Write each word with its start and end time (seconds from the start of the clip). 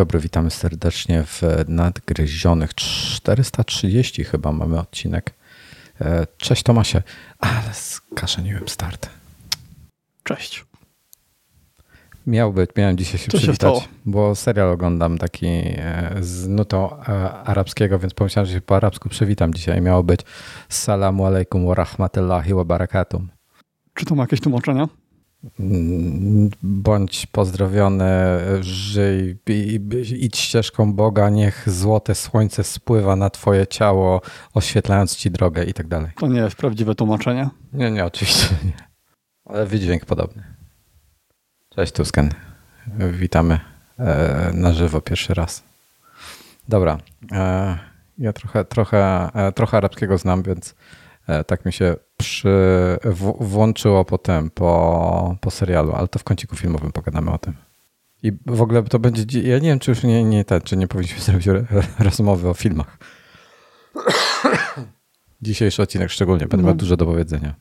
Dobry, 0.00 0.20
witamy 0.20 0.50
serdecznie 0.50 1.22
w 1.22 1.42
nadgryzionych 1.68 2.74
430 2.74 4.24
chyba 4.24 4.52
mamy 4.52 4.78
odcinek. 4.78 5.34
E, 6.00 6.26
cześć 6.36 6.62
Tomasie, 6.62 7.02
ale 7.38 7.62
skaszeniłem 7.72 8.68
start. 8.68 9.08
Cześć. 10.22 10.64
Miał 12.26 12.52
być, 12.52 12.70
miałem 12.76 12.96
dzisiaj 12.96 13.18
się 13.18 13.30
Co 13.30 13.38
przywitać, 13.38 13.78
się 13.78 13.88
bo 14.06 14.34
serial 14.34 14.70
oglądam 14.70 15.18
taki 15.18 15.46
e, 15.46 16.16
z 16.20 16.48
nutą 16.48 17.00
e, 17.00 17.32
arabskiego, 17.32 17.98
więc 17.98 18.14
pomyślałem, 18.14 18.46
że 18.46 18.52
się 18.52 18.60
po 18.60 18.76
arabsku 18.76 19.08
przywitam 19.08 19.54
dzisiaj. 19.54 19.80
Miało 19.80 20.02
być 20.02 20.20
Salamu 20.68 21.26
alaikum 21.26 21.66
wa 21.66 21.74
rahmatullahi 21.74 22.54
wa 22.54 22.64
barakatum. 22.64 23.28
Czy 23.94 24.04
to 24.04 24.14
ma 24.14 24.22
jakieś 24.22 24.40
tłumaczenia? 24.40 24.88
Bądź 26.62 27.26
pozdrowiony, 27.26 28.10
żyj, 28.60 29.38
idź 30.20 30.38
ścieżką 30.38 30.92
Boga, 30.92 31.28
niech 31.28 31.70
złote 31.70 32.14
słońce 32.14 32.64
spływa 32.64 33.16
na 33.16 33.30
twoje 33.30 33.66
ciało, 33.66 34.20
oświetlając 34.54 35.16
ci 35.16 35.30
drogę 35.30 35.64
i 35.64 35.74
tak 35.74 35.88
dalej. 35.88 36.10
To 36.16 36.26
nie 36.26 36.40
jest 36.40 36.56
prawdziwe 36.56 36.94
tłumaczenie. 36.94 37.48
Nie, 37.72 37.90
nie, 37.90 38.04
oczywiście 38.04 38.56
nie. 38.64 38.72
Ale 39.44 39.66
wydźwięk 39.66 40.04
podobny. 40.04 40.42
Cześć 41.68 41.92
Tusken. 41.92 42.30
Witamy 43.12 43.60
e, 43.98 44.50
na 44.54 44.72
żywo 44.72 45.00
pierwszy 45.00 45.34
raz. 45.34 45.62
Dobra. 46.68 46.98
E, 47.32 47.78
ja 48.18 48.32
trochę, 48.32 48.64
trochę, 48.64 49.30
e, 49.34 49.52
trochę 49.52 49.76
arabskiego 49.76 50.18
znam, 50.18 50.42
więc 50.42 50.74
tak 51.46 51.64
mi 51.64 51.72
się 51.72 51.96
przy, 52.20 52.48
w, 53.04 53.34
włączyło 53.40 54.04
potem 54.04 54.50
po, 54.50 55.36
po 55.40 55.50
serialu, 55.50 55.92
ale 55.92 56.08
to 56.08 56.18
w 56.18 56.24
kąciku 56.24 56.56
filmowym 56.56 56.92
pogadamy 56.92 57.30
o 57.30 57.38
tym. 57.38 57.54
I 58.22 58.32
w 58.46 58.62
ogóle 58.62 58.82
to 58.82 58.98
będzie. 58.98 59.40
Ja 59.40 59.58
nie 59.58 59.68
wiem, 59.68 59.78
czy 59.78 59.90
już 59.90 60.02
nie, 60.02 60.24
nie 60.24 60.44
ten, 60.44 60.60
czy 60.60 60.76
nie 60.76 60.88
powinniśmy 60.88 61.20
zrobić 61.40 61.46
rozmowy 61.98 62.48
o 62.48 62.54
filmach. 62.54 62.98
Dzisiejszy 65.42 65.82
odcinek 65.82 66.10
szczególnie, 66.10 66.46
będę 66.46 66.56
no. 66.56 66.66
miał 66.66 66.74
dużo 66.74 66.96
do 66.96 67.06
powiedzenia. 67.06 67.54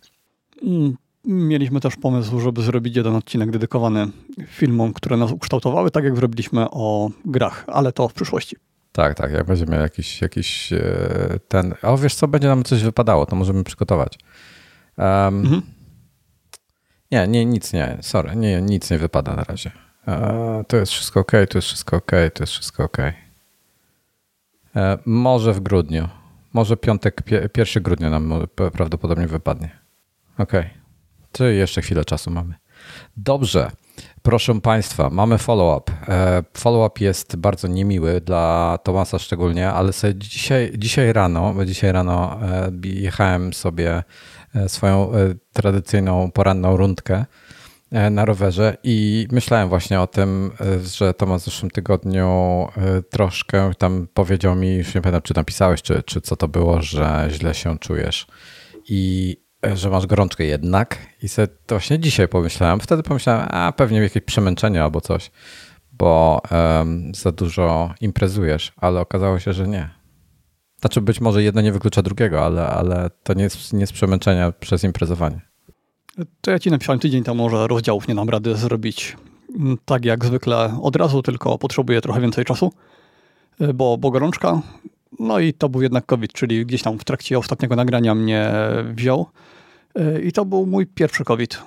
Mieliśmy 1.25 1.79
też 1.79 1.95
pomysł, 1.95 2.39
żeby 2.39 2.61
zrobić 2.61 2.95
jeden 2.95 3.16
odcinek 3.16 3.51
dedykowany 3.51 4.07
filmom, 4.47 4.94
które 4.94 5.17
nas 5.17 5.31
ukształtowały, 5.31 5.91
tak 5.91 6.03
jak 6.03 6.16
zrobiliśmy 6.16 6.69
o 6.71 7.09
grach, 7.25 7.63
ale 7.67 7.91
to 7.91 8.07
w 8.07 8.13
przyszłości. 8.13 8.55
Tak, 8.91 9.16
tak, 9.16 9.31
jak 9.31 9.45
będziemy 9.45 9.75
jakiś, 9.77 10.21
jakiś 10.21 10.73
e, 10.73 11.39
ten. 11.47 11.73
O 11.81 11.97
wiesz 11.97 12.16
co, 12.16 12.27
będzie 12.27 12.47
nam 12.47 12.63
coś 12.63 12.83
wypadało, 12.83 13.25
to 13.25 13.35
możemy 13.35 13.63
przygotować. 13.63 14.19
Um, 15.00 15.39
mhm. 15.39 15.61
Nie, 17.11 17.28
nie, 17.28 17.45
nic 17.45 17.73
nie, 17.73 17.97
sorry, 18.02 18.36
nie, 18.36 18.61
nic 18.61 18.92
nie 18.92 18.97
wypada 18.97 19.36
na 19.36 19.44
razie. 19.44 19.72
E, 20.08 20.64
to 20.67 20.78
jest 20.78 20.91
wszystko 20.91 21.19
ok, 21.19 21.31
to 21.50 21.58
jest 21.58 21.67
wszystko 21.67 21.97
ok, 21.97 22.11
to 22.33 22.44
jest 22.44 22.53
wszystko 22.53 22.83
ok. 22.83 22.97
E, 24.75 24.97
może 25.06 25.53
w 25.53 25.59
grudniu, 25.59 26.08
może 26.53 26.78
piątek, 26.78 27.22
pierwszy 27.53 27.81
grudnia 27.81 28.09
nam 28.09 28.47
prawdopodobnie 28.73 29.28
wypadnie. 29.28 29.80
Ok, 30.38 30.52
to 31.31 31.45
jeszcze 31.45 31.81
chwilę 31.81 32.06
czasu 32.06 32.31
mamy. 32.31 32.56
Dobrze. 33.17 33.72
Proszę 34.22 34.61
Państwa, 34.61 35.09
mamy 35.09 35.38
follow-up. 35.38 35.91
E, 36.08 36.44
follow-up 36.58 37.03
jest 37.03 37.36
bardzo 37.36 37.67
niemiły 37.67 38.22
dla 38.22 38.78
Tomasa 38.84 39.19
szczególnie, 39.19 39.69
ale 39.69 39.94
sobie 39.94 40.16
dzisiaj, 40.16 40.72
dzisiaj 40.78 41.13
rano, 41.13 41.53
bo 41.53 41.66
dzisiaj 41.66 41.91
rano 41.91 42.40
e, 42.41 42.72
jechałem 42.84 43.53
sobie 43.53 44.03
swoją 44.67 45.11
tradycyjną 45.53 46.31
poranną 46.31 46.77
rundkę 46.77 47.25
na 48.11 48.25
rowerze 48.25 48.77
i 48.83 49.27
myślałem 49.31 49.69
właśnie 49.69 50.01
o 50.01 50.07
tym, 50.07 50.51
że 50.97 51.13
Tomasz 51.13 51.41
w 51.41 51.45
zeszłym 51.45 51.71
tygodniu 51.71 52.67
troszkę 53.09 53.71
tam 53.77 54.07
powiedział 54.13 54.55
mi, 54.55 54.75
już 54.75 54.95
nie 54.95 55.01
pamiętam 55.01 55.21
czy 55.21 55.33
napisałeś, 55.35 55.81
czy, 55.81 56.03
czy 56.03 56.21
co 56.21 56.35
to 56.35 56.47
było, 56.47 56.81
że 56.81 57.27
źle 57.31 57.53
się 57.53 57.79
czujesz. 57.79 58.27
I 58.89 59.37
że 59.73 59.89
masz 59.89 60.05
gorączkę 60.05 60.45
jednak 60.45 60.97
i 61.23 61.29
sobie 61.29 61.47
to 61.47 61.75
właśnie 61.75 61.99
dzisiaj 61.99 62.27
pomyślałem. 62.27 62.79
Wtedy 62.79 63.03
pomyślałem, 63.03 63.47
a 63.51 63.71
pewnie 63.71 63.99
jakieś 63.99 64.23
przemęczenie 64.23 64.83
albo 64.83 65.01
coś, 65.01 65.31
bo 65.91 66.41
um, 66.51 67.11
za 67.16 67.31
dużo 67.31 67.93
imprezujesz, 68.01 68.73
ale 68.77 68.99
okazało 68.99 69.39
się, 69.39 69.53
że 69.53 69.67
nie. 69.67 69.98
Znaczy 70.81 71.01
być 71.01 71.22
może 71.22 71.44
jedno 71.44 71.62
nie 71.62 71.72
wyklucza 71.72 72.01
drugiego, 72.01 72.45
ale, 72.45 72.67
ale 72.67 73.09
to 73.23 73.34
nie 73.34 73.44
jest, 73.44 73.73
nie 73.73 73.79
jest 73.79 73.94
przemęczenia 73.94 74.51
przez 74.51 74.84
imprezowanie. 74.84 75.41
To 76.41 76.51
ja 76.51 76.59
ci 76.59 76.72
napisałem 76.72 77.00
tydzień 77.00 77.23
temu, 77.23 77.50
że 77.50 77.67
rozdziałów 77.67 78.07
nie 78.07 78.16
dam 78.16 78.29
rady 78.29 78.56
zrobić 78.56 79.17
mm, 79.56 79.78
tak 79.85 80.06
jak 80.06 80.25
zwykle 80.25 80.79
od 80.81 80.95
razu, 80.95 81.22
tylko 81.22 81.57
potrzebuję 81.57 82.01
trochę 82.01 82.22
więcej 82.22 82.45
czasu, 82.45 82.73
bo, 83.73 83.97
bo 83.97 84.12
gorączka, 84.12 84.62
no 85.19 85.40
i 85.40 85.53
to 85.53 85.69
był 85.69 85.81
jednak 85.81 86.06
COVID, 86.06 86.34
czyli 86.34 86.66
gdzieś 86.66 86.81
tam 86.81 87.00
w 87.00 87.03
trakcie 87.03 87.40
ostatniego 87.40 87.75
nagrania 87.75 88.16
mnie 88.16 88.51
wziął. 88.94 89.25
E, 89.96 90.22
I 90.22 90.31
to 90.31 90.46
był 90.46 90.66
mój 90.66 90.88
pierwszy 90.88 91.23
COVID. 91.23 91.61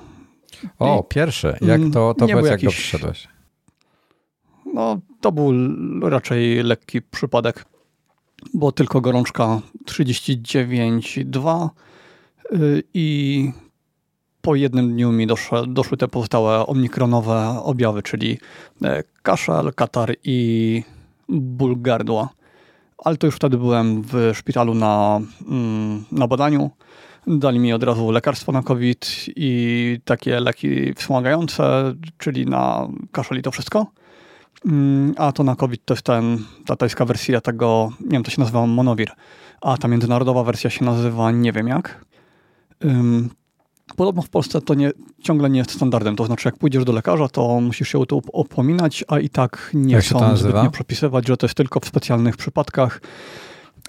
O, 0.78 1.00
I 1.00 1.14
pierwszy. 1.14 1.56
Jak 1.60 1.80
to, 1.92 2.14
to 2.14 2.26
powiedz, 2.28 2.36
jak 2.36 2.44
jakiś, 2.44 2.64
go 2.64 2.70
przyszedłeś? 2.70 3.28
No, 4.74 5.00
to 5.20 5.32
był 5.32 5.52
raczej 6.10 6.62
lekki 6.62 7.02
przypadek, 7.02 7.64
bo 8.54 8.72
tylko 8.72 9.00
gorączka 9.00 9.60
39,2 9.86 11.68
y, 12.52 12.82
i 12.94 13.50
po 14.42 14.54
jednym 14.54 14.92
dniu 14.92 15.12
mi 15.12 15.26
doszły, 15.26 15.66
doszły 15.66 15.96
te 15.96 16.08
pozostałe 16.08 16.66
omikronowe 16.66 17.60
objawy, 17.62 18.02
czyli 18.02 18.38
e, 18.84 19.02
kaszel, 19.22 19.72
katar 19.74 20.14
i 20.24 20.82
ból 21.28 21.82
gardła. 21.82 22.28
Ale 22.98 23.16
to 23.16 23.26
już 23.26 23.36
wtedy 23.36 23.58
byłem 23.58 24.02
w 24.02 24.30
szpitalu 24.34 24.74
na, 24.74 25.20
mm, 25.48 26.04
na 26.12 26.28
badaniu. 26.28 26.70
Dali 27.26 27.58
mi 27.58 27.72
od 27.72 27.82
razu 27.82 28.10
lekarstwo 28.10 28.52
na 28.52 28.62
COVID 28.62 29.06
i 29.36 30.00
takie 30.04 30.40
leki 30.40 30.94
wspomagające, 30.94 31.94
czyli 32.18 32.46
na 32.46 32.88
kaszel 33.12 33.38
i 33.38 33.42
to 33.42 33.50
wszystko. 33.50 33.86
Mm, 34.66 35.14
a 35.16 35.32
to 35.32 35.44
na 35.44 35.56
COVID 35.56 35.84
to 35.84 35.94
jest 35.94 36.04
ten, 36.04 36.38
ta 36.66 36.76
tajska 36.76 37.04
wersja 37.04 37.40
tego, 37.40 37.92
nie 38.00 38.10
wiem, 38.10 38.22
to 38.22 38.30
się 38.30 38.40
nazywa 38.40 38.66
Monowir, 38.66 39.10
a 39.60 39.76
ta 39.76 39.88
międzynarodowa 39.88 40.44
wersja 40.44 40.70
się 40.70 40.84
nazywa 40.84 41.30
nie 41.30 41.52
wiem 41.52 41.68
jak. 41.68 42.04
Podobno 43.96 44.22
w 44.22 44.28
Polsce 44.28 44.60
to 44.60 44.74
nie, 44.74 44.90
ciągle 45.22 45.50
nie 45.50 45.58
jest 45.58 45.70
standardem, 45.70 46.16
to 46.16 46.26
znaczy 46.26 46.48
jak 46.48 46.56
pójdziesz 46.56 46.84
do 46.84 46.92
lekarza, 46.92 47.28
to 47.28 47.60
musisz 47.60 47.88
się 47.88 47.98
o 47.98 48.06
to 48.06 48.20
opominać, 48.32 49.04
a 49.08 49.18
i 49.18 49.28
tak 49.28 49.70
nie 49.74 49.94
jak 49.94 50.04
chcą 50.04 50.36
zbytnio 50.36 50.70
przepisywać, 50.70 51.26
że 51.26 51.36
to 51.36 51.46
jest 51.46 51.56
tylko 51.56 51.80
w 51.80 51.86
specjalnych 51.86 52.36
przypadkach. 52.36 53.00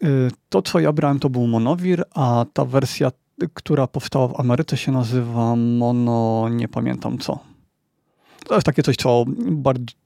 Y, 0.04 0.32
to, 0.50 0.62
co 0.62 0.80
ja 0.80 0.94
brałem, 0.94 1.20
to 1.20 1.30
był 1.30 1.48
Monowir, 1.48 2.04
a 2.14 2.46
ta 2.54 2.66
wersja 2.66 3.12
która 3.54 3.88
powstała 3.88 4.28
w 4.28 4.40
Ameryce, 4.40 4.78
się 4.78 4.92
nazywa 4.92 5.56
Mono, 5.56 6.50
nie 6.50 6.68
pamiętam 6.68 7.18
co. 7.18 7.40
To 8.48 8.56
jest 8.56 8.66
takie 8.66 8.84
coś, 8.84 8.96
co, 8.96 9.26
bardziej, 9.52 9.98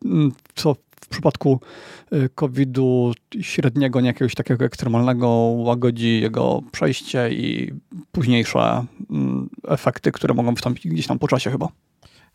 co 0.55 0.75
w 1.01 1.07
przypadku 1.09 1.59
y, 2.13 2.29
COVID-u 2.35 3.13
średniego, 3.41 4.01
nie 4.01 4.07
jakiegoś 4.07 4.35
takiego 4.35 4.65
ekstremalnego, 4.65 5.27
łagodzi 5.57 6.21
jego 6.21 6.61
przejście 6.71 7.29
i 7.31 7.73
późniejsze 8.11 8.85
mm, 9.09 9.49
efekty, 9.67 10.11
które 10.11 10.33
mogą 10.33 10.53
wystąpić 10.53 10.87
gdzieś 10.87 11.07
tam 11.07 11.19
po 11.19 11.27
czasie 11.27 11.51
chyba. 11.51 11.67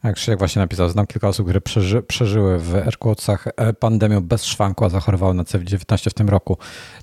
Jak 0.04 0.14
Krzysiek 0.14 0.38
właśnie 0.38 0.62
napisał, 0.62 0.88
znam 0.88 1.06
kilka 1.06 1.28
osób, 1.28 1.46
które 1.46 1.60
przeży, 1.60 2.02
przeżyły 2.02 2.58
w 2.58 2.74
Airquotsach 2.74 3.46
e, 3.46 3.72
pandemię 3.72 4.20
bez 4.20 4.44
szwanku, 4.44 4.84
a 4.84 4.88
zachorowały 4.88 5.34
na 5.34 5.44
COVID-19 5.44 6.10
w 6.10 6.14
tym 6.14 6.28
roku. 6.28 6.58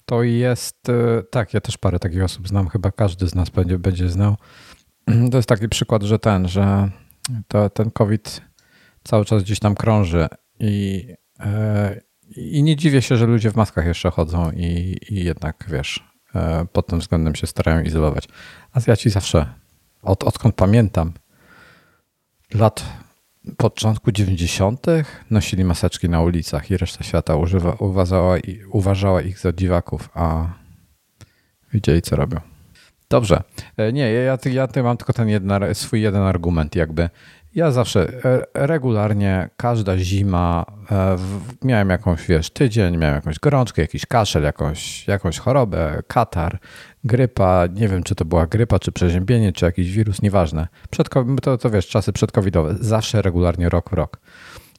To 0.06 0.24
jest, 0.24 0.90
e, 0.90 1.24
tak, 1.32 1.54
ja 1.54 1.62
też 1.62 1.78
parę 1.78 2.00
takich 2.00 2.24
osób 2.24 2.48
znam, 2.48 2.70
chyba 2.70 2.92
każdy 2.92 3.28
z 3.28 3.36
nas 3.36 3.50
będzie, 3.50 3.80
będzie 3.80 4.10
znał. 4.10 4.36
To 5.32 5.38
jest 5.38 5.50
taki 5.50 5.70
przykład, 5.70 6.04
że 6.04 6.20
ten, 6.20 6.48
że 6.48 6.90
to, 7.48 7.70
ten 7.70 7.92
COVID 7.92 8.42
cały 9.04 9.26
czas 9.26 9.44
gdzieś 9.44 9.60
tam 9.60 9.76
krąży 9.76 10.28
i, 10.60 11.08
e, 11.40 12.02
i 12.36 12.64
nie 12.64 12.76
dziwię 12.76 13.02
się, 13.02 13.18
że 13.18 13.26
ludzie 13.26 13.52
w 13.52 13.56
maskach 13.56 13.86
jeszcze 13.86 14.12
chodzą 14.12 14.52
i, 14.52 14.98
i 15.10 15.24
jednak, 15.24 15.66
wiesz, 15.72 16.10
pod 16.74 16.88
tym 16.88 17.00
względem 17.00 17.36
się 17.36 17.48
starają 17.48 17.82
izolować. 17.82 18.28
Azjaci 18.72 19.10
zawsze, 19.10 19.54
od, 20.02 20.24
odkąd 20.24 20.56
pamiętam, 20.56 21.14
lat 22.54 22.86
początku 23.58 24.12
90. 24.12 24.86
nosili 25.32 25.66
maseczki 25.66 26.10
na 26.10 26.22
ulicach 26.22 26.72
i 26.72 26.78
reszta 26.78 27.04
świata 27.04 27.36
używa, 27.36 27.76
uważała, 27.80 28.38
uważała 28.72 29.22
ich 29.22 29.40
za 29.40 29.54
dziwaków, 29.54 30.10
a 30.14 30.48
widzieli 31.74 32.02
co 32.02 32.16
robią. 32.16 32.40
Dobrze. 33.10 33.44
E, 33.78 33.94
nie, 33.94 34.14
ja, 34.14 34.22
ja, 34.22 34.38
ja 34.76 34.84
mam 34.84 34.98
tylko 34.98 35.14
ten 35.14 35.30
jeden, 35.30 35.76
swój 35.76 36.02
jeden 36.02 36.22
argument 36.22 36.76
jakby. 36.76 37.10
Ja 37.56 37.72
zawsze 37.72 38.26
e, 38.26 38.68
regularnie, 38.68 39.50
każda 39.58 39.98
zima 39.98 40.66
e, 40.92 41.16
miałem 41.64 41.90
jakąś, 41.90 42.28
wiesz, 42.28 42.50
tydzień, 42.50 42.98
miałem 42.98 43.16
jakąś 43.16 43.40
gorączkę, 43.40 43.82
jakiś 43.82 44.06
kaszel, 44.06 44.44
jakąś, 44.44 45.08
jakąś 45.08 45.38
chorobę, 45.38 46.02
katar, 46.08 46.60
grypa, 47.04 47.68
nie 47.74 47.88
wiem 47.88 48.04
czy 48.04 48.16
to 48.16 48.26
była 48.26 48.48
grypa, 48.48 48.80
czy 48.80 48.92
przeziębienie, 48.92 49.54
czy 49.54 49.66
jakiś 49.66 49.92
wirus, 49.92 50.22
nieważne. 50.22 50.68
Przed, 50.90 51.10
to, 51.42 51.58
to 51.58 51.70
wiesz, 51.70 51.88
czasy 51.88 52.14
przedcovidowe, 52.14 52.76
zawsze 52.80 53.22
regularnie 53.22 53.70
rok 53.70 53.90
w 53.90 53.94
rok. 53.94 54.20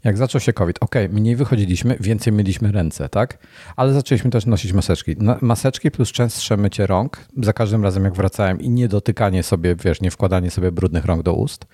Jak 0.04 0.16
zaczął 0.16 0.40
się 0.40 0.52
COVID, 0.52 0.76
ok, 0.80 0.94
mniej 1.10 1.36
wychodziliśmy, 1.36 1.96
więcej 2.00 2.32
myliśmy 2.32 2.72
ręce, 2.72 3.08
tak? 3.08 3.38
Ale 3.76 3.92
zaczęliśmy 3.92 4.30
też 4.30 4.46
nosić 4.46 4.72
maseczki. 4.72 5.16
Maseczki 5.40 5.90
plus 5.90 6.12
częstsze 6.12 6.56
mycie 6.56 6.86
rąk, 6.86 7.18
za 7.42 7.52
każdym 7.52 7.82
razem 7.82 8.04
jak 8.04 8.14
wracałem 8.14 8.60
i 8.60 8.70
nie 8.70 8.88
dotykanie 8.88 9.42
sobie, 9.42 9.76
wiesz, 9.84 10.00
nie 10.00 10.10
wkładanie 10.10 10.50
sobie 10.50 10.72
brudnych 10.72 11.04
rąk 11.04 11.22
do 11.22 11.34
ust, 11.34 11.66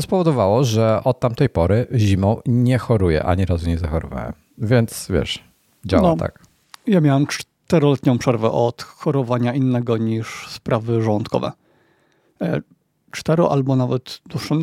spowodowało, 0.00 0.64
że 0.64 1.00
od 1.04 1.20
tamtej 1.20 1.48
pory 1.48 1.86
zimą 1.94 2.40
nie 2.46 2.78
choruję, 2.78 3.24
ani 3.24 3.44
razu 3.44 3.68
nie 3.68 3.78
zachorowałem. 3.78 4.32
Więc 4.58 5.06
wiesz, 5.10 5.44
działa 5.84 6.08
no, 6.08 6.16
tak. 6.16 6.42
Ja 6.86 7.00
miałem 7.00 7.26
czteroletnią 7.26 8.18
przerwę 8.18 8.50
od 8.50 8.82
chorowania 8.82 9.54
innego 9.54 9.96
niż 9.96 10.48
sprawy 10.48 11.02
żołądkowe. 11.02 11.52
E, 12.40 12.60
cztero 13.10 13.52
albo 13.52 13.76
nawet 13.76 14.20
dłuższą. 14.26 14.58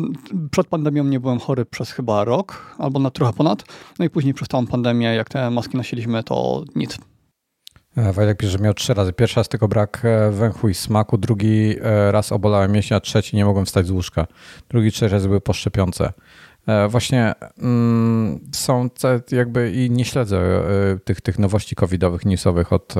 Przed 0.50 0.66
pandemią 0.66 1.04
nie 1.04 1.20
byłem 1.20 1.38
chory 1.38 1.64
przez 1.64 1.90
chyba 1.90 2.24
rok, 2.24 2.76
albo 2.78 2.98
na 2.98 3.10
trochę 3.10 3.32
ponad. 3.32 3.64
No 3.98 4.04
i 4.04 4.10
później 4.10 4.34
przez 4.34 4.48
całą 4.48 4.66
pandemię, 4.66 5.06
jak 5.06 5.28
te 5.28 5.50
maski 5.50 5.76
nosiliśmy, 5.76 6.22
to 6.22 6.64
nic. 6.74 6.98
E, 7.96 8.12
Wojtek 8.12 8.38
pisze, 8.38 8.52
że 8.52 8.58
miał 8.58 8.74
trzy 8.74 8.94
razy. 8.94 9.12
Pierwszy 9.12 9.40
raz 9.40 9.48
tylko 9.48 9.68
brak 9.68 10.02
e, 10.04 10.30
węchu 10.30 10.68
i 10.68 10.74
smaku, 10.74 11.18
drugi 11.18 11.76
raz 12.10 12.32
obolałem 12.32 12.72
mięśnie, 12.72 12.96
a 12.96 13.00
trzeci 13.00 13.36
nie 13.36 13.44
mogłem 13.44 13.66
wstać 13.66 13.86
z 13.86 13.90
łóżka. 13.90 14.26
Drugi, 14.68 14.92
trzeci 14.92 15.12
razy 15.12 15.28
były 15.28 15.40
poszczepiące. 15.40 16.12
Właśnie 16.88 17.34
mm, 17.58 18.40
są 18.52 18.88
jakby 19.32 19.72
i 19.72 19.90
nie 19.90 20.04
śledzę 20.04 20.62
tych, 21.04 21.20
tych 21.20 21.38
nowości 21.38 21.76
covidowych, 21.76 22.24
newsowych 22.24 22.72
od 22.72 22.94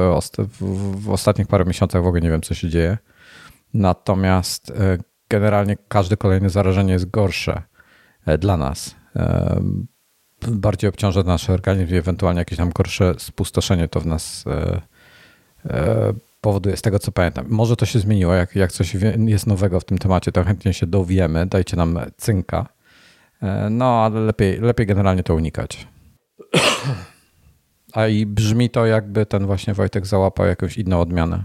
w, 0.60 1.10
ostatnich 1.10 1.46
parę 1.46 1.64
miesiącach 1.64 2.02
w 2.02 2.06
ogóle 2.06 2.20
nie 2.20 2.30
wiem, 2.30 2.42
co 2.42 2.54
się 2.54 2.68
dzieje. 2.68 2.98
Natomiast 3.74 4.72
generalnie 5.32 5.76
każde 5.88 6.16
kolejne 6.16 6.50
zarażenie 6.50 6.92
jest 6.92 7.10
gorsze 7.10 7.62
e, 8.26 8.38
dla 8.38 8.56
nas. 8.56 8.94
E, 10.48 10.50
bardziej 10.50 10.90
obciąża 10.90 11.22
nasz 11.22 11.50
organizm 11.50 11.94
i 11.94 11.96
ewentualnie 11.96 12.38
jakieś 12.38 12.58
tam 12.58 12.70
gorsze 12.70 13.14
spustoszenie 13.18 13.88
to 13.88 14.00
w 14.00 14.06
nas 14.06 14.44
e, 14.46 16.12
powoduje, 16.40 16.76
z 16.76 16.82
tego 16.82 16.98
co 16.98 17.12
pamiętam. 17.12 17.46
Może 17.48 17.76
to 17.76 17.86
się 17.86 17.98
zmieniło, 17.98 18.34
jak, 18.34 18.56
jak 18.56 18.72
coś 18.72 18.96
jest 19.26 19.46
nowego 19.46 19.80
w 19.80 19.84
tym 19.84 19.98
temacie, 19.98 20.32
to 20.32 20.44
chętnie 20.44 20.72
się 20.72 20.86
dowiemy, 20.86 21.46
dajcie 21.46 21.76
nam 21.76 21.98
cynka. 22.16 22.66
No, 23.70 24.04
ale 24.04 24.20
lepiej, 24.20 24.60
lepiej 24.60 24.86
generalnie 24.86 25.22
to 25.22 25.34
unikać. 25.34 25.88
A 27.92 28.06
i 28.06 28.26
brzmi 28.26 28.70
to, 28.70 28.86
jakby 28.86 29.26
ten 29.26 29.46
właśnie 29.46 29.74
Wojtek 29.74 30.06
załapał 30.06 30.46
jakąś 30.46 30.78
inną 30.78 31.00
odmianę. 31.00 31.44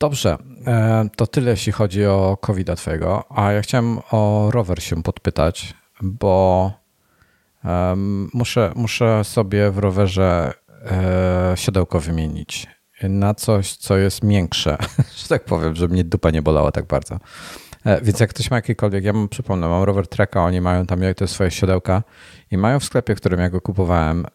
Dobrze, 0.00 0.38
e, 0.66 1.08
to 1.16 1.26
tyle 1.26 1.50
jeśli 1.50 1.72
chodzi 1.72 2.06
o 2.06 2.38
covid 2.40 2.76
twojego, 2.76 3.24
a 3.38 3.52
ja 3.52 3.62
chciałem 3.62 3.98
o 4.10 4.50
rower 4.52 4.82
się 4.82 5.02
podpytać, 5.02 5.74
bo 6.02 6.72
muszę, 8.34 8.72
muszę 8.76 9.24
sobie 9.24 9.70
w 9.70 9.78
rowerze 9.78 10.52
e, 10.90 11.52
siodełko 11.56 12.00
wymienić 12.00 12.66
na 13.02 13.34
coś, 13.34 13.76
co 13.76 13.96
jest 13.96 14.24
miększe, 14.24 14.76
że 15.18 15.28
tak 15.28 15.44
powiem, 15.44 15.74
żeby 15.74 15.94
mnie 15.94 16.04
dupa 16.04 16.30
nie 16.30 16.42
bolała 16.42 16.72
tak 16.72 16.86
bardzo. 16.86 17.18
E, 17.84 18.00
więc 18.00 18.20
jak 18.20 18.30
ktoś 18.30 18.50
ma 18.50 18.56
jakiekolwiek, 18.56 19.04
ja 19.04 19.12
mam, 19.12 19.28
przypomnę, 19.28 19.68
mam 19.68 19.82
rower 19.82 20.08
Treka, 20.08 20.44
oni 20.44 20.60
mają 20.60 20.86
tam 20.86 21.00
to 21.16 21.28
swoje 21.28 21.50
siodełka 21.50 22.02
i 22.50 22.58
mają 22.58 22.80
w 22.80 22.84
sklepie, 22.84 23.14
w 23.14 23.18
którym 23.18 23.40
ja 23.40 23.50
go 23.50 23.60
kupowałem, 23.60 24.26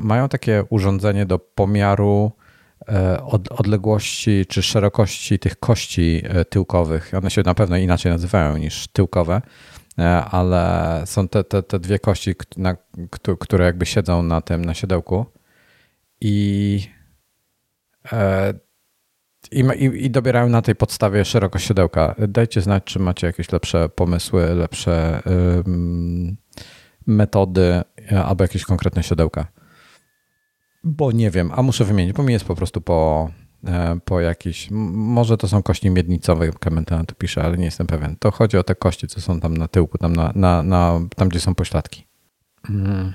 mają 0.00 0.28
takie 0.28 0.64
urządzenie 0.70 1.26
do 1.26 1.38
pomiaru 1.38 2.32
E, 2.88 3.24
od, 3.24 3.48
odległości 3.48 4.46
czy 4.48 4.62
szerokości 4.62 5.38
tych 5.38 5.60
kości 5.60 6.22
e, 6.24 6.44
tyłkowych. 6.44 7.12
One 7.14 7.30
się 7.30 7.42
na 7.42 7.54
pewno 7.54 7.76
inaczej 7.76 8.12
nazywają 8.12 8.56
niż 8.56 8.88
tyłkowe, 8.88 9.34
e, 9.34 9.40
ale 10.06 11.02
są 11.06 11.28
te, 11.28 11.44
te, 11.44 11.62
te 11.62 11.78
dwie 11.78 11.98
kości, 11.98 12.34
na, 12.56 12.76
które 13.40 13.64
jakby 13.64 13.86
siedzą 13.86 14.22
na 14.22 14.40
tym, 14.40 14.64
na 14.64 14.74
siodełku 14.74 15.26
i, 16.20 16.80
i, 19.52 19.64
i 19.94 20.10
dobierają 20.10 20.48
na 20.48 20.62
tej 20.62 20.74
podstawie 20.74 21.24
szerokość 21.24 21.66
siodełka. 21.66 22.14
Dajcie 22.28 22.60
znać, 22.60 22.84
czy 22.84 22.98
macie 22.98 23.26
jakieś 23.26 23.52
lepsze 23.52 23.88
pomysły, 23.88 24.54
lepsze 24.54 25.22
um, 25.26 26.36
metody 27.06 27.82
albo 28.24 28.44
jakieś 28.44 28.64
konkretne 28.64 29.02
siodełka. 29.02 29.46
Bo 30.84 31.12
nie 31.12 31.30
wiem, 31.30 31.50
a 31.54 31.62
muszę 31.62 31.84
wymienić, 31.84 32.12
bo 32.12 32.22
mi 32.22 32.32
jest 32.32 32.44
po 32.44 32.54
prostu 32.54 32.80
po, 32.80 33.30
e, 33.30 33.47
po 34.04 34.20
jakiś, 34.20 34.68
może 34.70 35.36
to 35.36 35.48
są 35.48 35.62
kości 35.62 35.90
miednicowe, 35.90 36.52
Klementyna 36.52 37.04
tu 37.04 37.14
pisze, 37.14 37.42
ale 37.42 37.58
nie 37.58 37.64
jestem 37.64 37.86
pewien. 37.86 38.16
To 38.16 38.30
chodzi 38.30 38.56
o 38.56 38.62
te 38.62 38.74
kości, 38.74 39.08
co 39.08 39.20
są 39.20 39.40
tam 39.40 39.56
na 39.56 39.68
tyłku, 39.68 39.98
tam, 39.98 40.16
na, 40.16 40.32
na, 40.34 40.62
na 40.62 41.00
tam 41.16 41.28
gdzie 41.28 41.40
są 41.40 41.54
pośladki. 41.54 42.06
Mm. 42.70 43.12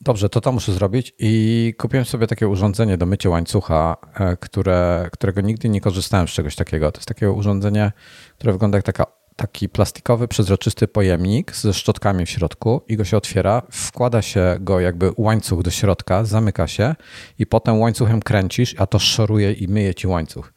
Dobrze, 0.00 0.28
to 0.28 0.40
to 0.40 0.52
muszę 0.52 0.72
zrobić 0.72 1.14
i 1.18 1.74
kupiłem 1.78 2.04
sobie 2.04 2.26
takie 2.26 2.48
urządzenie 2.48 2.96
do 2.96 3.06
mycia 3.06 3.30
łańcucha, 3.30 3.96
e, 4.14 4.36
które, 4.36 5.08
którego 5.12 5.40
nigdy 5.40 5.68
nie 5.68 5.80
korzystałem 5.80 6.28
z 6.28 6.30
czegoś 6.30 6.56
takiego. 6.56 6.92
To 6.92 6.98
jest 6.98 7.08
takie 7.08 7.30
urządzenie, 7.30 7.92
które 8.38 8.52
wygląda 8.52 8.78
jak 8.78 8.84
taka 8.84 9.06
taki 9.36 9.68
plastikowy, 9.68 10.28
przezroczysty 10.28 10.88
pojemnik 10.88 11.56
ze 11.56 11.72
szczotkami 11.72 12.26
w 12.26 12.30
środku 12.30 12.82
i 12.88 12.96
go 12.96 13.04
się 13.04 13.16
otwiera, 13.16 13.62
wkłada 13.70 14.22
się 14.22 14.56
go 14.60 14.80
jakby 14.80 15.12
łańcuch 15.16 15.62
do 15.62 15.70
środka, 15.70 16.24
zamyka 16.24 16.66
się 16.66 16.94
i 17.38 17.46
potem 17.46 17.80
łańcuchem 17.80 18.22
kręcisz, 18.22 18.74
a 18.78 18.86
to 18.86 18.98
szoruje 18.98 19.52
i 19.52 19.68
myje 19.68 19.94
ci 19.94 20.06
łańcuch. 20.06 20.52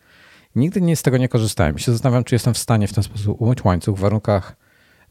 Nigdy 0.55 0.81
nie 0.81 0.95
z 0.95 1.01
tego 1.01 1.17
nie 1.17 1.29
korzystałem. 1.29 1.75
I 1.75 1.79
się 1.79 1.91
zastanawiam, 1.91 2.23
czy 2.23 2.35
jestem 2.35 2.53
w 2.53 2.57
stanie 2.57 2.87
w 2.87 2.93
ten 2.93 3.03
sposób 3.03 3.41
umyć 3.41 3.65
łańcuch 3.65 3.97
w 3.97 3.99
warunkach 3.99 4.55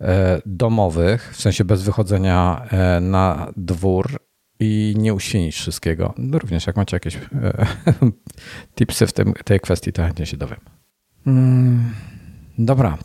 e, 0.01 0.43
domowych, 0.47 1.33
w 1.37 1.41
sensie 1.41 1.65
bez 1.65 1.83
wychodzenia 1.83 2.67
e, 2.71 3.01
na 3.01 3.53
dwór 3.57 4.21
i 4.61 4.95
nie 4.99 5.15
uświenić 5.15 5.55
wszystkiego. 5.55 6.15
No 6.19 6.39
również 6.39 6.67
jak 6.67 6.77
macie 6.77 6.97
jakieś 6.97 7.17
e, 7.17 7.21
tipsy 8.77 9.07
w 9.07 9.13
tym, 9.13 9.33
tej 9.45 9.61
kwestii, 9.61 9.93
to 9.93 10.03
chętnie 10.03 10.27
się 10.27 10.37
dowiem. 10.37 10.61
Mm, 11.27 11.95
dobra, 12.59 12.99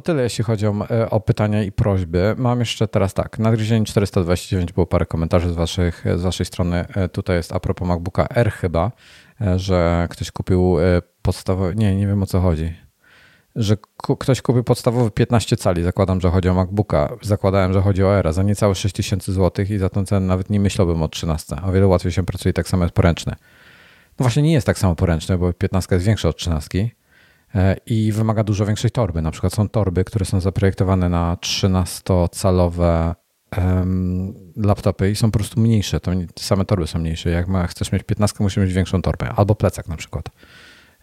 to 0.00 0.12
tyle, 0.12 0.22
jeśli 0.22 0.44
chodzi 0.44 0.66
o, 0.66 0.74
e, 0.90 1.10
o, 1.10 1.20
pytania 1.20 1.62
i 1.62 1.72
prośby. 1.72 2.34
Mam 2.38 2.60
jeszcze 2.60 2.88
teraz 2.88 3.14
tak. 3.14 3.38
Na 3.38 3.52
Gryzień 3.52 3.84
429 3.84 4.72
było 4.72 4.86
parę 4.86 5.06
komentarzy 5.06 5.50
z, 5.50 5.54
waszych, 5.54 6.04
z 6.16 6.22
waszej 6.22 6.46
strony. 6.46 6.84
E, 6.94 7.08
tutaj 7.08 7.36
jest 7.36 7.52
a 7.52 7.60
propos 7.60 7.88
MacBooka 7.88 8.26
R 8.34 8.52
chyba, 8.52 8.92
e, 9.40 9.58
że 9.58 10.06
ktoś 10.10 10.30
kupił 10.30 10.76
podstawowy. 11.22 11.74
Nie, 11.76 11.96
nie 11.96 12.06
wiem 12.06 12.22
o 12.22 12.26
co 12.26 12.40
chodzi. 12.40 12.76
Że 13.56 13.76
ktoś 14.18 14.42
kupił 14.42 14.64
podstawowy 14.64 15.10
15 15.10 15.56
cali. 15.56 15.82
Zakładam, 15.82 16.20
że 16.20 16.30
chodzi 16.30 16.48
o 16.48 16.54
MacBooka. 16.54 17.16
Zakładałem, 17.22 17.72
że 17.72 17.80
chodzi 17.80 18.04
o 18.04 18.18
R 18.18 18.32
za 18.32 18.42
niecałe 18.42 18.74
6000 18.74 19.32
zł 19.32 19.64
i 19.70 19.78
za 19.78 19.88
tą 19.88 20.04
cenę 20.04 20.26
nawet 20.26 20.50
nie 20.50 20.60
myślałbym 20.60 21.02
o 21.02 21.08
13. 21.08 21.56
O 21.62 21.72
wiele 21.72 21.86
łatwiej 21.86 22.12
się 22.12 22.22
pracuje 22.22 22.52
tak 22.52 22.68
samo 22.68 22.84
jest 22.84 22.94
poręczny. 22.94 23.34
No 24.18 24.24
właśnie 24.24 24.42
nie 24.42 24.52
jest 24.52 24.66
tak 24.66 24.78
samo 24.78 24.94
poręczny, 24.94 25.38
bo 25.38 25.52
15 25.52 25.94
jest 25.94 26.06
większa 26.06 26.28
od 26.28 26.36
13 26.36 26.78
E, 26.78 26.90
i 27.86 28.12
wymaga 28.12 28.44
dużo 28.44 28.66
większej 28.66 28.90
torby. 28.90 29.22
Na 29.22 29.30
przykład 29.30 29.54
są 29.54 29.68
torby, 29.68 30.04
które 30.04 30.24
są 30.24 30.40
zaprojektowane 30.40 31.08
na 31.08 31.36
13-calowe 31.36 33.14
laptopy 34.56 35.10
i 35.10 35.16
są 35.16 35.30
po 35.30 35.38
prostu 35.38 35.60
mniejsze. 35.60 36.00
To 36.00 36.12
same 36.38 36.64
torby 36.64 36.86
są 36.86 36.98
mniejsze. 36.98 37.30
Jak 37.30 37.46
chcesz 37.68 37.92
mieć 37.92 38.02
15, 38.02 38.36
musisz 38.40 38.56
mieć 38.56 38.72
większą 38.72 39.02
torbę, 39.02 39.32
albo 39.36 39.54
plecak 39.54 39.88
na 39.88 39.96
przykład. 39.96 40.30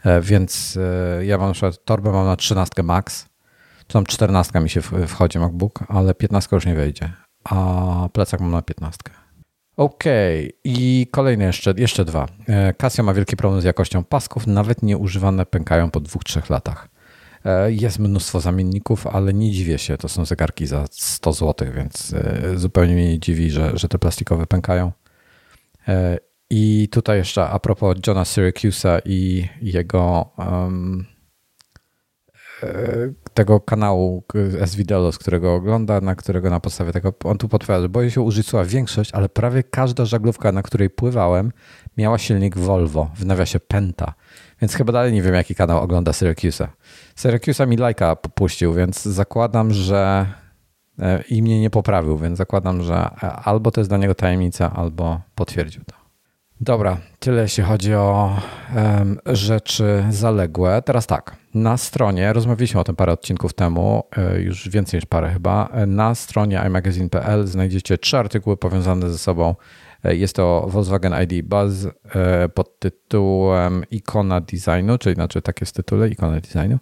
E, 0.04 0.22
więc 0.22 0.78
e, 1.18 1.25
ja 1.25 1.38
mam 1.38 1.48
na 1.48 1.54
przykład 1.54 1.86
torbę 1.86 2.12
mam 2.12 2.25
na 2.25 2.36
13 2.36 2.84
max, 2.84 3.30
tam 3.88 4.06
14 4.06 4.60
mi 4.60 4.70
się 4.70 4.82
wchodzi 4.82 5.40
MacBook, 5.40 5.80
ale 5.88 6.16
15 6.16 6.56
już 6.56 6.66
nie 6.66 6.75
wejdzie, 6.75 7.14
a 7.44 8.10
plecak 8.14 8.40
mam 8.40 8.52
na 8.52 8.62
15. 8.62 9.00
Okej, 9.77 10.46
okay. 10.46 10.58
i 10.63 11.08
kolejne 11.12 11.46
jeszcze, 11.46 11.74
jeszcze 11.77 12.05
dwa. 12.05 12.27
E, 12.48 12.74
Casio 12.74 13.03
ma 13.03 13.13
wielki 13.13 13.36
problem 13.36 13.62
z 13.62 13.63
jakością 13.63 14.03
pasków, 14.03 14.48
nawet 14.48 14.84
nieużywane 14.84 15.46
pękają 15.46 15.91
po 15.91 16.00
dwóch, 16.00 16.24
trzech 16.24 16.50
latach. 16.50 16.89
E, 17.46 17.72
jest 17.72 18.00
mnóstwo 18.00 18.39
zamienników, 18.39 19.08
ale 19.08 19.34
nie 19.34 19.51
dziwię 19.51 19.77
się, 19.77 19.98
to 19.98 20.10
są 20.10 20.25
zegarki 20.25 20.67
za 20.67 20.86
100 20.91 21.34
zł, 21.34 21.67
więc 21.75 22.13
e, 22.13 22.58
zupełnie 22.58 22.94
mnie 22.94 23.10
nie 23.10 23.20
dziwi, 23.20 23.51
że, 23.51 23.72
że 23.77 23.88
te 23.88 24.00
plastikowe 24.00 24.48
pękają. 24.48 24.91
I 26.50 26.89
tutaj 26.91 27.17
jeszcze 27.17 27.50
a 27.50 27.60
propos 27.60 27.98
Johna 28.08 28.25
Syracusa 28.25 29.00
i 29.05 29.48
jego 29.62 30.32
um, 30.38 31.05
tego 33.34 33.60
kanału 33.60 34.24
S-Video, 34.60 35.12
z 35.12 35.17
którego 35.17 35.53
ogląda, 35.53 36.01
na 36.01 36.15
którego 36.15 36.50
na 36.50 36.60
podstawie 36.60 36.91
tego 36.91 37.13
on 37.24 37.38
tu 37.38 37.50
podpowiada, 37.50 37.81
że 37.81 37.89
boję 37.89 38.12
się 38.12 38.22
użyć 38.22 38.48
słowa 38.48 38.65
większość, 38.65 39.12
ale 39.13 39.29
prawie 39.29 39.63
każda 39.63 40.05
żaglówka, 40.05 40.51
na 40.51 40.62
której 40.63 40.89
pływałem, 40.89 41.51
miała 41.98 42.17
silnik 42.17 42.57
Volvo, 42.57 43.12
w 43.15 43.25
nawiasie 43.25 43.60
Penta. 43.60 44.13
Więc 44.62 44.74
chyba 44.74 44.93
dalej 44.93 45.13
nie 45.13 45.22
wiem, 45.22 45.36
jaki 45.36 45.55
kanał 45.55 45.79
ogląda 45.84 46.13
Syracusa. 46.13 46.67
Syracusa 47.15 47.65
mi 47.65 47.77
lajka 47.77 48.15
popuścił, 48.15 48.74
więc 48.74 49.03
zakładam, 49.03 49.74
że 49.74 50.25
e, 51.00 51.24
i 51.29 51.41
mnie 51.41 51.62
nie 51.62 51.69
poprawił, 51.69 52.17
więc 52.17 52.38
zakładam, 52.38 52.84
że 52.84 53.10
albo 53.43 53.72
to 53.72 53.81
jest 53.81 53.91
dla 53.91 53.98
niego 53.98 54.15
tajemnica, 54.15 54.74
albo 54.74 55.22
potwierdził 55.36 55.84
to. 55.84 56.04
Dobra, 56.65 56.98
tyle 57.19 57.41
jeśli 57.41 57.63
chodzi 57.63 57.93
o 57.93 58.39
um, 58.75 59.19
rzeczy 59.25 60.05
zaległe. 60.10 60.81
Teraz 60.81 61.07
tak, 61.07 61.36
na 61.53 61.77
stronie, 61.77 62.34
rozmawialiśmy 62.34 62.79
o 62.79 62.84
tym 62.84 62.95
parę 62.95 63.12
odcinków 63.12 63.53
temu, 63.53 64.03
e, 64.17 64.41
już 64.41 64.69
więcej 64.69 64.98
niż 64.98 65.05
parę 65.05 65.29
chyba, 65.34 65.69
na 65.88 66.15
stronie 66.15 66.63
imagazine.pl 66.67 67.48
znajdziecie 67.48 67.98
trzy 67.98 68.17
artykuły 68.17 68.57
powiązane 68.57 69.12
ze 69.12 69.17
sobą. 69.17 69.55
E, 70.03 70.15
jest 70.15 70.36
to 70.36 70.65
Volkswagen 70.69 71.13
ID 71.24 71.45
Buzz 71.45 71.86
e, 71.86 72.50
pod 72.50 72.79
tytułem 72.79 73.84
Ikona 73.91 74.41
Designu, 74.41 74.98
czyli 74.98 75.15
znaczy 75.15 75.41
takie 75.41 75.63
jest 75.63 75.75
tytule, 75.75 76.10
Ikona 76.10 76.41
Designu. 76.41 76.77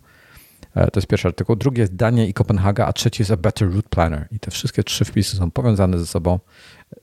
To 0.73 0.99
jest 0.99 1.07
pierwszy 1.07 1.27
artykuł. 1.27 1.55
Drugi 1.55 1.81
jest 1.81 1.95
Dania 1.95 2.25
i 2.25 2.33
Kopenhaga, 2.33 2.85
a 2.85 2.93
trzeci 2.93 3.21
jest 3.21 3.31
A 3.31 3.37
Better 3.37 3.73
Route 3.73 3.89
Planner. 3.89 4.27
I 4.31 4.39
te 4.39 4.51
wszystkie 4.51 4.83
trzy 4.83 5.05
wpisy 5.05 5.37
są 5.37 5.51
powiązane 5.51 5.99
ze 5.99 6.05
sobą. 6.05 6.39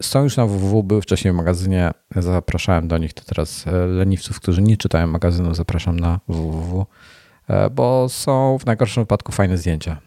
Są 0.03 0.23
już 0.23 0.37
na 0.37 0.47
www, 0.47 0.83
były 0.83 1.03
wcześniej 1.03 1.33
w 1.33 1.37
magazynie, 1.37 1.91
zapraszałem 2.17 2.89
do 2.89 2.99
nich, 2.99 3.15
to 3.15 3.25
teraz 3.25 3.67
e, 3.67 3.87
leniwców, 3.87 4.41
którzy 4.41 4.63
nie 4.63 4.77
czytają 4.77 5.07
magazynu, 5.07 5.55
zapraszam 5.55 6.01
na 6.01 6.21
www, 6.29 6.87
e, 7.49 7.71
bo 7.71 8.09
są 8.09 8.59
w 8.59 8.67
najgorszym 8.67 9.03
wypadku 9.03 9.33
fajne 9.33 9.59
zdjęcia. 9.59 10.01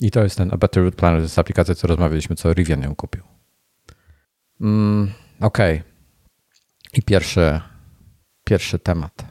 I 0.00 0.10
to 0.10 0.22
jest 0.22 0.36
ten 0.36 0.50
A 0.52 0.56
Better 0.56 0.84
Route 0.84 0.96
Planner, 0.96 1.20
to 1.20 1.22
jest 1.22 1.38
aplikacja, 1.38 1.74
co 1.74 1.86
rozmawialiśmy, 1.86 2.36
co 2.36 2.52
Rivian 2.52 2.82
ją 2.82 2.94
kupił. 2.94 3.22
Mm, 4.60 5.12
Okej. 5.40 5.76
Okay. 5.78 5.88
I 6.94 7.02
pierwszy, 7.02 7.60
pierwszy 8.44 8.78
temat, 8.78 9.24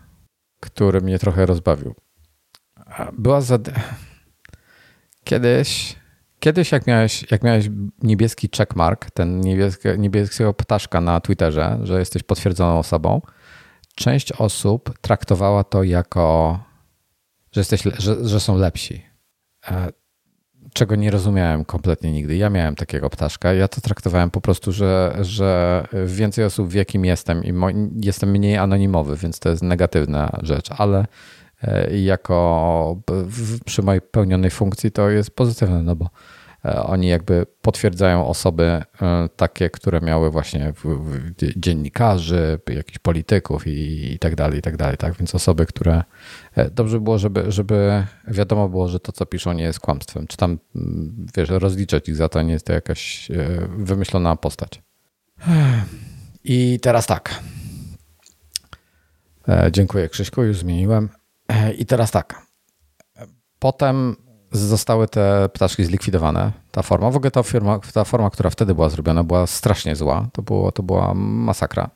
który 0.60 1.02
mnie 1.02 1.20
trochę 1.20 1.46
rozbawił. 1.46 1.96
Była 3.14 3.42
za... 3.42 3.60
Kiedyś 5.24 5.96
Kiedyś, 6.39 6.72
jak 6.72 6.88
miałeś, 6.88 7.32
jak 7.32 7.44
miałeś 7.44 7.70
niebieski 8.03 8.50
checkmark, 8.58 9.12
ten 9.12 9.41
niebieskie, 9.41 9.96
niebieskiego 9.98 10.53
ptaszka 10.53 11.01
na 11.01 11.20
Twitterze, 11.20 11.79
że 11.84 12.00
jesteś 12.00 12.24
potwierdzoną 12.24 12.79
osobą, 12.79 13.22
część 13.96 14.32
osób 14.32 15.00
traktowała 15.01 15.63
to 15.63 15.84
jako, 15.84 16.60
że, 17.51 17.62
jesteś, 17.62 17.82
że, 17.98 18.27
że 18.27 18.39
są 18.39 18.58
lepsi. 18.58 19.06
E, 19.67 19.91
czego 20.74 20.96
nie 20.96 21.12
rozumiałem 21.12 21.65
kompletnie 21.65 22.12
nigdy. 22.12 22.38
Ja 22.38 22.50
miałem 22.50 22.75
takiego 22.75 23.10
ptaszka. 23.10 23.53
Ja 23.53 23.67
to 23.67 23.82
traktowałem 23.82 24.29
po 24.29 24.41
prostu, 24.41 24.72
że, 24.72 25.17
że 25.22 25.84
więcej 26.06 26.46
osób 26.46 26.72
wie, 26.72 26.86
kim 26.86 27.06
jestem 27.06 27.44
i 27.44 27.53
jestem 28.06 28.29
mniej 28.29 28.58
anonimowy, 28.58 29.15
więc 29.15 29.39
to 29.39 29.50
jest 29.50 29.63
negatywna 29.63 30.39
rzecz, 30.44 30.70
ale 30.77 31.06
jako 31.92 33.02
przy 33.66 33.82
mojej 33.82 34.02
pełnionej 34.02 34.52
funkcji 34.52 34.92
to 34.92 35.10
jest 35.10 35.32
pozytywne, 35.32 35.84
no 35.84 35.96
bo 35.96 36.10
e, 36.66 36.84
oni 36.84 37.08
jakby 37.08 37.46
potwierdzają 37.62 38.28
osoby 38.28 38.64
e, 38.64 39.30
takie, 39.36 39.70
które 39.70 40.02
miały 40.02 40.32
właśnie 40.32 40.74
dziennikarzy, 41.56 42.60
jakichś 42.70 43.00
polityków 43.00 43.68
i, 43.68 44.12
i 44.14 44.20
tak 44.20 44.36
dalej, 44.36 44.60
i 44.60 44.62
tak 44.62 44.78
dalej, 44.78 44.98
tak? 44.98 45.14
Więc 45.14 45.36
osoby, 45.36 45.66
które 45.66 46.04
dobrze 46.72 47.00
było, 47.00 47.18
żeby, 47.18 47.52
żeby 47.52 48.06
wiadomo 48.28 48.70
było, 48.70 48.88
że 48.88 49.00
to, 49.00 49.12
co 49.12 49.26
piszą, 49.26 49.54
nie 49.54 49.64
jest 49.64 49.80
kłamstwem. 49.80 50.28
Czy 50.28 50.38
tam, 50.38 50.60
wiesz, 51.38 51.50
rozliczać 51.50 52.10
ich 52.10 52.16
za 52.16 52.30
to, 52.30 52.42
nie 52.42 52.54
jest 52.54 52.66
to 52.66 52.74
jakaś 52.74 53.32
wymyślona 53.78 54.36
postać. 54.36 54.82
I 56.44 56.80
teraz 56.82 57.08
tak. 57.08 57.40
Dziękuję 59.72 60.10
Krzyśku, 60.10 60.44
już 60.44 60.58
zmieniłem. 60.58 61.10
I 61.77 61.86
teraz 61.86 62.12
tak. 62.12 62.48
Potem 63.60 64.16
zostały 64.51 65.08
te 65.08 65.50
ptaszki 65.54 65.86
zlikwidowane. 65.86 66.51
Ta 66.72 66.82
forma, 66.82 67.12
w 67.12 67.16
ogóle 67.16 67.32
ta, 67.32 67.44
firma, 67.44 67.80
ta 67.94 68.04
forma, 68.04 68.30
która 68.30 68.50
wtedy 68.50 68.75
była 68.75 68.89
zrobiona, 68.89 69.24
była 69.24 69.48
strasznie 69.48 69.96
zła. 69.96 70.27
To, 70.34 70.42
było, 70.42 70.72
to 70.72 70.84
była 70.84 71.13
masakra. 71.13 71.89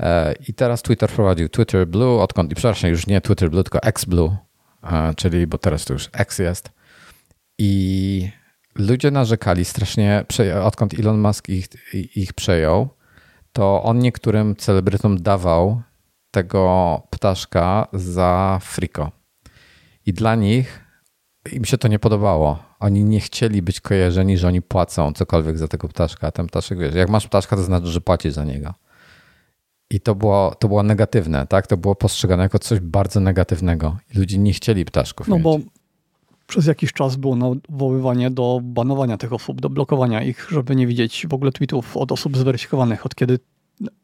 E, 0.00 0.34
I 0.48 0.54
teraz 0.54 0.82
Twitter 0.82 1.10
wprowadził 1.10 1.48
Twitter 1.48 1.86
Blue, 1.86 2.22
odkąd, 2.22 2.52
i 2.52 2.54
przepraszam, 2.54 2.90
już 2.90 3.06
nie 3.06 3.20
Twitter 3.20 3.50
Blue, 3.50 3.64
tylko 3.64 3.82
X 3.82 4.04
Blue, 4.04 4.36
e, 4.82 5.14
czyli, 5.14 5.46
bo 5.46 5.58
teraz 5.58 5.84
to 5.84 5.92
już 5.92 6.08
X 6.12 6.38
jest. 6.38 6.70
I 7.58 8.30
ludzie 8.74 9.10
narzekali 9.10 9.64
strasznie, 9.64 10.24
odkąd 10.62 10.98
Elon 10.98 11.20
Musk 11.20 11.48
ich, 11.48 11.66
ich 12.16 12.32
przejął, 12.32 12.88
to 13.52 13.82
on 13.82 13.98
niektórym 13.98 14.56
celebrytom 14.56 15.22
dawał 15.22 15.82
tego 16.30 17.02
ptaszka 17.10 17.88
za 17.92 18.58
friko. 18.62 19.10
I 20.06 20.12
dla 20.12 20.34
nich 20.34 20.84
im 21.52 21.64
się 21.64 21.78
to 21.78 21.88
nie 21.88 21.98
podobało. 21.98 22.58
Oni 22.80 23.04
nie 23.04 23.20
chcieli 23.20 23.62
być 23.62 23.80
kojarzeni, 23.80 24.38
że 24.38 24.48
oni 24.48 24.62
płacą 24.62 25.12
cokolwiek 25.12 25.58
za 25.58 25.68
tego 25.68 25.88
ptaszka. 25.88 26.26
A 26.26 26.30
ten 26.30 26.46
ptaszek, 26.46 26.78
wiesz, 26.78 26.94
jak 26.94 27.08
masz 27.08 27.26
ptaszka, 27.26 27.56
to 27.56 27.62
znaczy, 27.62 27.86
że 27.86 28.00
płacisz 28.00 28.32
za 28.32 28.44
niego. 28.44 28.74
I 29.90 30.00
to 30.00 30.14
było, 30.14 30.54
to 30.54 30.68
było 30.68 30.82
negatywne, 30.82 31.46
tak? 31.46 31.66
To 31.66 31.76
było 31.76 31.94
postrzegane 31.94 32.42
jako 32.42 32.58
coś 32.58 32.80
bardzo 32.80 33.20
negatywnego. 33.20 33.96
I 34.14 34.18
ludzie 34.18 34.38
nie 34.38 34.52
chcieli 34.52 34.84
ptaszków. 34.84 35.28
No 35.28 35.36
mieć. 35.36 35.44
bo 35.44 35.58
przez 36.46 36.66
jakiś 36.66 36.92
czas 36.92 37.16
było 37.16 37.36
nawoływanie 37.36 38.30
do 38.30 38.60
banowania 38.62 39.16
tych 39.16 39.32
osób, 39.32 39.60
do 39.60 39.68
blokowania 39.70 40.22
ich, 40.22 40.46
żeby 40.50 40.76
nie 40.76 40.86
widzieć 40.86 41.26
w 41.26 41.34
ogóle 41.34 41.52
tweetów 41.52 41.96
od 41.96 42.12
osób 42.12 42.36
zweryfikowanych, 42.36 43.06
od 43.06 43.14
kiedy 43.14 43.38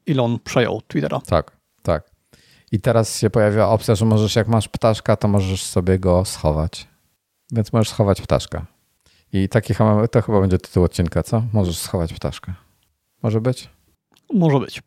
Elon 0.09 0.39
przejął 0.45 0.83
Twittera. 0.89 1.21
Tak, 1.21 1.27
tak. 1.29 1.56
I 2.73 2.81
teraz 2.81 3.19
się 3.19 3.31
pojawia 3.31 3.69
opcja, 3.69 3.95
że 3.95 4.05
możesz, 4.05 4.37
jak 4.37 4.49
masz 4.49 4.69
ptaszka, 4.69 5.17
to 5.17 5.29
możesz 5.29 5.65
sobie 5.65 5.99
go 5.99 6.25
schować. 6.25 6.89
Więc 7.53 7.73
możesz 7.73 7.89
schować 7.89 8.21
ptaszka. 8.21 8.67
I 9.33 9.49
taki 9.49 9.75
to 10.11 10.23
chyba 10.23 10.41
będzie 10.41 10.59
tytuł 10.59 10.85
odcinka, 10.85 11.23
co? 11.23 11.43
Możesz 11.53 11.79
schować 11.79 12.13
ptaszka. 12.13 12.55
Może 13.23 13.41
być? 13.41 13.71
Może 14.35 14.61
być. 14.61 14.83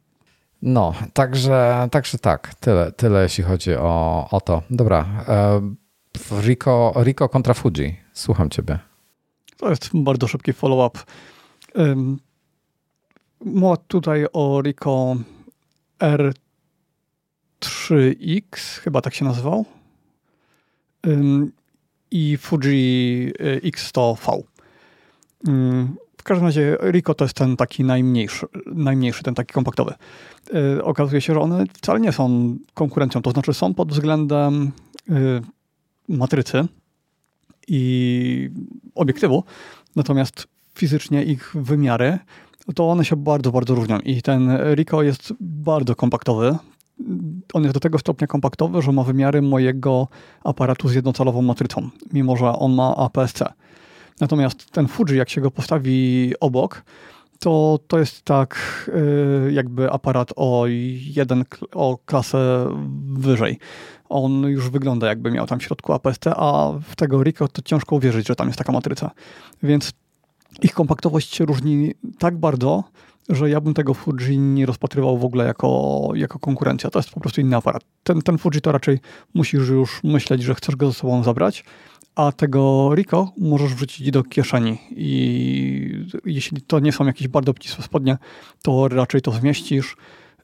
No, 0.62 0.94
także, 1.14 1.88
także 1.92 2.18
tak, 2.18 2.56
tyle, 2.56 2.92
tyle 2.92 3.24
jeśli 3.24 3.44
chodzi 3.44 3.76
o, 3.76 4.28
o 4.32 4.42
to. 4.42 4.62
Dobra, 4.70 5.06
e, 5.28 5.62
Rico, 6.42 6.94
Rico 7.04 7.30
kontra 7.30 7.54
Fuji. 7.54 8.00
Słucham 8.14 8.50
ciebie. 8.50 8.80
To 9.58 9.70
jest 9.70 9.90
bardzo 9.94 10.28
szybki 10.28 10.54
follow-up. 10.54 11.00
Mowa 13.46 13.78
tutaj 13.78 14.26
o 14.34 14.62
Rico 14.62 15.16
R 16.00 16.34
3X, 17.60 18.80
chyba 18.80 19.02
tak 19.02 19.14
się 19.14 19.26
nazywał. 19.26 19.66
I 22.12 22.38
Fuji 22.38 23.32
y, 23.42 23.62
X100V. 23.64 24.44
W 26.18 26.24
każdym 26.24 26.46
razie 26.46 26.78
Rico 26.82 27.14
to 27.14 27.26
jest 27.26 27.36
ten 27.36 27.58
taki 27.58 27.84
najmniejszy, 27.84 28.46
najmniejszy 28.66 29.24
ten 29.24 29.36
taki 29.36 29.54
kompaktowy. 29.54 29.94
Y, 30.78 30.84
okazuje 30.84 31.22
się, 31.22 31.34
że 31.34 31.40
one 31.40 31.66
wcale 31.74 32.00
nie 32.00 32.12
są 32.12 32.58
konkurencją, 32.74 33.22
to 33.22 33.32
znaczy 33.32 33.54
są 33.54 33.74
pod 33.74 33.92
względem 33.92 34.72
y, 35.10 35.42
matrycy 36.08 36.68
i 37.68 38.50
obiektywu, 38.96 39.44
natomiast 39.96 40.48
fizycznie 40.76 41.24
ich 41.24 41.56
wymiary 41.56 42.20
to 42.76 42.90
one 42.90 43.06
się 43.06 43.16
bardzo, 43.16 43.52
bardzo 43.52 43.76
różnią. 43.76 44.00
I 44.00 44.22
ten 44.22 44.58
Rico 44.76 45.04
jest 45.04 45.34
bardzo 45.40 45.96
kompaktowy 45.96 46.58
on 47.54 47.64
jest 47.64 47.74
do 47.74 47.80
tego 47.80 48.00
stopnia 48.00 48.28
kompaktowy, 48.28 48.82
że 48.82 48.92
ma 48.92 49.04
wymiary 49.04 49.42
mojego 49.42 50.08
aparatu 50.44 50.90
z 50.90 50.96
jednocalową 50.96 51.42
matrycą, 51.42 51.90
mimo 52.14 52.38
że 52.38 52.50
on 52.50 52.74
ma 52.74 52.96
APS-C. 52.96 53.54
Natomiast 54.22 54.72
ten 54.72 54.88
Fuji, 54.88 55.18
jak 55.18 55.30
się 55.30 55.42
go 55.42 55.52
postawi 55.52 56.34
obok, 56.40 56.84
to, 57.40 57.80
to 57.88 58.00
jest 58.00 58.22
tak 58.22 58.56
y, 59.48 59.52
jakby 59.52 59.92
aparat 59.92 60.34
o 60.36 60.64
jeden, 61.16 61.46
o 61.74 61.98
klasę 62.06 62.70
wyżej. 63.06 63.60
On 64.10 64.42
już 64.42 64.70
wygląda 64.70 65.08
jakby 65.08 65.32
miał 65.32 65.48
tam 65.48 65.60
w 65.60 65.64
środku 65.64 65.94
APS-C, 65.94 66.34
a 66.36 66.72
w 66.84 66.96
tego 66.96 67.24
Rico 67.24 67.48
to 67.48 67.62
ciężko 67.62 67.96
uwierzyć, 67.96 68.28
że 68.28 68.36
tam 68.36 68.48
jest 68.48 68.58
taka 68.58 68.72
matryca. 68.72 69.12
Więc 69.64 69.92
ich 70.62 70.74
kompaktowość 70.74 71.36
się 71.36 71.46
różni 71.46 71.94
tak 72.20 72.38
bardzo, 72.38 72.84
że 73.30 73.50
ja 73.50 73.62
bym 73.62 73.74
tego 73.74 73.94
Fuji 73.94 74.40
nie 74.40 74.66
rozpatrywał 74.66 75.18
w 75.18 75.26
ogóle 75.26 75.46
jako, 75.46 76.10
jako 76.16 76.40
konkurencja. 76.40 76.90
To 76.90 77.00
jest 77.00 77.10
po 77.10 77.20
prostu 77.20 77.42
inny 77.42 77.56
aparat. 77.56 77.84
Ten, 78.04 78.22
ten 78.22 78.38
Fuji 78.38 78.62
to 78.62 78.72
raczej 78.72 79.00
musisz 79.34 79.70
już 79.70 80.04
myśleć, 80.04 80.44
że 80.44 80.56
chcesz 80.56 80.76
go 80.76 80.88
ze 80.88 80.94
sobą 80.94 81.24
zabrać, 81.24 81.64
a 82.16 82.32
tego 82.32 82.92
Rico 82.96 83.32
możesz 83.38 83.74
wrzucić 83.74 84.12
do 84.12 84.24
kieszeni 84.24 84.78
i 84.92 86.06
jeśli 86.26 86.62
to 86.62 86.80
nie 86.80 86.92
są 86.92 87.06
jakieś 87.06 87.28
bardzo 87.28 87.52
obcisłe 87.52 87.84
spodnie, 87.84 88.18
to 88.64 88.88
raczej 88.88 89.22
to 89.22 89.32
zmieścisz. 89.32 89.96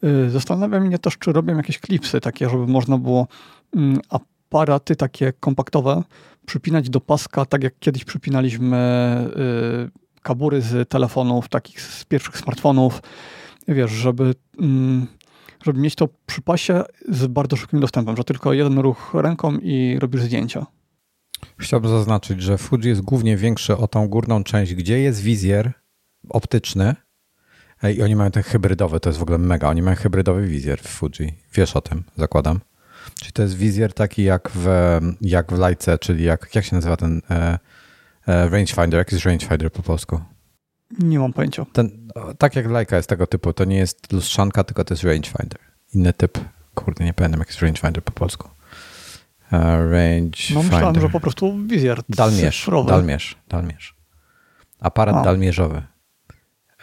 Y, 0.03 0.29
zastanawiam 0.29 0.87
mnie 0.87 0.99
też, 0.99 1.17
czy 1.17 1.33
robią 1.33 1.57
jakieś 1.57 1.79
klipsy 1.79 2.21
takie, 2.21 2.49
żeby 2.49 2.67
można 2.67 2.97
było 2.97 3.27
mm, 3.75 3.99
aparaty 4.09 4.95
takie 4.95 5.33
kompaktowe 5.39 6.03
przypinać 6.45 6.89
do 6.89 7.01
paska, 7.01 7.45
tak 7.45 7.63
jak 7.63 7.73
kiedyś 7.79 8.05
przypinaliśmy 8.05 8.77
y, 9.97 10.04
kabury 10.25 10.61
z 10.61 10.89
telefonów, 10.89 11.49
takich 11.49 11.81
z 11.81 12.05
pierwszych 12.05 12.37
smartfonów, 12.37 13.01
wiesz, 13.67 13.91
żeby, 13.91 14.35
mm, 14.59 15.07
żeby 15.63 15.79
mieć 15.79 15.95
to 15.95 16.09
przy 16.25 16.41
pasie 16.41 16.83
z 17.09 17.27
bardzo 17.27 17.55
szybkim 17.55 17.79
dostępem, 17.79 18.17
że 18.17 18.23
tylko 18.23 18.53
jeden 18.53 18.79
ruch 18.79 19.13
ręką 19.13 19.57
i 19.57 19.97
robisz 19.99 20.21
zdjęcia. 20.21 20.65
Chciałbym 21.59 21.91
zaznaczyć, 21.91 22.41
że 22.41 22.57
Fuji 22.57 22.87
jest 22.87 23.01
głównie 23.01 23.37
większy 23.37 23.77
o 23.77 23.87
tą 23.87 24.07
górną 24.07 24.43
część, 24.43 24.73
gdzie 24.75 24.99
jest 24.99 25.21
wizjer 25.21 25.73
optyczny, 26.29 26.95
I 27.95 28.01
oni 28.01 28.15
mają 28.15 28.31
ten 28.31 28.43
hybrydowy, 28.43 28.99
to 28.99 29.09
jest 29.09 29.19
w 29.19 29.21
ogóle 29.21 29.37
mega. 29.37 29.69
Oni 29.69 29.81
mają 29.81 29.95
hybrydowy 29.95 30.47
wizjer 30.47 30.79
w 30.79 30.87
Fuji. 30.87 31.33
Wiesz 31.53 31.75
o 31.75 31.81
tym, 31.81 32.03
zakładam. 32.17 32.59
Czyli 33.19 33.31
to 33.31 33.41
jest 33.41 33.57
wizjer 33.57 33.93
taki 33.93 34.23
jak 34.23 34.51
w, 34.55 34.67
jak 35.21 35.53
w 35.53 35.57
Lajce, 35.57 35.97
czyli 35.97 36.23
jak, 36.23 36.55
jak 36.55 36.65
się 36.65 36.75
nazywa 36.75 36.97
ten 36.97 37.21
e, 37.29 37.35
e, 37.35 37.59
rangefinder? 38.27 38.97
Jak 38.97 39.11
jest 39.11 39.25
rangefinder 39.25 39.71
po 39.71 39.83
polsku? 39.83 40.19
Nie 40.99 41.19
mam 41.19 41.33
pojęcia. 41.33 41.65
Ten, 41.73 42.11
tak 42.37 42.55
jak 42.55 42.65
Leica 42.65 42.95
jest 42.95 43.09
tego 43.09 43.27
typu, 43.27 43.53
to 43.53 43.65
nie 43.65 43.77
jest 43.77 44.13
lustrzanka, 44.13 44.63
tylko 44.63 44.83
to 44.83 44.93
jest 44.93 45.03
rangefinder. 45.03 45.59
Inny 45.93 46.13
typ. 46.13 46.39
Kurde, 46.75 47.05
nie 47.05 47.13
pamiętam 47.13 47.39
jak 47.39 47.47
jest 47.47 47.61
rangefinder 47.61 48.03
po 48.03 48.11
polsku. 48.11 48.49
Uh, 49.51 49.59
range 49.91 50.53
no 50.53 50.63
myślałem, 50.63 51.01
że 51.01 51.09
po 51.09 51.19
prostu 51.19 51.67
wizjer 51.67 52.01
Dalmierz, 52.09 52.59
cyfrowy. 52.59 52.89
Dalmierz, 52.89 53.37
dalmierz. 53.49 53.95
Aparat 54.79 55.15
A. 55.15 55.21
dalmierzowy. 55.21 55.81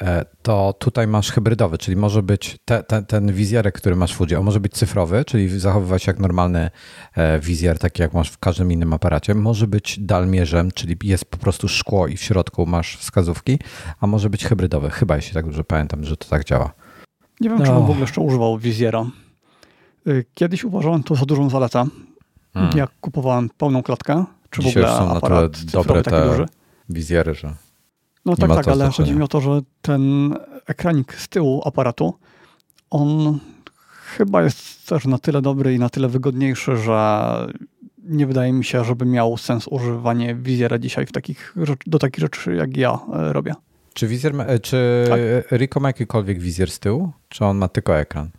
E, 0.02 0.24
to 0.42 0.74
tutaj 0.78 1.06
masz 1.06 1.30
hybrydowy, 1.32 1.78
czyli 1.78 1.96
może 1.96 2.22
być 2.22 2.58
te, 2.64 2.82
te, 2.82 3.02
ten 3.02 3.32
wizjerek, 3.32 3.74
który 3.74 3.96
masz 3.96 4.12
w 4.12 4.16
Fuji, 4.16 4.36
on 4.36 4.44
może 4.44 4.60
być 4.60 4.72
cyfrowy, 4.72 5.24
czyli 5.24 5.60
zachowywać 5.60 6.06
jak 6.06 6.18
normalny 6.18 6.70
e, 7.16 7.40
wizjer, 7.40 7.78
taki 7.78 8.02
jak 8.02 8.12
masz 8.12 8.30
w 8.30 8.38
każdym 8.38 8.72
innym 8.72 8.92
aparacie. 8.92 9.34
Może 9.34 9.66
być 9.66 10.00
dalmierzem, 10.00 10.70
czyli 10.70 10.96
jest 11.02 11.24
po 11.24 11.38
prostu 11.38 11.68
szkło 11.68 12.06
i 12.06 12.16
w 12.16 12.22
środku 12.22 12.66
masz 12.66 12.96
wskazówki, 12.96 13.58
a 14.00 14.06
może 14.06 14.30
być 14.30 14.44
hybrydowy. 14.44 14.90
Chyba, 14.90 15.16
jeśli 15.16 15.34
tak 15.34 15.44
dobrze 15.44 15.64
pamiętam, 15.64 16.04
że 16.04 16.16
to 16.16 16.28
tak 16.28 16.44
działa. 16.44 16.72
Nie 17.40 17.48
wiem, 17.48 17.58
no. 17.58 17.64
czy 17.64 17.72
bym 17.72 17.80
w 17.80 17.84
ogóle 17.84 18.00
jeszcze 18.00 18.20
używał 18.20 18.58
wizjera. 18.58 19.06
Y, 20.06 20.24
kiedyś 20.34 20.64
uważałem 20.64 21.02
to 21.02 21.14
za 21.14 21.24
dużą 21.24 21.50
zaletę, 21.50 21.86
hmm. 22.54 22.78
jak 22.78 22.90
kupowałem 23.00 23.50
pełną 23.58 23.82
klatkę, 23.82 24.24
czy 24.50 24.62
Dzisiaj 24.62 24.82
w 24.82 24.86
ogóle 24.86 24.98
są 24.98 25.16
aparat 25.16 25.64
na 25.64 25.72
dobre 25.72 26.02
te 26.02 26.28
duży. 26.28 26.46
wizjery, 26.88 27.34
że 27.34 27.54
no 28.24 28.36
tak, 28.36 28.48
tak, 28.50 28.68
ale 28.68 28.76
znaczenia. 28.76 29.06
chodzi 29.06 29.12
mi 29.18 29.22
o 29.22 29.28
to, 29.28 29.40
że 29.40 29.60
ten 29.82 30.34
ekranik 30.66 31.14
z 31.14 31.28
tyłu 31.28 31.62
aparatu, 31.64 32.14
on 32.90 33.38
chyba 34.16 34.42
jest 34.42 34.88
też 34.88 35.04
na 35.04 35.18
tyle 35.18 35.42
dobry 35.42 35.74
i 35.74 35.78
na 35.78 35.88
tyle 35.88 36.08
wygodniejszy, 36.08 36.76
że 36.76 37.32
nie 38.02 38.26
wydaje 38.26 38.52
mi 38.52 38.64
się, 38.64 38.84
żeby 38.84 39.04
miał 39.04 39.36
sens 39.36 39.68
używanie 39.68 40.34
wizjera 40.34 40.78
dzisiaj 40.78 41.06
w 41.06 41.12
takich, 41.12 41.54
do 41.86 41.98
takich 41.98 42.20
rzeczy, 42.20 42.54
jak 42.54 42.76
ja 42.76 42.98
e, 43.14 43.32
robię. 43.32 43.54
Czy 43.94 44.08
wizjer, 44.08 44.34
ma, 44.34 44.44
e, 44.44 44.58
czy 44.58 45.04
tak. 45.08 45.20
Rico 45.58 45.80
ma 45.80 45.88
jakikolwiek 45.88 46.40
wizjer 46.40 46.70
z 46.70 46.78
tyłu, 46.78 47.12
czy 47.28 47.44
on 47.44 47.56
ma 47.56 47.68
tylko 47.68 47.98
ekran? 47.98 48.30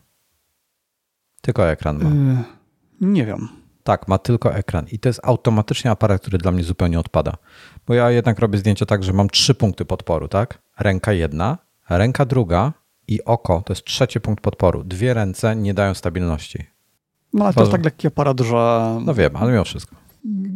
Tylko 1.42 1.70
ekran 1.70 2.04
ma. 2.04 2.10
Yy, 2.10 2.44
nie 3.02 3.26
wiem. 3.26 3.50
Tak, 3.84 4.08
ma 4.08 4.18
tylko 4.18 4.56
ekran 4.56 4.86
i 4.92 5.00
to 5.00 5.10
jest 5.10 5.20
automatycznie 5.24 5.92
aparat, 5.92 6.22
który 6.22 6.38
dla 6.38 6.52
mnie 6.52 6.64
zupełnie 6.64 7.00
odpada. 7.00 7.34
Bo 7.88 7.94
ja 7.94 8.12
jednak 8.12 8.40
robię 8.40 8.58
zdjęcia 8.58 8.86
tak, 8.86 9.04
że 9.04 9.14
mam 9.14 9.30
trzy 9.30 9.56
punkty 9.56 9.86
podporu, 9.86 10.28
tak? 10.28 10.62
Ręka 10.80 11.14
jedna, 11.14 11.58
ręka 11.90 12.26
druga 12.26 12.74
i 13.08 13.24
oko 13.24 13.62
to 13.66 13.74
jest 13.74 13.86
trzeci 13.86 14.22
punkt 14.22 14.44
podporu. 14.44 14.84
Dwie 14.84 15.14
ręce 15.14 15.56
nie 15.56 15.74
dają 15.74 15.94
stabilności. 15.94 16.66
No 17.34 17.46
ale 17.46 17.54
to, 17.54 17.56
to 17.56 17.62
jest 17.62 17.72
tak 17.72 17.86
lekki 17.86 18.08
aparat, 18.08 18.40
że... 18.40 19.00
No 19.06 19.14
wiem, 19.14 19.36
ale 19.36 19.52
mimo 19.52 19.64
wszystko. 19.64 19.96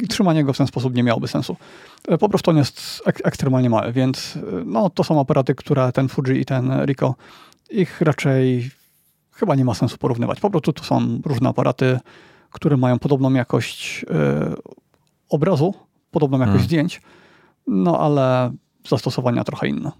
Trzymanie 0.09 0.43
go 0.43 0.53
w 0.53 0.57
ten 0.57 0.67
sposób 0.67 0.95
nie 0.95 1.03
miałoby 1.03 1.27
sensu. 1.27 1.55
E, 2.07 2.17
po 2.17 2.29
prostu 2.29 2.51
on 2.51 2.57
jest 2.57 3.03
ek 3.05 3.21
ekstremalnie 3.23 3.69
mały, 3.69 3.91
więc 3.93 4.37
e, 4.37 4.39
no, 4.65 4.89
to 4.89 5.03
są 5.03 5.19
aparaty, 5.19 5.55
które 5.55 5.91
ten 5.91 6.07
Fuji 6.07 6.41
i 6.41 6.45
ten 6.45 6.85
Rico, 6.85 7.15
ich 7.69 8.01
raczej 8.01 8.71
chyba 9.31 9.55
nie 9.55 9.65
ma 9.65 9.73
sensu 9.73 9.97
porównywać. 9.97 10.39
Po 10.39 10.49
prostu 10.49 10.73
to 10.73 10.83
są 10.83 11.21
różne 11.25 11.49
aparaty, 11.49 11.99
które 12.51 12.77
mają 12.77 12.99
podobną 12.99 13.33
jakość 13.33 14.03
y, 14.03 14.07
obrazu, 15.29 15.73
podobną 16.11 16.37
jakość 16.37 16.51
hmm. 16.51 16.65
zdjęć, 16.65 17.01
no 17.67 17.99
ale 17.99 18.51
zastosowania 18.87 19.43
trochę 19.43 19.67
inne. 19.67 19.91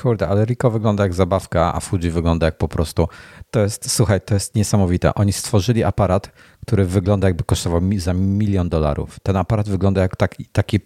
Kurde, 0.00 0.28
ale 0.28 0.44
Rico 0.44 0.70
wygląda 0.70 1.02
jak 1.02 1.14
zabawka, 1.14 1.74
a 1.74 1.80
Fuji 1.80 2.10
wygląda 2.10 2.46
jak 2.46 2.58
po 2.58 2.68
prostu. 2.68 3.08
To 3.50 3.60
jest, 3.60 3.90
słuchaj, 3.90 4.20
to 4.20 4.34
jest 4.34 4.54
niesamowite. 4.54 5.14
Oni 5.14 5.32
stworzyli 5.32 5.84
aparat, 5.84 6.32
który 6.66 6.84
wygląda 6.84 7.28
jakby 7.28 7.44
kosztował 7.44 7.80
za 7.96 8.14
milion 8.14 8.68
dolarów. 8.68 9.20
Ten 9.22 9.36
aparat 9.36 9.68
wygląda 9.68 10.00
jak 10.00 10.16
taki, 10.16 10.46
taki 10.46 10.80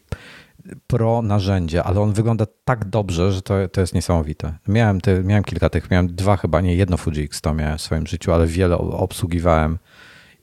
pro 0.87 1.23
narzędzie, 1.23 1.85
ale 1.85 2.01
on 2.01 2.13
wygląda 2.13 2.47
tak 2.65 2.85
dobrze, 2.85 3.33
że 3.33 3.43
to, 3.43 3.55
to 3.69 3.81
jest 3.81 3.95
niesamowite. 3.95 4.55
Miałem, 4.69 5.01
te, 5.01 5.23
miałem 5.23 5.45
kilka 5.45 5.71
tych, 5.71 5.91
miałem 5.91 6.15
dwa 6.15 6.37
chyba, 6.37 6.61
nie 6.61 6.77
jedno 6.77 6.97
Fuji 6.97 7.29
X100 7.29 7.55
miałem 7.55 7.79
w 7.79 7.83
swoim 7.83 8.07
życiu, 8.07 8.33
ale 8.33 8.47
wiele 8.47 8.79
obsługiwałem 8.79 9.79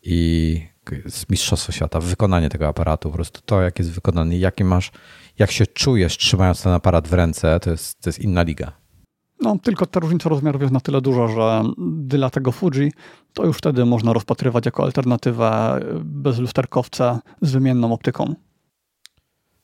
i 0.04 0.73
z 1.08 1.30
Mistrzostwo 1.30 1.72
Świata, 1.72 2.00
wykonanie 2.00 2.50
tego 2.50 2.68
aparatu, 2.68 3.10
po 3.10 3.16
prostu 3.16 3.42
to, 3.46 3.62
jak 3.62 3.80
jest 3.80 3.92
wykonany, 3.92 4.38
jaki 4.38 4.64
masz, 4.64 4.92
jak 5.40 5.52
się 5.52 5.68
czujesz 5.68 6.18
trzymając 6.18 6.64
ten 6.64 6.74
aparat 6.74 7.08
w 7.08 7.14
ręce, 7.14 7.60
to 7.60 7.72
jest, 7.72 8.02
to 8.02 8.10
jest 8.10 8.20
inna 8.20 8.44
liga. 8.44 8.72
No, 9.42 9.58
tylko 9.64 9.86
ta 9.86 10.00
różnica 10.00 10.30
rozmiarów 10.30 10.62
jest 10.62 10.74
na 10.74 10.80
tyle 10.80 11.02
duża, 11.02 11.28
że 11.28 11.64
dla 11.98 12.30
tego 12.30 12.52
Fuji 12.52 12.92
to 13.34 13.46
już 13.46 13.58
wtedy 13.58 13.86
można 13.86 14.14
rozpatrywać 14.14 14.66
jako 14.66 14.84
alternatywę 14.84 15.80
bez 16.04 16.40
lusterkowca 16.40 17.20
z 17.42 17.52
wymienną 17.52 17.94
optyką. 17.94 18.36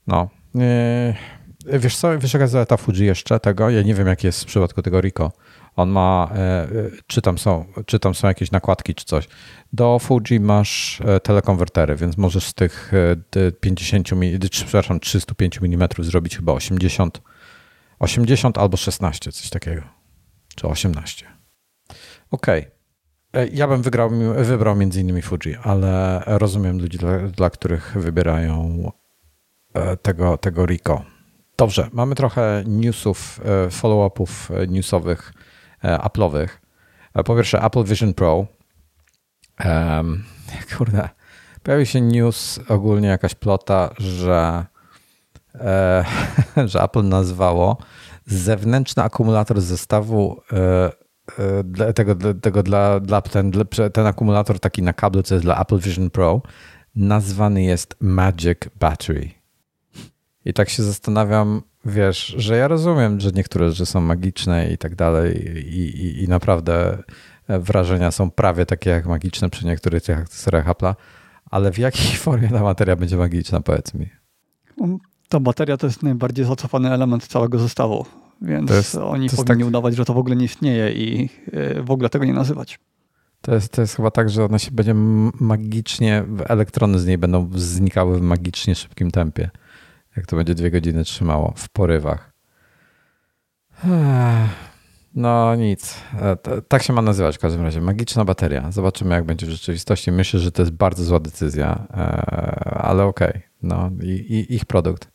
No. 0.07 0.29
Yy, 0.55 1.79
wiesz 1.79 1.97
co, 1.97 2.19
wiesz 2.19 2.33
jaka 2.33 2.43
jest 2.43 2.53
zaleta 2.53 2.77
Fuji 2.77 3.05
jeszcze 3.05 3.39
tego? 3.39 3.69
Ja 3.69 3.81
nie 3.81 3.93
wiem, 3.93 4.07
jak 4.07 4.23
jest 4.23 4.43
w 4.43 4.45
przypadku 4.45 4.81
tego 4.81 5.01
Rico. 5.01 5.31
On 5.75 5.89
ma, 5.89 6.29
e, 6.35 6.37
e, 6.37 6.67
czy 7.07 7.21
tam 7.21 7.37
są, 7.37 7.65
czy 7.85 7.99
tam 7.99 8.15
są 8.15 8.27
jakieś 8.27 8.51
nakładki, 8.51 8.95
czy 8.95 9.05
coś. 9.05 9.27
Do 9.73 9.99
Fuji 9.99 10.39
masz 10.39 11.01
e, 11.05 11.19
telekonwertery, 11.19 11.95
więc 11.95 12.17
możesz 12.17 12.47
z 12.47 12.53
tych 12.53 12.91
50, 13.59 14.09
przepraszam, 14.51 14.99
305 14.99 15.59
mm 15.63 15.89
zrobić 15.99 16.35
chyba 16.35 16.53
80, 16.53 17.21
80 17.99 18.57
albo 18.57 18.77
16, 18.77 19.31
coś 19.31 19.49
takiego. 19.49 19.81
Czy 20.55 20.67
18. 20.67 21.25
Okej. 22.31 22.61
Okay. 23.31 23.49
Ja 23.53 23.67
bym 23.67 23.81
wygrał, 23.81 24.09
wybrał 24.35 24.75
między 24.75 25.01
innymi 25.01 25.21
Fuji, 25.21 25.55
ale 25.63 26.23
rozumiem 26.25 26.81
ludzi, 26.81 26.97
dla, 26.97 27.19
dla 27.19 27.49
których 27.49 27.97
wybierają 27.97 28.91
tego, 30.01 30.37
tego 30.37 30.65
Rico. 30.65 31.03
Dobrze, 31.57 31.89
mamy 31.93 32.15
trochę 32.15 32.63
newsów, 32.67 33.39
follow-upów 33.69 34.49
newsowych 34.67 35.33
Apple'owych. 35.87 36.47
E, 37.13 37.23
po 37.23 37.35
pierwsze 37.35 37.61
Apple 37.61 37.83
Vision 37.83 38.13
Pro. 38.13 38.45
Um, 39.65 40.23
kurde, 40.77 41.09
pojawił 41.63 41.85
się 41.85 42.01
news, 42.01 42.59
ogólnie 42.67 43.07
jakaś 43.07 43.35
plota, 43.35 43.89
że, 43.97 44.65
e, 45.55 46.05
że 46.71 46.83
Apple 46.83 47.03
nazwało 47.03 47.77
zewnętrzny 48.25 49.03
akumulator 49.03 49.61
zestawu 49.61 50.41
e, 50.53 50.91
e, 51.87 51.93
tego, 51.93 52.15
tego 52.41 52.63
dla, 52.63 52.99
dla 52.99 53.21
ten, 53.21 53.51
ten 53.93 54.05
akumulator 54.05 54.59
taki 54.59 54.81
na 54.81 54.93
kablu, 54.93 55.23
co 55.23 55.35
jest 55.35 55.45
dla 55.45 55.61
Apple 55.61 55.79
Vision 55.79 56.09
Pro, 56.09 56.41
nazwany 56.95 57.63
jest 57.63 57.95
Magic 57.99 58.59
Battery. 58.79 59.29
I 60.45 60.53
tak 60.53 60.69
się 60.69 60.83
zastanawiam, 60.83 61.61
wiesz, 61.85 62.35
że 62.37 62.57
ja 62.57 62.67
rozumiem, 62.67 63.19
że 63.19 63.31
niektóre 63.31 63.69
rzeczy 63.69 63.85
są 63.85 64.01
magiczne 64.01 64.71
i 64.71 64.77
tak 64.77 64.95
dalej 64.95 65.57
i, 65.57 65.79
i, 65.79 66.23
i 66.23 66.27
naprawdę 66.27 67.03
wrażenia 67.47 68.11
są 68.11 68.31
prawie 68.31 68.65
takie 68.65 68.89
jak 68.89 69.05
magiczne 69.05 69.49
przy 69.49 69.65
niektórych 69.65 70.03
tych 70.03 70.19
akcesoriach 70.19 70.67
Apple'a, 70.67 70.95
ale 71.51 71.71
w 71.71 71.77
jakiej 71.77 72.17
formie 72.25 72.49
ta 72.49 72.63
materia 72.63 72.95
będzie 72.95 73.17
magiczna, 73.17 73.61
powiedz 73.61 73.93
mi? 73.93 74.09
Ta 75.29 75.39
bateria 75.39 75.77
to 75.77 75.87
jest 75.87 76.03
najbardziej 76.03 76.45
zacofany 76.45 76.93
element 76.93 77.27
całego 77.27 77.59
zestawu, 77.59 78.05
więc 78.41 78.71
jest, 78.71 78.95
oni 78.95 79.29
powinni 79.29 79.59
tak... 79.59 79.67
udawać, 79.67 79.95
że 79.95 80.05
to 80.05 80.13
w 80.13 80.17
ogóle 80.17 80.35
nie 80.35 80.45
istnieje 80.45 80.91
i 80.91 81.29
e, 81.53 81.83
w 81.83 81.91
ogóle 81.91 82.09
tego 82.09 82.25
nie 82.25 82.33
nazywać. 82.33 82.79
To 83.41 83.53
jest, 83.55 83.71
to 83.71 83.81
jest 83.81 83.95
chyba 83.95 84.11
tak, 84.11 84.29
że 84.29 84.45
ona 84.45 84.59
się 84.59 84.71
będzie 84.71 84.93
magicznie, 85.39 86.23
elektrony 86.47 86.99
z 86.99 87.05
niej 87.05 87.17
będą 87.17 87.49
znikały 87.55 88.19
w 88.19 88.21
magicznie 88.21 88.75
szybkim 88.75 89.11
tempie 89.11 89.49
jak 90.19 90.25
to 90.25 90.35
będzie 90.35 90.55
dwie 90.55 90.71
godziny 90.71 91.03
trzymało 91.03 91.53
w 91.57 91.69
porywach. 91.69 92.33
No 95.15 95.55
nic. 95.55 96.01
E, 96.21 96.37
tak 96.67 96.83
się 96.83 96.93
ma 96.93 97.01
nazywać 97.01 97.37
w 97.37 97.39
każdym 97.39 97.61
razie. 97.61 97.81
Magiczna 97.81 98.25
bateria. 98.25 98.71
Zobaczymy, 98.71 99.15
jak 99.15 99.25
będzie 99.25 99.45
w 99.45 99.49
rzeczywistości. 99.49 100.11
Myślę, 100.11 100.39
że 100.39 100.51
to 100.51 100.61
jest 100.61 100.71
bardzo 100.71 101.03
zła 101.03 101.19
decyzja, 101.19 101.87
e, 101.91 101.97
ale 102.83 103.03
okej. 103.03 103.29
Okay. 103.29 103.41
No 103.63 103.91
i, 104.03 104.09
i, 104.09 104.55
ich 104.55 104.65
produkt. 104.65 105.11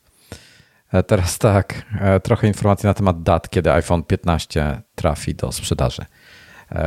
E, 0.93 1.03
teraz 1.03 1.37
tak, 1.39 1.85
trochę 2.23 2.47
informacji 2.47 2.87
na 2.87 2.93
temat 2.93 3.23
dat, 3.23 3.49
kiedy 3.49 3.71
iPhone 3.71 4.03
15 4.03 4.81
trafi 4.95 5.35
do 5.35 5.51
sprzedaży. 5.51 6.05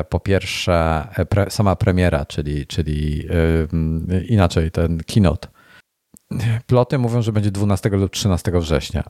Po 0.08 0.20
pierwsze, 0.20 1.08
pre, 1.28 1.50
sama 1.50 1.76
premiera, 1.76 2.24
czyli, 2.24 2.66
czyli 2.66 3.26
yy, 4.08 4.24
inaczej, 4.28 4.70
ten 4.70 4.98
keynote 5.06 5.48
Ploty 6.66 6.98
mówią, 6.98 7.22
że 7.22 7.32
będzie 7.32 7.50
12 7.50 7.88
lub 7.88 8.12
13 8.12 8.52
września. 8.54 9.04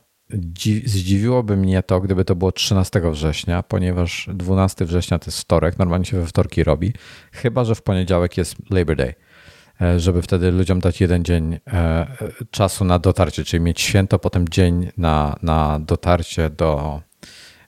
Zdziwiłoby 0.85 1.57
mnie 1.57 1.83
to, 1.83 1.99
gdyby 2.01 2.25
to 2.25 2.35
było 2.35 2.51
13 2.51 3.01
września, 3.11 3.63
ponieważ 3.63 4.29
12 4.33 4.85
września 4.85 5.19
to 5.19 5.25
jest 5.25 5.39
wtorek, 5.39 5.79
normalnie 5.79 6.05
się 6.05 6.19
we 6.19 6.25
wtorki 6.25 6.63
robi, 6.63 6.93
chyba 7.31 7.65
że 7.65 7.75
w 7.75 7.81
poniedziałek 7.81 8.37
jest 8.37 8.55
Labor 8.69 8.95
Day, 8.95 9.15
e, 9.81 9.99
żeby 9.99 10.21
wtedy 10.21 10.51
ludziom 10.51 10.79
dać 10.79 11.01
jeden 11.01 11.25
dzień 11.25 11.59
e, 11.67 12.07
czasu 12.51 12.85
na 12.85 12.99
dotarcie, 12.99 13.43
czyli 13.43 13.63
mieć 13.63 13.81
święto, 13.81 14.19
potem 14.19 14.49
dzień 14.49 14.89
na, 14.97 15.39
na 15.41 15.79
dotarcie 15.79 16.49
do, 16.49 17.01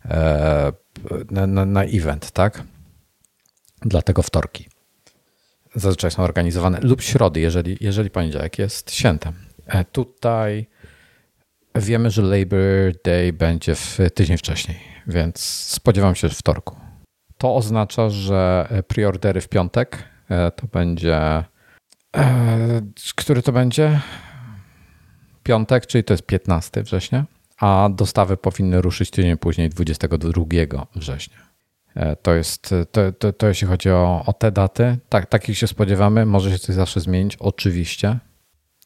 e, 0.06 0.72
na, 1.32 1.48
na, 1.48 1.66
na 1.66 1.84
event, 1.84 2.32
tak? 2.32 2.64
Dlatego 3.82 4.22
wtorki 4.22 4.81
zazwyczaj 5.76 6.12
są 6.12 6.24
organizowane, 6.24 6.80
lub 6.82 7.02
środy, 7.02 7.40
jeżeli, 7.40 7.78
jeżeli 7.82 8.10
poniedziałek 8.10 8.60
jest 8.60 8.92
świętem. 8.92 9.34
E, 9.66 9.86
tutaj 9.86 10.68
wiemy, 11.76 12.12
że 12.12 12.22
Labor 12.22 12.94
Day 13.06 13.34
będzie 13.34 13.76
w 13.76 14.00
tydzień 14.14 14.38
wcześniej, 14.38 14.78
więc 15.08 15.40
spodziewam 15.46 16.16
się 16.16 16.30
wtorku. 16.30 16.76
To 17.38 17.56
oznacza, 17.56 18.10
że 18.10 18.68
preordery 18.88 19.42
w 19.42 19.50
piątek 19.50 20.04
e, 20.30 20.52
to 20.52 20.68
będzie. 20.68 21.44
Który 23.16 23.42
to 23.42 23.52
będzie? 23.52 24.02
Piątek, 25.44 25.88
czyli 25.88 26.04
to 26.04 26.14
jest 26.14 26.26
15 26.26 26.84
września 26.84 27.26
a 27.62 27.90
dostawy 27.92 28.38
powinny 28.38 28.82
ruszyć 28.82 29.12
tydzień 29.12 29.38
później, 29.38 29.70
22 29.70 30.44
września. 30.96 31.51
E, 31.96 32.16
to 32.16 32.34
jest, 32.34 32.76
to, 32.92 33.12
to, 33.12 33.34
to 33.34 33.48
jeśli 33.48 33.68
chodzi 33.68 33.90
o, 33.90 34.24
o 34.26 34.34
te 34.34 34.52
daty, 34.52 34.98
tak, 35.10 35.26
takich 35.26 35.58
się 35.58 35.68
spodziewamy. 35.68 36.26
Może 36.26 36.52
się 36.52 36.60
coś 36.60 36.76
zawsze 36.76 37.00
zmienić, 37.00 37.36
oczywiście. 37.40 38.20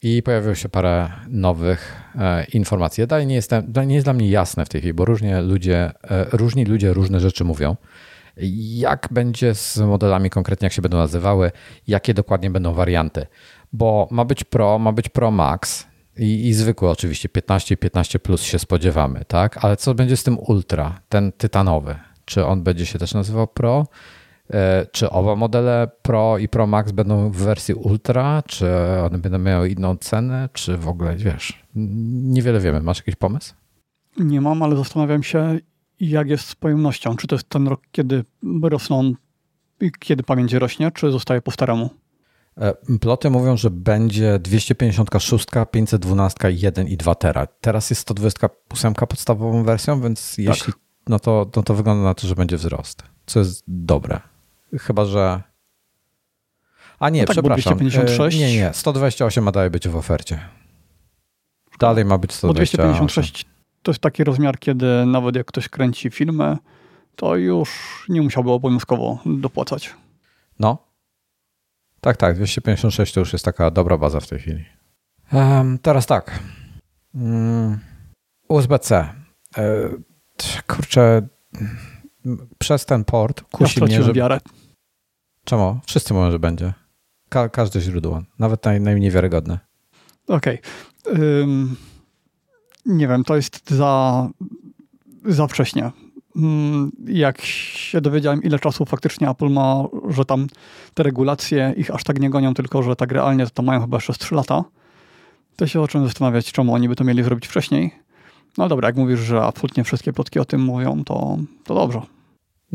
I 0.01 0.23
pojawiło 0.23 0.55
się 0.55 0.69
parę 0.69 1.09
nowych 1.27 2.01
e, 2.15 2.43
informacji. 2.43 3.07
Dalej 3.07 3.27
nie, 3.27 3.35
jestem, 3.35 3.73
nie 3.85 3.95
jest 3.95 4.05
dla 4.05 4.13
mnie 4.13 4.29
jasne 4.29 4.65
w 4.65 4.69
tej 4.69 4.81
chwili, 4.81 4.93
bo 4.93 5.05
różnie 5.05 5.41
ludzie, 5.41 5.91
e, 6.03 6.25
różni 6.31 6.65
ludzie 6.65 6.93
różne 6.93 7.19
rzeczy 7.19 7.43
mówią. 7.43 7.75
Jak 8.77 9.07
będzie 9.11 9.55
z 9.55 9.77
modelami 9.77 10.29
konkretnie, 10.29 10.65
jak 10.65 10.73
się 10.73 10.81
będą 10.81 10.97
nazywały, 10.97 11.51
jakie 11.87 12.13
dokładnie 12.13 12.49
będą 12.49 12.73
warianty. 12.73 13.25
Bo 13.73 14.07
ma 14.11 14.25
być 14.25 14.43
Pro, 14.43 14.79
ma 14.79 14.91
być 14.91 15.09
Pro 15.09 15.31
Max, 15.31 15.87
i, 16.17 16.47
i 16.47 16.53
zwykły 16.53 16.89
oczywiście 16.89 17.29
15 17.29 17.77
15 17.77 18.19
plus 18.19 18.41
się 18.41 18.59
spodziewamy, 18.59 19.25
tak? 19.27 19.65
Ale 19.65 19.77
co 19.77 19.93
będzie 19.93 20.17
z 20.17 20.23
tym 20.23 20.39
Ultra, 20.39 21.01
ten 21.09 21.31
tytanowy? 21.31 21.95
Czy 22.25 22.45
on 22.45 22.63
będzie 22.63 22.85
się 22.85 22.99
też 22.99 23.13
nazywał 23.13 23.47
Pro? 23.47 23.87
E, 24.53 24.85
czy 24.91 25.09
oba 25.09 25.35
modele 25.35 25.91
Pro 26.01 26.37
i 26.37 26.47
Pro 26.47 26.67
Max 26.67 26.91
będą 26.91 27.31
w 27.31 27.37
wersji 27.37 27.73
Ultra? 27.73 28.43
Czy 28.47 28.67
one 29.05 29.17
będą 29.17 29.39
miały 29.39 29.69
inną 29.69 29.97
cenę? 29.97 30.49
Czy 30.53 30.77
w 30.77 30.87
ogóle, 30.87 31.15
wiesz, 31.15 31.63
niewiele 31.75 32.59
wiemy. 32.59 32.81
Masz 32.81 32.97
jakiś 32.97 33.15
pomysł? 33.15 33.53
Nie 34.17 34.41
mam, 34.41 34.63
ale 34.63 34.75
zastanawiam 34.75 35.23
się, 35.23 35.59
jak 35.99 36.29
jest 36.29 36.47
z 36.47 36.55
pojemnością. 36.55 37.15
Czy 37.15 37.27
to 37.27 37.35
jest 37.35 37.49
ten 37.49 37.67
rok, 37.67 37.81
kiedy 37.91 38.23
rosną, 38.63 39.13
kiedy 39.99 40.23
pamięć 40.23 40.53
rośnie, 40.53 40.91
czy 40.91 41.11
zostaje 41.11 41.41
po 41.41 41.51
staremu? 41.51 41.89
E, 42.57 42.73
ploty 42.99 43.29
mówią, 43.29 43.57
że 43.57 43.69
będzie 43.69 44.39
256, 44.39 45.47
512, 45.71 46.51
1 46.51 46.87
i 46.87 46.97
2 46.97 47.15
tera. 47.15 47.47
Teraz 47.61 47.89
jest 47.89 48.01
128 48.01 48.93
podstawową 48.93 49.63
wersją, 49.63 50.01
więc 50.01 50.35
tak. 50.35 50.45
jeśli 50.45 50.73
no 51.07 51.19
to, 51.19 51.51
no 51.55 51.63
to 51.63 51.73
wygląda 51.73 52.03
na 52.03 52.13
to, 52.13 52.27
że 52.27 52.35
będzie 52.35 52.57
wzrost, 52.57 53.03
co 53.25 53.39
jest 53.39 53.63
dobre. 53.67 54.19
Chyba, 54.79 55.05
że 55.05 55.43
a 56.99 57.09
nie, 57.09 57.21
no 57.21 57.27
tak, 57.27 57.33
przepraszam. 57.33 57.77
256... 57.77 58.37
E, 58.37 58.39
nie, 58.39 58.55
nie, 58.55 58.73
128 58.73 59.43
ma 59.43 59.51
dalej 59.51 59.69
być 59.69 59.87
w 59.87 59.95
ofercie. 59.95 60.39
Dalej 61.79 62.05
ma 62.05 62.17
być 62.17 62.33
128. 62.33 62.77
Bo 62.77 62.83
256 62.83 63.45
to 63.83 63.91
jest 63.91 64.01
taki 64.01 64.23
rozmiar, 64.23 64.59
kiedy 64.59 65.05
nawet 65.05 65.35
jak 65.35 65.45
ktoś 65.45 65.69
kręci 65.69 66.09
filmy, 66.09 66.57
to 67.15 67.35
już 67.35 68.05
nie 68.09 68.21
musiałby 68.21 68.51
obowiązkowo 68.51 69.19
dopłacać. 69.25 69.93
No, 70.59 70.77
tak, 72.01 72.17
tak, 72.17 72.35
256 72.35 73.13
to 73.13 73.19
już 73.19 73.33
jest 73.33 73.45
taka 73.45 73.71
dobra 73.71 73.97
baza 73.97 74.19
w 74.19 74.27
tej 74.27 74.39
chwili. 74.39 74.65
Um, 75.31 75.79
teraz 75.79 76.05
tak. 76.05 76.39
Um, 77.15 77.79
USB-C. 78.49 79.09
Kurczę, 80.67 81.27
przez 82.57 82.85
ten 82.85 83.05
port 83.05 83.41
kusi 83.41 83.79
ja 83.79 83.85
mnie, 83.85 84.03
że... 84.03 84.13
Wiarę. 84.13 84.39
Czemu? 85.43 85.79
Wszyscy 85.85 86.13
mówią, 86.13 86.31
że 86.31 86.39
będzie. 86.39 86.73
Ka 87.29 87.49
każde 87.49 87.81
źródło, 87.81 88.23
nawet 88.39 88.65
naj, 88.65 88.81
najmniej 88.81 89.11
wiarygodne. 89.11 89.59
Okej. 90.27 90.59
Okay. 91.05 91.39
Um, 91.39 91.75
nie 92.85 93.07
wiem, 93.07 93.23
to 93.23 93.35
jest 93.35 93.69
za, 93.69 94.27
za 95.25 95.47
wcześnie. 95.47 95.91
Mm, 96.35 96.91
jak 97.07 97.41
się 97.41 98.01
dowiedziałem, 98.01 98.43
ile 98.43 98.59
czasu 98.59 98.85
faktycznie 98.85 99.29
Apple 99.29 99.49
ma, 99.49 99.83
że 100.09 100.25
tam 100.25 100.47
te 100.93 101.03
regulacje 101.03 101.73
ich 101.77 101.91
aż 101.91 102.03
tak 102.03 102.19
nie 102.19 102.29
gonią, 102.29 102.53
tylko 102.53 102.83
że 102.83 102.95
tak 102.95 103.11
realnie 103.11 103.47
to 103.47 103.63
mają 103.63 103.81
chyba 103.81 103.97
jeszcze 103.97 104.13
3 104.13 104.35
lata, 104.35 104.63
to 105.55 105.67
się 105.67 105.81
zacząłem 105.81 106.07
zastanawiać, 106.07 106.51
czemu 106.51 106.73
oni 106.73 106.89
by 106.89 106.95
to 106.95 107.03
mieli 107.03 107.23
zrobić 107.23 107.47
wcześniej. 107.47 108.04
No 108.57 108.67
dobra, 108.67 108.87
jak 108.89 108.95
mówisz, 108.95 109.19
że 109.19 109.41
absolutnie 109.41 109.83
wszystkie 109.83 110.13
plotki 110.13 110.39
o 110.39 110.45
tym 110.45 110.61
mówią, 110.61 111.03
to, 111.03 111.37
to 111.63 111.75
dobrze. 111.75 112.01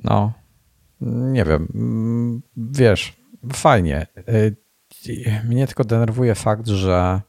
No, 0.05 0.33
nie 1.01 1.45
wiem. 1.45 1.69
Mm, 1.75 2.43
wiesz, 2.57 3.17
fajnie. 3.53 4.07
Y, 4.29 4.57
mnie 5.49 5.67
tylko 5.67 5.85
denerwuje 5.85 6.35
fakt, 6.35 6.67
że 6.67 7.21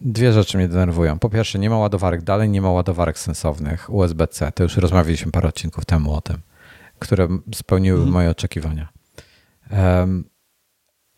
Dwie 0.00 0.32
rzeczy 0.32 0.58
mnie 0.58 0.68
denerwują. 0.68 1.18
Po 1.18 1.30
pierwsze, 1.30 1.58
nie 1.58 1.70
ma 1.70 1.78
ładowarek, 1.78 2.22
dalej 2.22 2.48
nie 2.48 2.60
ma 2.60 2.70
ładowarek 2.70 3.18
sensownych 3.18 3.94
USB-C. 3.94 4.52
To 4.52 4.62
już 4.62 4.76
rozmawialiśmy 4.76 5.32
parę 5.32 5.48
odcinków 5.48 5.84
temu 5.84 6.14
o 6.14 6.20
tym, 6.20 6.36
które 6.98 7.28
spełniły 7.54 7.98
mhm. 7.98 8.12
moje 8.12 8.30
oczekiwania. 8.30 8.88
Um, 9.70 10.24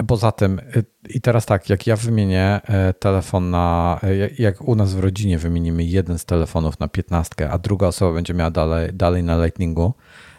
poza 0.07 0.33
tym, 0.33 0.59
y, 0.59 0.85
i 1.09 1.21
teraz 1.21 1.47
tak, 1.47 1.71
jak 1.71 1.87
ja 1.87 1.97
wymienię 1.97 2.61
e, 2.65 2.95
telefon 2.95 3.51
na, 3.51 3.99
e, 4.03 4.29
jak 4.39 4.69
u 4.69 4.75
nas 4.75 4.95
w 4.95 4.99
rodzinie 4.99 5.39
wymienimy 5.39 5.85
jeden 5.85 6.19
z 6.19 6.25
telefonów 6.25 6.81
na 6.81 6.89
15, 6.89 7.51
a 7.51 7.59
druga 7.59 7.87
osoba 7.87 8.13
będzie 8.13 8.35
miała 8.35 8.51
dalej, 8.51 8.91
dalej 8.93 9.23
na 9.23 9.45
Lightningu, 9.45 9.95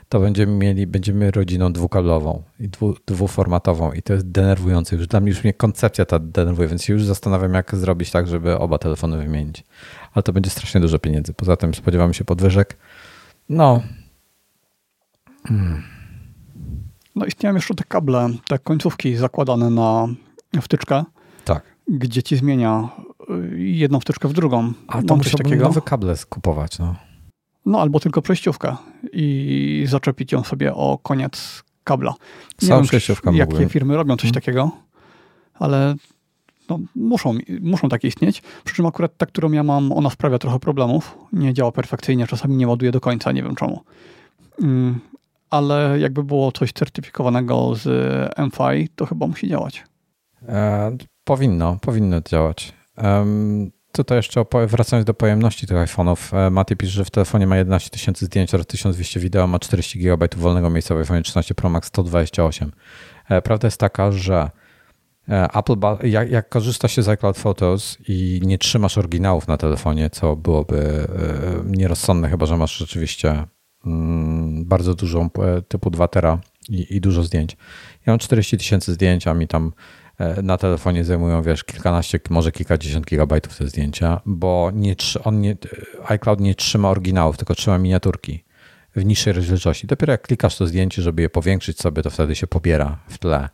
to 0.10 0.19
będziemy 0.19 0.54
mieli, 0.54 0.88
będziemy 0.88 1.32
rodziną 1.32 1.74
dwukablową 1.74 2.43
i 2.60 2.69
dwu, 2.69 2.95
dwuformatową 3.06 3.91
i 3.91 4.02
to 4.02 4.13
jest 4.13 4.32
denerwujące. 4.32 4.95
Już 4.95 5.08
dla 5.08 5.19
mnie 5.19 5.30
już 5.30 5.43
mnie 5.43 5.54
koncepcja 5.54 6.06
ta 6.06 6.19
denerwuje, 6.19 6.67
więc 6.67 6.84
się 6.84 6.93
już 6.93 7.06
zastanawiam, 7.06 7.54
jak 7.54 7.76
zrobić 7.76 8.12
tak, 8.12 8.28
żeby 8.28 8.58
oba 8.58 8.78
telefony 8.78 9.17
wymienić. 9.17 9.63
Ale 10.13 10.24
to 10.24 10.34
będzie 10.34 10.50
strasznie 10.50 10.82
dużo 10.82 11.00
pieniędzy. 11.00 11.34
Poza 11.34 11.58
tym 11.58 11.74
spodziewamy 11.74 12.13
się 12.13 12.26
podwyżek. 12.26 12.78
No. 13.50 13.82
Hmm. 15.48 15.99
No 17.15 17.26
istnieją 17.26 17.56
jeszcze 17.56 17.76
te 17.76 17.84
kable, 17.84 18.30
te 18.48 18.60
końcówki 18.60 19.15
zakładane 19.15 19.69
na 19.69 20.08
wtyczkę. 20.62 21.04
Tak. 21.45 21.63
Gdzie 21.88 22.24
ci 22.24 22.38
zmienia 22.38 22.89
y, 23.54 23.60
jedną 23.60 24.00
wtyczkę 24.00 24.28
w 24.28 24.34
drugą. 24.34 24.74
A 24.88 25.02
to 25.02 25.15
muszę 25.15 25.38
takiego 25.38 25.63
nowe 25.63 25.82
kable 25.82 26.17
skupować, 26.17 26.80
no. 26.80 26.95
No 27.65 27.82
albo 27.82 28.00
tylko 28.00 28.22
przejściówkę 28.22 28.76
i 29.13 29.86
zaczepić 29.88 30.32
ją 30.32 30.43
sobie 30.43 30.74
o 30.74 30.98
koniec 31.04 31.63
kabla. 31.84 32.13
Nie 32.62 32.67
Sam 32.67 32.78
wiem, 32.78 32.88
przejściówka 32.88 33.32
jakie 33.32 33.52
mógłbym. 33.52 33.69
firmy 33.69 33.95
robią 33.95 34.15
coś 34.15 34.22
hmm. 34.22 34.34
takiego, 34.34 34.72
ale 35.54 35.95
no, 36.69 36.80
muszą, 36.95 37.38
muszą 37.62 37.89
takie 37.89 38.08
istnieć. 38.08 38.41
Przy 38.63 38.76
czym 38.76 38.86
akurat 38.86 39.17
ta, 39.17 39.26
którą 39.26 39.52
ja 39.52 39.63
mam, 39.63 39.91
ona 39.91 40.10
sprawia 40.10 40.38
trochę 40.38 40.60
problemów. 40.60 41.17
Nie 41.34 41.54
działa 41.54 41.72
perfekcyjnie, 41.72 42.28
czasami 42.28 42.56
nie 42.56 42.67
ładuje 42.67 42.91
do 42.91 43.02
końca, 43.02 43.32
nie 43.32 43.43
wiem 43.43 43.56
czemu. 43.56 43.84
Ale 45.50 46.00
jakby 46.00 46.24
było 46.24 46.52
coś 46.52 46.74
certyfikowanego 46.74 47.76
z 47.76 47.88
MFI, 48.38 48.90
to 48.96 49.06
chyba 49.06 49.28
musi 49.28 49.50
działać. 49.50 49.84
E, 50.48 50.98
powinno, 51.24 51.78
powinno 51.82 52.22
działać. 52.22 52.74
Um, 52.98 53.72
Tutaj 53.92 54.18
jeszcze 54.18 54.46
wracając 54.68 55.06
do 55.06 55.14
pojemności 55.14 55.68
tych 55.68 55.78
iPhone'ów, 55.78 56.38
e, 56.38 56.50
Mati 56.50 56.76
pisze, 56.76 56.92
że 56.92 57.06
w 57.06 57.12
telefonie 57.12 57.48
ma 57.48 57.58
11 57.58 57.90
tysięcy 57.90 58.26
zdjęć 58.26 58.54
oraz 58.54 58.68
1200 58.68 59.20
wideo, 59.20 59.48
ma 59.48 59.60
40 59.60 60.00
GB 60.00 60.28
wolnego 60.38 60.70
miejsca 60.70 60.96
w 60.96 60.98
iPhone 60.98 61.24
13 61.24 61.56
Pro 61.56 61.70
Max 61.70 61.88
128. 61.88 62.72
E, 63.30 63.42
prawda 63.42 63.68
jest 63.68 63.80
taka, 63.80 64.12
że 64.12 64.50
e, 65.30 65.48
Apple, 65.54 65.76
jak, 66.04 66.32
jak 66.32 66.50
korzysta 66.50 66.88
się 66.88 67.04
z 67.04 67.10
iCloud 67.10 67.38
Photos 67.38 67.98
i 68.08 68.42
nie 68.44 68.58
trzymasz 68.58 68.98
oryginałów 68.98 69.48
na 69.48 69.58
telefonie, 69.58 70.10
co 70.10 70.36
byłoby 70.36 71.08
nierozsądne, 71.66 72.30
chyba 72.30 72.46
że 72.46 72.58
masz 72.58 72.78
rzeczywiście 72.78 73.46
bardzo 74.65 74.96
dużą 74.96 75.30
typu 75.68 75.89
2 75.89 76.08
tera 76.08 76.39
i, 76.70 76.96
i 76.96 77.02
dużo 77.02 77.24
zdjęć. 77.24 77.58
Ja 78.06 78.13
mam 78.13 78.20
40 78.20 78.58
tysięcy 78.58 78.94
zdjęć, 78.94 79.28
a 79.28 79.34
mi 79.34 79.48
tam 79.48 79.72
E, 80.20 80.42
na 80.42 80.58
telefonie 80.58 81.06
zajmują, 81.06 81.44
wiesz, 81.44 81.63
kilkanaście, 81.63 82.20
może 82.30 82.52
kilkadziesiąt 82.52 83.06
gigabajtów 83.06 83.58
te 83.58 83.68
zdjęcia, 83.68 84.22
bo 84.26 84.72
nie, 84.74 84.96
on 85.24 85.42
nie, 85.42 85.58
iCloud 86.08 86.39
nie 86.39 86.56
trzyma 86.56 86.89
oryginałów, 86.89 87.38
tylko 87.38 87.56
trzyma 87.56 87.78
miniaturki 87.78 88.44
w 88.96 89.06
niższej 89.06 89.34
rozdzielczości. 89.34 89.88
Dopiero 89.88 90.12
jak 90.12 90.22
klikasz 90.22 90.58
to 90.58 90.68
zdjęcie, 90.68 91.02
żeby 91.02 91.22
je 91.22 91.30
powiększyć 91.30 91.80
sobie, 91.80 92.04
to 92.04 92.10
wtedy 92.10 92.36
się 92.36 92.48
pobiera 92.48 93.00
w 93.10 93.18
tle 93.18 93.50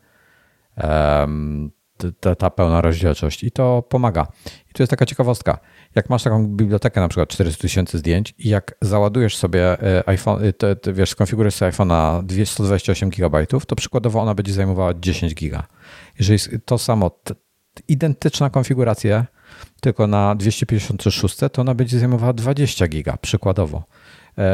ta, 2.20 2.34
ta, 2.34 2.50
pełna 2.50 2.80
rozdzielczość 2.80 3.44
i 3.44 3.50
to 3.50 3.82
pomaga. 3.82 4.26
I 4.70 4.74
tu 4.74 4.82
jest 4.82 4.90
taka 4.90 5.06
ciekawostka. 5.06 5.58
Jak 5.94 6.10
masz 6.10 6.22
taką 6.22 6.46
bibliotekę, 6.46 7.00
na 7.00 7.08
przykład 7.08 7.28
400 7.28 7.62
tysięcy 7.62 7.98
zdjęć 7.98 8.34
i 8.38 8.48
jak 8.48 8.74
załadujesz 8.80 9.36
sobie 9.36 9.82
e, 9.82 10.08
iPhone, 10.08 10.44
e, 10.44 10.52
te, 10.52 10.76
te, 10.76 10.92
wiesz, 10.92 11.10
skonfigurujesz 11.10 11.54
sobie 11.54 11.66
iPhone 11.66 11.88
na 11.88 12.22
128 12.44 13.10
GB, 13.10 13.46
to 13.46 13.76
przykładowo 13.76 14.20
ona 14.20 14.34
będzie 14.34 14.52
zajmowała 14.52 14.94
10 14.94 15.34
giga. 15.34 15.66
Jeżeli 16.18 16.60
to 16.60 16.78
samo, 16.78 17.10
identyczna 17.88 18.50
konfiguracja, 18.50 19.26
tylko 19.80 20.06
na 20.06 20.34
256, 20.34 21.36
to 21.52 21.62
ona 21.62 21.74
będzie 21.74 21.98
zajmowała 21.98 22.32
20 22.32 22.88
giga, 22.88 23.16
przykładowo. 23.16 23.84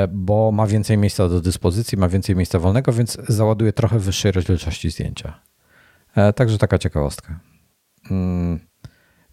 bo 0.09 0.53
ma 0.53 0.67
więcej 0.67 0.99
miejsca 0.99 1.29
do 1.29 1.41
dyspozycji, 1.41 1.99
ma 1.99 2.09
więcej 2.09 2.37
miejsca 2.37 2.59
wolnego, 2.59 2.93
więc 2.93 3.19
załaduje 3.29 3.73
trochę 3.73 3.99
wyższej 3.99 4.33
rozdzielczości 4.33 4.91
zdjęcia. 4.91 5.52
Także 6.35 6.59
taka 6.59 6.79
ciekawostka. 6.79 7.41
Mm, 8.11 8.61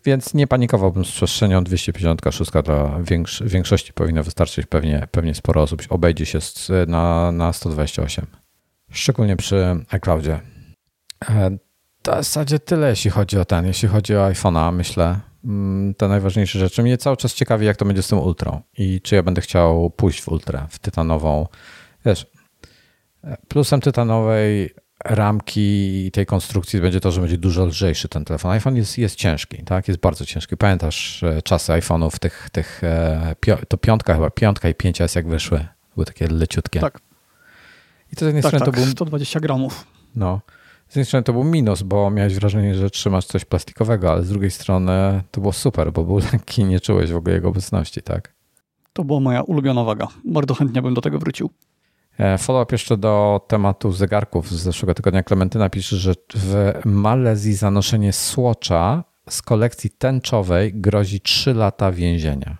więc 0.05 0.33
nie 0.33 0.47
panikowałbym 0.47 1.05
z 1.05 1.11
przestrzenią 1.11 1.63
256 1.63 2.51
dla 2.63 2.99
większości 3.41 3.93
powinno 3.93 4.23
wystarczyć, 4.23 4.65
pewnie, 4.65 5.07
pewnie 5.11 5.35
sporo 5.35 5.61
osób 5.61 5.81
obejdzie 5.89 6.25
się 6.25 6.39
na, 6.87 7.31
na 7.31 7.53
128. 7.53 8.25
Szczególnie 8.91 9.35
przy 9.35 9.85
iCloudzie. 9.89 10.39
E, 11.29 11.49
w 12.03 12.05
zasadzie 12.05 12.59
tyle, 12.59 12.89
jeśli 12.89 13.11
chodzi 13.11 13.39
o 13.39 13.45
ten, 13.45 13.65
jeśli 13.65 13.87
chodzi 13.87 14.15
o 14.15 14.29
iPhone'a, 14.29 14.73
myślę. 14.73 15.19
Mm, 15.45 15.93
te 15.93 16.07
najważniejsze 16.07 16.59
rzeczy. 16.59 16.83
Mnie 16.83 16.97
cały 16.97 17.17
czas 17.17 17.33
ciekawi, 17.33 17.65
jak 17.65 17.77
to 17.77 17.85
będzie 17.85 18.03
z 18.03 18.07
tym 18.07 18.19
ultrą 18.19 18.61
i 18.77 19.01
czy 19.01 19.15
ja 19.15 19.23
będę 19.23 19.41
chciał 19.41 19.89
pójść 19.89 20.21
w 20.21 20.27
ultrę, 20.27 20.67
w 20.69 20.79
tytanową. 20.79 21.47
Wiesz, 22.05 22.25
e, 23.23 23.37
plusem 23.47 23.81
tytanowej 23.81 24.69
ramki 25.05 26.09
tej 26.13 26.25
konstrukcji 26.25 26.81
będzie 26.81 26.99
to, 26.99 27.11
że 27.11 27.21
będzie 27.21 27.37
dużo 27.37 27.65
lżejszy 27.65 28.09
ten 28.09 28.25
telefon. 28.25 28.51
iPhone 28.51 28.75
jest, 28.75 28.97
jest 28.97 29.15
ciężki, 29.15 29.63
tak? 29.63 29.87
Jest 29.87 29.99
bardzo 29.99 30.25
ciężki. 30.25 30.57
Pamiętasz 30.57 31.23
e, 31.23 31.41
czasy 31.41 31.71
iPhone'ów, 31.71 32.19
tych, 32.19 32.49
tych, 32.51 32.81
to 33.67 33.77
piątka 33.77 34.13
chyba, 34.13 34.29
piątka 34.29 34.69
i 34.69 34.73
5S 34.73 35.15
jak 35.15 35.27
wyszły, 35.27 35.67
były 35.95 36.05
takie 36.05 36.27
leciutkie. 36.27 36.79
Tak. 36.79 36.99
I 38.13 38.15
to 38.15 38.25
z 38.25 38.27
jednej 38.27 38.43
tak, 38.43 38.49
strony 38.49 38.65
tak, 38.65 38.75
to 38.75 38.81
był... 38.81 38.91
120 38.91 39.39
gramów. 39.39 39.87
No. 40.15 40.41
Z 40.87 40.95
jednej 40.95 41.05
strony 41.05 41.23
to 41.23 41.33
był 41.33 41.43
minus, 41.43 41.81
bo 41.81 42.09
miałeś 42.09 42.35
wrażenie, 42.35 42.75
że 42.75 42.89
trzymasz 42.89 43.25
coś 43.25 43.45
plastikowego, 43.45 44.11
ale 44.11 44.23
z 44.23 44.29
drugiej 44.29 44.51
strony 44.51 45.23
to 45.31 45.41
było 45.41 45.53
super, 45.53 45.91
bo 45.91 46.03
był 46.03 46.17
lekki 46.33 46.61
i 46.61 46.65
nie 46.65 46.79
czułeś 46.79 47.11
w 47.11 47.15
ogóle 47.15 47.35
jego 47.35 47.49
obecności, 47.49 48.01
tak? 48.01 48.33
To 48.93 49.03
była 49.03 49.19
moja 49.19 49.41
ulubiona 49.41 49.83
waga. 49.83 50.07
Bardzo 50.25 50.53
chętnie 50.53 50.81
bym 50.81 50.93
do 50.93 51.01
tego 51.01 51.19
wrócił. 51.19 51.49
E, 52.19 52.37
follow-up 52.37 52.73
jeszcze 52.73 52.97
do 52.97 53.41
tematu 53.47 53.91
zegarków 53.91 54.51
z 54.51 54.55
zeszłego 54.55 54.93
tygodnia. 54.93 55.23
Klementyna 55.23 55.69
pisze, 55.69 55.95
że 55.95 56.13
w 56.35 56.81
Malezji 56.85 57.53
zanoszenie 57.53 58.13
słocza 58.13 59.03
z 59.29 59.41
kolekcji 59.41 59.89
tęczowej 59.89 60.73
grozi 60.73 61.21
3 61.21 61.53
lata 61.53 61.91
więzienia. 61.91 62.57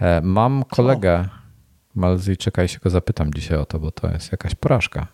E, 0.00 0.20
mam 0.20 0.64
kolegę 0.64 1.28
Malezyjczyka 1.94 2.64
i 2.64 2.68
się 2.68 2.78
go 2.78 2.90
zapytam 2.90 3.34
dzisiaj 3.34 3.58
o 3.58 3.66
to, 3.66 3.78
bo 3.78 3.90
to 3.90 4.10
jest 4.10 4.32
jakaś 4.32 4.54
porażka. 4.54 5.06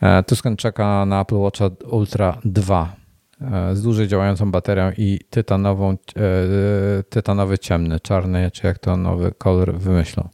E, 0.00 0.22
Tuscan 0.22 0.56
czeka 0.56 1.06
na 1.06 1.20
Apple 1.20 1.36
Watch 1.36 1.60
Ultra 1.90 2.38
2 2.44 2.96
z 3.72 3.82
dłużej 3.82 4.08
działającą 4.08 4.50
baterią 4.50 4.92
i 4.96 5.20
tytanową, 5.30 5.96
tytanowy 7.08 7.58
ciemny, 7.58 8.00
czarny, 8.00 8.50
czy 8.50 8.66
jak 8.66 8.78
to 8.78 8.96
nowy 8.96 9.32
kolor 9.32 9.74
wymyślą. 9.78 10.28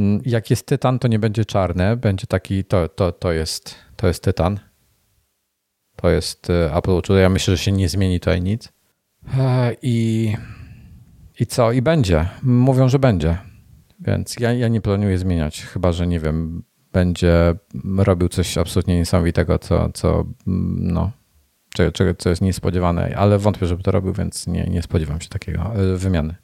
Mm, 0.00 0.22
jak 0.26 0.50
jest 0.50 0.66
tytan, 0.66 0.98
to 0.98 1.08
nie 1.08 1.18
będzie 1.18 1.44
czarny, 1.44 1.96
będzie 1.96 2.26
taki, 2.26 2.64
to, 2.64 2.88
to, 2.88 3.12
to, 3.12 3.32
jest, 3.32 3.74
to 3.96 4.06
jest 4.06 4.24
tytan. 4.24 4.60
To 5.96 6.10
jest 6.10 6.50
e, 6.50 6.74
Apple 6.74 6.90
Watch. 6.90 7.08
Ja 7.10 7.28
myślę, 7.28 7.56
że 7.56 7.62
się 7.62 7.72
nie 7.72 7.88
zmieni 7.88 8.20
tutaj 8.20 8.42
nic. 8.42 8.72
E, 9.38 9.76
I, 9.82 10.34
i 11.40 11.46
co? 11.46 11.72
I 11.72 11.82
będzie. 11.82 12.28
Mówią, 12.42 12.88
że 12.88 12.98
będzie. 12.98 13.38
Więc 14.00 14.36
ja, 14.40 14.52
ja 14.52 14.68
nie 14.68 14.80
planuję 14.80 15.18
zmieniać, 15.18 15.62
chyba 15.62 15.92
że 15.92 16.06
nie 16.06 16.20
wiem, 16.20 16.62
będzie 16.92 17.54
robił 17.96 18.28
coś 18.28 18.58
absolutnie 18.58 18.98
niesamowitego, 18.98 19.58
co, 19.58 19.90
co 19.92 20.24
mm, 20.46 20.92
no, 20.92 21.10
czego, 21.74 21.92
czego, 21.92 22.14
co 22.14 22.28
jest 22.28 22.42
niespodziewane, 22.42 23.16
ale 23.16 23.38
wątpię, 23.38 23.66
żeby 23.66 23.82
to 23.82 23.90
robił, 23.90 24.12
więc 24.12 24.46
nie, 24.46 24.64
nie 24.64 24.82
spodziewam 24.82 25.20
się 25.20 25.28
takiego 25.28 25.74
e, 25.74 25.96
wymiany. 25.96 26.34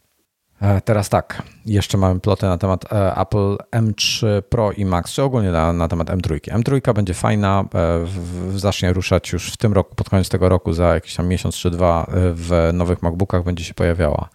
E, 0.61 0.81
teraz 0.81 1.09
tak, 1.09 1.43
jeszcze 1.67 1.99
mamy 1.99 2.21
plotę 2.21 2.47
na 2.47 2.59
temat 2.59 2.93
e, 2.93 3.17
Apple 3.17 3.57
M3 3.73 4.43
Pro 4.43 4.73
i 4.73 4.85
Max, 4.85 5.13
czy 5.13 5.23
ogólnie 5.23 5.51
na, 5.51 5.73
na 5.73 5.89
temat 5.89 6.09
M3. 6.09 6.41
M3 6.41 6.95
będzie 6.95 7.15
fajna, 7.15 7.65
e, 8.55 8.59
zacznie 8.59 8.93
ruszać 8.93 9.33
już 9.33 9.53
w 9.53 9.57
tym 9.57 9.73
roku, 9.73 9.95
pod 9.95 10.11
koniec 10.11 10.29
tego 10.29 10.49
roku, 10.49 10.73
za 10.73 10.95
jakiś 10.95 11.15
tam 11.15 11.29
miesiąc 11.29 11.55
czy 11.55 11.71
dwa 11.71 12.07
w 12.35 12.71
nowych 12.73 13.03
MacBookach 13.03 13.45
będzie 13.45 13.65
się 13.65 13.75
pojawiała. 13.75 14.29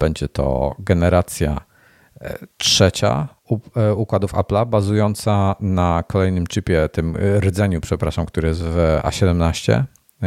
Będzie 0.00 0.28
to 0.28 0.74
generacja 0.78 1.60
trzecia 2.56 3.28
układów 3.96 4.34
Apple'a, 4.34 4.66
bazująca 4.66 5.56
na 5.60 6.04
kolejnym 6.06 6.46
chipie, 6.46 6.88
tym 6.92 7.16
rdzeniu, 7.40 7.80
przepraszam, 7.80 8.26
który 8.26 8.48
jest 8.48 8.62
w 8.62 9.00
A17, 9.02 9.82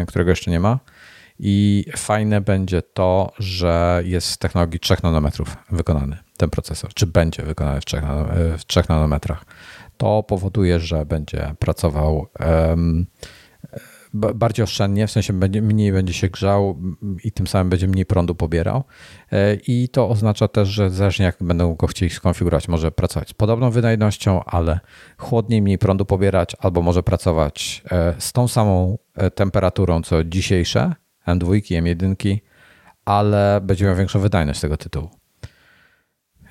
którego 0.08 0.30
jeszcze 0.30 0.52
nie 0.52 0.60
ma 0.60 0.80
i 1.44 1.86
fajne 1.98 2.42
będzie 2.42 2.82
to, 2.82 3.32
że 3.40 4.02
jest 4.06 4.28
z 4.28 4.38
technologii 4.38 4.80
3 4.80 4.96
nanometrów 5.04 5.58
wykonany 5.72 6.18
ten 6.38 6.50
procesor, 6.50 6.94
czy 6.94 7.08
będzie 7.08 7.44
wykonany 7.44 7.82
w 7.82 7.86
3, 7.86 8.02
w 8.58 8.66
3 8.66 8.84
nanometrach. 8.90 9.46
To 9.98 10.24
powoduje, 10.24 10.80
że 10.80 11.06
będzie 11.06 11.56
pracował 11.60 12.28
um, 12.70 13.06
bardziej 14.14 14.64
oszczędnie, 14.64 15.08
w 15.08 15.12
sensie 15.12 15.34
będzie, 15.34 15.62
mniej 15.62 15.92
będzie 15.92 16.14
się 16.14 16.30
grzał 16.30 16.80
i 17.24 17.32
tym 17.32 17.48
samym 17.48 17.70
będzie 17.70 17.88
mniej 17.88 18.06
prądu 18.06 18.36
pobierał. 18.36 18.84
E, 19.32 19.56
I 19.56 19.90
to 19.90 20.10
oznacza 20.10 20.48
też, 20.48 20.70
że 20.70 20.90
zależnie 20.90 21.26
jak 21.26 21.38
będą 21.42 21.76
go 21.76 21.88
chcieli 21.88 22.10
skonfigurować, 22.10 22.68
może 22.68 22.92
pracować 22.92 23.30
z 23.30 23.34
podobną 23.34 23.72
wydajnością, 23.72 24.44
ale 24.44 24.80
chłodniej, 25.18 25.62
mniej 25.62 25.78
prądu 25.78 26.06
pobierać, 26.06 26.56
albo 26.60 26.82
może 26.82 27.04
pracować 27.04 27.84
e, 27.92 28.16
z 28.20 28.34
tą 28.34 28.48
samą 28.48 28.98
e, 29.16 29.32
temperaturą 29.32 30.02
co 30.02 30.24
dzisiejsze, 30.24 30.94
M2, 31.28 31.62
M1, 31.82 32.38
ale 33.06 33.62
będzie 33.64 33.86
miał 33.86 33.96
większą 33.96 34.20
wydajność 34.20 34.60
tego 34.60 34.78
tytułu. 34.78 35.22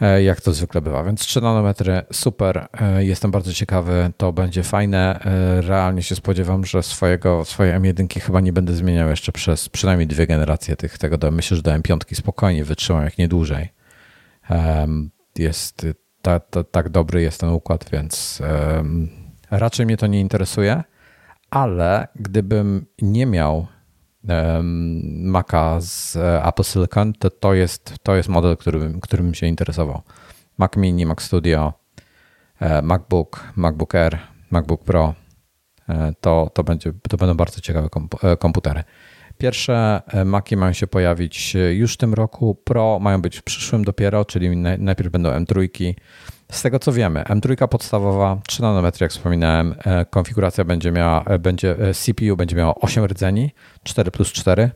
E, 0.00 0.22
jak 0.22 0.40
to 0.40 0.52
zwykle 0.52 0.80
bywa. 0.80 1.04
Więc 1.04 1.20
3 1.20 1.40
nanometry, 1.40 2.02
super. 2.12 2.68
E, 2.80 3.04
jestem 3.04 3.30
bardzo 3.30 3.52
ciekawy, 3.52 4.12
to 4.16 4.32
będzie 4.32 4.62
fajne. 4.62 5.20
E, 5.24 5.60
realnie 5.60 6.02
się 6.02 6.14
spodziewam, 6.14 6.64
że 6.64 6.82
swojego, 6.82 7.44
swojej 7.44 7.74
M1 7.74 8.20
chyba 8.20 8.40
nie 8.40 8.52
będę 8.52 8.72
zmieniał 8.72 9.08
jeszcze 9.08 9.32
przez 9.32 9.68
przynajmniej 9.68 10.06
dwie 10.06 10.26
generacje 10.26 10.76
tych, 10.76 10.98
tego. 10.98 11.30
Myślę, 11.30 11.56
że 11.56 11.62
do 11.62 11.70
M5 11.70 12.14
spokojnie 12.14 12.64
wytrzymam, 12.64 13.04
jak 13.04 13.18
nie 13.18 13.28
dłużej. 13.28 13.68
Jest 15.38 15.86
tak 16.70 16.88
dobry 16.88 17.22
jest 17.22 17.40
ten 17.40 17.50
układ, 17.50 17.90
więc 17.92 18.42
raczej 19.50 19.86
mnie 19.86 19.96
to 19.96 20.06
nie 20.06 20.20
interesuje, 20.20 20.82
ale 21.50 22.08
gdybym 22.14 22.86
nie 23.02 23.26
miał 23.26 23.66
Maca 24.22 25.80
z 25.80 26.16
e, 26.16 26.44
Apple 26.44 26.64
Silicon, 26.64 27.12
to, 27.12 27.30
to, 27.30 27.54
jest, 27.54 27.94
to 28.02 28.16
jest 28.16 28.28
model, 28.28 28.56
którym, 28.56 29.00
którym 29.00 29.34
się 29.34 29.46
interesował. 29.46 30.02
Mac 30.58 30.76
Mini, 30.76 31.06
Mac 31.06 31.22
Studio, 31.22 31.72
e, 32.60 32.82
MacBook, 32.82 33.52
MacBook 33.56 33.94
Air, 33.94 34.18
MacBook 34.50 34.84
Pro. 34.84 35.14
E, 35.88 36.12
to, 36.20 36.50
to, 36.54 36.64
będzie, 36.64 36.92
to 37.08 37.16
będą 37.16 37.34
bardzo 37.34 37.60
ciekawe 37.60 37.88
komputery. 38.38 38.84
Pierwsze 39.38 40.02
Maki 40.24 40.56
mają 40.56 40.72
się 40.72 40.86
pojawić 40.86 41.56
już 41.72 41.94
w 41.94 41.96
tym 41.96 42.14
roku. 42.14 42.54
Pro 42.54 42.98
mają 42.98 43.22
być 43.22 43.38
w 43.38 43.42
przyszłym 43.42 43.84
dopiero, 43.84 44.24
czyli 44.24 44.56
najpierw 44.56 45.10
będą 45.10 45.30
M3. 45.30 45.68
Z 46.50 46.62
tego 46.62 46.78
co 46.78 46.92
wiemy, 46.92 47.22
M3 47.22 47.68
podstawowa, 47.68 48.40
3 48.48 48.62
nanometry, 48.62 49.04
jak 49.04 49.10
wspominałem, 49.10 49.74
e, 49.84 50.04
konfiguracja 50.04 50.64
będzie 50.64 50.92
miała, 50.92 51.24
e, 51.24 51.38
będzie, 51.38 51.78
e, 51.78 51.94
CPU 51.94 52.36
będzie 52.36 52.56
miała 52.56 52.74
8 52.74 53.04
rdzeni, 53.04 53.50
4 53.82 54.10
plus 54.10 54.32
4. 54.32 54.70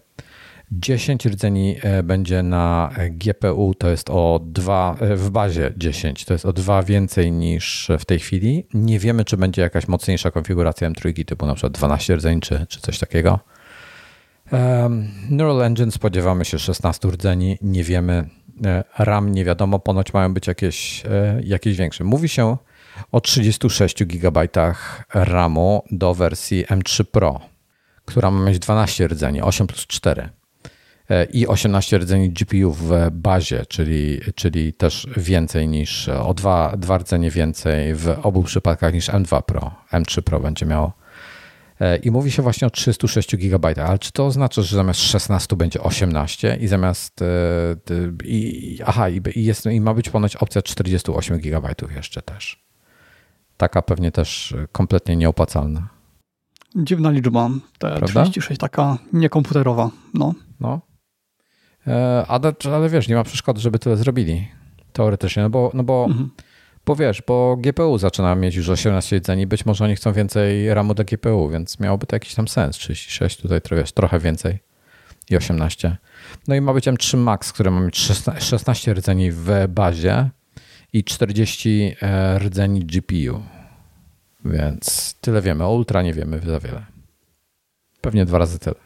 10 0.72 1.26
rdzeni 1.26 1.76
będzie 2.04 2.42
na 2.42 2.90
GPU, 3.10 3.74
to 3.74 3.90
jest 3.90 4.10
o 4.10 4.40
2, 4.44 4.96
w 5.00 5.30
bazie 5.30 5.72
10, 5.76 6.24
to 6.24 6.32
jest 6.32 6.46
o 6.46 6.52
2 6.52 6.82
więcej 6.82 7.32
niż 7.32 7.90
w 7.98 8.04
tej 8.04 8.18
chwili. 8.18 8.66
Nie 8.74 8.98
wiemy, 8.98 9.24
czy 9.24 9.36
będzie 9.36 9.62
jakaś 9.62 9.88
mocniejsza 9.88 10.30
konfiguracja 10.30 10.90
M3, 10.90 11.24
typu 11.24 11.46
na 11.46 11.54
przykład 11.54 11.72
12 11.72 12.16
rdzeni, 12.16 12.40
czy, 12.40 12.66
czy 12.68 12.80
coś 12.80 12.98
takiego. 12.98 13.38
Neural 15.30 15.62
Engine 15.62 15.90
spodziewamy 15.90 16.44
się 16.44 16.58
16 16.58 17.08
rdzeni, 17.08 17.58
nie 17.62 17.84
wiemy 17.84 18.28
E, 18.66 18.84
RAM 18.98 19.32
nie 19.32 19.44
wiadomo, 19.44 19.78
ponoć 19.78 20.12
mają 20.12 20.34
być 20.34 20.46
jakieś, 20.46 21.06
e, 21.06 21.40
jakieś 21.44 21.76
większe. 21.76 22.04
Mówi 22.04 22.28
się 22.28 22.56
o 23.12 23.20
36 23.20 24.04
GB 24.04 24.48
RAMu 25.14 25.82
do 25.90 26.14
wersji 26.14 26.64
M3 26.66 27.04
Pro, 27.04 27.40
która 28.04 28.30
ma 28.30 28.44
mieć 28.44 28.58
12 28.58 29.08
rdzeni, 29.08 29.42
8 29.42 29.66
plus 29.66 29.86
4 29.86 30.28
e, 31.10 31.24
i 31.24 31.46
18 31.46 31.98
rdzeni 31.98 32.30
GPU 32.30 32.72
w 32.72 32.92
bazie, 33.10 33.66
czyli, 33.66 34.20
czyli 34.34 34.72
też 34.72 35.06
więcej 35.16 35.68
niż 35.68 36.08
o 36.08 36.34
dwa, 36.34 36.76
dwa 36.76 36.98
rdzenie 36.98 37.30
więcej 37.30 37.94
w 37.94 38.16
obu 38.22 38.42
przypadkach 38.42 38.94
niż 38.94 39.08
M2 39.08 39.42
Pro. 39.42 39.74
M3 39.92 40.22
Pro 40.22 40.40
będzie 40.40 40.66
miało 40.66 40.92
I 42.02 42.10
mówi 42.10 42.30
się 42.30 42.42
właśnie 42.42 42.66
o 42.66 42.70
306 42.70 43.36
GB, 43.36 43.86
ale 43.86 43.98
czy 43.98 44.12
to 44.12 44.26
oznacza, 44.26 44.62
że 44.62 44.76
zamiast 44.76 45.00
16 45.00 45.56
będzie 45.56 45.80
18 45.80 46.58
i 46.60 46.66
zamiast. 46.66 47.22
E, 47.22 47.26
I, 48.24 48.78
aha, 48.86 49.08
i, 49.08 49.22
jest, 49.36 49.66
i 49.66 49.80
ma 49.80 49.94
być 49.94 50.08
ponoć 50.08 50.36
opcja 50.36 50.62
48 50.62 51.38
GB 51.38 51.74
jeszcze 51.94 52.22
też. 52.22 52.64
Taka 53.56 53.82
pewnie 53.82 54.12
też 54.12 54.54
kompletnie 54.72 55.16
nieopłacalna. 55.16 55.88
Dziwna 56.76 57.10
liczba. 57.10 57.50
Te 57.78 57.88
Prawda? 57.88 58.06
36 58.06 58.60
taka 58.60 58.98
niekomputerowa. 59.12 59.90
No. 60.14 60.34
no. 60.60 60.80
E, 61.86 62.24
ale, 62.28 62.52
ale 62.74 62.88
wiesz, 62.88 63.08
nie 63.08 63.14
ma 63.14 63.24
przeszkody, 63.24 63.60
żeby 63.60 63.78
tyle 63.78 63.96
zrobili. 63.96 64.48
Teoretycznie, 64.92 65.42
no 65.42 65.50
bo, 65.50 65.70
no 65.74 65.82
bo 65.82 66.04
mhm. 66.04 66.30
Bo 66.86 66.96
wiesz, 66.96 67.22
bo 67.26 67.56
GPU 67.56 67.98
zaczyna 67.98 68.34
mieć 68.34 68.54
już 68.54 68.68
18 68.68 69.18
rdzeni, 69.18 69.46
być 69.46 69.66
może 69.66 69.84
oni 69.84 69.96
chcą 69.96 70.12
więcej 70.12 70.74
RAMu 70.74 70.94
do 70.94 71.04
GPU, 71.04 71.48
więc 71.48 71.80
miałoby 71.80 72.06
to 72.06 72.16
jakiś 72.16 72.34
tam 72.34 72.48
sens. 72.48 72.76
36 72.76 73.36
tutaj 73.36 73.60
wiesz, 73.70 73.92
trochę 73.92 74.18
więcej 74.18 74.58
i 75.30 75.36
18. 75.36 75.96
No 76.48 76.54
i 76.54 76.60
ma 76.60 76.74
być 76.74 76.86
M3 76.86 77.16
Max, 77.16 77.52
który 77.52 77.70
ma 77.70 77.80
mieć 77.80 77.98
16 78.38 78.94
rdzeni 78.94 79.32
w 79.32 79.50
bazie 79.68 80.30
i 80.92 81.04
40 81.04 81.96
e, 82.02 82.38
rdzeni 82.38 82.84
GPU. 82.84 83.42
Więc 84.44 85.14
tyle 85.20 85.42
wiemy. 85.42 85.64
O 85.64 85.74
Ultra 85.74 86.02
nie 86.02 86.14
wiemy 86.14 86.40
za 86.46 86.60
wiele. 86.60 86.86
Pewnie 88.00 88.24
dwa 88.24 88.38
razy 88.38 88.58
tyle. 88.58 88.76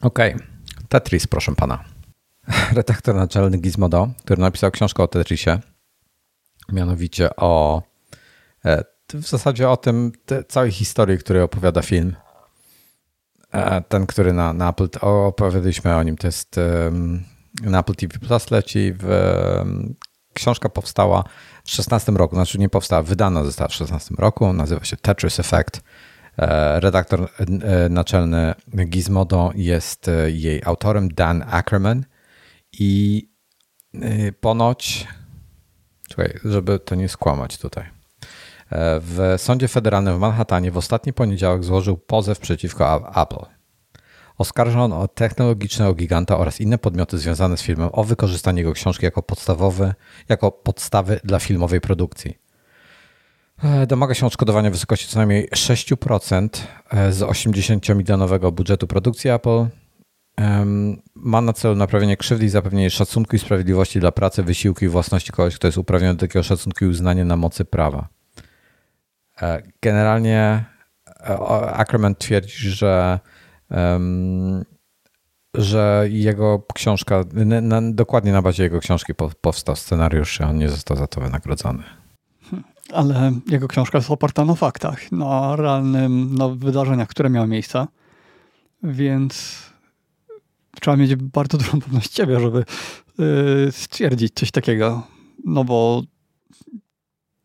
OK. 0.00 0.18
Tetris, 0.88 1.26
proszę 1.26 1.54
pana. 1.54 1.84
Redaktor 2.74 3.14
naczelny 3.14 3.58
Gizmodo, 3.58 4.08
który 4.24 4.40
napisał 4.40 4.70
książkę 4.70 5.02
o 5.02 5.08
Tetrisie 5.08 5.60
mianowicie 6.72 7.36
o 7.36 7.82
e, 8.64 8.84
w 9.14 9.28
zasadzie 9.28 9.70
o 9.70 9.76
tym 9.76 10.12
całej 10.48 10.70
historii, 10.70 11.18
której 11.18 11.42
opowiada 11.42 11.82
film. 11.82 12.16
E, 13.52 13.82
ten, 13.82 14.06
który 14.06 14.32
na, 14.32 14.52
na 14.52 14.70
Apple, 14.70 14.88
opowiadaliśmy 15.00 15.96
o 15.96 16.02
nim, 16.02 16.16
to 16.16 16.26
jest 16.26 16.56
na 17.62 17.80
Apple 17.80 17.94
TV 17.94 18.18
Plus 18.18 18.50
leci. 18.50 18.92
W, 18.98 19.06
książka 20.32 20.68
powstała 20.68 21.24
w 21.64 21.70
16 21.70 22.12
roku, 22.12 22.34
znaczy 22.34 22.58
nie 22.58 22.68
powstała, 22.68 23.02
wydana 23.02 23.44
została 23.44 23.68
w 23.68 23.74
16 23.74 24.14
roku, 24.18 24.52
nazywa 24.52 24.84
się 24.84 24.96
Tetris 24.96 25.40
Effect. 25.40 25.82
E, 26.38 26.80
redaktor 26.80 27.28
naczelny 27.90 28.54
Gizmodo 28.86 29.50
jest 29.54 30.10
jej 30.26 30.62
autorem, 30.64 31.08
Dan 31.08 31.44
Ackerman 31.50 32.04
i 32.72 33.22
ponoć 34.40 35.06
Czekaj, 36.16 36.38
żeby 36.44 36.78
to 36.78 36.94
nie 36.94 37.08
skłamać 37.08 37.58
tutaj. 37.58 37.84
E, 37.84 37.88
w 39.00 39.34
sądzie 39.36 39.68
federalnym 39.68 40.16
w 40.16 40.20
Manhattanie 40.20 40.70
w 40.70 40.76
ostatni 40.76 41.12
poniedziałek 41.12 41.64
złożył 41.64 41.96
pozew 41.96 42.38
przeciwko 42.38 43.12
Apple. 43.22 43.46
Oskarżono 44.38 45.00
o 45.00 45.08
technologicznego 45.08 45.94
giganta 45.94 46.38
oraz 46.38 46.60
inne 46.60 46.78
podmioty 46.78 47.18
związane 47.18 47.56
z 47.56 47.62
filmem 47.62 47.88
o 47.92 48.04
wykorzystanie 48.04 48.60
jego 48.60 48.72
książki 48.72 49.04
jako 49.04 49.22
podstawowe, 49.22 49.94
jako 50.28 50.52
podstawy 50.52 51.20
dla 51.24 51.38
filmowej 51.38 51.80
produkcji. 51.80 52.38
E, 53.64 53.86
domaga 53.86 54.14
się 54.14 54.26
odszkodowania 54.26 54.70
w 54.70 54.72
wysokości 54.72 55.08
co 55.08 55.18
najmniej 55.18 55.48
6% 55.48 56.48
e, 56.90 57.12
z 57.12 57.20
80-milionowego 57.20 58.52
budżetu 58.52 58.86
produkcji 58.86 59.30
Apple 59.30 59.66
ma 61.14 61.40
na 61.40 61.52
celu 61.52 61.74
naprawienie 61.74 62.16
krzywdy 62.16 62.44
i 62.44 62.48
zapewnienie 62.48 62.90
szacunku 62.90 63.36
i 63.36 63.38
sprawiedliwości 63.38 64.00
dla 64.00 64.12
pracy, 64.12 64.42
wysiłku 64.42 64.84
i 64.84 64.88
własności 64.88 65.32
kogoś, 65.32 65.54
kto 65.54 65.68
jest 65.68 65.78
uprawniony 65.78 66.14
do 66.14 66.20
takiego 66.20 66.42
szacunku 66.42 66.84
i 66.84 66.88
uznania 66.88 67.24
na 67.24 67.36
mocy 67.36 67.64
prawa. 67.64 68.08
E, 69.42 69.62
generalnie 69.82 70.64
e, 71.20 71.38
Ackerman 71.74 72.14
twierdzi, 72.14 72.70
że, 72.70 73.20
że 75.54 76.06
jego 76.08 76.62
książka, 76.74 77.24
dokładnie 77.92 78.32
na 78.32 78.42
bazie 78.42 78.62
jego 78.62 78.80
książki 78.80 79.12
powstał 79.40 79.76
scenariusz 79.76 80.40
i 80.40 80.42
on 80.42 80.58
nie 80.58 80.68
został 80.68 80.96
za 80.96 81.06
to 81.06 81.20
wynagrodzony. 81.20 81.82
Ale 82.92 83.32
jego 83.50 83.68
książka 83.68 83.98
jest 83.98 84.10
oparta 84.10 84.44
na 84.44 84.54
faktach, 84.54 85.12
na 85.12 85.56
realnym, 85.56 86.34
na 86.34 86.48
wydarzeniach, 86.48 87.08
które 87.08 87.30
miały 87.30 87.46
miejsce, 87.46 87.86
więc 88.82 89.62
trzeba 90.80 90.96
mieć 90.96 91.16
bardzo 91.16 91.58
dużą 91.58 91.80
pewność 91.80 92.14
siebie, 92.14 92.40
żeby 92.40 92.64
yy, 93.18 93.72
stwierdzić 93.72 94.32
coś 94.34 94.50
takiego. 94.50 95.06
No 95.44 95.64
bo 95.64 96.02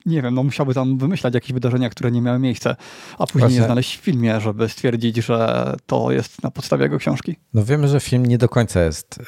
nie 0.05 0.21
wiem, 0.21 0.33
no 0.33 0.43
musiałby 0.43 0.73
tam 0.73 0.97
wymyślać 0.97 1.33
jakieś 1.33 1.53
wydarzenia, 1.53 1.89
które 1.89 2.11
nie 2.11 2.21
miały 2.21 2.39
miejsca, 2.39 2.75
a 3.17 3.27
później 3.27 3.41
Właśnie. 3.41 3.57
je 3.57 3.65
znaleźć 3.65 3.97
w 3.97 4.01
filmie, 4.01 4.41
żeby 4.41 4.69
stwierdzić, 4.69 5.15
że 5.15 5.73
to 5.85 6.11
jest 6.11 6.43
na 6.43 6.51
podstawie 6.51 6.83
jego 6.83 6.97
książki. 6.97 7.35
No 7.53 7.65
wiemy, 7.65 7.87
że 7.87 7.99
film 7.99 8.25
nie 8.25 8.37
do 8.37 8.49
końca 8.49 8.83
jest 8.83 9.19
yy, 9.19 9.25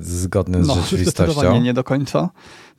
zgodny 0.00 0.64
z 0.64 0.66
no, 0.66 0.74
rzeczywistością. 0.74 1.32
Zdecydowanie 1.32 1.60
nie 1.60 1.74
do 1.74 1.84
końca. 1.84 2.30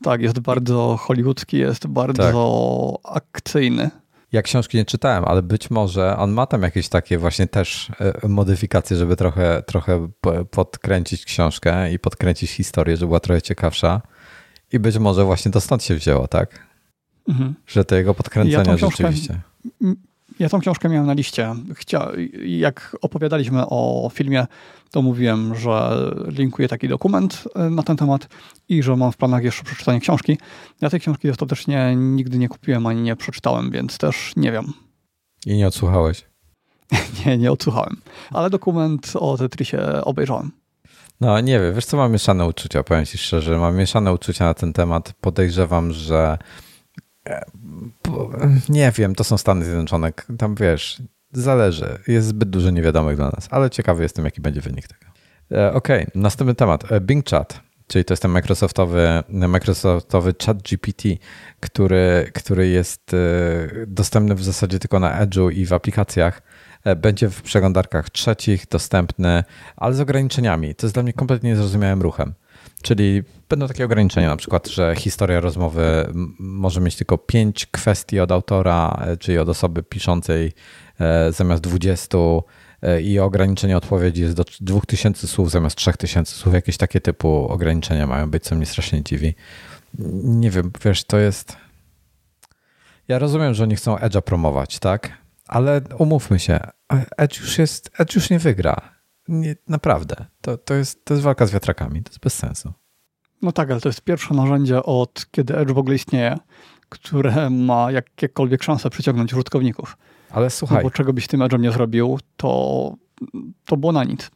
Tak, 0.04 0.22
jest 0.22 0.40
bardzo 0.40 0.98
hollywoodzki, 1.00 1.58
jest 1.58 1.88
bardzo 1.88 3.00
tak. 3.04 3.24
akcyjny. 3.24 3.90
Ja 4.32 4.42
książki 4.42 4.78
nie 4.78 4.86
czytałem, 4.86 5.26
ale 5.26 5.42
być 5.42 5.70
może 5.70 6.18
on 6.18 6.32
ma 6.32 6.46
tam 6.46 6.62
jakieś 6.62 6.90
takie 6.90 7.18
właśnie 7.18 7.48
też 7.48 7.92
e, 8.24 8.28
modyfikacje, 8.28 8.98
żeby 8.98 9.16
trochę, 9.16 9.64
trochę 9.66 10.08
podkręcić 10.52 11.26
książkę 11.26 11.92
i 11.92 12.00
podkręcić 12.00 12.52
historię, 12.52 12.98
żeby 12.98 13.08
była 13.08 13.20
trochę 13.20 13.42
ciekawsza. 13.42 14.02
I 14.72 14.80
być 14.80 14.98
może 14.98 15.24
właśnie 15.26 15.52
to 15.52 15.62
stąd 15.62 15.84
się 15.84 15.96
wzięło, 15.96 16.28
tak? 16.28 16.68
Mhm. 17.28 17.56
Że 17.68 17.86
to 17.86 17.96
jego 17.96 18.14
podkręcenia 18.14 18.72
ja 18.72 18.78
rzeczywiście. 18.78 19.42
Ja 20.40 20.50
tą 20.50 20.60
książkę 20.60 20.90
miałem 20.90 21.08
na 21.08 21.14
liście. 21.14 21.56
Chcia, 21.76 22.12
jak 22.46 22.98
opowiadaliśmy 23.02 23.64
o 23.66 24.12
filmie, 24.14 24.48
to 24.92 25.02
mówiłem, 25.02 25.56
że 25.56 25.92
linkuję 26.28 26.68
taki 26.68 26.88
dokument 26.88 27.44
e, 27.56 27.70
na 27.70 27.84
ten 27.84 27.98
temat 27.98 28.28
i 28.70 28.84
że 28.84 28.96
mam 28.96 29.12
w 29.12 29.18
planach 29.18 29.44
jeszcze 29.44 29.64
przeczytanie 29.64 30.00
książki. 30.00 30.38
Ja 30.82 30.90
tej 30.90 31.00
książki 31.00 31.30
ostatecznie 31.30 31.94
nigdy 31.96 32.38
nie 32.38 32.50
kupiłem 32.50 32.86
ani 32.86 33.02
nie 33.02 33.16
przeczytałem, 33.16 33.72
więc 33.72 33.98
też 33.98 34.34
nie 34.36 34.52
wiem. 34.52 34.74
I 35.46 35.58
nie 35.58 35.68
odsłuchałeś? 35.68 36.26
nie, 37.26 37.38
nie 37.38 37.52
odsłuchałem. 37.52 37.98
Ale 38.32 38.50
dokument 38.50 39.12
o 39.16 39.38
Tetrisie 39.38 39.78
obejrzałem. 40.04 40.52
No 41.22 41.40
nie 41.42 41.60
wiem, 41.60 41.76
wiesz 41.76 41.86
co, 41.86 41.98
mam 41.98 42.12
mieszane 42.12 42.46
uczucia, 42.46 42.84
powiem 42.84 43.06
ci 43.06 43.18
szczerze, 43.18 43.58
mam 43.58 43.76
mieszane 43.76 44.14
uczucia 44.14 44.46
na 44.46 44.54
ten 44.54 44.74
temat. 44.74 45.14
Podejrzewam, 45.22 45.92
że 45.92 46.38
nie 48.70 48.92
wiem, 48.92 49.16
to 49.16 49.24
są 49.24 49.38
Stany 49.38 49.66
Zjednoczone. 49.66 50.14
Tam 50.38 50.56
wiesz, 50.56 51.02
zależy. 51.32 52.00
Jest 52.08 52.28
zbyt 52.28 52.50
dużo 52.50 52.70
niewiadomych 52.70 53.16
dla 53.16 53.26
nas, 53.26 53.48
ale 53.52 53.70
ciekawy 53.70 54.04
jestem, 54.04 54.26
jaki 54.26 54.42
będzie 54.42 54.62
wynik 54.62 54.88
tego. 54.88 55.12
E, 55.52 55.74
ok, 55.74 55.88
następny 56.16 56.56
temat. 56.56 56.92
E, 56.92 57.02
Bing 57.02 57.30
Chat, 57.30 57.62
czyli 57.88 58.06
to 58.06 58.14
jest 58.14 58.22
ten 58.22 58.32
Microsoftowy, 58.32 59.24
Microsoftowy 59.30 60.34
chat 60.46 60.62
GPT, 60.62 61.10
który, 61.60 62.32
który 62.34 62.68
jest 62.68 63.14
e, 63.14 63.18
dostępny 63.88 64.36
w 64.36 64.44
zasadzie 64.44 64.80
tylko 64.80 65.00
na 65.00 65.26
Edge'u 65.26 65.54
i 65.54 65.66
w 65.66 65.74
aplikacjach. 65.74 66.42
Będzie 66.98 67.30
w 67.30 67.42
przeglądarkach 67.42 68.10
trzecich 68.10 68.68
dostępny, 68.68 69.44
ale 69.78 69.94
z 69.94 70.00
ograniczeniami. 70.00 70.76
To 70.76 70.86
jest 70.88 70.96
dla 70.96 71.04
mnie 71.04 71.14
kompletnie 71.14 71.50
niezrozumiałym 71.50 72.02
ruchem. 72.02 72.34
Czyli 72.82 73.24
będą 73.50 73.68
takie 73.68 73.86
ograniczenia, 73.86 74.30
na 74.30 74.38
przykład, 74.38 74.68
że 74.68 74.96
historia 74.96 75.40
rozmowy 75.40 76.14
może 76.40 76.82
mieć 76.82 76.96
tylko 76.96 77.18
pięć 77.18 77.66
kwestii 77.66 78.20
od 78.20 78.32
autora, 78.32 79.06
czyli 79.20 79.38
od 79.38 79.50
osoby 79.50 79.84
piszącej 79.84 80.54
zamiast 81.30 81.64
20 81.64 82.18
e, 82.82 83.02
i 83.02 83.20
ograniczenie 83.20 83.78
odpowiedzi 83.78 84.22
jest 84.22 84.36
do 84.36 84.44
2000 84.62 85.28
słów 85.28 85.52
zamiast 85.52 85.76
3000 85.76 86.36
słów. 86.36 86.54
Jakieś 86.54 86.78
takie 86.78 87.02
typu 87.02 87.48
ograniczenia 87.48 88.08
mają 88.08 88.32
być, 88.32 88.44
co 88.44 88.56
mnie 88.56 88.66
strasznie 88.66 89.04
dziwi. 89.04 89.36
Nie 90.24 90.50
wiem, 90.52 90.72
wiesz, 90.86 91.04
to 91.04 91.18
jest... 91.18 91.58
Ja 93.08 93.20
rozumiem, 93.20 93.54
że 93.54 93.64
oni 93.64 93.76
chcą 93.76 93.96
Edge'a 93.96 94.22
promować, 94.22 94.80
tak? 94.80 95.18
Ale 95.48 95.82
umówmy 95.98 96.40
się, 96.40 96.60
Edge 97.18 97.40
już 97.40 97.58
jest, 97.58 97.92
Edge 97.98 98.16
już 98.16 98.30
nie 98.30 98.40
wygra. 98.40 98.82
Nie, 99.28 99.56
naprawdę. 99.68 100.26
To, 100.42 100.58
to, 100.58 100.74
jest, 100.74 101.06
to 101.06 101.14
jest 101.14 101.24
walka 101.24 101.46
z 101.46 101.52
wiatrakami. 101.52 102.04
To 102.04 102.10
jest 102.10 102.20
bez 102.20 102.34
sensu. 102.34 102.74
No 103.42 103.52
tak, 103.52 103.72
ale 103.72 103.82
to 103.82 103.90
jest 103.90 104.02
pierwsze 104.02 104.34
narzędzie 104.34 104.84
od 104.84 105.26
kiedy 105.32 105.58
Edge 105.58 105.72
w 105.72 105.78
ogóle 105.78 105.96
istnieje, 105.96 106.38
które 106.90 107.50
ma 107.50 107.92
jakiekolwiek 107.92 108.64
szanse 108.64 108.90
przyciągnąć 108.90 109.34
użytkowników. 109.34 109.98
Ale 110.32 110.50
słuchaj. 110.50 110.78
No 110.78 110.84
bo 110.84 110.92
czego 110.92 111.14
byś 111.14 111.28
tym 111.28 111.40
Edge'em 111.40 111.60
nie 111.60 111.72
zrobił, 111.72 112.20
to, 112.38 112.94
to 113.66 113.78
było 113.78 113.92
na 113.92 114.04
nic. 114.04 114.32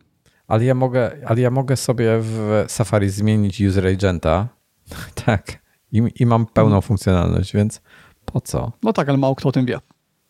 Ale 0.48 0.66
ja, 0.66 0.76
mogę, 0.76 1.12
ale 1.26 1.42
ja 1.42 1.52
mogę 1.52 1.78
sobie 1.78 2.20
w 2.20 2.66
Safari 2.68 3.10
zmienić 3.10 3.62
user 3.62 3.88
agenta. 3.88 4.48
tak. 5.26 5.64
I, 5.92 6.04
I 6.20 6.26
mam 6.26 6.46
pełną 6.46 6.70
hmm. 6.70 6.82
funkcjonalność, 6.82 7.54
więc 7.54 7.82
po 8.26 8.42
co? 8.42 8.72
No 8.84 8.94
tak, 8.94 9.10
ale 9.10 9.18
mało 9.18 9.36
kto 9.36 9.50
o 9.50 9.52
tym 9.52 9.66
wie. 9.66 9.80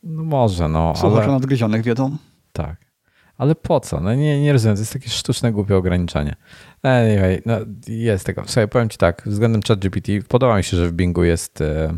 No 0.03 0.23
może, 0.23 0.69
no. 0.69 0.93
Słuchacze 0.95 1.23
ale... 1.23 1.33
nadgryzionych 1.33 1.83
wiedzą. 1.83 2.17
Tak. 2.51 2.83
Ale 3.37 3.55
po 3.55 3.79
co? 3.79 3.99
No 3.99 4.15
nie, 4.15 4.41
nie 4.41 4.53
rozumiem, 4.53 4.75
to 4.75 4.81
jest 4.81 4.93
takie 4.93 5.09
sztuczne, 5.09 5.51
głupie 5.51 5.77
ograniczenie. 5.77 6.35
Anyway, 6.83 7.41
no 7.45 7.57
jest 7.87 8.25
tego. 8.25 8.43
Słuchaj, 8.45 8.67
powiem 8.67 8.89
ci 8.89 8.97
tak, 8.97 9.23
względem 9.25 9.61
ChatGPT 9.67 10.07
podoba 10.27 10.57
mi 10.57 10.63
się, 10.63 10.77
że 10.77 10.87
w 10.87 10.93
Bingu 10.93 11.23
jest, 11.23 11.61
e, 11.61 11.97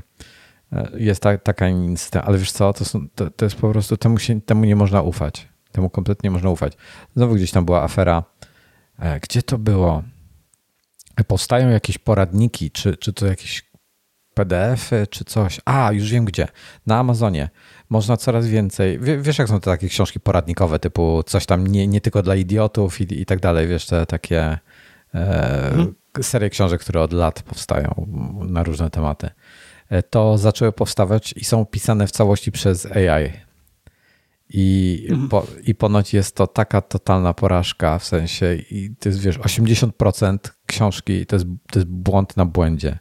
jest 0.98 1.22
ta, 1.22 1.38
taka 1.38 1.68
instytucja, 1.68 2.24
ale 2.24 2.38
wiesz 2.38 2.52
co, 2.52 2.74
to, 2.74 2.86
są, 2.86 3.10
to, 3.16 3.30
to, 3.30 3.46
jest 3.46 3.56
po 3.56 3.70
prostu, 3.70 3.98
temu, 3.98 4.20
się, 4.20 4.42
temu 4.42 4.66
nie 4.66 4.76
można 4.76 5.02
ufać. 5.02 5.48
Temu 5.72 5.90
kompletnie 5.90 6.28
nie 6.28 6.32
można 6.32 6.50
ufać. 6.50 6.74
Znowu 7.16 7.36
gdzieś 7.36 7.52
tam 7.52 7.66
była 7.66 7.84
afera, 7.84 8.24
e, 9.00 9.20
gdzie 9.20 9.44
to 9.44 9.58
było? 9.58 10.04
Powstają 11.28 11.70
jakieś 11.70 11.98
poradniki, 11.98 12.72
czy, 12.72 12.98
czy 12.98 13.14
to 13.14 13.26
jakieś 13.26 13.64
PDF-y, 14.36 15.08
czy 15.08 15.26
coś. 15.26 15.62
A, 15.66 15.92
już 15.92 16.12
wiem 16.12 16.26
gdzie. 16.26 16.48
Na 16.88 17.00
Amazonie 17.00 17.50
można 17.90 18.18
coraz 18.18 18.48
więcej. 18.48 19.00
Wiesz, 19.00 19.38
jak 19.38 19.48
są 19.48 19.60
te 19.60 19.72
takie 19.72 19.90
książki 19.90 20.20
poradnikowe, 20.20 20.80
typu 20.80 21.24
coś 21.26 21.46
tam 21.46 21.68
nie, 21.68 21.88
nie 21.88 22.02
tylko 22.02 22.22
dla 22.22 22.36
idiotów 22.36 23.02
i, 23.02 23.22
i 23.22 23.26
tak 23.26 23.40
dalej. 23.40 23.68
Wiesz, 23.68 23.86
te 23.86 24.06
takie 24.06 24.58
e, 25.14 25.70
mhm. 25.70 25.96
serie 26.22 26.50
książek, 26.50 26.82
które 26.82 27.02
od 27.02 27.14
lat 27.14 27.44
powstają 27.44 28.08
na 28.48 28.64
różne 28.64 28.90
tematy. 28.90 29.30
To 30.10 30.38
zaczęły 30.38 30.72
powstawać 30.72 31.34
i 31.38 31.46
są 31.46 31.66
pisane 31.66 32.08
w 32.08 32.12
całości 32.12 32.52
przez 32.52 32.86
AI. 32.86 33.32
I, 34.50 35.08
mhm. 35.10 35.30
po, 35.30 35.48
I 35.64 35.76
ponoć 35.76 36.14
jest 36.14 36.36
to 36.36 36.48
taka 36.48 36.82
totalna 36.82 37.34
porażka, 37.34 38.00
w 38.00 38.06
sensie, 38.06 38.56
i 38.56 38.96
to 39.00 39.10
jest, 39.10 39.22
wiesz, 39.22 39.40
80% 39.40 40.38
książki 40.66 41.26
to 41.26 41.36
jest, 41.36 41.46
to 41.72 41.80
jest 41.80 41.90
błąd 41.90 42.38
na 42.38 42.46
błędzie. 42.46 43.00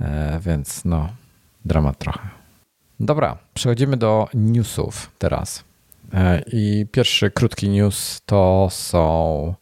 E, 0.00 0.40
więc 0.44 0.84
no, 0.84 1.08
dramat 1.64 1.98
trochę. 1.98 2.28
Dobra, 3.00 3.38
przechodzimy 3.54 3.96
do 3.96 4.28
newsów 4.34 5.10
teraz. 5.18 5.64
E, 6.14 6.42
I 6.52 6.86
pierwszy 6.92 7.30
krótki 7.30 7.68
news 7.68 8.20
to 8.26 8.68
są. 8.70 9.54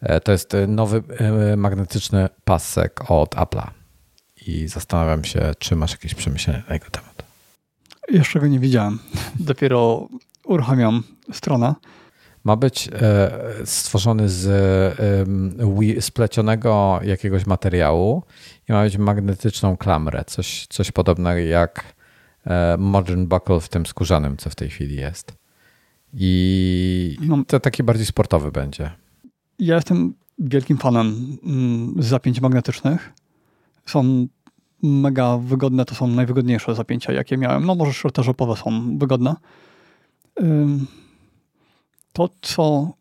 E, 0.00 0.20
to 0.20 0.32
jest 0.32 0.56
nowy 0.68 1.02
e, 1.18 1.56
magnetyczny 1.56 2.28
pasek 2.44 3.10
od 3.10 3.34
Apple'a. 3.34 3.81
I 4.46 4.68
zastanawiam 4.68 5.24
się, 5.24 5.52
czy 5.58 5.76
masz 5.76 5.92
jakieś 5.92 6.14
przemyślenia 6.14 6.62
na 6.68 6.74
jego 6.74 6.86
temat. 6.90 7.22
Jeszcze 8.08 8.40
go 8.40 8.46
nie 8.46 8.58
widziałem. 8.58 8.98
Dopiero 9.40 10.08
uruchamiam 10.44 11.02
stronę. 11.32 11.74
Ma 12.44 12.56
być 12.56 12.88
stworzony 13.64 14.28
z 14.28 14.46
splecionego 16.00 17.00
jakiegoś 17.04 17.46
materiału 17.46 18.22
i 18.68 18.72
ma 18.72 18.84
być 18.84 18.98
magnetyczną 18.98 19.76
klamrę. 19.76 20.24
Coś, 20.26 20.66
coś 20.66 20.90
podobnego 20.92 21.40
jak 21.40 21.94
Modern 22.78 23.26
Buckle 23.26 23.60
w 23.60 23.68
tym 23.68 23.86
skórzanym, 23.86 24.36
co 24.36 24.50
w 24.50 24.54
tej 24.54 24.70
chwili 24.70 24.96
jest. 24.96 25.32
I 26.14 27.16
no, 27.20 27.44
to 27.46 27.60
taki 27.60 27.82
bardziej 27.82 28.06
sportowy 28.06 28.52
będzie. 28.52 28.90
Ja 29.58 29.74
jestem 29.74 30.14
wielkim 30.38 30.78
fanem 30.78 31.38
mm, 31.44 31.94
zapięć 31.98 32.40
magnetycznych. 32.40 33.12
Są 33.86 34.26
mega 34.82 35.38
wygodne, 35.38 35.84
to 35.84 35.94
są 35.94 36.06
najwygodniejsze 36.06 36.74
zapięcia, 36.74 37.12
jakie 37.12 37.36
miałem. 37.36 37.66
No 37.66 37.74
może 37.74 37.92
shorterzopowe 37.92 38.56
są 38.56 38.98
wygodne. 38.98 39.36
To, 42.12 42.28
co, 42.42 42.92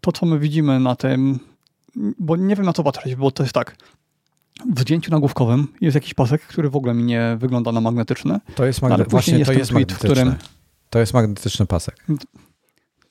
to, 0.00 0.12
co 0.12 0.26
my 0.26 0.38
widzimy 0.38 0.80
na 0.80 0.96
tym, 0.96 1.38
bo 2.18 2.36
nie 2.36 2.56
wiem 2.56 2.66
na 2.66 2.72
co 2.72 2.82
patrzeć, 2.82 3.14
bo 3.14 3.30
to 3.30 3.42
jest 3.42 3.54
tak. 3.54 3.76
W 4.74 4.80
zdjęciu 4.80 5.10
nagłówkowym 5.10 5.68
jest 5.80 5.94
jakiś 5.94 6.14
pasek, 6.14 6.42
który 6.42 6.70
w 6.70 6.76
ogóle 6.76 6.94
mi 6.94 7.04
nie 7.04 7.36
wygląda 7.38 7.72
na 7.72 7.80
magnetyczny. 7.80 8.40
To 8.54 8.64
jest 8.64 8.82
magnetyczny. 8.82 9.10
Właśnie 9.10 9.44
to 9.44 9.52
jest 9.52 9.70
tweet, 9.70 9.90
magnetyczny. 9.90 10.08
w 10.08 10.12
którym 10.12 10.34
to 10.90 10.98
jest 10.98 11.14
magnetyczny 11.14 11.66
pasek. 11.66 12.06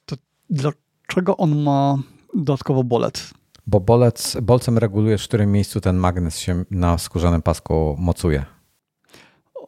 To 0.06 0.16
dlaczego 0.50 1.38
on 1.38 1.62
ma 1.62 1.98
dodatkowo 2.36 2.84
bolec? 2.84 3.34
Bo 3.70 3.80
bolec, 3.80 4.38
bolcem 4.42 4.78
regulujesz, 4.78 5.26
w 5.26 5.28
którym 5.28 5.52
miejscu 5.52 5.82
ten 5.82 5.98
magnes 5.98 6.38
się 6.38 6.66
na 6.72 6.98
skórzanym 6.98 7.42
pasku 7.42 7.96
mocuje. 8.00 8.46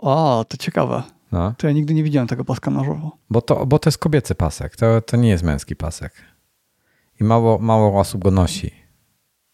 A, 0.03 0.45
to 0.47 0.57
ciekawe. 0.57 1.03
No. 1.31 1.53
To 1.57 1.67
ja 1.67 1.73
nigdy 1.73 1.93
nie 1.93 2.03
widziałem 2.03 2.27
tego 2.27 2.45
paska 2.45 2.71
na 2.71 2.83
żywo. 2.83 3.17
Bo 3.29 3.41
to, 3.41 3.65
bo 3.65 3.79
to 3.79 3.87
jest 3.87 3.97
kobiecy 3.97 4.35
pasek, 4.35 4.75
to, 4.75 5.01
to 5.01 5.17
nie 5.17 5.29
jest 5.29 5.43
męski 5.43 5.75
pasek. 5.75 6.13
I 7.19 7.23
mało, 7.23 7.59
mało 7.59 7.99
osób 7.99 8.23
go 8.23 8.31
nosi. 8.31 8.71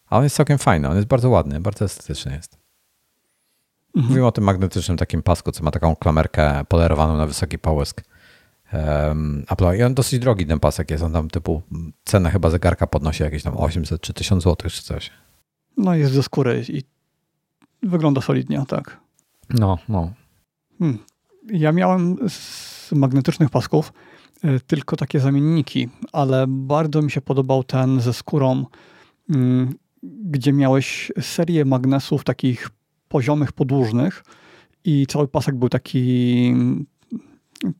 A 0.09 0.17
on 0.17 0.23
jest 0.23 0.35
całkiem 0.35 0.57
fajny, 0.57 0.89
on 0.89 0.95
jest 0.95 1.07
bardzo 1.07 1.29
ładny, 1.29 1.59
bardzo 1.59 1.85
estetyczny 1.85 2.35
jest. 2.35 2.57
Mhm. 3.95 4.09
Mówimy 4.09 4.27
o 4.27 4.31
tym 4.31 4.43
magnetycznym 4.43 4.97
takim 4.97 5.23
pasku, 5.23 5.51
co 5.51 5.63
ma 5.63 5.71
taką 5.71 5.95
klamerkę 5.95 6.65
polerowaną 6.67 7.17
na 7.17 7.27
wysoki 7.27 7.59
połysk 7.59 8.03
Apple. 9.47 9.77
I 9.77 9.83
on 9.83 9.93
dosyć 9.93 10.19
drogi 10.19 10.45
ten 10.45 10.59
pasek 10.59 10.91
jest. 10.91 11.03
On 11.03 11.13
tam 11.13 11.29
typu 11.29 11.61
cenę 12.05 12.31
chyba 12.31 12.49
zegarka 12.49 12.87
podnosi 12.87 13.23
jakieś 13.23 13.43
tam 13.43 13.57
800 13.57 14.01
czy 14.01 14.13
1000 14.13 14.43
zł 14.43 14.69
czy 14.69 14.83
coś. 14.83 15.11
No 15.77 15.95
jest 15.95 16.13
ze 16.13 16.23
skóry 16.23 16.63
i 16.69 16.83
wygląda 17.83 18.21
solidnie, 18.21 18.63
tak. 18.67 18.99
No, 19.49 19.77
no. 19.89 20.11
Hmm. 20.79 20.97
Ja 21.51 21.71
miałem 21.71 22.17
z 22.29 22.91
magnetycznych 22.91 23.49
pasków 23.49 23.93
y, 24.45 24.59
tylko 24.67 24.95
takie 24.95 25.19
zamienniki, 25.19 25.89
ale 26.13 26.45
bardzo 26.47 27.01
mi 27.01 27.11
się 27.11 27.21
podobał 27.21 27.63
ten 27.63 28.01
ze 28.01 28.13
skórą, 28.13 28.65
y, 29.29 29.35
gdzie 30.03 30.53
miałeś 30.53 31.11
serię 31.21 31.65
magnesów 31.65 32.23
takich 32.23 32.69
poziomych, 33.07 33.51
podłużnych 33.51 34.23
i 34.83 35.07
cały 35.07 35.27
pasek 35.27 35.55
był 35.55 35.69
taki 35.69 36.53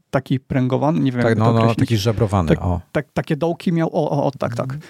taki 0.10 0.40
pręgowany, 0.40 1.00
nie 1.00 1.12
wiem 1.12 1.22
tak, 1.22 1.30
jak 1.30 1.38
no, 1.38 1.54
no, 1.54 1.76
taki 1.76 1.98
żebrowany. 1.98 2.50
Tak, 2.50 2.62
o. 2.62 2.82
Tak, 2.92 3.12
takie 3.14 3.36
dołki 3.36 3.74
miał, 3.74 3.90
o, 3.96 4.10
o, 4.10 4.26
o 4.26 4.32
tak, 4.32 4.56
tak. 4.56 4.74
Mhm. 4.74 4.82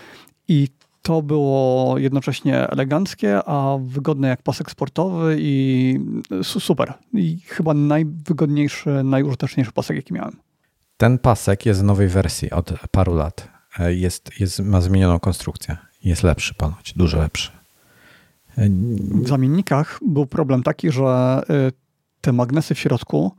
I 0.48 0.68
to 1.02 1.22
było 1.22 1.98
jednocześnie 1.98 2.70
eleganckie, 2.70 3.40
a 3.46 3.78
wygodne 3.82 4.28
jak 4.28 4.42
pasek 4.42 4.72
sportowy 4.72 5.38
i 5.40 6.00
super. 6.44 6.94
I 7.14 7.40
chyba 7.46 7.74
najwygodniejszy, 7.74 8.90
najużyteczniejszy 9.04 9.72
pasek, 9.72 9.96
jaki 9.98 10.14
miałem. 10.14 10.38
Ten 10.98 11.18
pasek 11.18 11.66
jest 11.66 11.82
w 11.82 11.84
nowej 11.84 12.08
wersji 12.08 12.52
od 12.52 12.74
paru 12.92 13.16
lat. 13.16 13.48
E, 13.80 13.94
jest, 13.94 14.40
jest, 14.40 14.60
ma 14.60 14.82
zmienioną 14.82 15.20
konstrukcję. 15.20 15.78
Jest 16.04 16.24
lepszy 16.24 16.54
ponoć, 16.54 16.94
dużo 16.94 17.20
lepszy. 17.20 17.52
E, 18.58 18.70
w 19.24 19.28
zamiennikach 19.28 20.00
był 20.08 20.26
problem 20.26 20.64
taki, 20.64 20.92
że 20.92 21.42
y, 21.50 21.72
te 22.22 22.34
magnesy 22.34 22.76
w 22.76 22.80
środku 22.80 23.32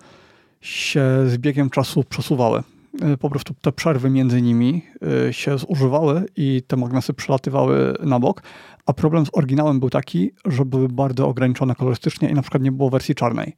się 0.61 1.03
z 1.27 1.39
biegiem 1.39 1.71
czasu 1.71 2.05
przesuwały. 2.05 2.63
E, 3.03 3.17
po 3.17 3.31
prostu 3.31 3.55
te 3.61 3.73
przerwy 3.73 4.11
między 4.11 4.43
nimi 4.43 4.83
e, 5.29 5.33
się 5.33 5.59
zużywały 5.59 6.25
i 6.37 6.63
te 6.67 6.77
magnesy 6.77 7.15
przelatywały 7.15 7.95
na 8.01 8.21
bok, 8.21 8.43
a 8.87 8.93
problem 8.93 9.27
z 9.27 9.29
oryginałem 9.33 9.81
był 9.81 9.91
taki, 9.91 10.31
że 10.45 10.65
były 10.65 10.89
bardzo 10.89 11.29
ograniczone 11.29 11.75
kolorystycznie 11.75 12.31
i 12.31 12.35
na 12.35 12.43
przykład 12.43 12.63
nie 12.63 12.73
było 12.73 12.91
wersji 12.91 13.15
czarnej. 13.15 13.55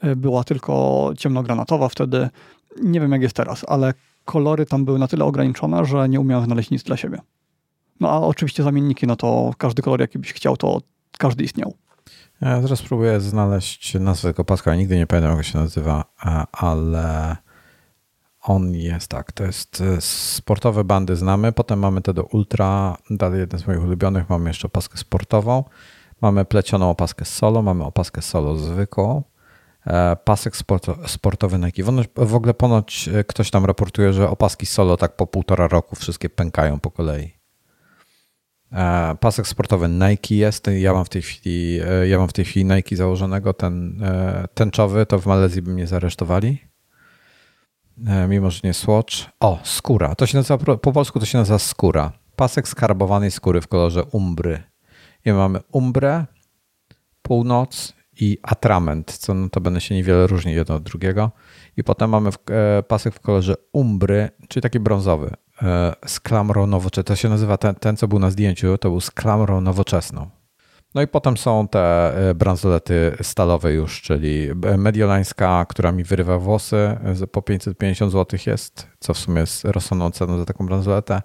E, 0.00 0.16
była 0.16 0.44
tylko 0.44 1.10
ciemnogranatowa 1.18 1.88
wtedy. 1.88 2.28
Nie 2.82 3.00
wiem 3.00 3.12
jak 3.12 3.22
jest 3.22 3.36
teraz, 3.36 3.64
ale 3.68 3.94
kolory 4.24 4.66
tam 4.66 4.84
były 4.84 4.98
na 4.98 5.08
tyle 5.08 5.24
ograniczone, 5.24 5.84
że 5.84 6.08
nie 6.08 6.20
umiałem 6.20 6.44
znaleźć 6.44 6.70
nic 6.70 6.82
dla 6.82 6.96
siebie. 6.96 7.18
No 8.00 8.10
a 8.10 8.20
oczywiście 8.20 8.62
zamienniki, 8.62 9.06
no 9.06 9.16
to 9.16 9.52
każdy 9.58 9.82
kolor 9.82 10.00
jaki 10.00 10.18
byś 10.18 10.32
chciał, 10.32 10.56
to 10.56 10.80
każdy 11.18 11.44
istniał. 11.44 11.74
Ja 12.42 12.62
teraz 12.62 12.82
próbuję 12.82 13.20
znaleźć 13.20 13.94
nazwę 13.94 14.28
tego 14.28 14.44
paska, 14.44 14.74
nigdy 14.74 14.96
nie 14.96 15.06
pamiętam 15.06 15.36
jak 15.36 15.46
się 15.46 15.58
nazywa, 15.58 16.04
ale 16.52 17.36
on 18.42 18.74
jest 18.74 19.08
tak, 19.08 19.32
to 19.32 19.44
jest 19.44 19.80
e, 19.80 20.00
sportowe 20.00 20.84
bandy 20.84 21.16
znamy, 21.16 21.52
potem 21.52 21.78
mamy 21.78 22.02
te 22.02 22.14
do 22.14 22.22
ultra, 22.22 22.96
dalej 23.10 23.40
jeden 23.40 23.60
z 23.60 23.66
moich 23.66 23.82
ulubionych, 23.82 24.28
mamy 24.28 24.50
jeszcze 24.50 24.66
opaskę 24.66 24.98
sportową, 24.98 25.64
mamy 26.20 26.44
plecioną 26.44 26.90
opaskę 26.90 27.24
solo, 27.24 27.62
mamy 27.62 27.84
opaskę 27.84 28.22
solo 28.22 28.56
zwykłą, 28.56 29.22
e, 29.86 30.16
pasek 30.16 30.54
sportowy 31.06 31.58
Nike. 31.58 31.82
W 32.16 32.34
ogóle 32.34 32.54
ponoć 32.54 33.08
e, 33.08 33.24
ktoś 33.24 33.50
tam 33.50 33.64
raportuje, 33.64 34.12
że 34.12 34.30
opaski 34.30 34.66
solo 34.66 34.96
tak 34.96 35.16
po 35.16 35.26
półtora 35.26 35.68
roku 35.68 35.96
wszystkie 35.96 36.30
pękają 36.30 36.80
po 36.80 36.90
kolei. 36.90 37.41
E, 38.72 39.14
pasek 39.20 39.46
sportowy 39.46 39.88
Nike 39.88 40.34
jest. 40.34 40.66
Ja 40.78 40.92
mam 40.92 41.04
w 41.04 41.08
tej 41.08 41.22
chwili, 41.22 41.80
e, 41.80 42.08
ja 42.08 42.18
mam 42.18 42.28
w 42.28 42.32
tej 42.32 42.44
chwili 42.44 42.64
Nike 42.64 42.96
założonego, 42.96 43.52
ten 43.52 44.02
e, 44.02 44.48
tęczowy, 44.54 45.06
to 45.06 45.18
w 45.18 45.26
Malezji 45.26 45.62
by 45.62 45.70
mnie 45.70 45.86
zaresztowali. 45.86 46.58
Mimo, 48.28 48.50
że 48.50 48.60
nie 48.64 48.74
Swatch. 48.74 49.14
O, 49.40 49.58
skóra. 49.62 50.14
To 50.14 50.26
się 50.26 50.38
nazywa, 50.38 50.76
po 50.76 50.92
polsku 50.92 51.20
to 51.20 51.26
się 51.26 51.38
nazywa 51.38 51.58
skóra. 51.58 52.12
Pasek 52.36 52.68
skarbowanej 52.68 53.30
skóry 53.30 53.60
w 53.60 53.68
kolorze 53.68 54.04
umbry. 54.04 54.62
I 55.24 55.32
mamy 55.32 55.60
umbrę, 55.72 56.26
północ 57.22 57.92
i 58.20 58.38
atrament, 58.42 59.12
co 59.12 59.34
no 59.34 59.48
to 59.48 59.60
będę 59.60 59.80
się 59.80 59.94
niewiele 59.94 60.26
różni 60.26 60.52
jedno 60.52 60.74
od 60.74 60.82
drugiego. 60.82 61.30
I 61.76 61.84
potem 61.84 62.10
mamy 62.10 62.30
pasek 62.88 63.14
w 63.14 63.20
kolorze 63.20 63.54
umbry, 63.72 64.28
czyli 64.48 64.62
taki 64.62 64.80
brązowy. 64.80 65.30
E, 65.62 65.94
z 66.06 66.20
klamrą 66.20 66.66
nowoczesną. 66.66 67.02
To 67.04 67.16
się 67.16 67.28
nazywa 67.28 67.56
ten, 67.56 67.74
ten, 67.74 67.96
co 67.96 68.08
był 68.08 68.18
na 68.18 68.30
zdjęciu, 68.30 68.78
to 68.78 68.90
był 68.90 69.00
z 69.00 69.10
klamrą 69.10 69.60
nowoczesną. 69.60 70.30
No 70.94 71.02
i 71.02 71.06
potem 71.06 71.36
są 71.36 71.68
te 71.68 72.14
e, 72.30 72.34
bransolety 72.34 73.16
stalowe 73.22 73.72
już, 73.72 74.02
czyli 74.02 74.48
mediolańska, 74.78 75.66
która 75.68 75.92
mi 75.92 76.04
wyrywa 76.04 76.38
włosy, 76.38 76.96
po 77.32 77.42
550 77.42 78.12
zł 78.12 78.38
jest, 78.46 78.86
co 78.98 79.14
w 79.14 79.18
sumie 79.18 79.40
jest 79.40 79.64
rozsądną 79.64 80.10
ceną 80.10 80.38
za 80.38 80.44
taką 80.44 80.66
bransoletę. 80.66 81.22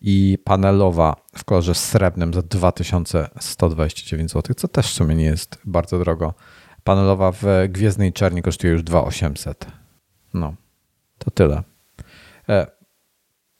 I 0.00 0.38
panelowa 0.44 1.16
w 1.36 1.44
kolorze 1.44 1.74
srebrnym 1.74 2.34
za 2.34 2.42
2129 2.42 4.32
zł, 4.32 4.54
co 4.54 4.68
też 4.68 4.86
w 4.86 4.94
sumie 4.94 5.14
nie 5.14 5.24
jest 5.24 5.58
bardzo 5.64 5.98
drogo. 5.98 6.34
Panelowa 6.84 7.32
w 7.32 7.44
gwiezdnej 7.68 8.12
czerni 8.12 8.42
kosztuje 8.42 8.72
już 8.72 8.82
2800. 8.82 9.66
No, 10.34 10.54
to 11.18 11.30
tyle. 11.30 11.62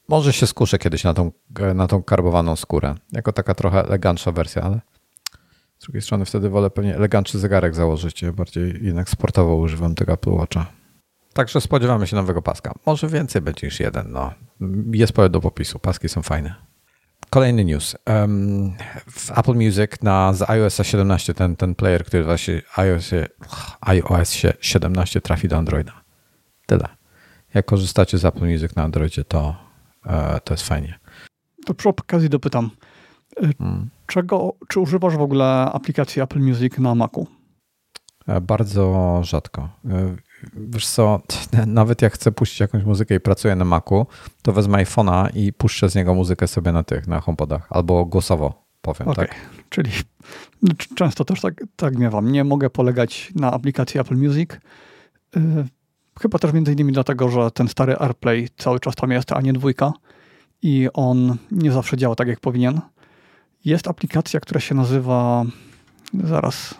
Może 0.09 0.33
się 0.33 0.47
skuszę 0.47 0.79
kiedyś 0.79 1.05
na 1.05 1.15
tą, 1.15 1.33
na 1.75 1.87
tą 1.87 2.03
karbowaną 2.03 2.57
skórę. 2.57 2.95
Jako 3.13 3.33
taka 3.33 3.55
trochę 3.55 3.85
elegantsza 3.85 4.33
wersja, 4.33 4.63
ale 4.63 4.81
z 5.79 5.83
drugiej 5.85 6.03
strony 6.03 6.25
wtedy 6.25 6.49
wolę 6.49 6.71
pewnie 6.71 6.97
elegantny 6.97 7.41
zegarek 7.41 7.75
założyć. 7.75 8.23
Ja 8.23 8.33
bardziej 8.33 8.79
jednak 8.83 9.11
sportowo 9.11 9.57
używam 9.57 9.95
tego 9.95 10.13
Apple 10.13 10.31
Watcha. 10.31 10.67
Także 11.33 11.61
spodziewamy 11.61 12.07
się 12.07 12.17
nowego 12.17 12.43
paska. 12.43 12.75
Może 12.87 13.09
więcej 13.09 13.43
będzie 13.43 13.67
niż 13.67 13.81
jeden. 13.81 14.07
No. 14.13 14.33
Jest 14.93 15.13
pole 15.13 15.31
do 15.31 15.41
popisu. 15.41 15.79
Paski 15.79 16.09
są 16.09 16.23
fajne. 16.23 16.55
kolejny 17.31 17.65
news. 17.65 17.97
W 19.11 19.39
Apple 19.39 19.55
Music 19.55 19.91
na 20.03 20.33
z 20.33 20.51
iOS 20.51 20.81
17, 20.83 21.35
ten, 21.35 21.57
ten 21.57 21.75
player, 21.75 22.05
który 22.05 22.25
właśnie 22.25 22.63
iOS, 22.77 23.11
iOS 23.81 24.37
17 24.61 25.21
trafi 25.21 25.49
do 25.49 25.57
Androida. 25.57 25.93
Tyle. 26.67 26.89
Jak 27.55 27.67
korzystacie 27.67 28.19
z 28.19 28.25
Apple 28.25 28.47
Music 28.47 28.77
na 28.77 28.83
Androidzie, 28.83 29.25
to, 29.25 29.57
to 30.45 30.55
jest 30.55 30.67
fajnie. 30.67 30.99
To 31.67 31.75
przy 31.75 31.89
okazji 31.89 32.29
dopytam. 32.29 32.71
E, 33.43 33.51
hmm. 33.59 33.91
Czego, 34.07 34.53
czy 34.69 34.81
używasz 34.81 35.17
w 35.17 35.21
ogóle 35.21 35.47
aplikacji 35.73 36.23
Apple 36.23 36.41
Music 36.41 36.79
na 36.79 36.95
Macu? 36.95 37.27
E, 38.27 38.41
bardzo 38.41 39.21
rzadko. 39.25 39.69
Wiesz 40.55 40.87
co, 40.87 41.21
nawet 41.67 42.03
jak 42.03 42.13
chcę 42.13 42.33
puścić 42.33 42.61
jakąś 42.61 42.85
muzykę 42.85 43.15
i 43.15 43.21
pracuję 43.21 43.57
na 43.57 43.65
Macu, 43.65 44.07
to 44.43 44.53
wezmę 44.53 44.85
iPhone'a 44.85 45.29
i 45.35 45.53
puszczę 45.53 45.91
z 45.91 45.95
niego 45.95 46.15
muzykę 46.15 46.49
sobie 46.49 46.73
na 46.73 46.83
tych, 46.83 47.07
na 47.07 47.21
HomePodach, 47.21 47.67
albo 47.71 48.05
głosowo 48.05 48.67
powiem, 48.83 49.09
okay. 49.09 49.27
tak? 49.27 49.37
Czyli 49.69 49.91
często 50.95 51.25
też 51.25 51.41
tak, 51.41 51.65
tak 51.77 51.99
miewam. 51.99 52.33
Nie 52.33 52.45
mogę 52.45 52.71
polegać 52.71 53.33
na 53.35 53.53
aplikacji 53.53 54.01
Apple 54.01 54.17
Music. 54.17 54.51
Chyba 56.21 56.39
też 56.39 56.53
między 56.53 56.73
innymi 56.73 56.93
dlatego, 56.93 57.29
że 57.29 57.51
ten 57.51 57.69
stary 57.69 57.97
AirPlay 57.97 58.49
cały 58.57 58.81
czas 58.81 58.95
tam 58.95 59.11
jest, 59.11 59.33
a 59.33 59.41
nie 59.41 59.53
dwójka 59.53 59.93
i 60.63 60.89
on 60.95 61.37
nie 61.51 61.73
zawsze 61.73 61.97
działa 61.97 62.15
tak, 62.15 62.29
jak 62.29 62.41
powinien. 62.41 62.81
Jest 63.65 63.89
aplikacja, 63.89 64.41
która 64.41 64.61
się 64.61 64.75
nazywa 64.75 65.45
zaraz 66.15 66.75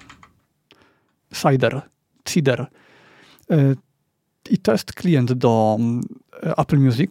Cider, 1.33 1.83
Cider 2.25 2.67
Y, 3.53 3.77
I 4.51 4.59
to 4.59 4.73
jest 4.73 4.93
klient 4.93 5.33
do 5.33 5.79
y, 6.47 6.57
Apple 6.57 6.79
Music 6.79 7.11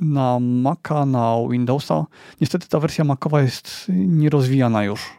na 0.00 0.38
Maca, 0.40 1.06
na 1.06 1.36
Windowsa. 1.50 2.06
Niestety 2.40 2.68
ta 2.68 2.80
wersja 2.80 3.04
Macowa 3.04 3.42
jest 3.42 3.86
nierozwijana 3.88 4.84
już. 4.84 5.18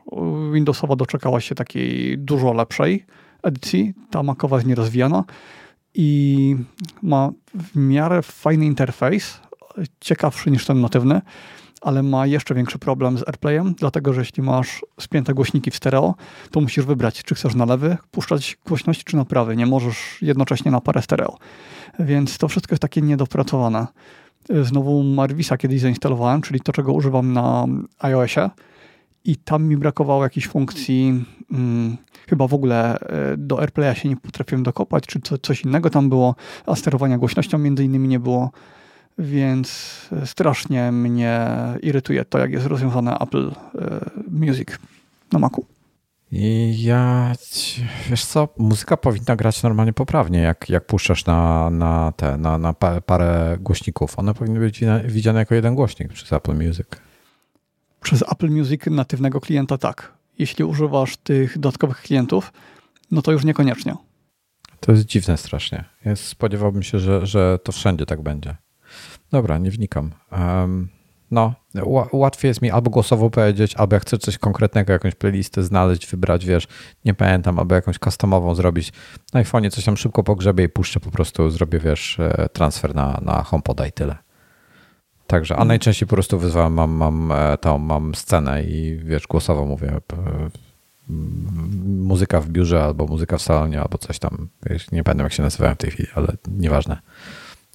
Windowsowa 0.53 0.95
doczekała 0.95 1.41
się 1.41 1.55
takiej 1.55 2.17
dużo 2.17 2.53
lepszej 2.53 3.05
edycji. 3.43 3.93
Ta 4.11 4.23
Macowa 4.23 4.57
jest 4.57 4.67
nierozwijana 4.67 5.23
i 5.97 6.55
ma 7.01 7.31
w 7.53 7.75
miarę 7.75 8.21
fajny 8.21 8.65
interfejs, 8.65 9.39
ciekawszy 9.99 10.51
niż 10.51 10.65
ten 10.65 10.81
natywny 10.81 11.21
ale 11.81 12.03
ma 12.03 12.27
jeszcze 12.27 12.55
większy 12.55 12.79
problem 12.79 13.17
z 13.17 13.27
AirPlayem, 13.27 13.73
dlatego 13.73 14.13
że 14.13 14.21
jeśli 14.21 14.43
masz 14.43 14.85
spięte 14.99 15.33
głośniki 15.33 15.71
w 15.71 15.75
stereo, 15.75 16.15
to 16.51 16.61
musisz 16.61 16.85
wybrać, 16.85 17.23
czy 17.23 17.35
chcesz 17.35 17.55
na 17.55 17.65
lewy 17.65 17.97
puszczać 18.11 18.57
głośność, 18.65 19.03
czy 19.03 19.15
na 19.15 19.25
prawy. 19.25 19.55
Nie 19.55 19.65
możesz 19.65 20.17
jednocześnie 20.21 20.71
na 20.71 20.81
parę 20.81 21.01
stereo. 21.01 21.37
Więc 21.99 22.37
to 22.37 22.47
wszystko 22.47 22.73
jest 22.73 22.81
takie 22.81 23.01
niedopracowane. 23.01 23.87
Znowu 24.61 25.03
Marvisa 25.03 25.57
kiedyś 25.57 25.81
zainstalowałem, 25.81 26.41
czyli 26.41 26.59
to, 26.59 26.73
czego 26.73 26.93
używam 26.93 27.33
na 27.33 27.65
iOSie 27.99 28.49
i 29.23 29.35
tam 29.35 29.63
mi 29.63 29.77
brakowało 29.77 30.23
jakiejś 30.23 30.47
funkcji, 30.47 31.25
hmm, 31.49 31.97
chyba 32.29 32.47
w 32.47 32.53
ogóle 32.53 32.99
e, 32.99 33.37
do 33.37 33.59
AirPlaya 33.59 33.95
się 33.95 34.09
nie 34.09 34.17
potrafiłem 34.17 34.63
dokopać, 34.63 35.05
czy 35.05 35.19
coś 35.41 35.61
innego 35.61 35.89
tam 35.89 36.09
było, 36.09 36.35
a 36.65 36.75
sterowania 36.75 37.17
głośnością 37.17 37.57
między 37.57 37.83
innymi 37.83 38.07
nie 38.07 38.19
było 38.19 38.51
więc 39.17 39.99
strasznie 40.25 40.91
mnie 40.91 41.47
irytuje 41.81 42.25
to, 42.25 42.37
jak 42.37 42.51
jest 42.51 42.65
rozwiązane 42.65 43.17
Apple 43.19 43.51
e, 43.51 43.99
Music 44.31 44.69
na 45.31 45.39
Macu. 45.39 45.65
I 46.31 46.75
ja, 46.83 47.33
wiesz 48.09 48.25
co, 48.25 48.47
muzyka 48.57 48.97
powinna 48.97 49.35
grać 49.35 49.63
normalnie 49.63 49.93
poprawnie, 49.93 50.39
jak, 50.39 50.69
jak 50.69 50.85
puszczasz 50.85 51.25
na, 51.25 51.69
na, 51.69 52.13
te, 52.15 52.37
na, 52.37 52.57
na 52.57 52.73
parę 53.05 53.57
głośników. 53.61 54.19
One 54.19 54.33
powinny 54.33 54.59
być 54.59 54.83
widziane 55.05 55.39
jako 55.39 55.55
jeden 55.55 55.75
głośnik 55.75 56.13
przez 56.13 56.33
Apple 56.33 56.55
Music. 56.55 56.87
Przez 58.01 58.23
Apple 58.31 58.49
Music 58.49 58.81
natywnego 58.85 59.41
klienta 59.41 59.77
tak. 59.77 60.16
Jeśli 60.39 60.65
używasz 60.65 61.17
tych 61.17 61.57
dodatkowych 61.57 62.01
klientów, 62.01 62.53
no 63.11 63.21
to 63.21 63.31
już 63.31 63.43
niekoniecznie. 63.43 63.95
To 64.79 64.91
jest 64.91 65.05
dziwne 65.05 65.37
strasznie. 65.37 65.83
Ja 66.05 66.15
spodziewałbym 66.15 66.83
się, 66.83 66.99
że, 66.99 67.25
że 67.25 67.59
to 67.63 67.71
wszędzie 67.71 68.05
tak 68.05 68.21
będzie. 68.21 68.55
Dobra, 69.31 69.57
nie 69.57 69.71
wnikam. 69.71 70.11
Um, 70.31 70.89
no, 71.31 71.53
łatwiej 72.11 72.49
jest 72.49 72.61
mi 72.61 72.71
albo 72.71 72.89
głosowo 72.89 73.29
powiedzieć, 73.29 73.75
albo 73.75 73.95
jak 73.95 74.03
chcę 74.03 74.17
coś 74.17 74.37
konkretnego, 74.37 74.93
jakąś 74.93 75.15
playlistę 75.15 75.63
znaleźć, 75.63 76.07
wybrać, 76.07 76.45
wiesz, 76.45 76.67
nie 77.05 77.13
pamiętam, 77.13 77.59
albo 77.59 77.75
jakąś 77.75 77.97
customową 77.99 78.55
zrobić. 78.55 78.93
Na 79.33 79.43
iPhone'ie 79.43 79.69
coś 79.69 79.85
tam 79.85 79.97
szybko 79.97 80.23
pogrzebie 80.23 80.63
i 80.63 80.69
puszczę 80.69 80.99
po 80.99 81.11
prostu, 81.11 81.49
zrobię, 81.49 81.79
wiesz, 81.79 82.19
e, 82.19 82.49
transfer 82.53 82.95
na, 82.95 83.19
na 83.21 83.43
HomePoda 83.43 83.87
i 83.87 83.91
tyle. 83.91 84.26
Także, 85.27 85.53
a 85.53 85.57
mhm. 85.57 85.67
najczęściej 85.67 86.07
po 86.07 86.15
prostu 86.15 86.39
wyzwałem, 86.39 86.73
mam, 86.73 86.91
mam 86.91 87.31
e, 87.31 87.57
tą, 87.57 87.77
mam 87.77 88.15
scenę 88.15 88.63
i 88.63 88.99
wiesz, 89.03 89.27
głosowo 89.27 89.65
mówię 89.65 89.99
muzyka 91.85 92.41
w 92.41 92.49
biurze, 92.49 92.83
albo 92.83 93.07
muzyka 93.07 93.37
w 93.37 93.41
salonie, 93.41 93.81
albo 93.81 93.97
coś 93.97 94.19
tam. 94.19 94.47
Wiesz, 94.65 94.91
nie 94.91 95.03
pamiętam 95.03 95.25
jak 95.25 95.33
się 95.33 95.43
nazywają 95.43 95.75
w 95.75 95.77
tej 95.77 95.91
chwili, 95.91 96.09
ale 96.15 96.27
nieważne. 96.47 96.97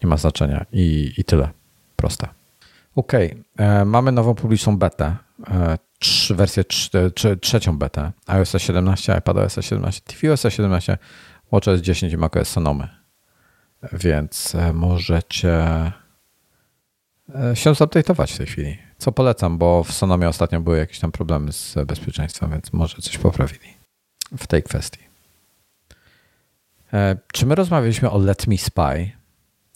Nie 0.03 0.09
ma 0.09 0.17
znaczenia 0.17 0.67
i, 0.73 1.13
i 1.19 1.25
tyle. 1.25 1.49
Proste. 1.97 2.29
OK. 2.97 3.13
E, 3.57 3.85
mamy 3.85 4.13
nową 4.13 4.35
publiczną 4.35 4.79
betę. 4.79 5.17
E, 5.51 5.79
wersję 6.31 6.65
trzy, 6.65 7.37
trzecią 7.41 7.79
betę. 7.79 8.13
iOS 8.27 8.53
17, 8.59 9.17
iPadOS 9.19 9.57
17, 9.61 10.01
tvOS 10.07 10.43
17, 10.49 10.99
WatchOS 11.53 11.81
10 11.81 12.13
i 12.13 12.17
macOS 12.17 12.49
Sonomy. 12.49 12.89
Więc 13.93 14.55
e, 14.55 14.73
możecie 14.73 15.53
e, 15.53 15.93
się 17.55 17.71
zupdate'ować 17.71 18.35
w 18.35 18.39
tej 18.39 18.47
chwili. 18.47 18.79
Co 18.99 19.13
polecam, 19.13 19.59
bo 19.59 19.85
w 19.85 19.93
Sonomie 19.93 20.29
ostatnio 20.29 20.61
były 20.61 20.79
jakieś 20.79 20.99
tam 20.99 21.13
problemy 21.13 21.53
z 21.53 21.75
bezpieczeństwem, 21.87 22.51
więc 22.51 22.73
może 22.73 23.03
coś 23.03 23.19
poprawili 23.19 23.69
w 24.39 24.47
tej 24.47 24.63
kwestii. 24.63 25.01
E, 26.93 27.17
czy 27.33 27.47
my 27.47 27.55
rozmawialiśmy 27.55 28.11
o 28.11 28.19
Let 28.19 28.47
Me 28.47 28.59
Spy? 28.59 29.11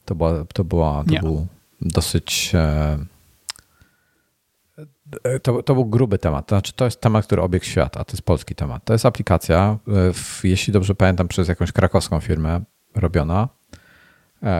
To, 0.05 0.15
była, 0.15 0.45
to, 0.53 0.63
była, 0.63 1.03
to 1.03 1.21
był 1.21 1.47
dosyć. 1.81 2.51
E, 2.53 2.97
e, 5.23 5.39
to, 5.39 5.63
to 5.63 5.73
był 5.73 5.85
gruby 5.85 6.17
temat. 6.17 6.47
To 6.47 6.55
znaczy, 6.55 6.73
to 6.73 6.85
jest 6.85 7.01
temat, 7.01 7.25
który 7.25 7.41
obiegł 7.41 7.65
świat, 7.65 7.97
a 7.97 8.05
to 8.05 8.11
jest 8.11 8.23
polski 8.23 8.55
temat. 8.55 8.85
To 8.85 8.93
jest 8.93 9.05
aplikacja, 9.05 9.77
e, 9.87 10.13
w, 10.13 10.41
jeśli 10.43 10.73
dobrze 10.73 10.95
pamiętam, 10.95 11.27
przez 11.27 11.47
jakąś 11.47 11.71
krakowską 11.71 12.19
firmę 12.19 12.61
robiona, 12.95 13.47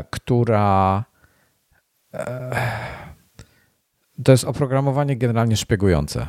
która. 0.10 1.04
To 4.24 4.32
jest 4.32 4.44
oprogramowanie 4.44 5.18
generalnie 5.18 5.58
szpiegujące. 5.58 6.28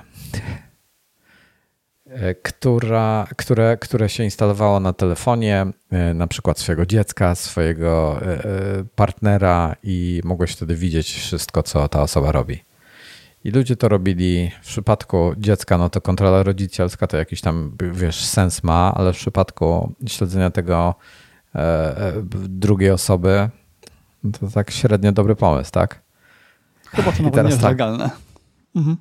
E, 2.11 2.35
która, 2.35 3.27
które, 3.37 3.77
które 3.77 4.09
się 4.09 4.25
instalowało 4.25 4.81
na 4.81 4.93
telefonie, 4.93 5.67
e, 5.91 6.15
na 6.15 6.27
przykład 6.27 6.59
swojego 6.59 6.87
dziecka, 6.87 7.35
swojego 7.35 8.21
e, 8.23 8.39
partnera 8.97 9.77
i 9.83 10.21
mogłeś 10.25 10.53
wtedy 10.53 10.75
widzieć 10.75 11.13
wszystko, 11.13 11.63
co 11.63 11.89
ta 11.89 12.03
osoba 12.03 12.33
robi. 12.33 12.65
I 13.45 13.51
ludzie 13.51 13.77
to 13.77 13.89
robili 13.89 14.51
w 14.63 14.67
przypadku 14.67 15.33
dziecka, 15.37 15.79
no 15.79 15.91
to 15.91 16.01
kontrola 16.01 16.43
rodzicielska 16.43 17.07
to 17.07 17.17
jakiś 17.17 17.41
tam, 17.41 17.77
wiesz, 17.93 18.25
sens 18.25 18.63
ma, 18.65 18.95
ale 18.95 19.13
w 19.13 19.17
przypadku 19.17 19.95
śledzenia 20.07 20.51
tego 20.51 20.95
drugiej 22.49 22.91
osoby, 22.91 23.49
to 24.33 24.51
tak 24.51 24.71
średnio 24.71 25.13
dobry 25.13 25.37
pomysł, 25.37 25.71
tak? 25.71 26.03
Chyba 26.87 27.13
to 27.13 27.23
nawet 27.23 27.45
nie 27.45 27.51
jest 27.51 27.61
tak, 27.61 27.71
legalne. 27.71 28.11
Mhm. 28.77 28.97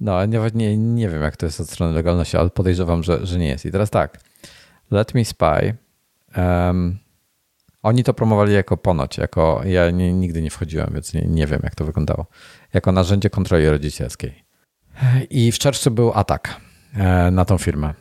No, 0.00 0.26
nie, 0.26 0.40
nie, 0.54 0.76
nie 0.76 1.08
wiem, 1.08 1.22
jak 1.22 1.36
to 1.36 1.46
jest 1.46 1.60
od 1.60 1.70
strony 1.70 1.92
legalności, 1.92 2.36
ale 2.36 2.50
podejrzewam, 2.50 3.02
że, 3.02 3.26
że 3.26 3.38
nie 3.38 3.48
jest. 3.48 3.66
I 3.66 3.70
teraz 3.70 3.90
tak, 3.90 4.20
Let 4.90 5.14
Me 5.14 5.24
Spy. 5.24 5.76
Um, 6.36 6.98
oni 7.82 8.04
to 8.04 8.14
promowali 8.14 8.54
jako 8.54 8.76
ponoć, 8.76 9.18
jako 9.18 9.62
ja 9.64 9.90
nie, 9.90 10.12
nigdy 10.12 10.42
nie 10.42 10.50
wchodziłem, 10.50 10.90
więc 10.94 11.14
nie, 11.14 11.22
nie 11.22 11.46
wiem, 11.46 11.60
jak 11.62 11.74
to 11.74 11.84
wyglądało. 11.84 12.26
Jako 12.74 12.92
narzędzie 12.92 13.30
kontroli 13.30 13.68
rodzicielskiej. 13.68 14.44
I 15.30 15.52
w 15.52 15.58
czerwcu 15.58 15.90
był 15.90 16.12
atak 16.14 16.60
e, 16.94 17.30
na 17.30 17.44
tą 17.44 17.58
firmę. 17.58 17.94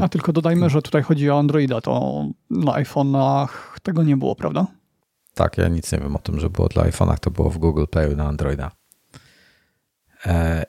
A 0.00 0.08
tylko 0.08 0.32
dodajmy, 0.32 0.70
że 0.70 0.82
tutaj 0.82 1.02
chodzi 1.02 1.30
o 1.30 1.38
Androida, 1.38 1.80
to 1.80 2.24
na 2.50 2.72
iPhone'ach 2.72 3.48
tego 3.82 4.02
nie 4.02 4.16
było, 4.16 4.36
prawda? 4.36 4.66
Tak, 5.34 5.58
ja 5.58 5.68
nic 5.68 5.92
nie 5.92 5.98
wiem 5.98 6.16
o 6.16 6.18
tym, 6.18 6.40
że 6.40 6.50
było 6.50 6.68
dla 6.68 6.84
iPhone'ach, 6.84 7.18
to 7.18 7.30
było 7.30 7.50
w 7.50 7.58
Google 7.58 7.84
Play 7.90 8.16
na 8.16 8.28
Androida. 8.28 8.70
E, 10.26 10.64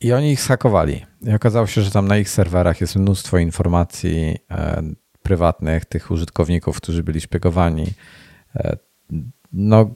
I 0.00 0.12
oni 0.12 0.32
ich 0.32 0.40
zhakowali. 0.40 1.06
I 1.22 1.34
okazało 1.34 1.66
się, 1.66 1.82
że 1.82 1.90
tam 1.90 2.08
na 2.08 2.16
ich 2.16 2.30
serwerach 2.30 2.80
jest 2.80 2.96
mnóstwo 2.96 3.38
informacji 3.38 4.38
e, 4.50 4.82
prywatnych 5.22 5.84
tych 5.84 6.10
użytkowników, 6.10 6.76
którzy 6.76 7.02
byli 7.02 7.20
szpiegowani. 7.20 7.86
E, 8.56 8.76
no, 9.52 9.90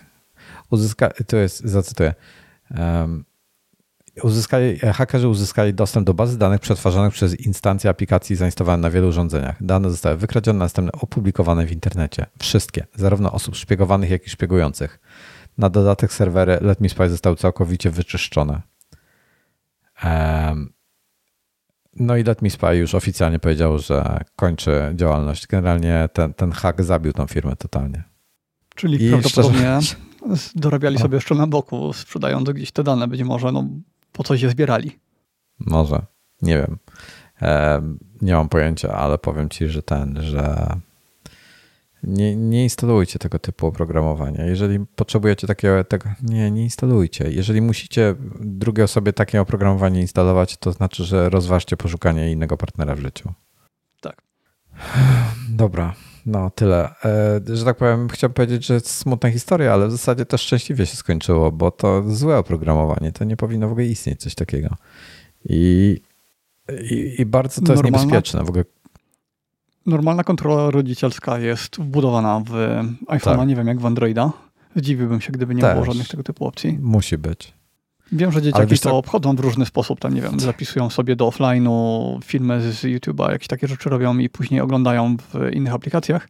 uzyska, 0.70 1.10
to 1.26 1.36
jest, 1.36 1.60
zacytuję. 1.64 2.14
Uzyskali, 4.22 4.78
hakerzy 4.78 5.28
uzyskali 5.28 5.74
dostęp 5.74 6.06
do 6.06 6.14
bazy 6.14 6.38
danych 6.38 6.60
przetwarzanych 6.60 7.12
przez 7.12 7.40
instancje 7.40 7.90
aplikacji 7.90 8.36
zainstalowane 8.36 8.80
na 8.80 8.90
wielu 8.90 9.08
urządzeniach. 9.08 9.64
Dane 9.64 9.90
zostały 9.90 10.16
wykradzione, 10.16 10.58
następnie 10.58 10.92
opublikowane 11.00 11.66
w 11.66 11.72
internecie. 11.72 12.26
Wszystkie, 12.38 12.86
zarówno 12.94 13.32
osób 13.32 13.56
szpiegowanych, 13.56 14.10
jak 14.10 14.26
i 14.26 14.30
szpiegujących. 14.30 15.00
Na 15.58 15.70
dodatek 15.70 16.12
serwery 16.12 16.58
Let 16.60 16.80
Me 16.80 16.88
Spy 16.88 17.10
zostały 17.10 17.36
całkowicie 17.36 17.90
wyczyszczone. 17.90 18.62
No 21.96 22.16
i 22.16 22.24
Let 22.24 22.42
Me 22.42 22.50
Spy 22.50 22.76
już 22.76 22.94
oficjalnie 22.94 23.38
powiedział, 23.38 23.78
że 23.78 24.20
kończy 24.36 24.92
działalność. 24.94 25.46
Generalnie 25.46 26.08
ten, 26.12 26.34
ten 26.34 26.52
hack 26.52 26.82
zabił 26.82 27.12
tą 27.12 27.26
firmę 27.26 27.56
totalnie. 27.56 28.02
Czyli 28.74 29.06
I 29.06 29.10
prawdopodobnie 29.10 29.78
szczerze... 29.82 29.96
dorabiali 30.54 30.98
sobie 30.98 31.14
jeszcze 31.14 31.34
na 31.34 31.46
boku, 31.46 31.92
sprzedając 31.92 32.50
gdzieś 32.50 32.72
te 32.72 32.84
dane, 32.84 33.08
być 33.08 33.22
może 33.22 33.52
no, 33.52 33.68
po 34.12 34.24
coś 34.24 34.42
je 34.42 34.50
zbierali. 34.50 34.98
Może, 35.58 36.06
nie 36.42 36.56
wiem. 36.56 36.78
nie 38.22 38.34
mam 38.34 38.48
pojęcia, 38.48 38.94
ale 38.94 39.18
powiem 39.18 39.48
ci, 39.48 39.68
że 39.68 39.82
ten, 39.82 40.22
że 40.22 40.76
nie, 42.02 42.36
nie 42.36 42.62
instalujcie 42.62 43.18
tego 43.18 43.38
typu 43.38 43.66
oprogramowania. 43.66 44.44
Jeżeli 44.44 44.86
potrzebujecie 44.96 45.46
takiego, 45.46 45.84
tego, 45.84 46.08
nie, 46.22 46.50
nie 46.50 46.62
instalujcie. 46.62 47.30
Jeżeli 47.30 47.60
musicie 47.60 48.14
drugiej 48.40 48.84
osobie 48.84 49.12
takie 49.12 49.40
oprogramowanie 49.40 50.00
instalować, 50.00 50.56
to 50.56 50.72
znaczy, 50.72 51.04
że 51.04 51.30
rozważcie 51.30 51.76
poszukanie 51.76 52.32
innego 52.32 52.56
partnera 52.56 52.94
w 52.94 53.00
życiu. 53.00 53.32
Tak. 54.00 54.22
Dobra, 55.48 55.94
no 56.28 56.50
tyle. 56.50 56.94
E, 57.04 57.56
że 57.56 57.64
tak 57.64 57.76
powiem, 57.76 58.08
chciałbym 58.08 58.34
powiedzieć, 58.34 58.66
że 58.66 58.74
jest 58.74 58.90
smutna 58.90 59.30
historia, 59.30 59.72
ale 59.72 59.88
w 59.88 59.90
zasadzie 59.90 60.26
to 60.26 60.38
szczęśliwie 60.38 60.86
się 60.86 60.96
skończyło, 60.96 61.52
bo 61.52 61.70
to 61.70 62.02
złe 62.06 62.38
oprogramowanie. 62.38 63.12
To 63.12 63.24
nie 63.24 63.36
powinno 63.36 63.68
w 63.68 63.72
ogóle 63.72 63.86
istnieć 63.86 64.20
coś 64.20 64.34
takiego. 64.34 64.76
I, 65.44 65.96
i, 66.90 67.14
i 67.18 67.26
bardzo 67.26 67.60
to 67.60 67.74
Normalna, 67.74 67.98
jest 67.98 68.06
niebezpieczne. 68.06 68.44
W 68.44 68.48
ogóle 68.48 68.64
Normalna 69.86 70.24
kontrola 70.24 70.70
rodzicielska 70.70 71.38
jest 71.38 71.76
wbudowana 71.76 72.42
w 72.46 72.52
iPhone'a, 73.06 73.36
tak. 73.36 73.48
nie 73.48 73.56
wiem 73.56 73.66
jak 73.66 73.80
w 73.80 73.86
Androida. 73.86 74.32
Zdziwiłbym 74.76 75.20
się, 75.20 75.32
gdyby 75.32 75.54
nie 75.54 75.60
Też. 75.60 75.72
było 75.72 75.84
żadnych 75.84 76.08
tego 76.08 76.22
typu 76.22 76.46
opcji. 76.46 76.78
Musi 76.82 77.18
być. 77.18 77.57
Wiem, 78.12 78.32
że 78.32 78.42
dzieciaki 78.42 78.78
to 78.78 78.96
obchodzą 78.96 79.36
w 79.36 79.40
różny 79.40 79.66
sposób, 79.66 80.00
tam 80.00 80.14
nie 80.14 80.22
wiem, 80.22 80.40
zapisują 80.40 80.90
sobie 80.90 81.16
do 81.16 81.28
offline'u 81.28 82.18
filmy 82.24 82.72
z 82.72 82.82
YouTube'a, 82.82 83.30
jakieś 83.30 83.48
takie 83.48 83.68
rzeczy 83.68 83.90
robią 83.90 84.18
i 84.18 84.28
później 84.28 84.60
oglądają 84.60 85.16
w 85.16 85.52
innych 85.52 85.74
aplikacjach. 85.74 86.28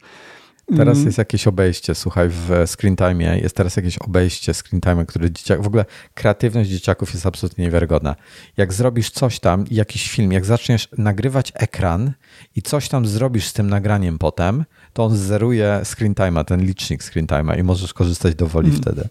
Teraz 0.77 0.95
mm. 0.95 1.05
jest 1.05 1.17
jakieś 1.17 1.47
obejście, 1.47 1.95
słuchaj, 1.95 2.29
w 2.29 2.49
screen 2.67 2.95
time 2.95 3.39
jest 3.39 3.55
teraz 3.55 3.75
jakieś 3.75 3.97
obejście 3.97 4.53
screen 4.53 4.81
time, 4.81 5.05
które 5.05 5.31
dzieciak, 5.31 5.61
w 5.61 5.67
ogóle 5.67 5.85
kreatywność 6.13 6.69
dzieciaków 6.69 7.13
jest 7.13 7.25
absolutnie 7.25 7.65
niewiarygodna. 7.65 8.15
Jak 8.57 8.73
zrobisz 8.73 9.09
coś 9.09 9.39
tam, 9.39 9.65
jakiś 9.71 10.11
film, 10.11 10.31
jak 10.31 10.45
zaczniesz 10.45 10.87
nagrywać 10.97 11.51
ekran 11.55 12.11
i 12.55 12.61
coś 12.61 12.89
tam 12.89 13.05
zrobisz 13.05 13.47
z 13.47 13.53
tym 13.53 13.69
nagraniem 13.69 14.17
potem, 14.17 14.65
to 14.93 15.03
on 15.03 15.17
zeruje 15.17 15.81
screen 15.83 16.13
time'a, 16.13 16.45
ten 16.45 16.61
licznik 16.61 17.03
screen 17.03 17.27
time'a 17.27 17.59
i 17.59 17.63
możesz 17.63 17.93
korzystać 17.93 18.35
do 18.35 18.47
woli 18.47 18.69
mm. 18.69 18.81
wtedy. 18.81 19.07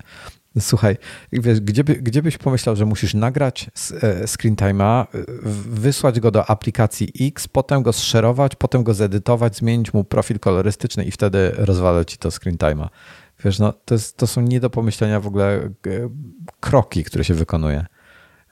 Słuchaj, 0.61 0.97
wiesz, 1.33 1.61
gdzie, 1.61 1.85
by, 1.85 1.95
gdzie 1.95 2.23
byś 2.23 2.39
pomyślał, 2.39 2.77
że 2.77 2.85
musisz 2.85 3.15
nagrać 3.15 3.71
e, 4.03 4.27
screen 4.27 4.57
time'a, 4.57 5.07
wysłać 5.69 6.21
go 6.21 6.31
do 6.31 6.51
aplikacji 6.51 7.13
X, 7.21 7.49
potem 7.49 7.83
go 7.83 7.93
zszerować, 7.93 8.55
potem 8.57 8.83
go 8.83 8.95
zedytować, 8.95 9.57
zmienić 9.57 9.95
mu 9.95 10.05
profil 10.05 10.39
kolorystyczny 10.39 11.05
i 11.05 11.11
wtedy 11.11 11.53
rozwalę 11.57 12.07
ci 12.07 12.19
to 12.19 12.31
screen 12.31 12.57
time'a. 12.57 12.89
Wiesz, 13.45 13.59
no, 13.59 13.73
to, 13.73 13.95
jest, 13.95 14.17
to 14.17 14.27
są 14.27 14.41
nie 14.41 14.61
do 14.61 14.71
pomyślenia 14.71 15.21
w 15.21 15.27
ogóle 15.27 15.55
e, 15.57 15.71
kroki, 16.61 17.05
które 17.05 17.25
się 17.25 17.35
wykonuje. 17.35 17.87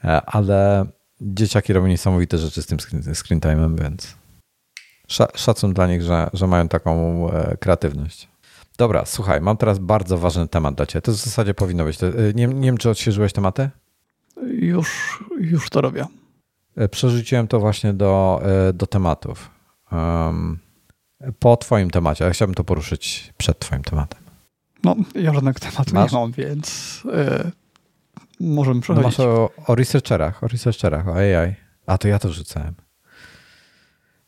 E, 0.03 0.21
ale 0.21 0.85
dzieciaki 1.21 1.73
robią 1.73 1.87
niesamowite 1.87 2.37
rzeczy 2.37 2.61
z 2.61 2.65
tym 2.65 2.79
screen 3.13 3.39
time'em, 3.39 3.81
więc 3.81 4.15
szacun 5.35 5.73
dla 5.73 5.87
nich, 5.87 6.01
że, 6.01 6.29
że 6.33 6.47
mają 6.47 6.67
taką 6.67 7.27
kreatywność. 7.59 8.27
Dobra, 8.77 9.05
słuchaj, 9.05 9.41
mam 9.41 9.57
teraz 9.57 9.79
bardzo 9.79 10.17
ważny 10.17 10.47
temat 10.47 10.75
dla 10.75 10.85
Ciebie. 10.85 11.01
To 11.01 11.11
w 11.11 11.15
zasadzie 11.15 11.53
powinno 11.53 11.83
być. 11.83 12.03
Y, 12.03 12.33
nie, 12.35 12.47
nie 12.47 12.65
wiem, 12.65 12.77
czy 12.77 12.89
odświeżyłeś 12.89 13.33
tematy? 13.33 13.69
Już, 14.47 15.19
już 15.39 15.69
to 15.69 15.81
robię. 15.81 16.05
Y, 16.81 16.89
przerzuciłem 16.89 17.47
to 17.47 17.59
właśnie 17.59 17.93
do, 17.93 18.41
y, 18.69 18.73
do 18.73 18.87
tematów. 18.87 19.51
Um, 19.91 20.59
po 21.39 21.57
Twoim 21.57 21.89
temacie, 21.89 22.25
ja 22.25 22.31
chciałbym 22.31 22.55
to 22.55 22.63
poruszyć 22.63 23.33
przed 23.37 23.59
Twoim 23.59 23.83
tematem. 23.83 24.19
No, 24.83 24.95
ja 25.15 25.33
żadnego 25.33 25.59
tematu 25.59 25.93
Masz? 25.93 26.11
nie 26.11 26.19
mam, 26.19 26.31
więc 26.31 27.01
yy, 27.05 27.51
możemy 28.39 28.81
przechodzić. 28.81 29.05
Masz 29.05 29.19
o, 29.19 29.49
o 29.67 29.75
researcherach, 29.75 30.43
o 30.43 30.47
researcherach, 30.47 31.07
o 31.07 31.15
AI. 31.15 31.55
A, 31.85 31.97
to 31.97 32.07
ja 32.07 32.19
to 32.19 32.29
wrzucałem. 32.29 32.73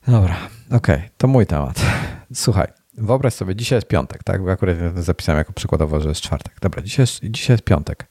Dobra, 0.07 0.37
okej, 0.67 0.95
okay, 0.95 1.09
to 1.17 1.27
mój 1.27 1.45
temat. 1.45 1.81
Słuchaj, 2.33 2.67
wyobraź 2.99 3.33
sobie, 3.33 3.55
dzisiaj 3.55 3.77
jest 3.77 3.87
piątek, 3.87 4.23
tak? 4.23 4.43
Bo 4.43 4.51
akurat 4.51 4.77
zapisałem 4.95 5.37
jako 5.37 5.53
przykładowo, 5.53 5.99
że 6.01 6.09
jest 6.09 6.21
czwartek. 6.21 6.57
Dobra, 6.61 6.81
dzisiaj 6.81 7.03
jest, 7.03 7.19
dzisiaj 7.23 7.53
jest 7.53 7.63
piątek. 7.63 8.07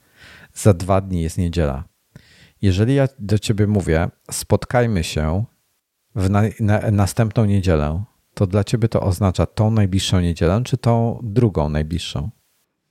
Za 0.53 0.73
dwa 0.73 1.01
dni 1.01 1.21
jest 1.21 1.37
niedziela. 1.37 1.83
Jeżeli 2.61 2.95
ja 2.95 3.07
do 3.19 3.39
ciebie 3.39 3.67
mówię, 3.67 4.09
spotkajmy 4.31 5.03
się 5.03 5.45
w 6.15 6.29
na, 6.29 6.41
na, 6.59 6.91
następną 6.91 7.45
niedzielę, 7.45 8.03
to 8.33 8.47
dla 8.47 8.63
ciebie 8.63 8.89
to 8.89 9.01
oznacza 9.01 9.45
tą 9.45 9.71
najbliższą 9.71 10.19
niedzielę, 10.19 10.61
czy 10.65 10.77
tą 10.77 11.19
drugą 11.23 11.69
najbliższą? 11.69 12.29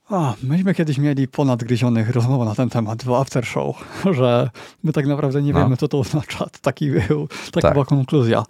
A, 0.09 0.33
myśmy 0.43 0.73
kiedyś 0.73 0.97
mieli 0.97 1.27
ponadgryzionych 1.27 2.09
rozmowę 2.09 2.45
na 2.45 2.55
ten 2.55 2.69
temat 2.69 3.03
w 3.03 3.13
after 3.13 3.45
show, 3.45 3.85
że 4.17 4.49
my 4.83 4.93
tak 4.93 5.07
naprawdę 5.07 5.41
nie 5.41 5.53
no. 5.53 5.59
wiemy, 5.59 5.77
co 5.77 5.87
to 5.87 5.99
oznacza. 5.99 6.45
Taki 6.61 6.91
był, 6.91 7.27
taka 7.27 7.61
tak. 7.61 7.73
była 7.73 7.85
konkluzja. 7.85 8.43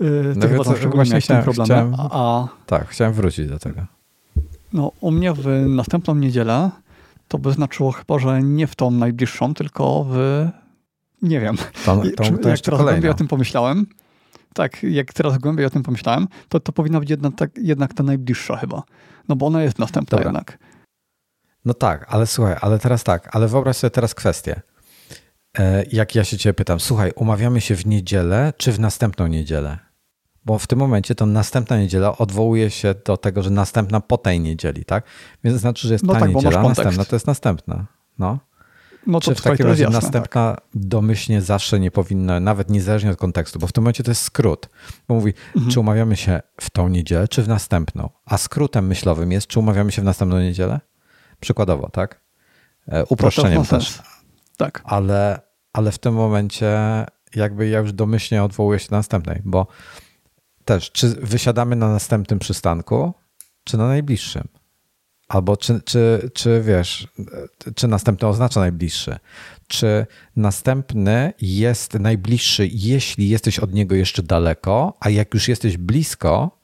Yy, 0.00 0.34
no 0.36 0.48
chyba 0.48 0.76
szczególnie 0.76 1.20
chciałem, 1.20 1.44
problem. 1.44 1.64
Chciałem, 1.64 1.94
a, 1.98 2.48
tak, 2.66 2.88
chciałem 2.88 3.12
wrócić 3.12 3.48
do 3.48 3.58
tego. 3.58 3.80
No, 4.72 4.92
u 5.00 5.10
mnie 5.10 5.32
w 5.32 5.46
następną 5.68 6.14
niedzielę 6.14 6.70
to 7.28 7.38
by 7.38 7.52
znaczyło 7.52 7.92
chyba, 7.92 8.18
że 8.18 8.42
nie 8.42 8.66
w 8.66 8.74
tą 8.74 8.90
najbliższą, 8.90 9.54
tylko 9.54 10.06
w 10.08 10.46
nie 11.22 11.40
wiem. 11.40 11.56
Tą, 11.84 12.02
tą, 12.16 12.38
tą 12.38 12.48
jak 12.48 12.60
teraz 12.60 12.80
głębiej 12.82 13.10
o 13.10 13.14
tym 13.14 13.28
pomyślałem, 13.28 13.86
tak, 14.54 14.82
jak 14.82 15.12
teraz 15.12 15.38
głębiej 15.38 15.66
o 15.66 15.70
tym 15.70 15.82
pomyślałem, 15.82 16.28
to 16.48 16.60
to 16.60 16.72
powinna 16.72 17.00
być 17.00 17.10
jednak, 17.10 17.34
tak, 17.34 17.50
jednak 17.58 17.94
ta 17.94 18.02
najbliższa 18.02 18.56
chyba. 18.56 18.82
No 19.28 19.36
bo 19.36 19.46
ona 19.46 19.62
jest 19.62 19.78
następna 19.78 20.18
Dobra. 20.18 20.28
jednak. 20.28 20.58
No 21.64 21.74
tak, 21.74 22.06
ale 22.08 22.26
słuchaj, 22.26 22.56
ale 22.60 22.78
teraz 22.78 23.04
tak, 23.04 23.36
ale 23.36 23.48
wyobraź 23.48 23.76
sobie 23.76 23.90
teraz 23.90 24.14
kwestię. 24.14 24.60
E, 25.58 25.84
jak 25.92 26.14
ja 26.14 26.24
się 26.24 26.38
ciebie 26.38 26.54
pytam, 26.54 26.80
słuchaj, 26.80 27.12
umawiamy 27.16 27.60
się 27.60 27.76
w 27.76 27.86
niedzielę 27.86 28.52
czy 28.56 28.72
w 28.72 28.80
następną 28.80 29.26
niedzielę? 29.26 29.78
Bo 30.44 30.58
w 30.58 30.66
tym 30.66 30.78
momencie 30.78 31.14
to 31.14 31.26
następna 31.26 31.78
niedziela 31.78 32.18
odwołuje 32.18 32.70
się 32.70 32.94
do 33.04 33.16
tego, 33.16 33.42
że 33.42 33.50
następna 33.50 34.00
po 34.00 34.18
tej 34.18 34.40
niedzieli, 34.40 34.84
tak? 34.84 35.04
Więc 35.44 35.56
to 35.56 35.60
znaczy, 35.60 35.88
że 35.88 35.94
jest 35.94 36.04
no 36.04 36.12
ta 36.12 36.20
tak, 36.20 36.34
niedziela, 36.34 36.62
następna 36.62 37.04
to 37.04 37.16
jest 37.16 37.26
następna. 37.26 37.86
No. 38.18 38.38
No 39.06 39.20
to 39.20 39.34
Czy 39.34 39.34
w 39.34 39.42
takim 39.42 39.66
razie 39.66 39.82
jasne, 39.82 40.00
następna 40.00 40.54
tak. 40.54 40.64
domyślnie 40.74 41.42
zawsze 41.42 41.80
nie 41.80 41.90
powinna, 41.90 42.40
nawet 42.40 42.70
niezależnie 42.70 43.10
od 43.10 43.16
kontekstu, 43.16 43.58
bo 43.58 43.66
w 43.66 43.72
tym 43.72 43.84
momencie 43.84 44.04
to 44.04 44.10
jest 44.10 44.22
skrót. 44.22 44.68
Bo 45.08 45.14
mówi, 45.14 45.32
mhm. 45.54 45.72
czy 45.72 45.80
umawiamy 45.80 46.16
się 46.16 46.40
w 46.60 46.70
tą 46.70 46.88
niedzielę, 46.88 47.28
czy 47.28 47.42
w 47.42 47.48
następną. 47.48 48.10
A 48.24 48.38
skrótem 48.38 48.86
myślowym 48.86 49.32
jest, 49.32 49.46
czy 49.46 49.60
umawiamy 49.60 49.92
się 49.92 50.02
w 50.02 50.04
następną 50.04 50.40
niedzielę? 50.40 50.80
Przykładowo, 51.40 51.88
tak? 51.88 52.20
E, 52.88 53.04
uproszczeniem 53.04 53.64
też. 53.64 54.02
Tak. 54.56 54.82
Ale, 54.84 55.40
ale 55.72 55.92
w 55.92 55.98
tym 55.98 56.14
momencie 56.14 56.78
jakby 57.36 57.68
ja 57.68 57.78
już 57.78 57.92
domyślnie 57.92 58.42
odwołuję 58.42 58.78
się 58.78 58.88
do 58.88 58.96
następnej, 58.96 59.42
bo 59.44 59.66
też, 60.64 60.92
czy 60.92 61.08
wysiadamy 61.08 61.76
na 61.76 61.88
następnym 61.88 62.38
przystanku, 62.38 63.14
czy 63.64 63.76
na 63.76 63.86
najbliższym? 63.86 64.48
Albo 65.28 65.56
czy, 65.56 65.80
czy, 65.84 66.30
czy 66.34 66.62
wiesz, 66.62 67.08
czy 67.74 67.88
następny 67.88 68.28
oznacza 68.28 68.60
najbliższy? 68.60 69.18
Czy 69.66 70.06
następny 70.36 71.32
jest 71.40 71.94
najbliższy, 71.94 72.68
jeśli 72.72 73.28
jesteś 73.28 73.58
od 73.58 73.74
niego 73.74 73.94
jeszcze 73.94 74.22
daleko, 74.22 74.96
a 75.00 75.10
jak 75.10 75.34
już 75.34 75.48
jesteś 75.48 75.76
blisko, 75.76 76.58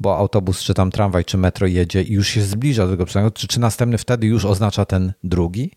bo 0.00 0.16
autobus, 0.18 0.62
czy 0.62 0.74
tam 0.74 0.90
tramwaj, 0.90 1.24
czy 1.24 1.38
metro 1.38 1.66
jedzie 1.66 2.02
i 2.02 2.12
już 2.12 2.28
się 2.28 2.42
zbliża 2.42 2.84
do 2.84 2.92
tego 2.92 3.04
przystanku, 3.04 3.30
czy, 3.30 3.48
czy 3.48 3.60
następny 3.60 3.98
wtedy 3.98 4.26
już 4.26 4.44
oznacza 4.44 4.84
ten 4.84 5.12
drugi? 5.24 5.70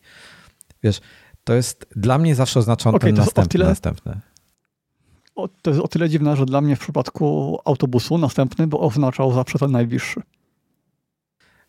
Wiesz, 0.83 1.01
to 1.43 1.53
jest 1.53 1.85
dla 1.95 2.17
mnie 2.17 2.35
zawsze 2.35 2.59
oznacza 2.59 2.89
okay, 2.89 2.99
ten 2.99 3.15
następny, 3.15 3.49
tyle, 3.49 3.65
następny. 3.65 4.19
O, 5.35 5.47
to 5.47 5.71
jest 5.71 5.83
o 5.83 5.87
tyle 5.87 6.09
dziwne, 6.09 6.35
że 6.35 6.45
dla 6.45 6.61
mnie 6.61 6.75
w 6.75 6.79
przypadku 6.79 7.57
autobusu 7.65 8.17
następny 8.17 8.67
by 8.67 8.77
oznaczał 8.77 9.33
zawsze 9.33 9.59
ten 9.59 9.71
najbliższy. 9.71 10.21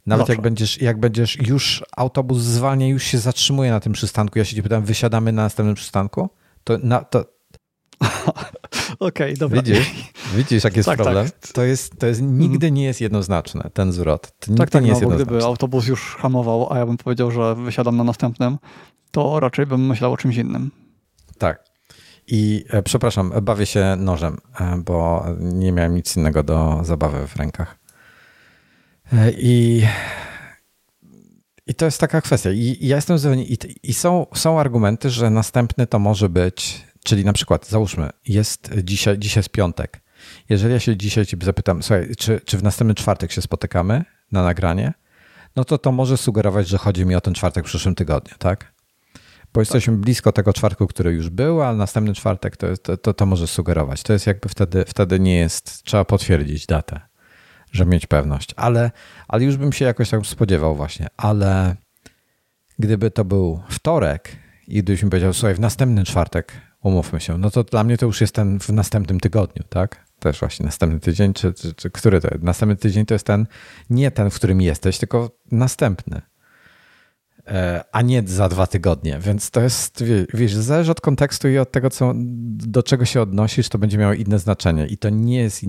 Nawet 0.06 0.28
jak 0.28 0.40
będziesz, 0.40 0.80
jak 0.80 1.00
będziesz 1.00 1.36
już 1.48 1.84
autobus 1.96 2.38
zwalnia, 2.38 2.88
już 2.88 3.04
się 3.04 3.18
zatrzymuje 3.18 3.70
na 3.70 3.80
tym 3.80 3.92
przystanku, 3.92 4.38
ja 4.38 4.44
się 4.44 4.56
cię 4.56 4.62
pytam, 4.62 4.84
wysiadamy 4.84 5.32
na 5.32 5.42
następnym 5.42 5.74
przystanku, 5.74 6.30
to, 6.64 6.78
na, 6.82 7.04
to, 7.04 7.24
Okej, 8.98 8.98
okay, 8.98 9.36
dobra. 9.36 9.62
Widzisz, 9.62 9.90
widzisz 10.34 10.64
jaki 10.64 10.76
jest 10.76 10.86
tak, 10.86 10.98
problem? 10.98 11.26
Tak. 11.26 11.52
To, 11.52 11.64
jest, 11.64 11.98
to 11.98 12.06
jest, 12.06 12.22
nigdy 12.22 12.70
nie 12.70 12.84
jest 12.84 13.00
jednoznaczne, 13.00 13.70
ten 13.74 13.92
zwrot. 13.92 14.32
To 14.38 14.54
tak, 14.54 14.70
tak, 14.70 14.82
nie 14.82 14.92
no, 14.92 14.98
jest 14.98 15.04
bo 15.04 15.14
gdyby 15.14 15.44
autobus 15.44 15.86
już 15.86 16.16
hamował, 16.16 16.72
a 16.72 16.78
ja 16.78 16.86
bym 16.86 16.96
powiedział, 16.96 17.30
że 17.30 17.54
wysiadam 17.54 17.96
na 17.96 18.04
następnym, 18.04 18.58
to 19.10 19.40
raczej 19.40 19.66
bym 19.66 19.86
myślał 19.86 20.12
o 20.12 20.16
czymś 20.16 20.36
innym. 20.36 20.70
Tak. 21.38 21.64
I 22.26 22.64
e, 22.70 22.82
przepraszam, 22.82 23.32
bawię 23.42 23.66
się 23.66 23.96
nożem, 23.98 24.38
e, 24.60 24.82
bo 24.84 25.26
nie 25.38 25.72
miałem 25.72 25.94
nic 25.94 26.16
innego 26.16 26.42
do 26.42 26.80
zabawy 26.82 27.26
w 27.26 27.36
rękach. 27.36 27.78
E, 29.12 29.30
I 29.30 29.82
I 31.66 31.74
to 31.74 31.84
jest 31.84 32.00
taka 32.00 32.20
kwestia. 32.20 32.50
I, 32.50 32.76
i 32.80 32.86
ja 32.86 32.96
jestem 32.96 33.18
zupełnie. 33.18 33.44
I, 33.44 33.58
i 33.82 33.94
są, 33.94 34.26
są 34.34 34.60
argumenty, 34.60 35.10
że 35.10 35.30
następny 35.30 35.86
to 35.86 35.98
może 35.98 36.28
być, 36.28 36.86
czyli 37.04 37.24
na 37.24 37.32
przykład, 37.32 37.68
załóżmy, 37.68 38.10
jest 38.26 38.70
dzisiaj, 38.84 39.18
dzisiaj 39.18 39.40
jest 39.40 39.50
piątek. 39.50 40.00
Jeżeli 40.48 40.72
ja 40.72 40.80
się 40.80 40.96
dzisiaj 40.96 41.26
ciebie 41.26 41.46
zapytam, 41.46 41.82
słuchaj, 41.82 42.16
czy, 42.18 42.40
czy 42.44 42.58
w 42.58 42.62
następny 42.62 42.94
czwartek 42.94 43.32
się 43.32 43.42
spotykamy 43.42 44.04
na 44.32 44.42
nagranie, 44.42 44.92
no 45.56 45.64
to 45.64 45.78
to 45.78 45.92
może 45.92 46.16
sugerować, 46.16 46.68
że 46.68 46.78
chodzi 46.78 47.06
mi 47.06 47.14
o 47.14 47.20
ten 47.20 47.34
czwartek 47.34 47.64
w 47.64 47.68
przyszłym 47.68 47.94
tygodniu, 47.94 48.34
tak? 48.38 48.72
Bo 49.52 49.60
jesteśmy 49.60 49.94
tak. 49.94 50.00
blisko 50.00 50.32
tego 50.32 50.52
czwartku, 50.52 50.86
który 50.86 51.12
już 51.12 51.30
był, 51.30 51.62
a 51.62 51.74
następny 51.74 52.14
czwartek 52.14 52.56
to, 52.56 52.76
to, 52.76 52.96
to, 52.96 53.14
to 53.14 53.26
może 53.26 53.46
sugerować. 53.46 54.02
To 54.02 54.12
jest 54.12 54.26
jakby 54.26 54.48
wtedy, 54.48 54.84
wtedy 54.86 55.20
nie 55.20 55.38
jest, 55.38 55.82
trzeba 55.82 56.04
potwierdzić 56.04 56.66
datę 56.66 57.10
żeby 57.72 57.90
mieć 57.90 58.06
pewność. 58.06 58.54
Ale, 58.56 58.90
ale 59.28 59.44
już 59.44 59.56
bym 59.56 59.72
się 59.72 59.84
jakoś 59.84 60.10
tak 60.10 60.26
spodziewał 60.26 60.76
właśnie. 60.76 61.06
Ale 61.16 61.76
gdyby 62.78 63.10
to 63.10 63.24
był 63.24 63.62
wtorek 63.68 64.36
i 64.68 64.82
gdybyś 64.82 65.02
mi 65.02 65.10
powiedział, 65.10 65.32
słuchaj, 65.32 65.54
w 65.54 65.60
następny 65.60 66.04
czwartek 66.04 66.52
umówmy 66.82 67.20
się, 67.20 67.38
no 67.38 67.50
to 67.50 67.64
dla 67.64 67.84
mnie 67.84 67.98
to 67.98 68.06
już 68.06 68.20
jest 68.20 68.34
ten 68.34 68.60
w 68.60 68.68
następnym 68.68 69.20
tygodniu, 69.20 69.64
tak? 69.68 70.04
Też 70.18 70.40
właśnie 70.40 70.66
następny 70.66 71.00
tydzień, 71.00 71.34
czy, 71.34 71.52
czy, 71.54 71.74
czy 71.74 71.90
który 71.90 72.20
to 72.20 72.28
jest? 72.28 72.42
Następny 72.42 72.76
tydzień 72.76 73.06
to 73.06 73.14
jest 73.14 73.26
ten, 73.26 73.46
nie 73.90 74.10
ten, 74.10 74.30
w 74.30 74.34
którym 74.34 74.60
jesteś, 74.60 74.98
tylko 74.98 75.30
następny. 75.50 76.22
E, 77.46 77.84
a 77.92 78.02
nie 78.02 78.22
za 78.26 78.48
dwa 78.48 78.66
tygodnie. 78.66 79.18
Więc 79.20 79.50
to 79.50 79.60
jest, 79.60 80.04
wiesz, 80.34 80.54
zależy 80.54 80.90
od 80.90 81.00
kontekstu 81.00 81.48
i 81.48 81.58
od 81.58 81.72
tego, 81.72 81.90
co, 81.90 82.12
do 82.16 82.82
czego 82.82 83.04
się 83.04 83.22
odnosisz, 83.22 83.68
to 83.68 83.78
będzie 83.78 83.98
miało 83.98 84.12
inne 84.12 84.38
znaczenie. 84.38 84.86
I 84.86 84.98
to 84.98 85.10
nie 85.10 85.38
jest, 85.38 85.64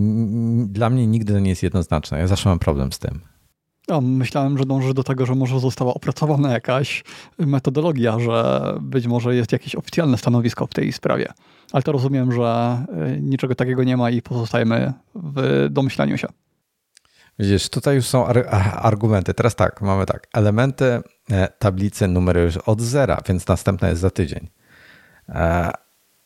dla 0.66 0.89
mnie 0.89 1.07
nigdy 1.07 1.41
nie 1.41 1.49
jest 1.49 1.64
jednoznaczne. 1.64 2.20
Ja 2.20 2.28
zawsze 2.28 2.49
mam 2.49 2.59
problem 2.59 2.91
z 2.91 2.99
tym. 2.99 3.30
Ja 3.88 4.01
myślałem, 4.01 4.57
że 4.57 4.65
dąży 4.65 4.93
do 4.93 5.03
tego, 5.03 5.25
że 5.25 5.36
może 5.36 5.59
została 5.59 5.93
opracowana 5.93 6.51
jakaś 6.51 7.03
metodologia, 7.38 8.19
że 8.19 8.61
być 8.82 9.07
może 9.07 9.36
jest 9.36 9.51
jakieś 9.51 9.75
oficjalne 9.75 10.17
stanowisko 10.17 10.67
w 10.67 10.73
tej 10.73 10.93
sprawie. 10.93 11.27
Ale 11.71 11.84
to 11.84 11.91
rozumiem, 11.91 12.32
że 12.32 12.43
e, 12.89 13.21
niczego 13.21 13.55
takiego 13.55 13.84
nie 13.84 13.97
ma 13.97 14.09
i 14.09 14.21
pozostajemy 14.21 14.93
w 15.15 15.67
domyślaniu 15.69 16.17
się. 16.17 16.27
Widzisz, 17.39 17.69
tutaj 17.69 17.95
już 17.95 18.05
są 18.05 18.25
argumenty. 18.75 19.34
Teraz 19.34 19.55
tak, 19.55 19.82
mamy 19.82 20.05
tak. 20.05 20.27
Elementy 20.34 21.01
e, 21.32 21.47
tablicy 21.59 22.07
numer 22.07 22.38
już 22.38 22.57
od 22.57 22.82
zera, 22.82 23.17
więc 23.27 23.47
następna 23.47 23.89
jest 23.89 24.01
za 24.01 24.09
tydzień. 24.09 24.47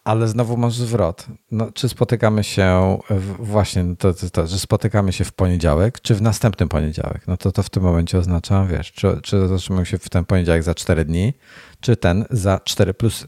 E, 0.05 0.09
ale 0.09 0.27
znowu 0.27 0.57
masz 0.57 0.73
zwrot. 0.73 1.27
No, 1.51 1.71
czy 1.71 1.89
spotykamy 1.89 2.43
się 2.43 2.97
właśnie, 3.39 3.83
no 3.83 3.95
to, 3.95 4.13
to, 4.13 4.29
to, 4.29 4.47
że 4.47 4.59
spotykamy 4.59 5.13
się 5.13 5.23
w 5.23 5.33
poniedziałek, 5.33 6.01
czy 6.01 6.15
w 6.15 6.21
następnym 6.21 6.69
poniedziałek? 6.69 7.27
No 7.27 7.37
to 7.37 7.51
to 7.51 7.63
w 7.63 7.69
tym 7.69 7.83
momencie 7.83 8.17
oznacza, 8.17 8.65
wiesz, 8.65 8.91
czy, 8.91 9.19
czy 9.23 9.47
zatrzymamy 9.47 9.85
się 9.85 9.97
w 9.97 10.09
ten 10.09 10.25
poniedziałek 10.25 10.63
za 10.63 10.75
4 10.75 11.05
dni, 11.05 11.33
czy 11.79 11.97
ten 11.97 12.25
za 12.29 12.59
4 12.63 12.93
plus 12.93 13.23
y, 13.23 13.27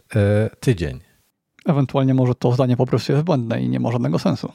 tydzień. 0.59 0.99
Ewentualnie 1.65 2.13
może 2.13 2.35
to 2.35 2.51
zdanie 2.51 2.77
po 2.77 2.85
prostu 2.85 3.11
jest 3.11 3.25
błędne 3.25 3.61
i 3.61 3.69
nie 3.69 3.79
ma 3.79 3.91
żadnego 3.91 4.19
sensu. 4.19 4.51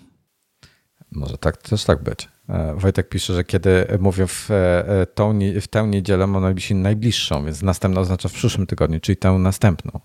Może 1.11 1.39
tak 1.39 1.57
też 1.57 1.85
tak 1.85 2.03
być. 2.03 2.29
E, 2.49 2.75
Wojtek 2.75 3.09
pisze, 3.09 3.35
że 3.35 3.45
kiedy 3.45 3.87
mówię 4.01 4.27
w, 4.27 4.51
e, 4.51 5.07
tą, 5.15 5.39
w 5.61 5.69
tę 5.69 5.87
niedzielę, 5.87 6.27
mam 6.27 6.43
najbliższą, 6.43 6.75
najbliższą, 6.75 7.45
więc 7.45 7.63
następna 7.63 8.01
oznacza 8.01 8.29
w 8.29 8.33
przyszłym 8.33 8.67
tygodniu, 8.67 9.01
czyli 9.01 9.17
tę 9.17 9.33
następną. 9.33 10.01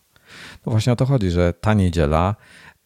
No 0.68 0.72
właśnie 0.72 0.94
o 0.94 0.96
to 0.96 1.06
chodzi, 1.06 1.32
że 1.32 1.54
ta 1.54 1.74
niedziela, 1.74 2.36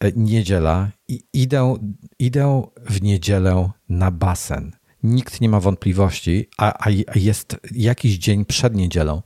e, 0.00 0.12
niedziela 0.12 0.90
i 1.08 1.20
idę, 1.32 1.76
idę 2.18 2.62
w 2.76 3.02
niedzielę 3.02 3.70
na 3.88 4.10
basen. 4.10 4.72
Nikt 5.02 5.40
nie 5.40 5.48
ma 5.48 5.60
wątpliwości, 5.60 6.48
a, 6.58 6.86
a 6.86 6.90
jest 7.14 7.56
jakiś 7.72 8.18
dzień 8.18 8.44
przed 8.44 8.74
niedzielą. 8.74 9.22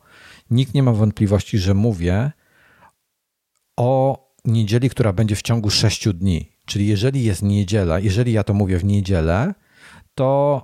Nikt 0.51 0.75
nie 0.75 0.83
ma 0.83 0.93
wątpliwości, 0.93 1.59
że 1.59 1.75
mówię 1.75 2.33
o 3.77 4.19
niedzieli, 4.45 4.91
która 4.91 5.13
będzie 5.13 5.37
w 5.37 5.43
ciągu 5.43 5.71
sześciu 5.71 6.13
dni. 6.13 6.53
Czyli 6.65 6.87
jeżeli 6.87 7.25
jest 7.25 7.43
niedziela, 7.43 7.99
jeżeli 7.99 8.33
ja 8.33 8.45
to 8.45 8.55
mówię 8.55 8.79
w 8.79 8.85
niedzielę, 8.85 9.55
to 10.15 10.61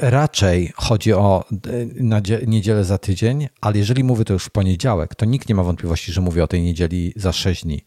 raczej 0.00 0.72
chodzi 0.76 1.12
o 1.12 1.44
e, 1.50 2.46
niedzielę 2.46 2.84
za 2.84 2.98
tydzień, 2.98 3.48
ale 3.60 3.78
jeżeli 3.78 4.04
mówię 4.04 4.24
to 4.24 4.32
już 4.32 4.44
w 4.44 4.50
poniedziałek, 4.50 5.14
to 5.14 5.24
nikt 5.24 5.48
nie 5.48 5.54
ma 5.54 5.62
wątpliwości, 5.62 6.12
że 6.12 6.20
mówię 6.20 6.44
o 6.44 6.46
tej 6.46 6.62
niedzieli 6.62 7.12
za 7.16 7.32
6 7.32 7.62
dni 7.62 7.84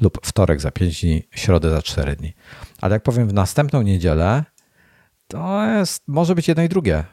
lub 0.00 0.26
wtorek 0.26 0.60
za 0.60 0.70
5 0.70 1.00
dni, 1.00 1.22
środę 1.30 1.70
za 1.70 1.82
4 1.82 2.16
dni. 2.16 2.34
Ale 2.80 2.94
jak 2.96 3.02
powiem 3.02 3.28
w 3.28 3.32
następną 3.32 3.82
niedzielę, 3.82 4.44
to 5.26 5.66
jest, 5.66 6.02
może 6.08 6.34
być 6.34 6.48
jedno 6.48 6.62
i 6.62 6.68
drugie. 6.68 7.04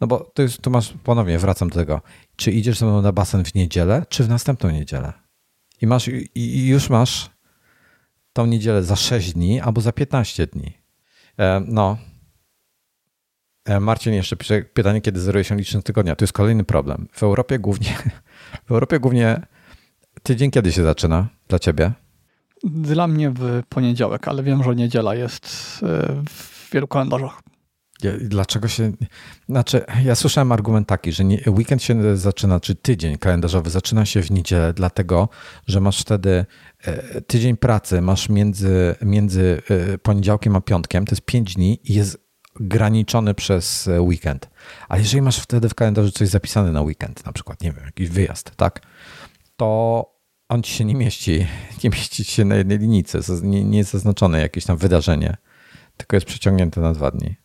No 0.00 0.06
bo 0.06 0.32
jest, 0.38 0.60
tu 0.60 0.70
masz, 0.70 0.94
ponownie 1.04 1.38
wracam 1.38 1.68
do 1.68 1.74
tego, 1.74 2.00
czy 2.36 2.52
idziesz 2.52 2.78
ze 2.78 2.86
mną 2.86 3.02
na 3.02 3.12
basen 3.12 3.44
w 3.44 3.54
niedzielę, 3.54 4.06
czy 4.08 4.24
w 4.24 4.28
następną 4.28 4.70
niedzielę. 4.70 5.12
I 5.82 5.86
masz, 5.86 6.08
i 6.34 6.66
już 6.66 6.90
masz 6.90 7.30
tą 8.32 8.46
niedzielę 8.46 8.82
za 8.82 8.96
6 8.96 9.32
dni 9.32 9.60
albo 9.60 9.80
za 9.80 9.92
15 9.92 10.46
dni. 10.46 10.72
E, 11.38 11.62
no. 11.66 11.98
E, 13.64 13.80
Marcin 13.80 14.14
jeszcze 14.14 14.36
pisze 14.36 14.62
pytanie, 14.62 15.00
kiedy 15.00 15.20
zeruje 15.20 15.44
się 15.44 15.56
licznik 15.56 15.84
tygodnia. 15.84 16.16
To 16.16 16.24
jest 16.24 16.32
kolejny 16.32 16.64
problem. 16.64 17.08
W 17.12 17.22
Europie 17.22 17.58
głównie, 17.58 17.96
w 18.66 18.70
Europie 18.70 19.00
głównie 19.00 19.46
tydzień 20.22 20.50
kiedy 20.50 20.72
się 20.72 20.82
zaczyna 20.82 21.28
dla 21.48 21.58
ciebie? 21.58 21.92
Dla 22.64 23.06
mnie 23.06 23.30
w 23.30 23.62
poniedziałek, 23.68 24.28
ale 24.28 24.42
wiem, 24.42 24.62
że 24.62 24.74
niedziela 24.74 25.14
jest 25.14 25.44
e, 25.82 26.22
w 26.28 26.70
wielu 26.72 26.88
kalendarzach. 26.88 27.40
Dlaczego 28.20 28.68
się. 28.68 28.92
Znaczy, 29.48 29.84
ja 30.04 30.14
słyszałem 30.14 30.52
argument 30.52 30.88
taki, 30.88 31.12
że 31.12 31.24
nie, 31.24 31.40
weekend 31.46 31.82
się 31.82 32.16
zaczyna, 32.16 32.60
czy 32.60 32.74
tydzień 32.74 33.18
kalendarzowy 33.18 33.70
zaczyna 33.70 34.06
się 34.06 34.22
w 34.22 34.30
niedzielę, 34.30 34.72
dlatego, 34.72 35.28
że 35.66 35.80
masz 35.80 36.00
wtedy 36.00 36.44
e, 36.84 37.20
tydzień 37.20 37.56
pracy, 37.56 38.00
masz 38.00 38.28
między, 38.28 38.94
między 39.02 39.62
poniedziałkiem 40.02 40.56
a 40.56 40.60
piątkiem, 40.60 41.04
to 41.04 41.12
jest 41.12 41.24
pięć 41.24 41.54
dni 41.54 41.80
i 41.84 41.94
jest 41.94 42.21
graniczony 42.60 43.34
przez 43.34 43.88
e, 43.88 44.00
weekend. 44.02 44.50
Ale 44.88 45.00
jeżeli 45.00 45.22
masz 45.22 45.38
wtedy 45.38 45.68
w 45.68 45.74
kalendarzu 45.74 46.10
coś 46.10 46.28
zapisane 46.28 46.72
na 46.72 46.82
weekend, 46.82 47.26
na 47.26 47.32
przykład, 47.32 47.62
nie 47.62 47.72
wiem, 47.72 47.84
jakiś 47.84 48.08
wyjazd, 48.08 48.56
tak, 48.56 48.80
to 49.56 50.12
on 50.48 50.62
ci 50.62 50.72
się 50.72 50.84
nie 50.84 50.94
mieści, 50.94 51.46
nie 51.84 51.90
mieści 51.90 52.24
się 52.24 52.44
na 52.44 52.56
jednej 52.56 52.78
linijce, 52.78 53.18
nie, 53.42 53.64
nie 53.64 53.78
jest 53.78 53.90
zaznaczone 53.90 54.40
jakieś 54.40 54.64
tam 54.64 54.76
wydarzenie, 54.76 55.36
tylko 55.96 56.16
jest 56.16 56.26
przeciągnięte 56.26 56.80
na 56.80 56.92
dwa 56.92 57.10
dni. 57.10 57.36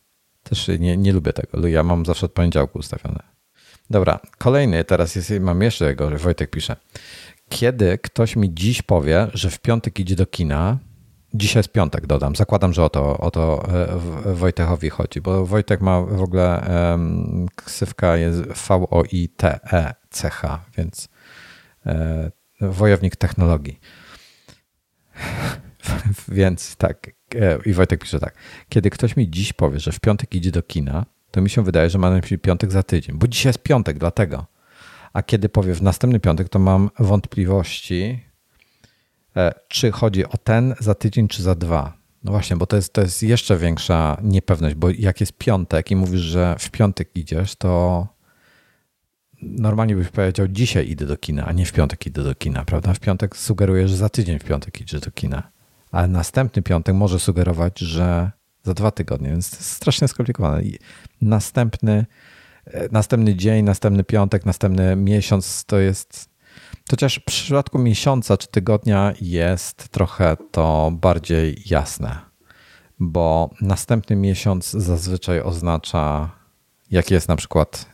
Też 0.42 0.68
nie, 0.78 0.96
nie 0.96 1.12
lubię 1.12 1.32
tego. 1.32 1.68
Ja 1.68 1.82
mam 1.82 2.06
zawsze 2.06 2.26
od 2.26 2.32
poniedziałku 2.32 2.78
ustawione. 2.78 3.22
Dobra, 3.90 4.20
kolejny 4.38 4.84
teraz 4.84 5.14
jest, 5.14 5.32
mam 5.40 5.62
jeszcze 5.62 5.84
jego, 5.86 6.18
Wojtek 6.18 6.50
pisze. 6.50 6.76
Kiedy 7.48 7.98
ktoś 7.98 8.36
mi 8.36 8.54
dziś 8.54 8.82
powie, 8.82 9.26
że 9.34 9.50
w 9.50 9.60
piątek 9.60 10.00
idzie 10.00 10.16
do 10.16 10.26
kina, 10.26 10.78
dzisiaj 11.34 11.60
jest 11.60 11.72
piątek, 11.72 12.06
dodam. 12.06 12.36
Zakładam, 12.36 12.72
że 12.72 12.84
o 12.84 12.88
to, 12.90 13.18
o 13.18 13.30
to 13.30 13.68
e, 14.26 14.34
Wojtechowi 14.34 14.90
chodzi, 14.90 15.20
bo 15.20 15.46
Wojtek 15.46 15.80
ma 15.80 16.00
w 16.00 16.22
ogóle 16.22 16.70
ksywka 17.56 18.16
jest 18.16 18.42
V-O-I-T-E-C-H, 18.68 20.60
więc 20.76 21.08
e, 21.86 22.30
wojownik 22.60 23.16
technologii. 23.16 23.80
Więc 26.28 26.76
tak, 26.76 27.10
e, 27.34 27.58
i 27.64 27.72
Wojtek 27.72 28.00
pisze 28.02 28.20
tak. 28.20 28.34
Kiedy 28.68 28.90
ktoś 28.90 29.16
mi 29.16 29.30
dziś 29.30 29.52
powie, 29.52 29.80
że 29.80 29.92
w 29.92 30.00
piątek 30.00 30.34
idzie 30.34 30.50
do 30.50 30.62
kina, 30.62 31.06
to 31.30 31.40
mi 31.40 31.50
się 31.50 31.64
wydaje, 31.64 31.90
że 31.90 31.98
ma 31.98 32.10
na 32.10 32.16
myśli 32.16 32.38
piątek 32.38 32.72
za 32.72 32.82
tydzień, 32.82 33.18
bo 33.18 33.28
dzisiaj 33.28 33.50
jest 33.50 33.62
piątek, 33.62 33.98
dlatego. 33.98 34.46
A 35.12 35.22
kiedy 35.22 35.48
powie 35.48 35.74
w 35.74 35.82
następny 35.82 36.20
piątek, 36.20 36.48
to 36.48 36.58
mam 36.58 36.90
wątpliwości, 36.98 38.27
czy 39.68 39.92
chodzi 39.92 40.24
o 40.24 40.36
ten 40.36 40.74
za 40.80 40.94
tydzień, 40.94 41.28
czy 41.28 41.42
za 41.42 41.54
dwa. 41.54 41.98
No 42.24 42.32
właśnie, 42.32 42.56
bo 42.56 42.66
to 42.66 42.76
jest, 42.76 42.92
to 42.92 43.00
jest 43.00 43.22
jeszcze 43.22 43.56
większa 43.56 44.16
niepewność, 44.22 44.74
bo 44.74 44.90
jak 44.90 45.20
jest 45.20 45.32
piątek 45.32 45.90
i 45.90 45.96
mówisz, 45.96 46.20
że 46.20 46.56
w 46.58 46.70
piątek 46.70 47.10
idziesz, 47.14 47.56
to 47.56 48.06
normalnie 49.42 49.96
byś 49.96 50.08
powiedział, 50.08 50.48
dzisiaj 50.48 50.90
idę 50.90 51.06
do 51.06 51.16
kina, 51.16 51.46
a 51.46 51.52
nie 51.52 51.66
w 51.66 51.72
piątek 51.72 52.06
idę 52.06 52.24
do 52.24 52.34
kina, 52.34 52.64
prawda? 52.64 52.94
W 52.94 53.00
piątek 53.00 53.36
sugerujesz, 53.36 53.90
że 53.90 53.96
za 53.96 54.08
tydzień 54.08 54.38
w 54.38 54.44
piątek 54.44 54.80
idziesz 54.80 55.00
do 55.00 55.10
kina 55.10 55.50
ale 55.90 56.08
następny 56.08 56.62
piątek 56.62 56.94
może 56.94 57.18
sugerować, 57.18 57.78
że 57.78 58.30
za 58.62 58.74
dwa 58.74 58.90
tygodnie, 58.90 59.28
więc 59.28 59.50
to 59.50 59.56
jest 59.56 59.70
strasznie 59.70 60.08
skomplikowane. 60.08 60.62
I 60.62 60.78
następny, 61.20 62.06
e, 62.66 62.88
następny 62.92 63.34
dzień, 63.34 63.64
następny 63.64 64.04
piątek, 64.04 64.46
następny 64.46 64.96
miesiąc 64.96 65.64
to 65.64 65.78
jest. 65.78 66.27
Chociaż 66.90 67.16
w 67.16 67.24
przypadku 67.24 67.78
miesiąca 67.78 68.36
czy 68.36 68.48
tygodnia 68.48 69.12
jest 69.20 69.88
trochę 69.88 70.36
to 70.50 70.90
bardziej 70.92 71.62
jasne, 71.66 72.18
bo 72.98 73.50
następny 73.60 74.16
miesiąc 74.16 74.70
zazwyczaj 74.70 75.40
oznacza, 75.40 76.30
jak 76.90 77.10
jest 77.10 77.28
na 77.28 77.36
przykład 77.36 77.86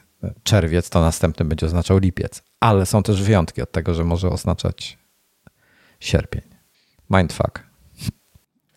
czerwiec, 0.42 0.90
to 0.90 1.00
następny 1.00 1.44
będzie 1.44 1.66
oznaczał 1.66 1.98
lipiec, 1.98 2.42
ale 2.60 2.86
są 2.86 3.02
też 3.02 3.22
wyjątki 3.22 3.62
od 3.62 3.72
tego, 3.72 3.94
że 3.94 4.04
może 4.04 4.28
oznaczać 4.28 4.98
sierpień. 6.00 6.42
Mindfuck. 7.10 7.62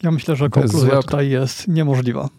Ja 0.03 0.11
myślę, 0.11 0.35
że 0.35 0.49
konkluzja 0.49 1.01
tutaj 1.01 1.29
jest 1.29 1.67
niemożliwa. 1.67 2.29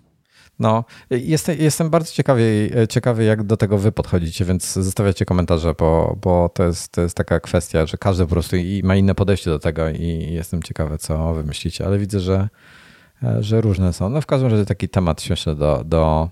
No, 0.59 0.85
jestem, 1.11 1.57
jestem 1.59 1.91
bardzo 1.91 2.13
ciekawy, 2.13 2.71
ciekawy, 2.89 3.25
jak 3.25 3.43
do 3.43 3.57
tego 3.57 3.79
wy 3.79 3.93
podchodzicie, 3.93 4.45
więc 4.45 4.73
zostawiacie 4.73 5.25
komentarze, 5.25 5.75
bo, 5.79 6.17
bo 6.21 6.49
to, 6.49 6.65
jest, 6.65 6.93
to 6.93 7.01
jest 7.01 7.17
taka 7.17 7.41
kwestia, 7.41 7.87
że 7.87 7.99
każdy 7.99 8.25
po 8.25 8.31
prostu 8.31 8.57
ma 8.83 8.97
inne 8.97 9.15
podejście 9.15 9.51
do 9.51 9.59
tego 9.59 9.91
i 9.91 10.29
jestem 10.33 10.63
ciekawy, 10.63 10.99
co 10.99 11.35
wy 11.35 11.45
myślicie, 11.45 11.87
ale 11.87 11.99
widzę, 11.99 12.21
że, 12.21 12.49
że 13.41 13.61
różne 13.61 13.93
są. 13.93 14.09
No 14.09 14.21
w 14.21 14.27
każdym 14.27 14.51
razie 14.51 14.65
taki 14.65 14.89
temat 14.89 15.23
śmieszny 15.23 15.55
do, 15.55 15.83
do 15.85 16.29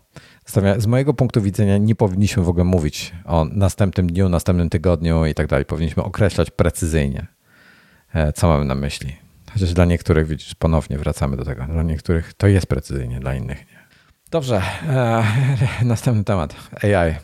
z 0.78 0.86
mojego 0.86 1.14
punktu 1.14 1.42
widzenia 1.42 1.78
nie 1.78 1.94
powinniśmy 1.94 2.42
w 2.42 2.48
ogóle 2.48 2.64
mówić 2.64 3.14
o 3.24 3.44
następnym 3.44 4.06
dniu, 4.06 4.28
następnym 4.28 4.70
tygodniu 4.70 5.26
i 5.26 5.34
tak 5.34 5.46
dalej. 5.46 5.64
Powinniśmy 5.64 6.02
określać 6.02 6.50
precyzyjnie, 6.50 7.26
e, 8.14 8.32
co 8.32 8.48
mamy 8.48 8.64
na 8.64 8.74
myśli. 8.74 9.16
Chociaż 9.52 9.72
dla 9.72 9.84
niektórych, 9.84 10.26
widzisz, 10.26 10.54
ponownie 10.54 10.98
wracamy 10.98 11.36
do 11.36 11.44
tego. 11.44 11.66
Dla 11.66 11.82
niektórych 11.82 12.34
to 12.34 12.46
jest 12.46 12.66
precyzyjnie, 12.66 13.20
dla 13.20 13.34
innych 13.34 13.58
nie. 13.58 13.75
Dobrze, 14.36 14.62
e, 14.88 15.24
następny 15.84 16.24
temat. 16.24 16.54
AI. 16.82 17.14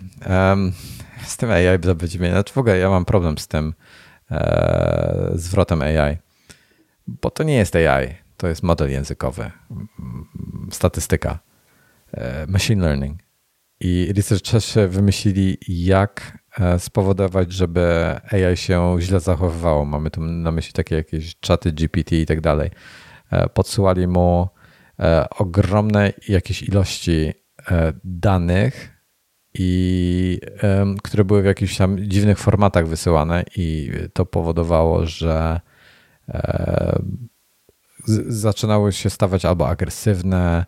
Z 1.26 1.36
tym 1.36 1.50
AI 1.50 1.78
będzie 1.96 2.18
mnie. 2.18 2.30
Znaczy 2.30 2.52
w 2.52 2.58
ogóle 2.58 2.78
ja 2.78 2.90
mam 2.90 3.04
problem 3.04 3.38
z 3.38 3.48
tym 3.48 3.74
e, 4.30 5.30
zwrotem 5.34 5.82
AI, 5.82 6.18
bo 7.06 7.30
to 7.30 7.42
nie 7.42 7.54
jest 7.54 7.76
AI, 7.76 8.14
to 8.36 8.48
jest 8.48 8.62
model 8.62 8.90
językowy, 8.90 9.50
statystyka, 10.70 11.38
e, 12.12 12.46
machine 12.46 12.82
learning. 12.82 13.20
I 13.80 14.12
researcherzy 14.16 14.88
wymyślili, 14.88 15.58
jak 15.68 16.38
e, 16.58 16.78
spowodować, 16.78 17.52
żeby 17.52 18.14
AI 18.30 18.56
się 18.56 18.96
źle 19.00 19.20
zachowywało. 19.20 19.84
Mamy 19.84 20.10
tu 20.10 20.20
na 20.20 20.52
myśli 20.52 20.72
takie 20.72 20.94
jakieś 20.94 21.36
czaty 21.40 21.72
GPT 21.72 22.16
i 22.16 22.26
tak 22.26 22.40
dalej. 22.40 22.70
E, 23.30 23.48
podsyłali 23.48 24.06
mu 24.06 24.48
ogromne 25.38 26.12
jakieś 26.28 26.62
ilości 26.62 27.32
e, 27.70 27.92
danych 28.04 29.02
i 29.54 30.40
które 31.02 31.24
były 31.24 31.42
w 31.42 31.44
jakichś 31.44 31.76
tam 31.76 31.98
dziwnych 31.98 32.38
formatach 32.38 32.86
wysyłane 32.86 33.44
i 33.56 33.90
to 34.12 34.26
powodowało, 34.26 35.06
że 35.06 35.60
e, 36.28 37.02
zaczynały 38.28 38.92
się 38.92 39.10
stawać 39.10 39.44
albo 39.44 39.68
agresywne, 39.68 40.66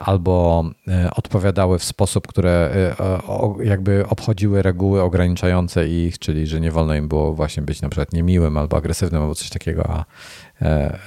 albo 0.00 0.64
odpowiadały 1.14 1.78
w 1.78 1.84
sposób, 1.84 2.26
które 2.26 2.70
jakby 3.62 4.06
obchodziły 4.08 4.62
reguły 4.62 5.02
ograniczające 5.02 5.88
ich, 5.88 6.18
czyli 6.18 6.46
że 6.46 6.60
nie 6.60 6.70
wolno 6.70 6.94
im 6.94 7.08
było 7.08 7.34
właśnie 7.34 7.62
być 7.62 7.82
na 7.82 7.88
przykład 7.88 8.12
niemiłym 8.12 8.56
albo 8.56 8.76
agresywnym 8.76 9.22
albo 9.22 9.34
coś 9.34 9.50
takiego, 9.50 9.90
a 9.90 10.04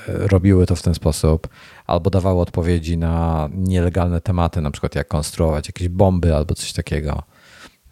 robiły 0.05 0.65
to 0.65 0.75
w 0.75 0.81
ten 0.81 0.93
sposób 0.93 1.47
albo 1.89 2.09
dawały 2.09 2.41
odpowiedzi 2.41 2.97
na 2.97 3.49
nielegalne 3.53 4.21
tematy, 4.21 4.61
na 4.61 4.71
przykład 4.71 4.95
jak 4.95 5.07
konstruować 5.07 5.67
jakieś 5.67 5.89
bomby 5.89 6.35
albo 6.35 6.55
coś 6.55 6.73
takiego. 6.73 7.23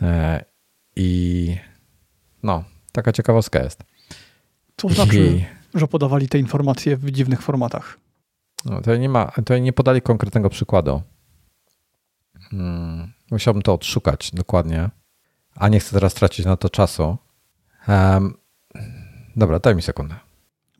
E, 0.01 0.45
I 0.95 1.57
no, 2.43 2.63
taka 2.91 3.11
ciekawostka 3.11 3.63
jest. 3.63 3.83
To 4.75 4.89
znaczy, 4.89 5.27
I... 5.27 5.45
że 5.79 5.87
podawali 5.87 6.29
te 6.29 6.39
informacje 6.39 6.97
w 6.97 7.11
dziwnych 7.11 7.41
formatach. 7.41 7.99
No, 8.65 8.81
to 8.81 8.95
nie 8.95 9.09
ma, 9.09 9.31
to 9.45 9.57
nie 9.57 9.73
podali 9.73 10.01
konkretnego 10.01 10.49
przykładu. 10.49 11.01
Hmm, 12.49 13.13
musiałbym 13.31 13.63
to 13.63 13.73
odszukać 13.73 14.31
dokładnie, 14.33 14.89
a 15.55 15.69
nie 15.69 15.79
chcę 15.79 15.93
teraz 15.93 16.13
tracić 16.13 16.45
na 16.45 16.57
to 16.57 16.69
czasu. 16.69 17.17
Um, 17.87 18.33
dobra, 19.35 19.59
daj 19.59 19.75
mi 19.75 19.81
sekundę. 19.81 20.15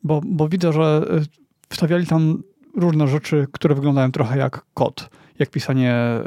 Bo, 0.04 0.20
bo 0.24 0.48
widzę, 0.48 0.72
że 0.72 1.04
y, 1.12 1.26
wstawiali 1.68 2.06
tam 2.06 2.42
różne 2.78 3.08
rzeczy, 3.08 3.46
które 3.52 3.74
wyglądają 3.74 4.12
trochę 4.12 4.38
jak 4.38 4.64
kod, 4.74 5.10
jak 5.38 5.50
pisanie 5.50 5.92
e, 5.92 6.22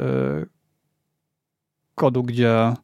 kodu, 1.94 2.22
gdzie 2.22 2.74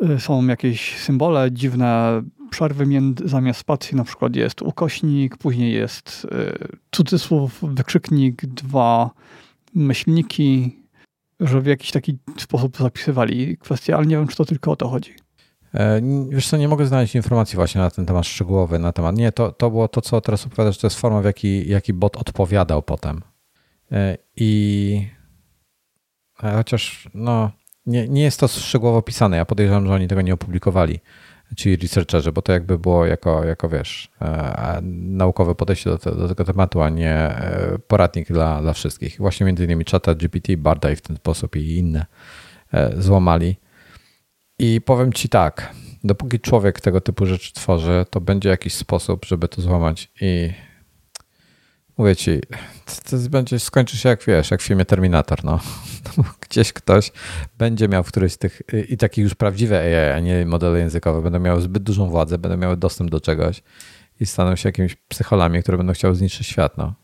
e, 0.00 0.20
są 0.20 0.46
jakieś 0.46 0.98
symbole, 0.98 1.52
dziwne 1.52 2.22
przerwy 2.50 2.86
między, 2.86 3.28
zamiast 3.28 3.60
spacji 3.60 3.96
na 3.96 4.04
przykład 4.04 4.36
jest 4.36 4.62
ukośnik, 4.62 5.36
później 5.36 5.72
jest 5.72 6.26
e, 6.32 6.68
cudzysłów, 6.90 7.58
wykrzyknik, 7.62 8.46
dwa 8.46 9.10
myślniki, 9.74 10.78
że 11.40 11.60
w 11.60 11.66
jakiś 11.66 11.90
taki 11.90 12.18
sposób 12.36 12.76
zapisywali 12.76 13.56
kwestie, 13.56 13.96
ale 13.96 14.06
nie 14.06 14.16
wiem, 14.16 14.28
czy 14.28 14.36
to 14.36 14.44
tylko 14.44 14.70
o 14.70 14.76
to 14.76 14.88
chodzi. 14.88 15.27
E, 15.74 16.00
wiesz 16.28 16.48
co, 16.48 16.56
nie 16.56 16.68
mogę 16.68 16.86
znaleźć 16.86 17.14
informacji 17.14 17.56
właśnie 17.56 17.80
na 17.80 17.90
ten 17.90 18.06
temat 18.06 18.26
szczegółowy, 18.26 18.78
na 18.78 18.92
temat. 18.92 19.16
Nie, 19.16 19.32
to, 19.32 19.52
to 19.52 19.70
było 19.70 19.88
to, 19.88 20.00
co 20.00 20.20
teraz 20.20 20.46
opowiadasz, 20.46 20.78
to 20.78 20.86
jest 20.86 21.00
forma, 21.00 21.20
w 21.20 21.24
jaki, 21.24 21.68
jaki 21.68 21.92
bot 21.92 22.16
odpowiadał 22.16 22.82
potem. 22.82 23.22
E, 23.92 24.18
I 24.36 25.06
e, 26.42 26.52
chociaż 26.52 27.08
no, 27.14 27.50
nie, 27.86 28.08
nie 28.08 28.22
jest 28.22 28.40
to 28.40 28.48
szczegółowo 28.48 29.02
pisane. 29.02 29.36
Ja 29.36 29.44
podejrzewam, 29.44 29.86
że 29.86 29.94
oni 29.94 30.08
tego 30.08 30.22
nie 30.22 30.34
opublikowali, 30.34 31.00
ci 31.56 31.76
researcherzy, 31.76 32.32
bo 32.32 32.42
to 32.42 32.52
jakby 32.52 32.78
było 32.78 33.06
jako, 33.06 33.44
jako 33.44 33.68
wiesz, 33.68 34.10
naukowe 34.92 35.54
podejście 35.54 35.90
do, 35.90 35.96
do 36.14 36.28
tego 36.28 36.44
tematu, 36.44 36.82
a 36.82 36.88
nie 36.88 37.34
poradnik 37.86 38.28
dla, 38.28 38.62
dla 38.62 38.72
wszystkich. 38.72 39.18
Właśnie 39.18 39.46
między 39.46 39.64
innymi 39.64 39.84
czata 39.84 40.14
GPT, 40.14 40.56
Barda 40.56 40.90
i 40.90 40.96
w 40.96 41.00
ten 41.00 41.16
sposób 41.16 41.56
i 41.56 41.76
inne 41.76 42.06
złamali. 42.98 43.56
I 44.58 44.80
powiem 44.80 45.12
ci 45.12 45.28
tak, 45.28 45.74
dopóki 46.04 46.40
człowiek 46.40 46.80
tego 46.80 47.00
typu 47.00 47.26
rzeczy 47.26 47.52
tworzy, 47.52 48.06
to 48.10 48.20
będzie 48.20 48.48
jakiś 48.48 48.74
sposób, 48.74 49.24
żeby 49.24 49.48
to 49.48 49.62
złamać 49.62 50.10
i 50.20 50.52
mówię 51.98 52.16
ci, 52.16 52.40
to, 53.10 53.16
będzie 53.30 53.58
skończy 53.58 53.96
się 53.96 54.08
jak 54.08 54.24
wiesz, 54.24 54.50
jak 54.50 54.60
w 54.60 54.64
filmie 54.64 54.84
Terminator, 54.84 55.44
no. 55.44 55.60
Gdzieś 56.48 56.72
ktoś 56.72 57.12
będzie 57.58 57.88
miał 57.88 58.04
w 58.04 58.08
którymś 58.08 58.32
z 58.32 58.38
tych 58.38 58.62
i 58.88 58.96
takie 58.96 59.22
już 59.22 59.34
prawdziwe 59.34 59.80
AI, 59.80 60.12
a 60.12 60.20
nie 60.20 60.46
modele 60.46 60.78
językowe, 60.78 61.22
będą 61.22 61.38
miały 61.38 61.60
zbyt 61.60 61.82
dużą 61.82 62.08
władzę, 62.10 62.38
będą 62.38 62.56
miały 62.56 62.76
dostęp 62.76 63.10
do 63.10 63.20
czegoś 63.20 63.62
i 64.20 64.26
staną 64.26 64.56
się 64.56 64.68
jakimiś 64.68 64.96
psycholami, 65.08 65.62
które 65.62 65.78
będą 65.78 65.92
chciały 65.92 66.14
zniszczyć 66.14 66.46
świat, 66.46 66.78
no. 66.78 66.94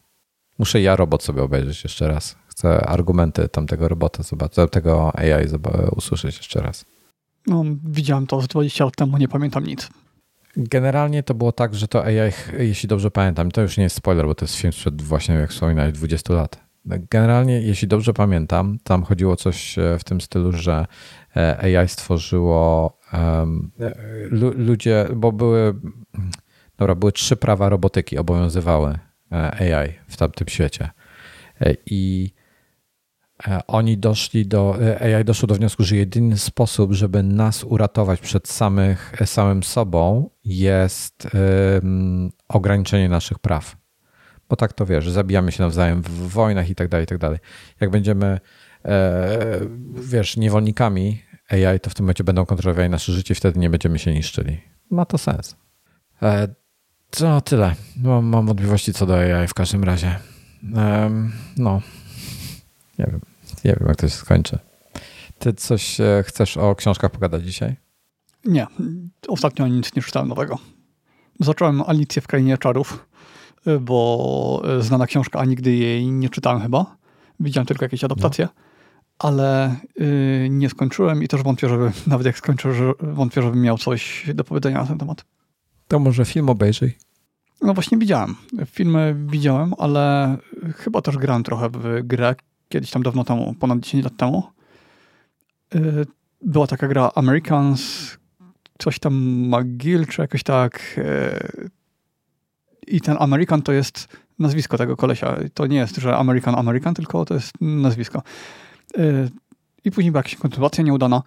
Muszę 0.59 0.80
ja 0.80 0.96
robot 0.96 1.22
sobie 1.22 1.42
obejrzeć 1.42 1.84
jeszcze 1.84 2.09
raz. 2.09 2.36
Chcę 2.48 2.80
argumenty 2.80 3.48
tamtego 3.48 3.88
robota 3.88 4.22
zobaczyć, 4.22 4.70
tego 4.70 5.16
AI 5.16 5.46
usłyszeć 5.96 6.36
jeszcze 6.36 6.61
raz. 6.61 6.93
No, 7.47 7.64
widziałem 7.84 8.26
to 8.26 8.40
z 8.40 8.49
20 8.49 8.84
lat 8.84 8.97
temu, 8.97 9.18
nie 9.18 9.28
pamiętam 9.28 9.64
nic. 9.66 9.90
Generalnie 10.57 11.22
to 11.22 11.34
było 11.34 11.53
tak, 11.53 11.74
że 11.74 11.88
to 11.88 12.05
AI, 12.05 12.32
jeśli 12.59 12.88
dobrze 12.88 13.11
pamiętam, 13.11 13.51
to 13.51 13.62
już 13.62 13.76
nie 13.76 13.84
jest 13.84 13.97
spoiler, 13.97 14.26
bo 14.26 14.34
to 14.34 14.45
jest 14.45 14.55
film 14.55 14.72
sprzed 14.72 15.03
właśnie, 15.03 15.34
jak 15.34 15.51
wspominałeś, 15.51 15.92
20 15.92 16.34
lat. 16.34 16.64
Generalnie, 16.86 17.61
jeśli 17.61 17.88
dobrze 17.88 18.12
pamiętam, 18.12 18.78
tam 18.84 19.03
chodziło 19.03 19.36
coś 19.36 19.78
e, 19.78 19.99
w 19.99 20.05
tym 20.05 20.20
stylu, 20.20 20.53
że 20.53 20.86
e, 21.36 21.78
AI 21.78 21.88
stworzyło 21.88 22.99
um, 23.12 23.70
ludzie, 24.57 25.07
bo 25.16 25.32
były, 25.32 25.74
dobra, 26.78 26.95
były 26.95 27.12
trzy 27.12 27.36
prawa 27.36 27.68
robotyki 27.68 28.18
obowiązywały 28.18 28.99
AI 29.30 29.92
w 30.09 30.16
tamtym 30.16 30.49
świecie. 30.49 30.90
I 31.86 32.30
E, 32.34 32.43
oni 33.66 33.99
doszli 33.99 34.47
do, 34.47 34.76
e, 34.82 35.16
AI 35.16 35.24
doszło 35.24 35.47
do 35.47 35.55
wniosku, 35.55 35.85
że 35.85 35.97
jedyny 35.97 36.39
sposób, 36.39 36.93
żeby 36.93 37.22
nas 37.22 37.64
uratować 37.64 38.20
przed 38.20 38.49
samych, 38.49 39.22
e, 39.22 39.26
samym 39.26 39.62
sobą 39.62 40.30
jest 40.45 41.28
um, 41.35 42.30
ograniczenie 42.49 43.09
naszych 43.09 43.39
praw. 43.39 43.76
Bo 44.49 44.57
tak 44.57 44.72
to 44.72 44.87
wiesz, 44.87 45.11
zabijamy 45.11 45.53
się 45.53 45.62
nawzajem 45.62 46.03
w 46.03 46.28
wojnach 46.28 46.70
i 46.70 46.74
tak 46.74 46.89
dalej, 46.89 47.05
i 47.05 47.07
tak 47.07 47.18
dalej. 47.18 47.39
Jak 47.80 47.91
będziemy, 47.91 48.41
e, 48.85 49.61
wiesz, 49.95 50.37
niewolnikami 50.37 51.22
AI, 51.51 51.80
to 51.80 51.91
w 51.91 51.95
tym 51.95 52.05
momencie 52.05 52.24
będą 52.24 52.47
kontrolowali 52.47 52.91
nasze 52.91 53.12
życie 53.12 53.35
wtedy 53.35 53.61
nie 53.61 53.70
będziemy 53.70 53.99
się 53.99 54.14
niszczyli. 54.14 54.61
Ma 54.91 55.05
to 55.05 55.18
sens. 55.18 55.57
E, 56.22 56.49
to 57.11 57.41
tyle. 57.41 57.74
Mam, 57.97 58.24
mam 58.24 58.47
wątpliwości 58.47 58.93
co 58.93 59.07
do 59.07 59.18
AI 59.18 59.49
w 59.49 59.55
każdym 59.55 59.85
razie. 59.85 60.18
E, 60.76 61.11
no, 61.57 61.80
nie 62.99 63.07
wiem. 63.07 63.20
Nie 63.64 63.76
wiem, 63.80 63.88
jak 63.88 63.97
to 63.97 64.09
się 64.09 64.14
skończy. 64.14 64.59
Ty 65.38 65.53
coś 65.53 66.01
e, 66.01 66.22
chcesz 66.26 66.57
o 66.57 66.74
książkach 66.74 67.11
pogadać 67.11 67.45
dzisiaj? 67.45 67.76
Nie. 68.45 68.66
Ostatnio 69.28 69.68
nic 69.68 69.97
nie 69.97 70.03
czytałem 70.03 70.28
nowego. 70.28 70.59
Zacząłem 71.40 71.82
Alicję 71.82 72.22
w 72.22 72.26
Krainie 72.26 72.59
Czarów, 72.59 73.07
e, 73.66 73.78
bo 73.78 74.62
e, 74.78 74.82
znana 74.82 75.07
książka, 75.07 75.38
a 75.38 75.45
nigdy 75.45 75.72
jej 75.72 76.07
nie 76.07 76.28
czytałem 76.28 76.62
chyba. 76.62 76.97
Widziałem 77.40 77.66
tylko 77.66 77.84
jakieś 77.84 78.05
adaptacje. 78.05 78.45
No. 78.45 78.62
Ale 79.18 79.76
nie 80.51 80.70
skończyłem 80.70 81.22
i 81.22 81.28
też 81.28 81.42
wątpię, 81.42 81.68
żeby, 81.68 81.92
nawet 82.07 82.26
jak 82.26 82.38
skończę, 82.38 82.74
że 82.74 82.92
wątpię, 83.01 83.42
żebym 83.42 83.61
miał 83.61 83.78
coś 83.78 84.26
do 84.34 84.45
powiedzenia 84.45 84.80
na 84.80 84.86
ten 84.86 84.99
temat. 84.99 85.24
To 85.88 85.99
może 85.99 86.24
film 86.24 86.49
obejrzyj. 86.49 86.99
No 87.62 87.74
właśnie 87.74 87.99
widziałem. 87.99 88.34
Filmy 88.66 89.16
widziałem, 89.26 89.74
ale 89.78 90.36
chyba 90.76 91.03
też 91.03 91.18
grałem 91.18 91.42
trochę 91.42 91.68
w 91.68 92.03
grę 92.03 92.34
kiedyś 92.75 92.91
tam 92.91 93.03
dawno 93.03 93.25
temu, 93.25 93.55
ponad 93.61 93.81
10 93.81 94.05
lat 94.05 94.16
temu. 94.16 94.43
Y, 95.75 96.07
była 96.43 96.66
taka 96.66 96.89
gra 96.89 97.11
Americans, 97.14 98.11
coś 98.79 98.99
tam 98.99 99.14
McGill, 99.49 100.07
czy 100.07 100.22
jakoś 100.22 100.43
tak. 100.43 100.95
Y, 100.99 101.70
I 102.87 103.01
ten 103.01 103.16
American 103.20 103.62
to 103.62 103.72
jest 103.72 104.09
nazwisko 104.39 104.79
tego 104.79 104.97
kolesia. 104.97 105.37
To 105.55 105.66
nie 105.66 105.77
jest, 105.77 105.97
że 105.97 106.16
American 106.16 106.55
American, 106.55 106.95
tylko 106.95 107.25
to 107.25 107.35
jest 107.35 107.53
nazwisko. 107.61 108.22
Y, 108.99 109.31
I 109.85 109.91
później 109.91 110.12
była 110.12 110.18
jakaś 110.18 110.37
kontynuacja 110.37 110.85
nieudana, 110.85 111.22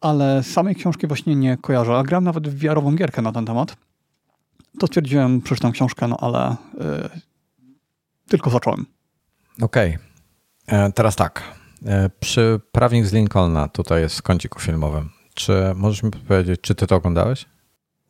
ale 0.00 0.42
samej 0.42 0.74
książki 0.74 1.06
właśnie 1.06 1.36
nie 1.36 1.56
kojarzę. 1.56 1.98
A 1.98 2.02
grałem 2.02 2.24
nawet 2.24 2.48
w 2.48 2.58
wiarową 2.58 2.94
gierkę 2.94 3.22
na 3.22 3.32
ten 3.32 3.46
temat. 3.46 3.76
To 4.78 4.86
stwierdziłem, 4.86 5.40
przeczytam 5.40 5.72
książkę, 5.72 6.08
no 6.08 6.16
ale 6.20 6.56
tylko 8.28 8.50
zacząłem. 8.50 8.86
Okej. 9.60 9.94
Okay. 9.94 10.13
E, 10.66 10.92
teraz 10.92 11.16
tak. 11.16 11.42
E, 11.86 12.10
przy 12.20 12.60
Prawnik 12.72 13.06
z 13.06 13.12
Lincolna, 13.12 13.68
tutaj 13.68 14.00
jest 14.00 14.18
w 14.18 14.22
kąciku 14.22 14.60
filmowym. 14.60 15.10
Czy 15.34 15.72
możesz 15.74 16.02
mi 16.02 16.10
powiedzieć, 16.10 16.60
czy 16.60 16.74
ty 16.74 16.86
to 16.86 16.96
oglądałeś? 16.96 17.46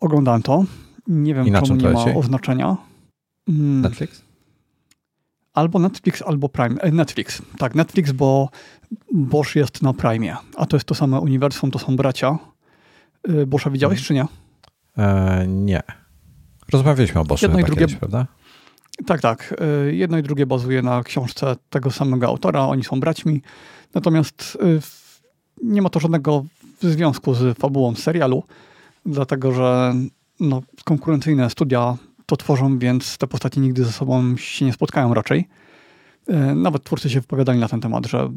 Oglądałem 0.00 0.42
to. 0.42 0.64
Nie 1.06 1.34
wiem, 1.34 1.46
I 1.46 1.52
czemu 1.52 1.74
nie 1.74 1.88
ma 1.88 2.04
oznaczenia. 2.04 2.76
Mm. 3.48 3.80
Netflix? 3.80 4.22
Albo 5.54 5.78
Netflix, 5.78 6.22
albo 6.22 6.48
Prime. 6.48 6.80
E, 6.80 6.90
Netflix. 6.90 7.42
Tak, 7.58 7.74
Netflix, 7.74 8.12
bo 8.12 8.48
Bosch 9.12 9.56
jest 9.56 9.82
na 9.82 9.92
Prime, 9.92 10.36
a 10.56 10.66
to 10.66 10.76
jest 10.76 10.86
to 10.86 10.94
same 10.94 11.20
uniwersum, 11.20 11.70
to 11.70 11.78
są 11.78 11.96
bracia. 11.96 12.38
Boscha 13.46 13.70
widziałeś, 13.70 13.98
hmm. 13.98 14.06
czy 14.06 14.14
nie? 14.14 14.26
E, 15.04 15.46
nie. 15.48 15.82
Rozmawialiśmy 16.72 17.20
o 17.20 17.24
Boschu 17.24 17.46
Jedno 17.46 17.60
i 17.60 17.64
drugie, 17.64 17.80
kiedyś, 17.80 17.96
prawda? 17.96 18.26
Tak, 19.06 19.20
tak. 19.20 19.54
Y, 19.88 19.94
jedno 19.94 20.18
i 20.18 20.22
drugie 20.22 20.46
bazuje 20.46 20.82
na 20.82 21.02
książce 21.02 21.56
tego 21.70 21.90
samego 21.90 22.26
autora. 22.26 22.60
Oni 22.66 22.84
są 22.84 23.00
braćmi. 23.00 23.42
Natomiast 23.94 24.58
y, 24.62 24.80
nie 25.62 25.82
ma 25.82 25.90
to 25.90 26.00
żadnego 26.00 26.44
związku 26.80 27.34
z 27.34 27.58
fabułą 27.58 27.94
serialu, 27.94 28.42
dlatego 29.06 29.52
że 29.52 29.94
no, 30.40 30.62
konkurencyjne 30.84 31.50
studia 31.50 31.96
to 32.26 32.36
tworzą, 32.36 32.78
więc 32.78 33.18
te 33.18 33.26
postacie 33.26 33.60
nigdy 33.60 33.84
ze 33.84 33.92
sobą 33.92 34.36
się 34.36 34.64
nie 34.64 34.72
spotkają 34.72 35.14
raczej. 35.14 35.48
Y, 36.30 36.54
nawet 36.54 36.84
twórcy 36.84 37.10
się 37.10 37.20
wypowiadali 37.20 37.58
na 37.58 37.68
ten 37.68 37.80
temat, 37.80 38.06
że 38.06 38.30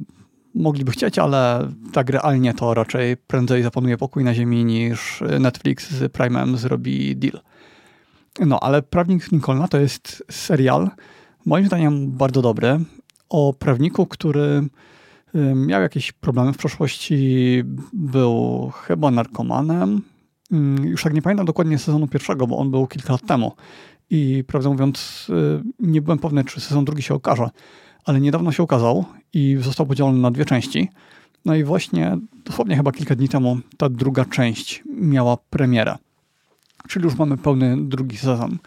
mogliby 0.56 0.92
chcieć, 0.92 1.20
ale 1.20 1.72
tak 1.94 2.10
realnie 2.10 2.54
to 2.54 2.74
raczej 2.74 3.18
prędzej 3.18 3.64
zapanuje 3.64 3.98
pokój 3.98 4.24
na 4.24 4.34
ziemi 4.34 4.66
niż 4.66 5.24
Netflix 5.40 5.92
z 5.92 6.14
Prime'em 6.14 6.58
zrobi 6.58 7.16
deal. 7.16 7.42
No, 8.46 8.60
ale 8.60 8.82
Prawnik 8.82 9.32
Lincolna 9.32 9.68
to 9.68 9.80
jest 9.80 10.24
serial, 10.32 10.90
moim 11.46 11.66
zdaniem 11.66 12.12
bardzo 12.12 12.42
dobry, 12.42 12.80
o 13.30 13.54
prawniku, 13.54 14.06
który 14.06 14.70
miał 15.56 15.82
jakieś 15.82 16.12
problemy 16.12 16.54
w 16.54 16.58
przeszłości, 16.58 17.64
był 17.94 18.72
chyba 18.76 19.12
narkomanem. 19.12 20.02
Już 20.84 21.04
tak 21.04 21.14
nie 21.14 21.22
pamiętam 21.22 21.46
dokładnie 21.46 21.78
sezonu 21.78 22.08
pierwszego, 22.08 22.48
bo 22.48 22.58
on 22.58 22.72
był 22.72 22.88
kilka 22.88 23.14
lat 23.14 23.26
temu. 23.28 23.52
I 24.10 24.44
prawdę 24.48 24.70
mówiąc, 24.70 25.28
y, 25.30 25.64
nie 25.80 26.02
byłem 26.02 26.20
pewny, 26.20 26.44
czy 26.44 26.60
sezon 26.60 26.86
drugi 26.86 27.02
się 27.02 27.14
okaże, 27.14 27.50
ale 28.06 28.20
niedawno 28.20 28.52
się 28.52 28.64
ukazał 28.64 29.06
i 29.34 29.58
został 29.62 29.86
podzielony 29.86 30.20
na 30.20 30.32
dwie 30.32 30.46
części. 30.46 30.90
No 31.46 31.56
i 31.56 31.64
właśnie 31.64 32.18
dosłownie 32.46 32.76
chyba 32.76 32.92
kilka 32.92 33.16
dni 33.16 33.30
temu 33.30 33.58
ta 33.78 33.90
druga 33.90 34.26
część 34.26 34.84
miała 34.86 35.38
premierę 35.50 35.96
czyli 36.88 37.06
już 37.06 37.18
mamy 37.18 37.38
pełny 37.38 37.78
drugi 37.80 38.18
sezon. 38.18 38.58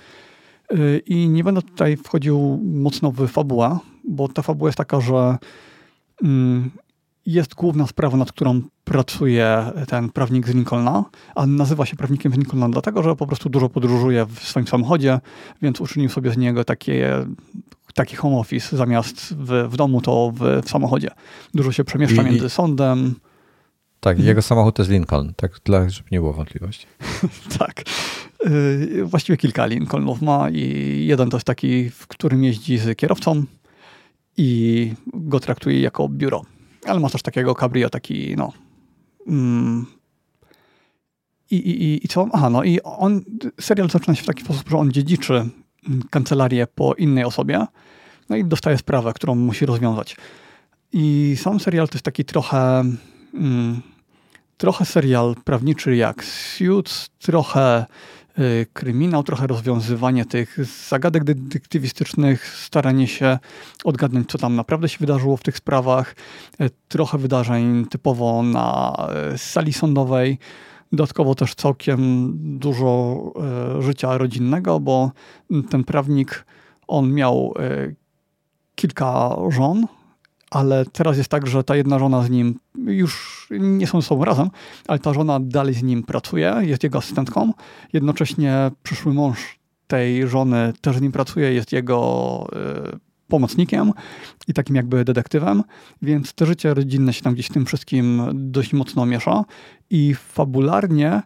Y, 0.75 1.03
I 1.07 1.29
nie 1.29 1.45
będę 1.45 1.63
tutaj 1.63 1.97
wchodził 1.97 2.61
mocno 2.63 3.13
w 3.13 3.29
fabułę, 3.29 3.79
bo 4.05 4.29
ta 4.29 4.43
fabuła 4.43 4.69
jest 4.69 4.79
taka, 4.79 5.01
że 5.01 5.39
mm, 6.23 6.71
jest 7.27 7.55
główna 7.55 7.87
sprawa, 7.87 8.17
nad 8.17 8.33
którą 8.33 8.63
pracuje 8.85 9.73
ten 9.89 10.11
prawnik 10.11 10.49
z 10.49 10.55
Lincolna, 10.55 11.05
a 11.35 11.47
nazywa 11.47 11.87
się 11.87 11.97
prawnikiem 11.97 12.33
z 12.33 12.37
Lincolna 12.37 12.69
dlatego, 12.69 13.03
że 13.03 13.17
po 13.17 13.27
prostu 13.27 13.49
dużo 13.49 13.69
podróżuje 13.69 14.27
w 14.27 14.39
swoim 14.39 14.67
samochodzie, 14.67 15.21
więc 15.63 15.81
uczynił 15.81 16.09
sobie 16.09 16.31
z 16.31 16.37
niego 16.37 16.65
takie, 16.65 17.27
taki 17.95 18.17
home 18.17 18.37
office 18.37 18.77
zamiast 18.77 19.35
w, 19.35 19.69
w 19.69 19.77
domu, 19.77 20.01
to 20.01 20.33
w, 20.35 20.63
w 20.67 20.71
samochodzie. 20.71 21.11
Dużo 21.55 21.73
się 21.73 21.85
przemieszcza 21.85 22.23
I, 22.23 22.25
między 22.25 22.49
sądem, 22.49 23.15
tak, 24.01 24.17
mhm. 24.17 24.29
jego 24.29 24.43
samochód 24.43 24.77
to 24.77 24.83
jest 24.83 24.93
Lincoln, 24.93 25.33
tak 25.37 25.53
dla, 25.65 25.89
żeby 25.89 26.09
nie 26.13 26.19
było 26.19 26.33
wątpliwości. 26.33 26.87
tak. 27.59 27.83
Yy, 28.45 29.05
właściwie 29.05 29.37
kilka 29.37 29.67
Lincolnów 29.67 30.23
ma 30.23 30.51
i 30.51 31.07
jeden 31.07 31.31
to 31.31 31.37
jest 31.37 31.47
taki, 31.47 31.91
w 31.91 32.07
którym 32.07 32.45
jeździ 32.45 32.79
z 32.79 32.99
kierowcą 32.99 33.45
i 34.37 34.93
go 35.07 35.41
traktuje 35.41 35.81
jako 35.81 36.09
biuro. 36.09 36.45
Ale 36.87 37.01
ma 37.01 37.11
też 37.11 37.23
takiego 37.23 37.55
cabrio, 37.55 37.91
taki 37.91 38.35
no... 38.37 38.53
Mm, 39.27 39.87
i, 41.51 41.57
i, 41.57 42.05
I 42.05 42.09
co? 42.09 42.29
Aha, 42.33 42.51
no 42.51 42.65
i 42.65 42.81
on, 42.81 43.21
serial 43.61 43.91
zaczyna 43.91 44.15
się 44.15 44.23
w 44.23 44.27
taki 44.27 44.45
sposób, 44.45 44.69
że 44.69 44.77
on 44.77 44.93
dziedziczy 44.93 45.49
kancelarię 46.11 46.67
po 46.67 46.95
innej 46.95 47.25
osobie, 47.25 47.67
no 48.29 48.37
i 48.37 48.45
dostaje 48.45 48.79
sprawę, 48.79 49.13
którą 49.13 49.35
musi 49.35 49.67
rozwiązać. 49.67 50.17
I 50.93 51.35
sam 51.39 51.61
serial 51.61 51.89
to 51.89 51.95
jest 51.95 52.05
taki 52.05 52.25
trochę 52.25 52.85
mm, 53.35 53.83
trochę 54.61 54.85
serial 54.85 55.35
prawniczy 55.45 55.97
jak 55.97 56.25
Suits, 56.25 57.11
trochę 57.19 57.87
y, 58.39 58.67
kryminał, 58.73 59.23
trochę 59.23 59.47
rozwiązywanie 59.47 60.25
tych 60.25 60.59
zagadek 60.89 61.25
detektywistycznych, 61.25 62.47
staranie 62.47 63.07
się 63.07 63.39
odgadnąć, 63.85 64.31
co 64.31 64.39
tam 64.39 64.57
naprawdę 64.57 64.89
się 64.89 64.97
wydarzyło 65.01 65.37
w 65.37 65.43
tych 65.43 65.57
sprawach, 65.57 66.15
y, 66.61 66.71
trochę 66.89 67.19
wydarzeń 67.19 67.87
typowo 67.87 68.43
na 68.43 68.97
y, 69.35 69.39
sali 69.39 69.73
sądowej, 69.73 70.39
dodatkowo 70.93 71.35
też 71.35 71.55
całkiem 71.55 72.33
dużo 72.59 73.17
życia 73.79 74.19
rodzinnego, 74.19 74.81
bo 74.81 75.11
ten 75.71 75.85
prawnik, 75.85 76.45
on 76.89 77.13
miał 77.13 77.55
kilka 78.75 79.37
żon, 79.49 79.87
ale 80.51 80.85
teraz 80.85 81.19
jest 81.19 81.31
tak, 81.31 81.47
że 81.47 81.65
ta 81.65 81.77
jedna 81.77 81.99
żona 81.99 82.23
z 82.23 82.31
nim 82.31 82.59
już 82.75 83.47
nie 83.51 83.87
są 83.87 84.01
ze 84.01 84.07
sobą 84.07 84.25
razem, 84.25 84.51
ale 84.89 84.99
ta 84.99 85.13
żona 85.13 85.41
dalej 85.41 85.75
z 85.75 85.83
nim 85.83 86.03
pracuje, 86.03 86.57
jest 86.61 86.83
jego 86.83 86.99
asystentką. 86.99 87.53
Jednocześnie 87.93 88.71
przyszły 88.83 89.15
mąż 89.15 89.59
tej 89.87 90.29
żony 90.29 90.73
też 90.81 90.97
z 90.97 91.01
nim 91.01 91.13
pracuje, 91.13 91.53
jest 91.53 91.73
jego 91.73 92.47
y, 92.95 92.99
pomocnikiem 93.29 93.93
i 94.49 94.53
takim 94.53 94.77
jakby 94.77 95.05
detektywem, 95.05 95.63
więc 96.03 96.35
to 96.35 96.47
życie 96.47 96.75
rodzinne 96.75 97.13
się 97.13 97.23
tam 97.23 97.35
gdzieś 97.35 97.49
tym 97.49 97.67
wszystkim 97.67 98.23
dość 98.35 98.73
mocno 98.73 99.07
miesza 99.07 99.45
i 99.91 100.15
fabularnie 100.15 101.23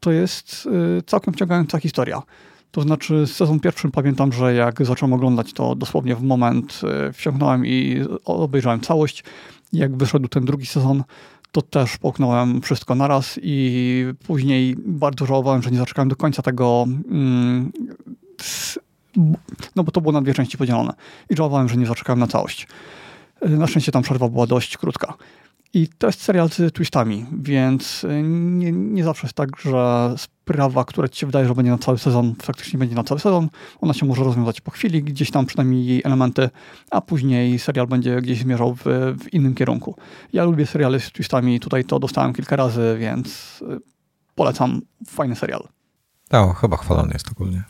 to 0.00 0.12
jest 0.12 0.68
y, 0.98 1.02
całkiem 1.02 1.34
wciągająca 1.34 1.78
historia. 1.78 2.22
To 2.70 2.82
znaczy, 2.82 3.26
sezon 3.26 3.60
pierwszy 3.60 3.90
pamiętam, 3.90 4.32
że 4.32 4.54
jak 4.54 4.86
zacząłem 4.86 5.12
oglądać, 5.12 5.52
to 5.52 5.74
dosłownie 5.74 6.16
w 6.16 6.22
moment 6.22 6.80
e, 7.08 7.12
wsiągnąłem 7.12 7.66
i 7.66 8.04
obejrzałem 8.24 8.80
całość. 8.80 9.24
Jak 9.72 9.96
wyszedł 9.96 10.28
ten 10.28 10.44
drugi 10.44 10.66
sezon, 10.66 11.04
to 11.52 11.62
też 11.62 11.98
połknąłem 11.98 12.60
wszystko 12.60 12.94
naraz 12.94 13.38
i 13.42 14.04
później 14.26 14.76
bardzo 14.86 15.26
żałowałem, 15.26 15.62
że 15.62 15.70
nie 15.70 15.78
zaczekałem 15.78 16.08
do 16.08 16.16
końca 16.16 16.42
tego. 16.42 16.86
Mm, 17.10 17.72
no 19.76 19.84
bo 19.84 19.92
to 19.92 20.00
było 20.00 20.12
na 20.12 20.22
dwie 20.22 20.34
części 20.34 20.58
podzielone. 20.58 20.92
I 21.30 21.36
żałowałem, 21.36 21.68
że 21.68 21.76
nie 21.76 21.86
zaczekałem 21.86 22.20
na 22.20 22.26
całość. 22.26 22.68
E, 23.40 23.48
na 23.48 23.66
szczęście 23.66 23.92
tam 23.92 24.02
przerwa 24.02 24.28
była 24.28 24.46
dość 24.46 24.76
krótka. 24.76 25.14
I 25.76 25.88
to 25.88 26.06
jest 26.06 26.22
serial 26.22 26.50
z 26.50 26.72
twistami, 26.72 27.26
więc 27.32 28.04
y, 28.04 28.22
nie, 28.22 28.72
nie 28.72 29.04
zawsze 29.04 29.26
jest 29.26 29.36
tak, 29.36 29.60
że 29.60 30.14
sprawa, 30.18 30.84
która 30.84 31.08
ci 31.08 31.20
się 31.20 31.26
wydaje, 31.26 31.46
że 31.48 31.54
będzie 31.54 31.70
na 31.70 31.78
cały 31.78 31.98
sezon, 31.98 32.34
faktycznie 32.42 32.78
będzie 32.78 32.94
na 32.94 33.04
cały 33.04 33.20
sezon. 33.20 33.48
Ona 33.80 33.94
się 33.94 34.06
może 34.06 34.24
rozwiązać 34.24 34.60
po 34.60 34.70
chwili, 34.70 35.02
gdzieś 35.02 35.30
tam 35.30 35.46
przynajmniej 35.46 35.86
jej 35.86 36.02
elementy, 36.04 36.50
a 36.90 37.00
później 37.00 37.58
serial 37.58 37.86
będzie 37.86 38.22
gdzieś 38.22 38.38
zmierzał 38.38 38.74
w, 38.74 38.84
w 39.20 39.34
innym 39.34 39.54
kierunku. 39.54 39.96
Ja 40.32 40.44
lubię 40.44 40.66
seriale 40.66 41.00
z 41.00 41.12
twistami, 41.12 41.60
tutaj 41.60 41.84
to 41.84 41.98
dostałem 41.98 42.32
kilka 42.32 42.56
razy, 42.56 42.96
więc 43.00 43.60
y, 43.62 43.80
polecam. 44.34 44.82
Fajny 45.06 45.36
serial. 45.36 45.68
No, 46.32 46.52
chyba 46.52 46.76
chwalony 46.76 47.12
jest 47.12 47.30
ogólnie. 47.32 47.62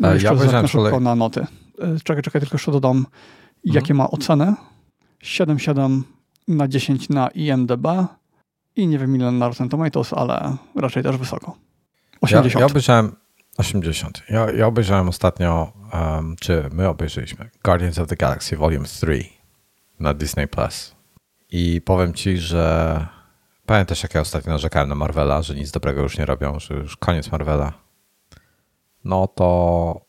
No, 0.00 0.12
jeszcze 0.12 0.26
ja 0.26 0.32
obejrzałem 0.32 0.68
szybko 0.68 1.00
na 1.00 1.14
noty. 1.14 1.40
Y, 1.40 2.00
czekaj, 2.04 2.22
czekaj, 2.22 2.40
tylko 2.40 2.54
jeszcze 2.54 2.72
dodam, 2.72 2.96
mhm. 2.96 3.14
jakie 3.64 3.94
ma 3.94 4.10
oceny 4.10 4.54
7,7 5.24 6.02
na 6.48 6.68
10 6.68 7.08
na 7.08 7.28
IMDB 7.28 7.86
i 8.76 8.86
nie 8.86 8.98
wiem 8.98 9.16
ile 9.16 9.32
na 9.32 9.48
Rotten 9.48 9.68
Tomatoes, 9.68 10.12
ale 10.12 10.56
raczej 10.76 11.02
też 11.02 11.16
wysoko. 11.16 11.56
80. 12.20 12.54
Ja, 12.54 12.60
ja 12.60 12.66
obejrzałem 12.66 13.16
80. 13.58 14.22
Ja, 14.28 14.50
ja 14.50 14.66
obejrzałem 14.66 15.08
ostatnio, 15.08 15.72
um, 15.92 16.36
czy 16.40 16.68
my 16.72 16.88
obejrzeliśmy 16.88 17.50
Guardians 17.64 17.98
of 17.98 18.08
the 18.08 18.16
Galaxy 18.16 18.56
Volume 18.56 18.84
3 18.84 19.24
na 20.00 20.14
Disney 20.14 20.48
Plus. 20.48 20.94
I 21.50 21.80
powiem 21.84 22.14
ci, 22.14 22.38
że 22.38 23.06
pamiętasz 23.66 24.02
jak 24.02 24.14
ja 24.14 24.20
ostatnio 24.20 24.52
narzekałem 24.52 24.88
na 24.88 24.94
Marvela, 24.94 25.42
że 25.42 25.54
nic 25.54 25.70
dobrego 25.70 26.02
już 26.02 26.18
nie 26.18 26.26
robią, 26.26 26.58
że 26.58 26.74
już 26.74 26.96
koniec 26.96 27.32
Marvela. 27.32 27.72
No 29.04 29.26
to, 29.26 30.00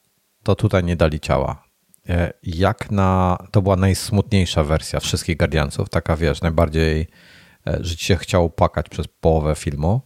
to 0.44 0.56
tutaj 0.56 0.84
nie 0.84 0.96
dali 0.96 1.20
ciała. 1.20 1.65
E, 2.10 2.34
jak 2.44 2.92
na. 2.92 3.38
To 3.52 3.62
była 3.62 3.76
najsmutniejsza 3.76 4.64
wersja 4.64 5.00
wszystkich 5.00 5.38
Guardiansów, 5.38 5.90
taka 5.90 6.16
wiesz, 6.16 6.42
najbardziej, 6.42 7.08
e, 7.68 7.78
że 7.82 7.96
ci 7.96 8.06
się 8.06 8.16
chciało 8.16 8.50
płakać 8.50 8.90
przez 8.90 9.08
połowę 9.08 9.56
filmu, 9.56 10.02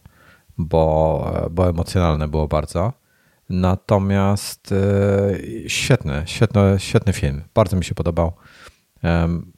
bo, 0.58 1.32
e, 1.46 1.50
bo 1.50 1.68
emocjonalne 1.68 2.28
było 2.28 2.48
bardzo. 2.48 2.92
Natomiast 3.48 4.74
świetny, 5.66 6.22
świetny, 6.26 6.60
świetny 6.78 7.12
film. 7.12 7.42
Bardzo 7.54 7.76
mi 7.76 7.84
się 7.84 7.94
podobał. 7.94 8.32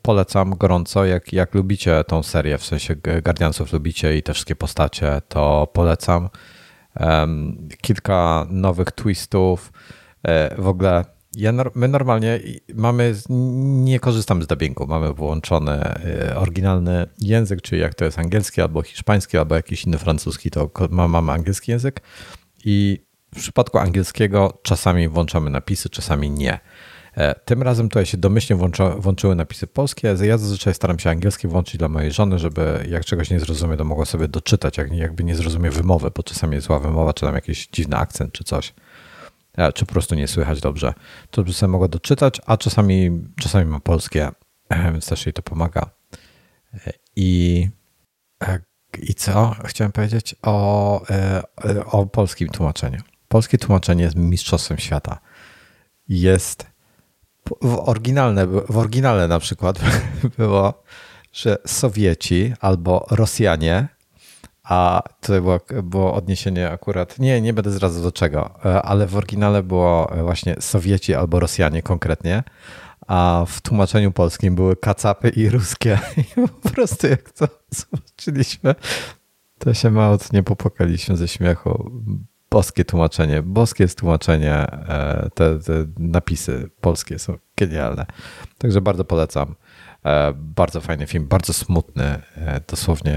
Polecam 0.03 0.57
gorąco, 0.57 1.05
jak, 1.05 1.33
jak 1.33 1.55
lubicie 1.55 2.05
tą 2.05 2.23
serię, 2.23 2.59
w 2.59 2.65
sensie 2.65 2.97
Guardiansów 2.97 3.73
lubicie 3.73 4.17
i 4.17 4.23
te 4.23 4.35
wszystkie 4.35 4.57
postacie, 4.57 5.23
to 5.29 5.67
polecam. 5.73 6.29
Kilka 7.81 8.47
nowych 8.51 8.93
twistów. 8.93 9.73
W 10.59 10.67
ogóle 10.67 11.05
ja, 11.37 11.53
my 11.75 11.89
normalnie 11.89 12.41
mamy, 12.75 13.15
nie 13.85 14.01
korzystamy 14.01 14.45
z 14.45 14.47
dubbingu, 14.47 14.87
mamy 14.87 15.13
włączony 15.13 15.73
e, 15.73 16.37
oryginalny 16.37 17.07
język, 17.19 17.63
czyli 17.63 17.81
jak 17.81 17.95
to 17.95 18.05
jest 18.05 18.19
angielski 18.19 18.61
albo 18.61 18.83
hiszpański, 18.83 19.39
albo 19.39 19.55
jakiś 19.55 19.85
inny 19.85 19.99
francuski, 19.99 20.51
to 20.51 20.71
mamy 20.91 21.33
angielski 21.33 21.71
język 21.71 22.01
i 22.65 22.99
w 23.35 23.39
przypadku 23.39 23.79
angielskiego 23.79 24.59
czasami 24.63 25.09
włączamy 25.09 25.51
napisy, 25.51 25.89
czasami 25.89 26.31
nie. 26.31 26.61
E, 27.17 27.35
tym 27.45 27.63
razem 27.63 27.89
tutaj 27.89 28.07
się 28.07 28.17
domyślnie 28.17 28.69
włączyły 28.99 29.35
napisy 29.35 29.67
polskie. 29.67 30.15
Ja 30.23 30.39
zazwyczaj 30.39 30.75
staram 30.75 30.99
się 30.99 31.11
angielskie 31.11 31.49
włączyć 31.49 31.77
dla 31.77 31.89
mojej 31.89 32.13
żony, 32.13 32.39
żeby 32.39 32.87
jak 32.91 33.05
czegoś 33.05 33.31
nie 33.31 33.41
zrozumie, 33.41 33.77
to 33.77 33.85
mogła 33.85 34.05
sobie 34.05 34.29
doczytać, 34.29 34.79
jak 34.79 34.93
jakby 34.93 35.25
nie 35.25 35.35
zrozumie 35.35 35.71
wymowy, 35.71 36.11
bo 36.17 36.23
czasami 36.23 36.55
jest 36.55 36.67
zła 36.67 36.79
wymowa, 36.79 37.13
czy 37.13 37.27
tam 37.27 37.35
jakiś 37.35 37.69
dziwny 37.73 37.97
akcent, 37.97 38.33
czy 38.33 38.45
coś. 38.45 38.75
E, 39.57 39.73
czy 39.73 39.87
po 39.87 39.93
prostu 39.93 40.15
nie 40.15 40.29
słychać 40.29 40.61
dobrze. 40.61 40.95
To 41.31 41.45
by 41.45 41.53
sobie 41.53 41.73
mogła 41.73 41.89
doczytać, 41.89 42.41
a 42.47 42.57
czasami, 42.57 43.11
czasami 43.41 43.65
ma 43.65 43.81
polskie, 43.81 44.29
więc 44.93 45.07
też 45.07 45.27
jej 45.27 45.33
to 45.33 45.43
pomaga. 45.43 45.91
E, 46.87 46.93
I, 47.17 47.69
i 48.99 49.15
co 49.15 49.57
chciałem 49.65 49.93
powiedzieć 49.93 50.37
o, 50.43 51.03
o 51.87 52.07
polskim 52.07 52.49
tłumaczeniu. 52.49 53.03
Polskie 53.29 53.59
tłumaczenie 53.59 54.05
jest 54.05 54.17
mistrzostwem 54.17 54.79
świata. 54.79 55.19
Jest 56.09 56.67
w 57.63 57.89
oryginalne, 57.89 58.47
w 58.47 58.79
oryginale 58.79 59.29
na 59.29 59.39
przykład 59.39 59.81
było, 60.39 60.83
że 61.33 61.59
Sowieci 61.67 62.53
albo 62.61 63.07
Rosjanie, 63.11 63.89
a 64.63 65.03
tutaj 65.21 65.41
było, 65.41 65.61
było 65.83 66.15
odniesienie 66.15 66.71
akurat, 66.71 67.19
nie, 67.19 67.41
nie 67.41 67.53
będę 67.53 67.71
zdradzał 67.71 68.03
do 68.03 68.13
czego, 68.13 68.51
e, 68.65 68.83
ale 68.83 69.07
w 69.07 69.17
oryginale 69.17 69.63
było 69.63 70.13
właśnie 70.23 70.57
Sowieci 70.61 71.15
albo 71.15 71.41
Rosjanie 71.41 71.83
konkretnie, 71.83 72.43
a 73.07 73.45
w 73.49 73.61
tłumaczeniu 73.61 74.13
polskim 74.13 74.55
były 74.55 74.77
kacapy 74.77 75.29
i 75.29 75.49
ruskie. 75.49 75.99
I 76.37 76.49
po 76.63 76.71
prostu 76.71 77.07
jak 77.07 77.31
to 77.31 77.49
zobaczyliśmy, 77.71 78.75
to 79.59 79.75
się 79.75 79.91
mało 79.91 80.19
nie 80.33 80.43
popłakaliśmy 80.43 81.17
ze 81.17 81.29
śmiechu 81.29 81.91
boskie 82.51 82.85
tłumaczenie, 82.85 83.43
boskie 83.43 83.85
jest 83.85 83.99
tłumaczenie, 83.99 84.55
e, 84.55 85.31
te, 85.35 85.59
te, 85.59 85.73
napisy 85.99 86.71
polskie 86.81 87.19
są 87.19 87.39
genialne. 87.57 88.07
Także 88.59 88.81
bardzo 88.81 89.05
polecam. 89.05 89.55
E, 90.05 90.33
bardzo 90.37 90.81
fajny 90.81 91.07
film, 91.07 91.29
bardzo 91.29 91.53
smutny. 91.53 92.05
E, 92.37 92.61
dosłownie 92.69 93.17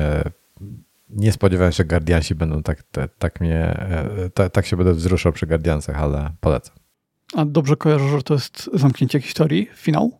nie 1.15 1.31
spodziewałem 1.31 1.71
się, 1.71 1.77
że 1.77 1.85
Guardiansi 1.85 2.35
będą 2.35 2.63
tak, 2.63 2.83
tak 3.17 3.41
mnie, 3.41 3.87
tak, 4.33 4.51
tak 4.51 4.65
się 4.65 4.77
będę 4.77 4.93
wzruszał 4.93 5.31
przy 5.31 5.47
Guardiansach, 5.47 6.01
ale 6.01 6.31
polecam. 6.39 6.75
A 7.35 7.45
dobrze 7.45 7.75
kojarzę, 7.75 8.09
że 8.09 8.23
to 8.23 8.33
jest 8.33 8.69
zamknięcie 8.73 9.21
historii, 9.21 9.69
finał? 9.75 10.17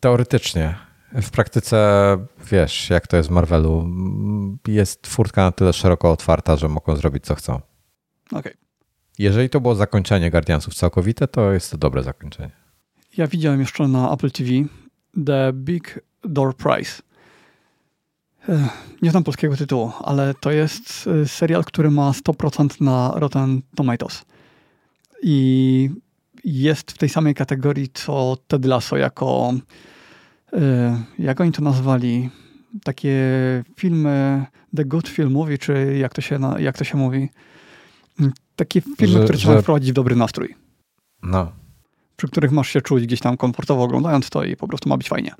Teoretycznie. 0.00 0.74
W 1.22 1.30
praktyce 1.30 2.16
wiesz, 2.50 2.90
jak 2.90 3.06
to 3.06 3.16
jest 3.16 3.28
w 3.28 3.32
Marvelu, 3.32 3.88
jest 4.68 5.06
furtka 5.06 5.42
na 5.42 5.52
tyle 5.52 5.72
szeroko 5.72 6.10
otwarta, 6.10 6.56
że 6.56 6.68
mogą 6.68 6.96
zrobić 6.96 7.24
co 7.24 7.34
chcą. 7.34 7.60
Okay. 8.30 8.54
Jeżeli 9.18 9.50
to 9.50 9.60
było 9.60 9.74
zakończenie 9.74 10.30
Guardiansów 10.30 10.74
całkowite, 10.74 11.28
to 11.28 11.52
jest 11.52 11.70
to 11.70 11.78
dobre 11.78 12.02
zakończenie. 12.02 12.50
Ja 13.16 13.26
widziałem 13.26 13.60
jeszcze 13.60 13.88
na 13.88 14.12
Apple 14.12 14.30
TV 14.30 14.50
The 15.26 15.52
Big 15.52 16.00
Door 16.24 16.56
Prize. 16.56 17.02
Nie 19.02 19.10
znam 19.10 19.24
polskiego 19.24 19.56
tytułu, 19.56 19.92
ale 20.00 20.34
to 20.34 20.50
jest 20.50 21.08
e, 21.22 21.28
serial, 21.28 21.64
który 21.64 21.90
ma 21.90 22.10
100% 22.10 22.80
na 22.80 23.12
Rotten 23.14 23.62
Tomatoes. 23.74 24.24
I 25.22 25.90
jest 26.44 26.92
w 26.92 26.98
tej 26.98 27.08
samej 27.08 27.34
kategorii 27.34 27.88
co 27.94 28.36
Ted 28.46 28.64
Lasso 28.64 28.96
jako, 28.96 29.54
e, 30.52 31.02
jak 31.18 31.40
oni 31.40 31.52
to 31.52 31.62
nazwali, 31.62 32.30
takie 32.84 33.14
filmy 33.76 34.46
The 34.76 34.84
Good 34.84 35.08
Film 35.08 35.32
Movie, 35.32 35.58
czy 35.58 35.96
jak 35.98 36.14
to 36.14 36.20
się, 36.20 36.38
jak 36.58 36.78
to 36.78 36.84
się 36.84 36.98
mówi, 36.98 37.28
takie 38.56 38.80
filmy, 38.80 39.12
że, 39.12 39.24
które 39.24 39.38
trzeba 39.38 39.54
że... 39.54 39.62
wprowadzić 39.62 39.90
w 39.90 39.94
dobry 39.94 40.16
nastrój. 40.16 40.54
No. 41.22 41.52
Przy 42.16 42.28
których 42.28 42.52
masz 42.52 42.68
się 42.68 42.80
czuć 42.80 43.06
gdzieś 43.06 43.20
tam 43.20 43.36
komfortowo 43.36 43.82
oglądając 43.82 44.30
to 44.30 44.44
i 44.44 44.56
po 44.56 44.68
prostu 44.68 44.88
ma 44.88 44.96
być 44.96 45.08
fajnie. 45.08 45.34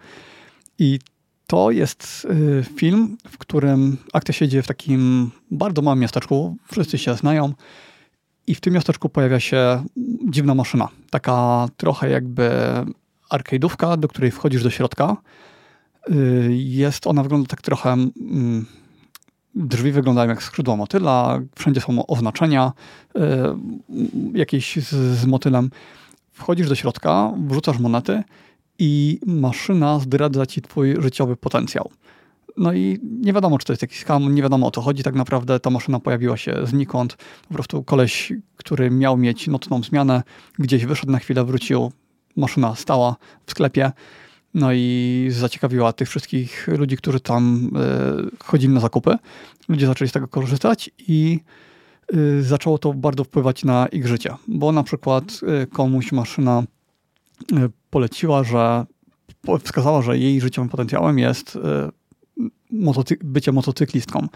I 0.78 0.98
to 1.46 1.70
jest 1.70 2.26
y, 2.30 2.64
film, 2.76 3.16
w 3.28 3.38
którym 3.38 3.96
akcja 4.12 4.34
się 4.34 4.48
dzieje 4.48 4.62
w 4.62 4.66
takim 4.66 5.30
bardzo 5.50 5.82
małym 5.82 6.00
miasteczku. 6.00 6.56
Wszyscy 6.70 6.98
się 6.98 7.14
znają. 7.14 7.52
I 8.46 8.54
w 8.54 8.60
tym 8.60 8.74
miasteczku 8.74 9.08
pojawia 9.08 9.40
się 9.40 9.84
dziwna 10.30 10.54
maszyna. 10.54 10.88
Taka 11.10 11.68
trochę 11.76 12.10
jakby 12.10 12.50
arcade'ówka, 13.30 13.98
do 13.98 14.08
której 14.08 14.30
wchodzisz 14.30 14.62
do 14.62 14.70
środka. 14.70 15.16
Y, 16.10 16.48
jest 16.52 17.06
ona, 17.06 17.22
wygląda 17.22 17.48
tak 17.48 17.62
trochę 17.62 17.92
mm, 17.92 18.66
Drzwi 19.54 19.92
wyglądają 19.92 20.28
jak 20.28 20.42
skrzydła 20.42 20.76
motyla, 20.76 21.40
wszędzie 21.54 21.80
są 21.80 22.06
oznaczenia 22.06 22.72
y, 23.16 23.20
jakieś 24.34 24.76
z, 24.76 24.88
z 25.18 25.26
motylem. 25.26 25.70
Wchodzisz 26.32 26.68
do 26.68 26.74
środka, 26.74 27.32
wrzucasz 27.46 27.78
monety 27.78 28.22
i 28.78 29.20
maszyna 29.26 29.98
zdradza 29.98 30.46
ci 30.46 30.62
twój 30.62 30.96
życiowy 30.98 31.36
potencjał. 31.36 31.90
No 32.56 32.72
i 32.72 32.98
nie 33.02 33.32
wiadomo, 33.32 33.58
czy 33.58 33.66
to 33.66 33.72
jest 33.72 33.82
jakiś 33.82 34.00
skam, 34.00 34.34
nie 34.34 34.42
wiadomo 34.42 34.66
o 34.66 34.70
co 34.70 34.80
chodzi 34.80 35.02
tak 35.02 35.14
naprawdę. 35.14 35.60
Ta 35.60 35.70
maszyna 35.70 36.00
pojawiła 36.00 36.36
się 36.36 36.54
znikąd. 36.64 37.16
Po 37.48 37.54
prostu 37.54 37.82
koleś, 37.82 38.32
który 38.56 38.90
miał 38.90 39.16
mieć 39.16 39.48
nocną 39.48 39.82
zmianę, 39.82 40.22
gdzieś 40.58 40.86
wyszedł 40.86 41.12
na 41.12 41.18
chwilę, 41.18 41.44
wrócił, 41.44 41.92
maszyna 42.36 42.74
stała 42.74 43.16
w 43.46 43.50
sklepie. 43.50 43.92
No 44.54 44.72
i 44.72 45.28
zaciekawiła 45.30 45.92
tych 45.92 46.08
wszystkich 46.08 46.68
ludzi, 46.68 46.96
którzy 46.96 47.20
tam 47.20 47.70
y, 48.36 48.44
chodzili 48.44 48.74
na 48.74 48.80
zakupy. 48.80 49.16
Ludzie 49.68 49.86
zaczęli 49.86 50.08
z 50.08 50.12
tego 50.12 50.28
korzystać 50.28 50.90
i 51.08 51.40
y, 52.14 52.42
zaczęło 52.42 52.78
to 52.78 52.94
bardzo 52.94 53.24
wpływać 53.24 53.64
na 53.64 53.86
ich 53.86 54.06
życie, 54.06 54.34
bo 54.48 54.72
na 54.72 54.82
przykład 54.82 55.24
y, 55.62 55.66
komuś 55.66 56.12
maszyna 56.12 56.62
poleciła, 57.90 58.44
że 58.44 58.84
wskazała, 59.64 60.02
że 60.02 60.18
jej 60.18 60.40
życiowym 60.40 60.68
potencjałem 60.68 61.18
jest 61.18 61.58
motocy 62.70 63.16
bycie 63.24 63.52
motocyklistką. 63.52 64.28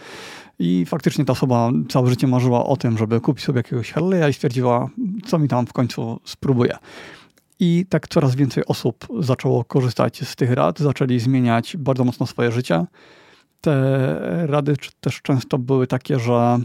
I 0.58 0.84
faktycznie 0.86 1.24
ta 1.24 1.32
osoba 1.32 1.70
całe 1.88 2.10
życie 2.10 2.26
marzyła 2.26 2.66
o 2.66 2.76
tym, 2.76 2.98
żeby 2.98 3.20
kupić 3.20 3.44
sobie 3.44 3.56
jakiegoś 3.58 3.92
Harley'a 3.92 4.30
i 4.30 4.32
stwierdziła, 4.32 4.88
co 5.26 5.38
mi 5.38 5.48
tam 5.48 5.66
w 5.66 5.72
końcu 5.72 6.20
spróbuje. 6.24 6.76
I 7.60 7.86
tak 7.88 8.08
coraz 8.08 8.34
więcej 8.34 8.66
osób 8.66 9.06
zaczęło 9.20 9.64
korzystać 9.64 10.28
z 10.28 10.36
tych 10.36 10.50
rad, 10.50 10.78
zaczęli 10.78 11.20
zmieniać 11.20 11.76
bardzo 11.76 12.04
mocno 12.04 12.26
swoje 12.26 12.52
życie. 12.52 12.84
Te 13.60 14.46
rady 14.46 14.74
też 15.00 15.22
często 15.22 15.58
były 15.58 15.86
takie, 15.86 16.18
że 16.18 16.58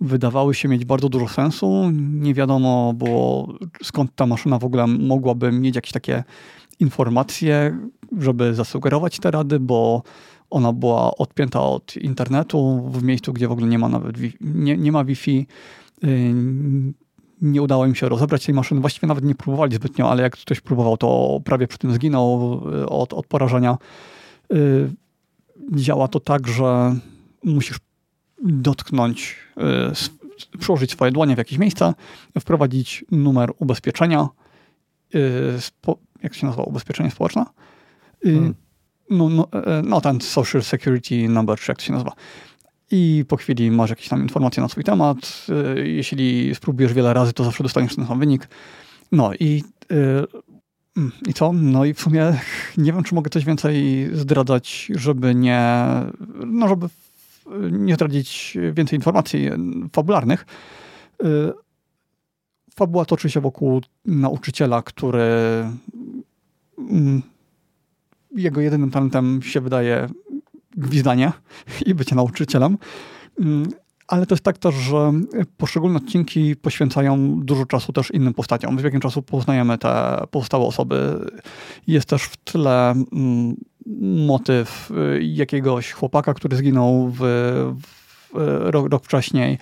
wydawały 0.00 0.54
się 0.54 0.68
mieć 0.68 0.84
bardzo 0.84 1.08
dużo 1.08 1.28
sensu. 1.28 1.90
Nie 1.92 2.34
wiadomo 2.34 2.92
było, 2.92 3.54
skąd 3.82 4.14
ta 4.14 4.26
maszyna 4.26 4.58
w 4.58 4.64
ogóle 4.64 4.86
mogłaby 4.86 5.52
mieć 5.52 5.76
jakieś 5.76 5.92
takie 5.92 6.24
informacje, 6.80 7.78
żeby 8.18 8.54
zasugerować 8.54 9.18
te 9.18 9.30
rady, 9.30 9.60
bo 9.60 10.02
ona 10.50 10.72
była 10.72 11.16
odpięta 11.16 11.60
od 11.60 11.96
internetu 11.96 12.90
w 12.90 13.02
miejscu, 13.02 13.32
gdzie 13.32 13.48
w 13.48 13.52
ogóle 13.52 13.66
nie 13.66 13.78
ma 13.78 13.88
nawet 13.88 14.16
nie, 14.40 14.76
nie 14.76 14.92
ma 14.92 15.04
Wi-Fi 15.04 15.46
nie 17.42 17.62
udało 17.62 17.86
im 17.86 17.94
się 17.94 18.08
rozebrać 18.08 18.46
tej 18.46 18.54
maszyny. 18.54 18.80
Właściwie 18.80 19.08
nawet 19.08 19.24
nie 19.24 19.34
próbowali 19.34 19.74
zbytnio, 19.74 20.10
ale 20.10 20.22
jak 20.22 20.36
ktoś 20.36 20.60
próbował, 20.60 20.96
to 20.96 21.40
prawie 21.44 21.66
przy 21.66 21.78
tym 21.78 21.92
zginął 21.92 22.60
y, 22.74 22.88
od, 22.88 23.12
od 23.12 23.26
porażenia. 23.26 23.78
Y, 24.52 24.90
działa 25.72 26.08
to 26.08 26.20
tak, 26.20 26.48
że 26.48 26.96
musisz 27.44 27.78
dotknąć, 28.42 29.36
y, 30.54 30.58
przyłożyć 30.58 30.90
swoje 30.90 31.12
dłonie 31.12 31.34
w 31.34 31.38
jakieś 31.38 31.58
miejsce, 31.58 31.94
wprowadzić 32.40 33.04
numer 33.10 33.52
ubezpieczenia. 33.58 34.28
jak 36.22 36.34
się 36.34 36.46
nazywa? 36.46 36.62
Ubezpieczenie 36.62 37.10
społeczne? 37.10 37.44
Hmm. 38.22 38.54
No, 39.10 39.28
no, 39.28 39.48
no, 39.84 40.00
ten 40.00 40.20
Social 40.20 40.62
Security 40.62 41.28
Number, 41.28 41.58
czy 41.58 41.70
jak 41.70 41.78
to 41.78 41.84
się 41.84 41.92
nazywa 41.92 42.12
i 42.90 43.24
po 43.28 43.36
chwili 43.36 43.70
masz 43.70 43.90
jakieś 43.90 44.08
tam 44.08 44.22
informacje 44.22 44.62
na 44.62 44.68
swój 44.68 44.84
temat. 44.84 45.46
Y, 45.76 45.88
jeśli 45.88 46.54
spróbujesz 46.54 46.92
wiele 46.92 47.14
razy, 47.14 47.32
to 47.32 47.44
zawsze 47.44 47.62
dostaniesz 47.62 47.96
ten 47.96 48.06
sam 48.06 48.18
wynik. 48.18 48.48
No 49.12 49.34
i, 49.34 49.64
y, 49.92 49.96
mm, 50.96 51.12
i 51.28 51.34
co? 51.34 51.52
No 51.52 51.84
i 51.84 51.94
w 51.94 52.00
sumie 52.00 52.40
nie 52.78 52.92
wiem, 52.92 53.02
czy 53.02 53.14
mogę 53.14 53.30
coś 53.30 53.44
więcej 53.44 54.08
zdradzać, 54.12 54.92
żeby 54.94 55.34
nie, 55.34 55.76
no 56.46 56.68
żeby 56.68 56.88
nie 57.70 57.94
zdradzić 57.94 58.58
więcej 58.72 58.98
informacji 58.98 59.50
fabularnych. 59.92 60.46
Y, 61.24 61.52
fabuła 62.74 63.04
toczy 63.04 63.30
się 63.30 63.40
wokół 63.40 63.80
nauczyciela, 64.04 64.82
który 64.82 65.22
mm, 66.78 67.22
jego 68.36 68.60
jedynym 68.60 68.90
talentem 68.90 69.42
się 69.42 69.60
wydaje 69.60 70.08
gwizdanie 70.76 71.32
i 71.86 71.94
bycie 71.94 72.16
nauczycielem. 72.16 72.78
Mm, 73.40 73.68
ale 74.08 74.26
to 74.26 74.34
jest 74.34 74.44
tak 74.44 74.58
też, 74.58 74.74
że 74.74 75.12
poszczególne 75.56 75.96
odcinki 75.96 76.56
poświęcają 76.56 77.40
dużo 77.40 77.66
czasu 77.66 77.92
też 77.92 78.10
innym 78.10 78.34
postaciom. 78.34 78.78
Z 78.78 78.82
biegiem 78.82 79.00
czasu 79.00 79.22
poznajemy 79.22 79.78
te 79.78 80.22
pozostałe 80.30 80.64
osoby. 80.64 81.26
Jest 81.86 82.08
też 82.08 82.22
w 82.22 82.36
tle 82.36 82.90
mm, 82.90 83.56
motyw 84.26 84.90
y, 84.90 85.22
jakiegoś 85.22 85.92
chłopaka, 85.92 86.34
który 86.34 86.56
zginął 86.56 87.10
w, 87.10 87.20
w 87.82 88.30
rok, 88.70 88.92
rok 88.92 89.04
wcześniej. 89.04 89.58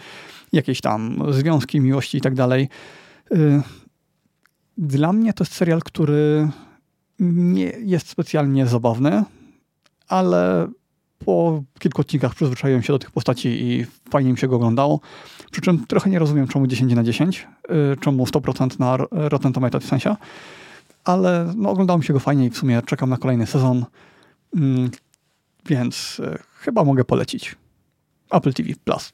Jakieś 0.53 0.81
tam 0.81 1.23
związki, 1.31 1.81
miłości 1.81 2.19
i 2.19 2.21
tak 2.21 2.35
dalej. 2.35 2.69
Y, 3.33 3.63
dla 4.79 5.13
mnie 5.13 5.33
to 5.33 5.45
jest 5.45 5.55
serial, 5.55 5.81
który 5.81 6.49
nie 7.21 7.73
jest 7.85 8.09
specjalnie 8.09 8.67
zabawny, 8.67 9.25
ale 10.09 10.69
po 11.25 11.63
kilku 11.79 12.01
odcinkach 12.01 12.35
przyzwyczaiłem 12.35 12.83
się 12.83 12.93
do 12.93 12.99
tych 12.99 13.11
postaci 13.11 13.49
i 13.49 13.87
fajnie 14.11 14.33
mi 14.33 14.39
się 14.39 14.49
go 14.49 14.57
oglądało. 14.57 15.01
Przy 15.51 15.61
czym 15.61 15.87
trochę 15.87 16.11
nie 16.11 16.19
rozumiem, 16.19 16.49
czemu 16.49 16.67
10 16.67 16.95
na 16.95 17.05
10, 17.05 17.47
y, 17.95 17.97
czemu 18.01 18.25
100% 18.25 18.81
na 18.81 18.97
Rotten 19.11 19.53
Tomatoes 19.53 19.85
w 19.85 19.89
sensie, 19.89 20.17
ale 21.05 21.53
no, 21.57 21.71
oglądało 21.71 21.99
mi 21.99 22.05
się 22.05 22.13
go 22.13 22.21
fajnie 22.21 22.47
i 22.47 22.51
w 22.51 22.57
sumie 22.57 22.83
czekam 22.87 23.11
na 23.11 23.17
kolejny 23.17 23.47
sezon, 23.47 23.85
mm, 24.56 24.90
więc 25.66 26.20
y, 26.20 26.39
chyba 26.55 26.85
mogę 26.85 27.05
polecić. 27.05 27.56
Apple 28.31 28.52
TV 28.52 28.68
Plus. 28.85 29.12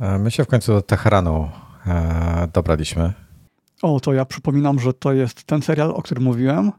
E, 0.00 0.18
my 0.18 0.30
się 0.30 0.44
w 0.44 0.46
końcu 0.46 0.72
do 0.72 0.82
Teheranu 0.82 1.50
e, 1.86 2.48
dobraliśmy. 2.52 3.12
O, 3.82 4.00
to 4.00 4.12
ja 4.12 4.24
przypominam, 4.24 4.80
że 4.80 4.94
to 4.94 5.12
jest 5.12 5.44
ten 5.44 5.62
serial, 5.62 5.90
o 5.90 6.02
którym 6.02 6.24
mówiłem, 6.24 6.72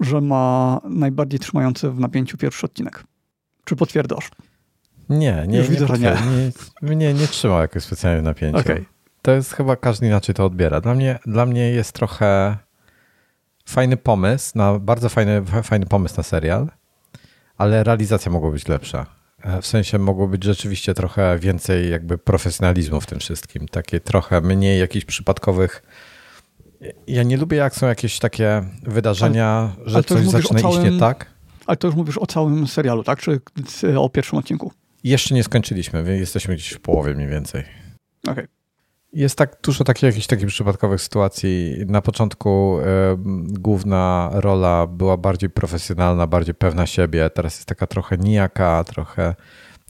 że 0.00 0.20
ma 0.20 0.80
najbardziej 0.84 1.40
trzymający 1.40 1.90
w 1.90 2.00
napięciu 2.00 2.36
pierwszy 2.36 2.66
odcinek. 2.66 3.04
Czy 3.64 3.76
potwierdzasz? 3.76 4.30
Nie, 5.08 5.44
nie, 5.48 5.58
Już 5.58 5.68
nie, 5.68 5.76
widzę, 5.76 5.98
nie. 5.98 6.16
nie. 6.82 6.96
Nie, 6.96 7.14
nie 7.14 7.26
trzymał 7.26 7.60
jakoś 7.60 7.82
specjalnie 7.82 8.22
napięcia. 8.22 8.58
Okay. 8.58 8.84
To 9.22 9.32
jest 9.32 9.52
chyba 9.52 9.76
każdy 9.76 10.06
inaczej 10.06 10.34
to 10.34 10.44
odbiera. 10.44 10.80
Dla 10.80 10.94
mnie, 10.94 11.18
dla 11.26 11.46
mnie 11.46 11.70
jest 11.70 11.92
trochę 11.92 12.56
fajny 13.68 13.96
pomysł, 13.96 14.52
na, 14.54 14.78
bardzo 14.78 15.08
fajny, 15.08 15.42
fajny 15.62 15.86
pomysł 15.86 16.14
na 16.16 16.22
serial, 16.22 16.68
ale 17.56 17.84
realizacja 17.84 18.32
mogła 18.32 18.50
być 18.50 18.68
lepsza. 18.68 19.06
E, 19.42 19.62
w 19.62 19.66
sensie 19.66 19.98
mogło 19.98 20.28
być 20.28 20.44
rzeczywiście 20.44 20.94
trochę 20.94 21.38
więcej 21.38 21.90
jakby 21.90 22.18
profesjonalizmu 22.18 23.00
w 23.00 23.06
tym 23.06 23.18
wszystkim. 23.18 23.68
Takie 23.68 24.00
trochę 24.00 24.40
mniej 24.40 24.80
jakichś 24.80 25.04
przypadkowych. 25.04 25.82
Ja 27.06 27.22
nie 27.22 27.36
lubię, 27.36 27.56
jak 27.56 27.74
są 27.74 27.86
jakieś 27.86 28.18
takie 28.18 28.62
wydarzenia, 28.82 29.72
ale, 29.76 29.88
że 29.90 29.94
ale 29.94 30.04
coś 30.04 30.26
zaczyna 30.26 30.60
całym... 30.60 30.82
iść 30.82 30.92
nie 30.92 31.00
tak 31.00 31.38
ale 31.68 31.76
to 31.76 31.86
już 31.86 31.96
mówisz 31.96 32.18
o 32.18 32.26
całym 32.26 32.66
serialu, 32.66 33.04
tak? 33.04 33.20
Czy 33.20 33.40
o 33.98 34.08
pierwszym 34.08 34.38
odcinku? 34.38 34.72
Jeszcze 35.04 35.34
nie 35.34 35.44
skończyliśmy, 35.44 36.18
jesteśmy 36.18 36.54
gdzieś 36.54 36.72
w 36.72 36.80
połowie 36.80 37.14
mniej 37.14 37.28
więcej. 37.28 37.60
Okej. 37.60 38.32
Okay. 38.32 38.57
Jest 39.12 39.38
tak 39.38 39.56
dużo 39.62 39.84
takich 39.84 40.02
jakichś 40.02 40.26
takich 40.26 40.46
przypadkowych 40.46 41.00
sytuacji. 41.00 41.76
Na 41.86 42.02
początku 42.02 42.78
y, 42.80 42.84
główna 43.60 44.30
rola 44.32 44.86
była 44.86 45.16
bardziej 45.16 45.50
profesjonalna, 45.50 46.26
bardziej 46.26 46.54
pewna 46.54 46.86
siebie. 46.86 47.30
Teraz 47.30 47.54
jest 47.54 47.68
taka 47.68 47.86
trochę 47.86 48.18
nijaka, 48.18 48.84
trochę 48.84 49.34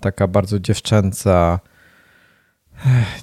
taka 0.00 0.26
bardzo 0.26 0.60
dziewczęca. 0.60 1.60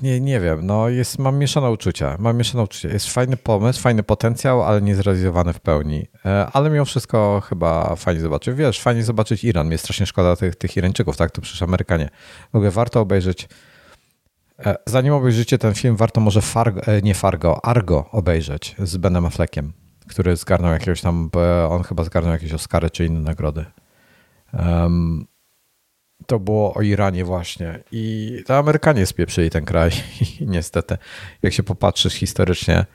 Nie, 0.01 0.21
nie 0.21 0.39
wiem, 0.39 0.65
no 0.65 0.89
jest, 0.89 1.19
mam 1.19 1.37
mieszane 1.37 1.71
uczucia, 1.71 2.15
mam 2.19 2.37
mieszane 2.37 2.63
uczucia. 2.63 2.89
Jest 2.89 3.09
fajny 3.09 3.37
pomysł, 3.37 3.81
fajny 3.81 4.03
potencjał, 4.03 4.63
ale 4.63 4.81
nie 4.81 4.95
zrealizowany 4.95 5.53
w 5.53 5.59
pełni. 5.59 6.07
E, 6.25 6.47
ale 6.53 6.69
mimo 6.69 6.85
wszystko 6.85 7.41
chyba 7.49 7.95
fajnie 7.95 8.21
zobaczyć. 8.21 8.55
Wiesz, 8.55 8.81
fajnie 8.81 9.03
zobaczyć 9.03 9.43
Iran. 9.43 9.67
Mnie 9.67 9.77
strasznie 9.77 10.05
szkoda 10.05 10.35
tych, 10.35 10.55
tych 10.55 10.77
Irańczyków, 10.77 11.17
tak? 11.17 11.31
To 11.31 11.41
przecież 11.41 11.61
Amerykanie. 11.61 12.09
W 12.53 12.55
ogóle 12.55 12.71
warto 12.71 12.99
obejrzeć. 13.01 13.47
E, 14.59 14.75
zanim 14.85 15.13
obejrzycie 15.13 15.57
ten 15.57 15.73
film, 15.73 15.95
warto 15.95 16.21
może 16.21 16.41
Fargo, 16.41 16.81
e, 16.81 17.01
nie 17.01 17.13
Fargo, 17.15 17.65
Argo 17.65 18.09
obejrzeć 18.11 18.75
z 18.79 18.97
Benem 18.97 19.25
Affleckiem, 19.25 19.73
który 20.07 20.35
zgarnął 20.35 20.71
jakiegoś 20.71 21.01
tam, 21.01 21.29
on 21.69 21.83
chyba 21.83 22.03
zgarnął 22.03 22.31
jakieś 22.31 22.53
Oscary 22.53 22.89
czy 22.89 23.05
inne 23.05 23.19
nagrody. 23.19 23.65
Um, 24.53 25.27
to 26.27 26.39
było 26.39 26.73
o 26.73 26.81
Iranie 26.81 27.25
właśnie. 27.25 27.83
I 27.91 28.43
to 28.45 28.57
Amerykanie 28.57 29.05
spieprzyli 29.05 29.49
ten 29.49 29.65
kraj. 29.65 29.91
Niestety, 30.41 30.97
jak 31.41 31.53
się 31.53 31.63
popatrzysz 31.63 32.13
historycznie, 32.13 32.85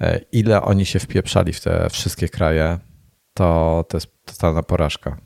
e, 0.00 0.20
ile 0.32 0.62
oni 0.62 0.86
się 0.86 0.98
wpieprzali 0.98 1.52
w 1.52 1.60
te 1.60 1.90
wszystkie 1.90 2.28
kraje, 2.28 2.78
to 3.34 3.84
to 3.88 3.96
jest 3.96 4.08
totalna 4.24 4.62
porażka. 4.62 5.16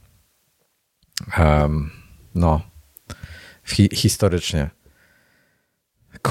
Um, 1.38 1.90
no, 2.34 2.60
Hi 3.66 3.88
historycznie. 3.92 4.70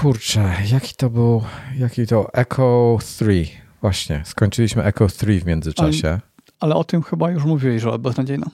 Kurczę, 0.02 0.54
jaki 0.72 0.96
to 0.96 1.10
był, 1.10 1.44
jaki 1.78 2.08
to 2.08 2.34
Echo 2.34 2.98
3. 3.02 3.48
Właśnie, 3.82 4.22
skończyliśmy 4.26 4.84
Echo 4.84 5.08
3 5.08 5.40
w 5.40 5.46
międzyczasie. 5.46 6.08
Ale, 6.08 6.22
ale 6.60 6.76
o 6.76 6.84
tym 6.84 7.04
chyba 7.04 7.32
już 7.32 7.46
mówiłeś, 7.46 7.82
że 7.82 8.00
beznadziejna. 8.00 8.48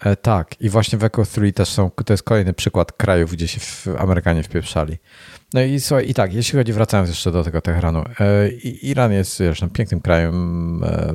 E, 0.00 0.16
tak, 0.16 0.60
i 0.60 0.68
właśnie 0.68 0.98
w 0.98 1.04
Echo 1.04 1.24
3 1.24 1.52
też 1.52 1.68
są, 1.68 1.90
to 1.90 2.12
jest 2.12 2.22
kolejny 2.22 2.52
przykład 2.52 2.92
krajów, 2.92 3.32
gdzie 3.32 3.48
się 3.48 3.60
w 3.60 3.86
Amerykanie 3.98 4.42
wpieprzali. 4.42 4.96
No 5.54 5.62
i 5.62 5.80
słuchaj, 5.80 6.10
i 6.10 6.14
tak, 6.14 6.34
jeśli 6.34 6.58
chodzi, 6.58 6.72
wracając 6.72 7.08
jeszcze 7.08 7.32
do 7.32 7.44
tego 7.44 7.60
Teheranu, 7.60 8.04
e, 8.20 8.48
Iran 8.82 9.12
jest 9.12 9.36
zresztą 9.36 9.70
pięknym 9.70 10.00
krajem, 10.00 10.84
e, 10.84 11.14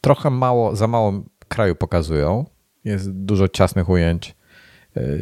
trochę 0.00 0.30
mało, 0.30 0.76
za 0.76 0.86
mało 0.86 1.24
kraju 1.48 1.74
pokazują, 1.74 2.44
jest 2.84 3.10
dużo 3.10 3.48
ciasnych 3.48 3.88
ujęć, 3.88 4.34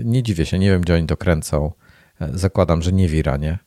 nie 0.04 0.22
dziwię 0.22 0.46
się, 0.46 0.58
nie 0.58 0.70
wiem 0.70 0.80
gdzie 0.80 0.94
oni 0.94 1.06
to 1.06 1.16
kręcą, 1.16 1.72
zakładam, 2.20 2.82
że 2.82 2.92
nie 2.92 3.08
w 3.08 3.14
Iranie, 3.14 3.58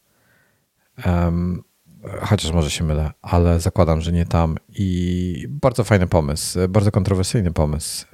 chociaż 2.21 2.51
może 2.51 2.71
się 2.71 2.83
mylę, 2.83 3.11
ale 3.21 3.59
zakładam, 3.59 4.01
że 4.01 4.11
nie 4.11 4.25
tam 4.25 4.55
i 4.69 5.45
bardzo 5.49 5.83
fajny 5.83 6.07
pomysł, 6.07 6.59
bardzo 6.69 6.91
kontrowersyjny 6.91 7.53
pomysł. 7.53 8.05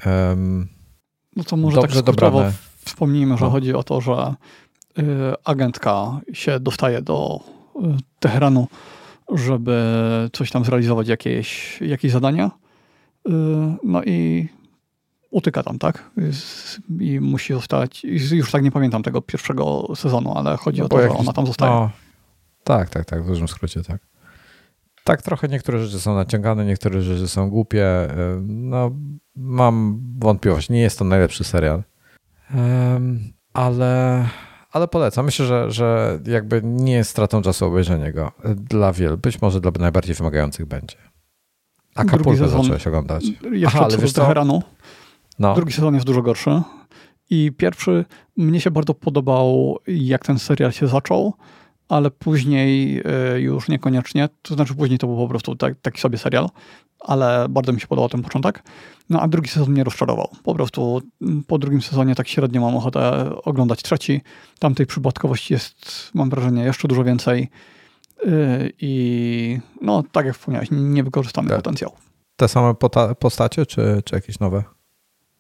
No 1.36 1.44
to 1.44 1.58
może 1.58 1.76
Dobrze 1.76 2.04
tak 2.04 2.04
skrótowo 2.04 2.52
wspomnijmy, 2.86 3.38
że 3.38 3.46
no. 3.46 3.52
chodzi 3.52 3.74
o 3.74 3.84
to, 3.84 4.02
że 4.02 4.36
y, 5.00 5.04
agentka 5.44 6.22
się 6.34 6.60
dostaje 6.60 7.02
do 7.02 7.40
y, 7.76 7.80
Teheranu, 8.20 8.68
żeby 9.34 9.84
coś 10.34 10.52
tam 10.52 10.66
zrealizować, 10.66 11.08
jakieś, 11.08 11.82
jakieś 11.82 12.12
zadania. 12.12 12.52
Y, 13.28 13.32
no 13.84 14.04
i 14.04 14.48
utyka 15.36 15.64
tam, 15.64 15.80
tak? 15.80 16.10
I 17.00 17.20
musi 17.20 17.54
zostać, 17.54 18.04
już 18.32 18.52
tak 18.52 18.64
nie 18.64 18.72
pamiętam 18.72 19.04
tego 19.04 19.22
pierwszego 19.22 19.88
sezonu, 19.96 20.38
ale 20.38 20.58
chodzi 20.58 20.80
no 20.80 20.86
o 20.86 20.90
to, 20.90 21.02
jakiś, 21.02 21.14
że 21.14 21.20
ona 21.20 21.34
tam 21.34 21.46
zostaje. 21.48 21.72
No, 21.72 21.90
tak, 22.64 22.90
tak, 22.90 23.06
tak, 23.06 23.24
w 23.24 23.28
dużym 23.28 23.48
skrócie, 23.48 23.84
tak. 23.84 24.02
Tak, 25.04 25.22
trochę 25.22 25.48
niektóre 25.48 25.80
rzeczy 25.86 26.00
są 26.00 26.16
naciągane, 26.16 26.66
niektóre 26.66 27.02
rzeczy 27.02 27.28
są 27.28 27.50
głupie. 27.50 27.88
No, 28.48 28.92
mam 29.36 30.02
wątpliwość. 30.20 30.70
Nie 30.70 30.82
jest 30.82 31.00
to 31.00 31.06
najlepszy 31.06 31.44
serial. 31.44 31.84
Ale, 33.54 34.26
ale 34.72 34.88
polecam. 34.88 35.26
Myślę, 35.26 35.46
że, 35.46 35.72
że 35.72 36.20
jakby 36.28 36.62
nie 36.64 36.94
jest 36.94 37.10
stratą 37.10 37.42
czasu 37.42 37.66
obejrzenia 37.66 38.12
go. 38.12 38.32
Dla 38.56 38.94
wielu, 38.94 39.18
być 39.18 39.42
może 39.42 39.62
dla 39.62 39.72
najbardziej 39.80 40.16
wymagających 40.16 40.66
będzie. 40.66 40.98
A 41.96 42.06
Kapulkę 42.06 42.48
zacząłeś 42.48 42.88
oglądać. 42.88 43.24
Jeszcze 43.52 43.68
Aha, 43.68 43.86
ale 43.86 43.98
wiesz 43.98 44.14
Teheranu. 44.14 44.64
No. 45.40 45.56
Drugi 45.56 45.74
sezon 45.74 45.94
jest 45.94 46.06
dużo 46.06 46.22
gorszy. 46.22 46.62
I 47.30 47.52
pierwszy, 47.58 48.06
mnie 48.38 48.62
się 48.62 48.72
bardzo 48.72 48.94
podobał, 48.94 49.78
jak 49.88 50.26
ten 50.26 50.40
serial 50.40 50.72
się 50.72 50.88
zaczął 50.88 51.34
ale 51.90 52.12
później 52.12 53.02
e, 53.06 53.40
już 53.42 53.68
niekoniecznie. 53.68 54.30
To 54.42 54.54
znaczy, 54.54 54.76
później 54.76 55.00
to 55.00 55.08
był 55.08 55.18
po 55.18 55.28
prostu 55.28 55.56
tak, 55.56 55.74
taki 55.82 56.02
sobie 56.02 56.18
serial, 56.18 56.50
ale 57.00 57.46
bardzo 57.50 57.74
mi 57.74 57.82
się 57.82 57.88
podobał 57.88 58.10
ten 58.10 58.24
początek. 58.24 58.64
No 59.10 59.22
a 59.22 59.28
drugi 59.28 59.50
sezon 59.50 59.70
mnie 59.70 59.84
rozczarował. 59.84 60.30
Po 60.44 60.56
prostu 60.56 61.02
mm, 61.22 61.44
po 61.44 61.58
drugim 61.58 61.82
sezonie 61.82 62.16
tak 62.16 62.28
średnio 62.28 62.62
mam 62.62 62.76
ochotę 62.76 63.32
oglądać 63.44 63.82
trzeci. 63.82 64.22
Tam 64.60 64.76
tej 64.76 64.86
przypadkowości 64.86 65.54
jest, 65.54 66.10
mam 66.14 66.30
wrażenie, 66.30 66.64
jeszcze 66.64 66.88
dużo 66.88 67.04
więcej. 67.04 67.50
E, 68.26 68.30
I 68.82 69.60
no, 69.82 70.04
tak 70.12 70.26
jak 70.26 70.36
wspomniałeś, 70.36 70.70
niewykorzystany 70.72 71.50
te, 71.50 71.56
potencjał. 71.56 71.92
Te 72.36 72.48
same 72.48 72.76
postacie, 73.20 73.66
czy, 73.66 74.02
czy 74.06 74.16
jakieś 74.16 74.40
nowe? 74.40 74.64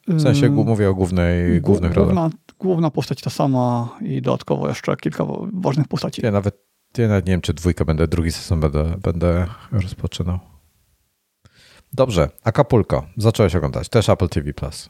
W 0.07 0.21
sensie 0.21 0.49
mówię 0.49 0.89
o 0.89 0.95
głównej, 0.95 1.61
głównych 1.61 1.93
rolach 1.93 2.31
główna 2.59 2.91
postać 2.91 3.21
ta 3.21 3.29
sama 3.29 3.97
i 4.01 4.21
dodatkowo 4.21 4.67
jeszcze 4.67 4.95
kilka 4.95 5.25
ważnych 5.53 5.87
postaci. 5.87 6.21
Ja 6.23 6.31
nawet, 6.31 6.65
ja 6.97 7.07
nawet 7.07 7.25
nie 7.25 7.33
wiem, 7.33 7.41
czy 7.41 7.53
dwójkę 7.53 7.85
będę, 7.85 8.07
drugi 8.07 8.31
sezon 8.31 8.59
będę, 8.59 8.83
będę 9.03 9.47
rozpoczynał. 9.71 10.39
Dobrze, 11.93 12.29
Acapulco. 12.43 13.03
Zacząłeś 13.17 13.55
oglądać. 13.55 13.89
Też 13.89 14.09
Apple 14.09 14.29
TV+. 14.29 14.53
Plus. 14.53 14.89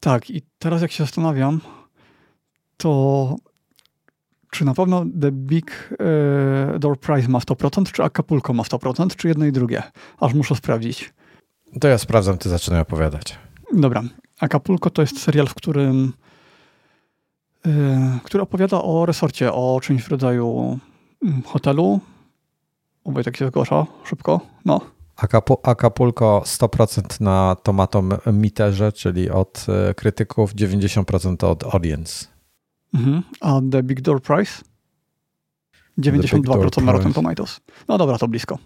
Tak 0.00 0.30
i 0.30 0.42
teraz 0.58 0.82
jak 0.82 0.92
się 0.92 1.04
zastanawiam, 1.04 1.60
to 2.76 3.36
czy 4.50 4.64
na 4.64 4.74
pewno 4.74 5.04
The 5.20 5.32
Big 5.32 5.94
e, 6.74 6.78
Door 6.78 7.00
Prize 7.00 7.28
ma 7.28 7.38
100%, 7.38 7.92
czy 7.92 8.02
Acapulco 8.02 8.52
ma 8.52 8.62
100%, 8.62 9.16
czy 9.16 9.28
jedno 9.28 9.46
i 9.46 9.52
drugie? 9.52 9.82
Aż 10.20 10.34
muszę 10.34 10.56
sprawdzić. 10.56 11.14
To 11.80 11.88
ja 11.88 11.98
sprawdzam, 11.98 12.38
ty 12.38 12.48
zaczynaj 12.48 12.80
opowiadać. 12.80 13.38
Dobra. 13.72 14.02
Acapulco 14.44 14.90
to 14.90 15.02
jest 15.02 15.20
serial, 15.20 15.46
w 15.46 15.54
którym 15.54 16.12
e, 17.66 18.18
który 18.24 18.42
opowiada 18.42 18.82
o 18.82 19.06
resorcie, 19.06 19.52
o 19.52 19.80
czymś 19.82 20.02
w 20.02 20.08
rodzaju 20.08 20.78
mm, 21.22 21.42
hotelu. 21.42 22.00
Obaj 23.04 23.24
tak 23.24 23.36
się 23.36 23.48
zgłasza 23.48 23.86
szybko. 24.04 24.40
No. 24.64 24.80
Acapulco 25.62 26.42
100% 26.46 27.20
na 27.20 27.56
tomatomiterze, 27.62 28.92
czyli 28.92 29.30
od 29.30 29.66
e, 29.68 29.94
krytyków, 29.94 30.54
90% 30.54 31.44
od 31.44 31.74
audience. 31.74 32.26
Mhm. 32.94 33.22
A 33.40 33.60
The 33.70 33.82
Big 33.82 34.00
Door 34.00 34.22
Price? 34.22 34.62
92% 35.98 36.82
na 36.82 36.92
Rotten 36.92 37.12
Tomatoes. 37.12 37.60
No 37.88 37.98
dobra, 37.98 38.18
to 38.18 38.28
blisko. 38.28 38.58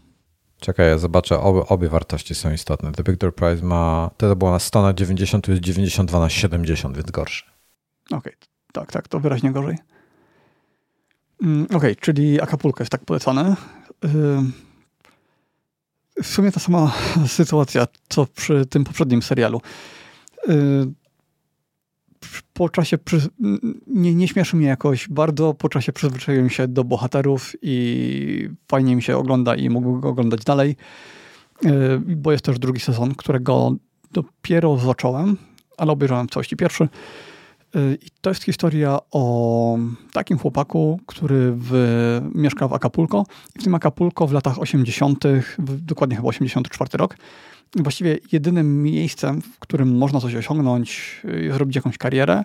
Czekaj, 0.60 0.88
ja 0.88 0.98
zobaczę, 0.98 1.40
obie, 1.40 1.60
obie 1.60 1.88
wartości 1.88 2.34
są 2.34 2.52
istotne. 2.52 2.92
The 2.92 3.02
Big 3.02 3.16
Door 3.16 3.34
Prize 3.34 3.62
ma, 3.62 4.10
to 4.16 4.36
było 4.36 4.50
na 4.50 4.58
100 4.58 4.82
na 4.82 4.94
90, 4.94 5.44
to 5.44 5.50
jest 5.50 5.62
92 5.62 6.20
na 6.20 6.28
70, 6.28 6.96
więc 6.96 7.10
gorszy. 7.10 7.44
Okej, 8.06 8.18
okay. 8.18 8.32
tak, 8.72 8.92
tak, 8.92 9.08
to 9.08 9.20
wyraźnie 9.20 9.52
gorzej. 9.52 9.76
Mm, 11.42 11.64
Okej, 11.64 11.76
okay, 11.76 11.96
czyli 11.96 12.40
Acapulco 12.40 12.82
jest 12.82 12.92
tak 12.92 13.04
polecane. 13.04 13.56
W 16.22 16.26
sumie 16.26 16.52
ta 16.52 16.60
sama 16.60 16.92
sytuacja, 17.26 17.86
co 18.08 18.26
przy 18.26 18.66
tym 18.66 18.84
poprzednim 18.84 19.22
serialu 19.22 19.60
po 22.52 22.68
czasie, 22.68 22.98
nie, 23.86 24.14
nie 24.14 24.28
śmieszy 24.28 24.56
mnie 24.56 24.66
jakoś 24.66 25.08
bardzo, 25.08 25.54
po 25.54 25.68
czasie 25.68 25.92
przyzwyczaiłem 25.92 26.50
się 26.50 26.68
do 26.68 26.84
bohaterów 26.84 27.52
i 27.62 28.48
fajnie 28.68 28.96
mi 28.96 29.02
się 29.02 29.16
ogląda 29.16 29.54
i 29.54 29.70
mogę 29.70 30.00
go 30.00 30.08
oglądać 30.08 30.44
dalej, 30.44 30.76
e, 31.64 31.70
bo 31.98 32.32
jest 32.32 32.44
też 32.44 32.58
drugi 32.58 32.80
sezon, 32.80 33.14
którego 33.14 33.72
dopiero 34.12 34.78
zacząłem, 34.78 35.36
ale 35.76 35.92
obejrzałem 35.92 36.28
całości 36.28 36.56
pierwszy. 36.56 36.84
E, 37.74 37.94
I 37.94 38.06
to 38.20 38.30
jest 38.30 38.44
historia 38.44 38.98
o 39.10 39.78
takim 40.12 40.38
chłopaku, 40.38 41.00
który 41.06 41.52
w, 41.56 42.20
mieszka 42.34 42.68
w 42.68 42.72
Acapulco. 42.72 43.24
I 43.56 43.60
w 43.60 43.64
tym 43.64 43.74
Acapulco 43.74 44.26
w 44.26 44.32
latach 44.32 44.58
80., 44.58 45.24
dokładnie 45.58 46.16
chyba 46.16 46.28
84 46.28 46.98
rok, 46.98 47.16
właściwie 47.76 48.18
jedynym 48.32 48.82
miejscem, 48.82 49.42
w 49.42 49.58
którym 49.58 49.96
można 49.96 50.20
coś 50.20 50.34
osiągnąć, 50.34 51.22
zrobić 51.50 51.76
jakąś 51.76 51.98
karierę, 51.98 52.44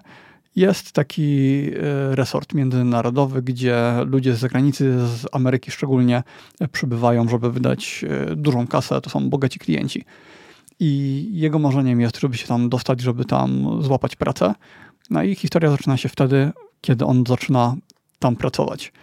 jest 0.55 0.91
taki 0.91 1.21
y, 1.67 2.15
resort 2.15 2.53
międzynarodowy, 2.53 3.41
gdzie 3.41 3.77
ludzie 4.05 4.35
z 4.35 4.39
zagranicy, 4.39 5.07
z 5.07 5.25
Ameryki 5.31 5.71
szczególnie, 5.71 6.23
y, 6.61 6.67
przybywają, 6.67 7.29
żeby 7.29 7.51
wydać 7.51 8.05
dużą 8.35 8.67
kasę. 8.67 9.01
To 9.01 9.09
są 9.09 9.29
bogaci 9.29 9.59
klienci. 9.59 10.05
I 10.79 11.29
jego 11.31 11.59
marzeniem 11.59 12.01
jest, 12.01 12.19
żeby 12.19 12.37
się 12.37 12.47
tam 12.47 12.69
dostać, 12.69 13.01
żeby 13.01 13.25
tam 13.25 13.79
złapać 13.83 14.15
pracę. 14.15 14.53
No 15.09 15.23
i 15.23 15.35
historia 15.35 15.71
zaczyna 15.71 15.97
się 15.97 16.09
wtedy, 16.09 16.51
kiedy 16.81 17.05
on 17.05 17.23
zaczyna 17.27 17.75
tam 18.19 18.35
pracować. 18.35 18.93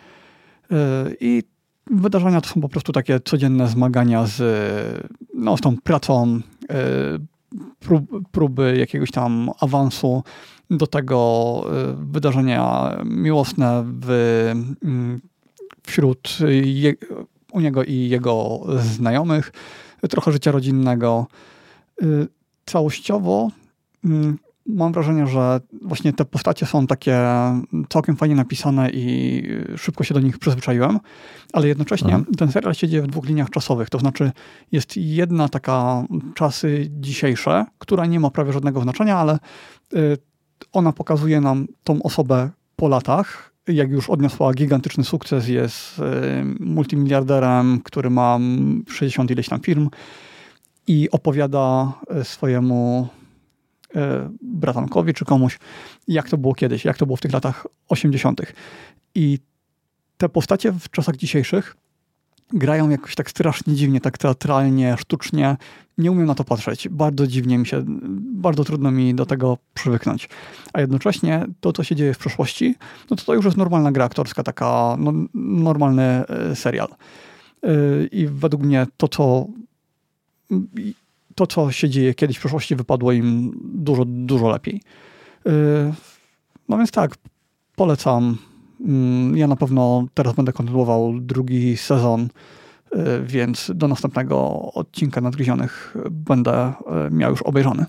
I 1.21 1.43
wydarzenia 1.91 2.41
to 2.41 2.49
są 2.49 2.61
po 2.61 2.69
prostu 2.69 2.93
takie 2.93 3.21
codzienne 3.21 3.69
zmagania 3.69 4.27
z, 4.27 4.43
no, 5.35 5.57
z 5.57 5.61
tą 5.61 5.77
pracą, 5.77 6.41
e, 6.71 6.75
prób, 7.81 8.31
próby 8.33 8.77
jakiegoś 8.79 9.11
tam 9.11 9.51
awansu, 9.61 10.23
do 10.71 10.87
tego 10.87 11.63
e, 11.67 11.95
wydarzenia 12.13 12.91
miłosne 13.05 13.85
w, 14.01 14.11
mm, 14.83 15.21
wśród 15.83 16.39
je, 16.63 16.95
u 17.53 17.61
niego 17.61 17.85
i 17.85 18.09
jego 18.09 18.61
znajomych, 18.79 19.53
trochę 20.11 20.33
życia 20.33 20.51
rodzinnego. 20.53 21.27
E, 22.03 22.07
całościowo 22.67 23.51
mm, 24.05 24.39
mam 24.75 24.93
wrażenie, 24.93 25.27
że 25.27 25.61
właśnie 25.83 26.13
te 26.13 26.25
postacie 26.25 26.67
są 26.67 26.87
takie 26.87 27.19
całkiem 27.89 28.17
fajnie 28.17 28.35
napisane 28.35 28.91
i 28.91 29.43
szybko 29.77 30.05
się 30.05 30.15
do 30.15 30.21
nich 30.21 30.39
przyzwyczaiłem, 30.39 31.01
ale 31.53 31.69
jednocześnie 31.69 32.15
mhm. 32.15 32.35
ten 32.35 32.53
serial 32.53 32.75
się 32.75 32.89
dzieje 32.89 33.03
w 33.03 33.07
dwóch 33.07 33.27
liniach 33.27 33.51
czasowych, 33.51 33.91
to 33.91 33.99
znaczy 33.99 34.33
jest 34.73 34.97
jedna 34.97 35.49
taka 35.49 36.05
czasy 36.35 36.91
dzisiejsze, 36.91 37.67
która 37.79 38.07
nie 38.07 38.21
ma 38.21 38.31
prawie 38.31 38.53
żadnego 38.53 38.81
znaczenia, 38.81 39.17
ale 39.17 39.39
y, 39.95 40.17
ona 40.73 40.93
pokazuje 40.93 41.41
nam 41.41 41.67
tą 41.85 42.03
osobę 42.03 42.51
po 42.77 42.89
latach, 42.89 43.53
jak 43.69 43.91
już 43.91 44.11
odniosła 44.11 44.55
gigantyczny 44.55 45.05
sukces, 45.05 45.49
jest 45.49 45.99
y, 45.99 46.03
multimiliarderem, 46.61 47.81
który 47.85 48.11
ma 48.11 48.39
60 48.89 49.31
ileś 49.31 49.49
tam 49.49 49.61
firm 49.61 49.89
i 50.87 51.11
opowiada 51.11 51.93
y, 52.21 52.25
swojemu 52.25 53.09
bratankowi 54.43 55.15
czy 55.15 55.25
komuś, 55.25 55.59
jak 56.09 56.29
to 56.29 56.39
było 56.39 56.55
kiedyś, 56.55 56.85
jak 56.85 56.97
to 56.97 57.07
było 57.07 57.17
w 57.17 57.21
tych 57.21 57.33
latach 57.33 57.67
80. 57.89 58.41
I 59.15 59.39
te 60.17 60.29
postacie 60.29 60.73
w 60.73 60.91
czasach 60.91 61.17
dzisiejszych 61.17 61.77
grają 62.53 62.89
jakoś 62.89 63.15
tak 63.15 63.31
strasznie 63.31 63.75
dziwnie, 63.75 64.01
tak 64.01 64.19
teatralnie, 64.19 64.97
sztucznie. 64.99 65.57
Nie 65.99 66.13
umiem 66.13 66.27
na 66.27 66.35
to 66.35 66.45
patrzeć. 66.45 66.89
Bardzo 66.89 67.27
dziwnie 67.27 67.59
mi 67.59 67.67
się, 67.67 67.85
bardzo 68.35 68.65
trudno 68.65 68.91
mi 68.91 69.15
do 69.15 69.27
tego 69.27 69.59
przywyknąć. 69.75 70.29
A 70.73 70.81
jednocześnie 70.81 71.47
to, 71.61 71.73
co 71.73 71.85
się 71.85 71.97
dzieje 71.97 72.15
w 72.15 72.19
przeszłości, 72.19 72.75
no 73.11 73.17
to 73.17 73.25
to 73.25 73.35
już 73.35 73.45
jest 73.45 73.57
normalna 73.57 73.93
gra 73.93 74.05
aktorska, 74.05 74.43
taka 74.43 74.97
no, 74.99 75.13
normalny 75.35 76.03
e, 76.03 76.57
serial. 76.57 76.89
E, 77.63 77.69
I 78.13 78.27
według 78.27 78.63
mnie 78.63 78.87
to, 78.97 79.09
co 79.09 79.47
to, 81.35 81.47
co 81.47 81.73
się 81.73 81.89
dzieje 81.89 82.15
kiedyś 82.15 82.37
w 82.37 82.41
przeszłości, 82.41 82.77
wypadło 82.77 83.13
im 83.13 83.53
dużo, 83.75 84.05
dużo 84.07 84.49
lepiej. 84.49 84.83
Y, 85.47 85.51
no 86.69 86.79
więc 86.79 86.91
tak, 86.91 87.15
polecam. 87.77 88.39
Mm, 88.81 89.37
ja 89.37 89.47
na 89.47 89.57
pewno 89.57 90.05
teraz 90.15 90.35
będę 90.35 90.53
kontynuował 90.53 91.21
drugi 91.21 91.77
sezon, 91.77 92.23
y, 92.23 92.99
więc 93.25 93.71
do 93.75 93.89
następnego 93.89 94.51
odcinka 94.75 95.21
Nadgryzionych 95.21 95.97
będę 96.11 96.73
y, 97.09 97.11
miał 97.11 97.31
już 97.31 97.43
obejrzony. 97.43 97.87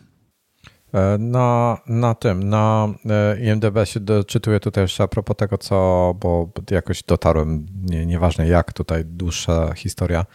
E, 0.94 1.18
na, 1.18 1.78
na 1.88 2.16
tym, 2.16 2.50
na 2.50 2.88
e, 3.10 3.46
IMDB 3.46 3.86
się 3.86 4.00
doczytuję 4.00 4.60
tutaj 4.60 4.84
jeszcze 4.84 5.04
a 5.04 5.08
propos 5.08 5.38
tego, 5.38 5.58
co, 5.58 6.16
bo 6.20 6.50
jakoś 6.72 7.04
dotarłem, 7.04 7.66
nie, 7.82 8.06
nieważne 8.06 8.48
jak, 8.48 8.74
tutaj 8.74 9.06
dłuższa 9.06 9.74
historia, 9.74 10.26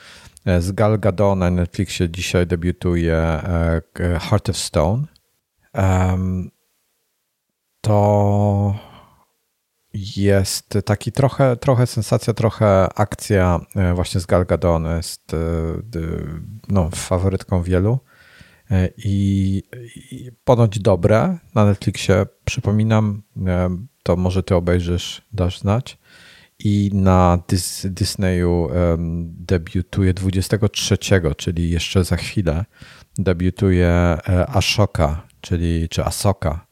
z 0.58 0.72
Gal 0.72 0.98
Gadot 0.98 1.38
na 1.38 1.50
Netflixie 1.50 2.08
dzisiaj 2.08 2.46
debiutuje 2.46 3.16
e, 3.16 3.82
Heart 4.20 4.48
of 4.48 4.56
Stone. 4.56 5.04
To 7.80 8.74
jest 10.16 10.78
taki 10.84 11.12
trochę, 11.12 11.56
trochę 11.56 11.86
sensacja, 11.86 12.34
trochę 12.34 12.88
akcja 12.94 13.60
e, 13.76 13.94
właśnie 13.94 14.20
z 14.20 14.26
Gal 14.26 14.46
Gadot. 14.46 14.82
jest 14.96 15.36
no, 16.68 16.90
faworytką 16.90 17.62
wielu. 17.62 17.98
I, 18.96 19.62
I 20.10 20.30
ponoć 20.44 20.78
dobre 20.78 21.38
na 21.54 21.64
Netflixie. 21.64 22.26
Przypominam, 22.44 23.22
to 24.02 24.16
może 24.16 24.42
ty 24.42 24.54
obejrzysz, 24.54 25.22
dasz 25.32 25.60
znać 25.60 25.98
i 26.58 26.90
na 26.92 27.38
Dis 27.48 27.86
Disneyu 27.90 28.62
um, 28.62 29.34
debiutuje 29.38 30.14
23, 30.14 30.98
czyli 31.36 31.70
jeszcze 31.70 32.04
za 32.04 32.16
chwilę, 32.16 32.64
debiutuje 33.18 33.88
e, 33.88 34.46
Ashoka, 34.48 35.26
czyli, 35.40 35.88
czy 35.88 36.04
Asoka, 36.04 36.66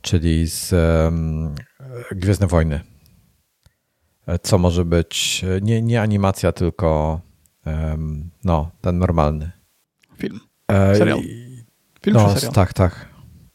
czyli 0.00 0.46
z 0.46 0.72
um, 0.72 1.54
Gwiezdne 2.12 2.46
Wojny. 2.46 2.80
E, 4.26 4.38
co 4.38 4.58
może 4.58 4.84
być 4.84 5.44
nie, 5.62 5.82
nie 5.82 6.02
animacja, 6.02 6.52
tylko 6.52 7.20
um, 7.66 8.30
no, 8.44 8.70
ten 8.80 8.98
normalny. 8.98 9.50
Film. 10.18 10.40
E, 10.68 10.96
serial. 10.96 11.20
Film 12.02 12.16
no, 12.16 12.34
serial? 12.34 12.52
Tak, 12.52 12.72
tak. 12.72 13.08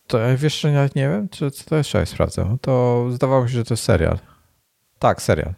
To 0.07 0.17
ja 0.17 0.37
jeszcze 0.41 0.71
nawet 0.71 0.95
nie 0.95 1.09
wiem, 1.09 1.29
czy 1.29 1.51
co 1.51 1.63
to 1.63 1.75
jeszcze 1.75 1.99
ja 1.99 2.05
sprawdzę. 2.05 2.57
To 2.61 3.05
zdawało 3.11 3.47
się, 3.47 3.53
że 3.53 3.63
to 3.63 3.73
jest 3.73 3.83
serial. 3.83 4.19
Tak, 5.01 5.21
serial 5.21 5.53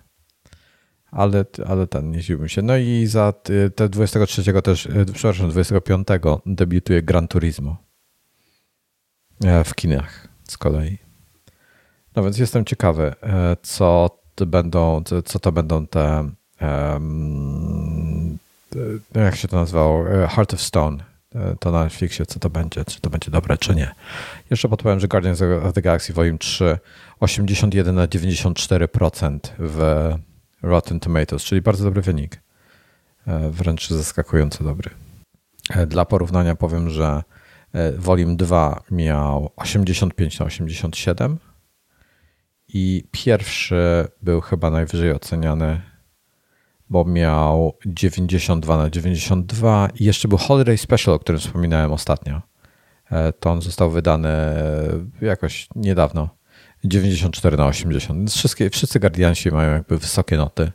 ale, 1.13 1.45
ale 1.65 1.87
ten, 1.87 2.11
nie 2.11 2.19
zdziwiłbym 2.19 2.49
się. 2.49 2.61
No 2.61 2.77
i 2.77 3.05
za 3.07 3.33
te 3.75 3.89
23 3.89 4.61
też, 4.61 4.85
e, 4.85 5.05
przepraszam, 5.13 5.49
25 5.49 6.07
debiutuje 6.45 7.03
Gran 7.03 7.27
Turismo 7.27 7.77
e, 9.43 9.63
w 9.63 9.75
kinach 9.75 10.27
z 10.47 10.57
kolei. 10.57 10.97
No 12.15 12.23
więc 12.23 12.37
jestem 12.37 12.65
ciekawy, 12.65 13.13
e, 13.23 13.57
co 13.61 14.19
to 14.35 14.45
będą, 14.45 15.03
co 15.25 15.39
to 15.39 15.51
będą 15.51 15.87
te, 15.87 16.29
um, 16.61 18.37
jak 19.15 19.35
się 19.35 19.47
to 19.47 19.55
nazywało, 19.55 20.05
Heart 20.27 20.53
of 20.53 20.61
Stone, 20.61 21.03
e, 21.03 21.12
to 21.59 21.71
na 21.71 21.83
Netflixie, 21.83 22.25
co 22.25 22.39
to 22.39 22.49
będzie, 22.49 22.85
czy 22.85 23.01
to 23.01 23.09
będzie 23.09 23.31
dobre, 23.31 23.57
czy 23.57 23.75
nie. 23.75 23.91
Jeszcze 24.49 24.69
podpowiem, 24.69 24.99
że 24.99 25.07
Guardians 25.07 25.41
of 25.41 25.73
the 25.73 25.81
Galaxy 25.81 26.13
Volume 26.13 26.37
3 26.37 26.77
81 27.19 27.95
na 27.95 28.07
94% 28.07 29.39
w 29.59 30.09
Rotten 30.61 30.99
Tomatoes, 30.99 31.43
czyli 31.43 31.61
bardzo 31.61 31.83
dobry 31.83 32.01
wynik. 32.01 32.41
E, 33.27 33.49
wręcz 33.49 33.89
zaskakująco 33.89 34.63
dobry. 34.63 34.89
Dla 35.87 36.05
porównania 36.05 36.55
powiem, 36.55 36.89
że 36.89 37.23
Volume 37.97 38.35
2 38.35 38.83
miał 38.91 39.51
85 39.55 40.39
na 40.39 40.45
87 40.45 41.37
i 42.67 43.03
pierwszy 43.11 44.07
był 44.21 44.41
chyba 44.41 44.69
najwyżej 44.69 45.11
oceniany 45.11 45.81
bo 46.89 47.05
miał 47.05 47.77
92 47.85 48.77
na 48.77 48.89
92 48.89 49.89
i 49.99 50.05
jeszcze 50.05 50.27
był 50.27 50.37
Holiday 50.37 50.77
Special, 50.77 51.15
o 51.15 51.19
którym 51.19 51.41
wspominałem 51.41 51.91
ostatnio. 51.91 52.41
E, 53.11 53.33
to 53.33 53.51
on 53.51 53.61
został 53.61 53.91
wydany 53.91 54.29
jakoś 55.21 55.67
niedawno. 55.75 56.29
94 56.83 57.57
na 57.57 57.65
80. 57.65 58.31
Wszystkie, 58.31 58.69
wszyscy 58.69 58.99
Guardiansi 58.99 59.51
mają 59.51 59.73
jakby 59.73 59.97
wysokie 59.97 60.37
noty 60.37 60.71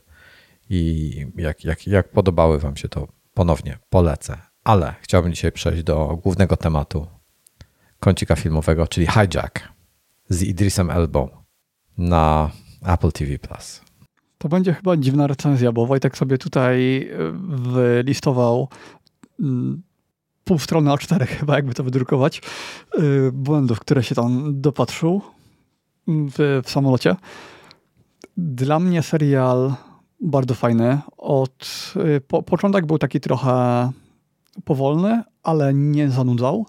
i 0.71 1.27
jak, 1.37 1.65
jak, 1.65 1.87
jak 1.87 2.11
podobały 2.11 2.59
wam 2.59 2.77
się 2.77 2.89
to 2.89 3.09
ponownie 3.35 3.79
polecę. 3.91 4.39
Ale 4.65 4.95
chciałbym 5.01 5.33
dzisiaj 5.33 5.53
przejść 5.53 5.83
do 5.83 6.19
głównego 6.23 6.57
tematu 6.57 7.07
kącika 8.01 8.37
filmowego, 8.37 8.87
czyli 8.87 9.07
Hijack 9.07 9.69
z 10.29 10.43
Idrisem 10.43 10.91
Elbą 10.91 11.29
na 11.99 12.51
Apple 12.87 13.13
TV+. 13.13 13.39
To 14.39 14.48
będzie 14.48 14.74
chyba 14.74 14.97
dziwna 14.97 15.27
recenzja, 15.27 15.73
bo 15.73 15.86
Wojtek 15.86 16.16
sobie 16.16 16.39
tutaj 16.39 17.02
e, 17.02 17.16
wylistował 17.48 18.69
mm, 19.40 19.82
pół 20.44 20.59
strony 20.59 20.90
A4 20.90 21.27
chyba, 21.39 21.56
jakby 21.56 21.74
to 21.74 21.85
wydrukować, 21.85 22.39
e, 22.39 23.01
błędów, 23.32 23.81
które 23.81 24.02
się 24.02 24.15
tam 24.15 24.60
dopatrzył 24.60 25.23
w, 26.06 26.62
w 26.65 26.70
samolocie. 26.70 27.16
Dla 28.36 28.78
mnie 28.78 29.02
serial 29.02 29.74
bardzo 30.20 30.55
fajny. 30.55 30.98
Od, 31.16 31.93
e, 32.16 32.20
po, 32.20 32.43
początek 32.43 32.86
był 32.86 32.98
taki 32.98 33.20
trochę 33.20 33.90
powolny, 34.65 35.23
ale 35.43 35.74
nie 35.74 36.10
zanudzał, 36.10 36.66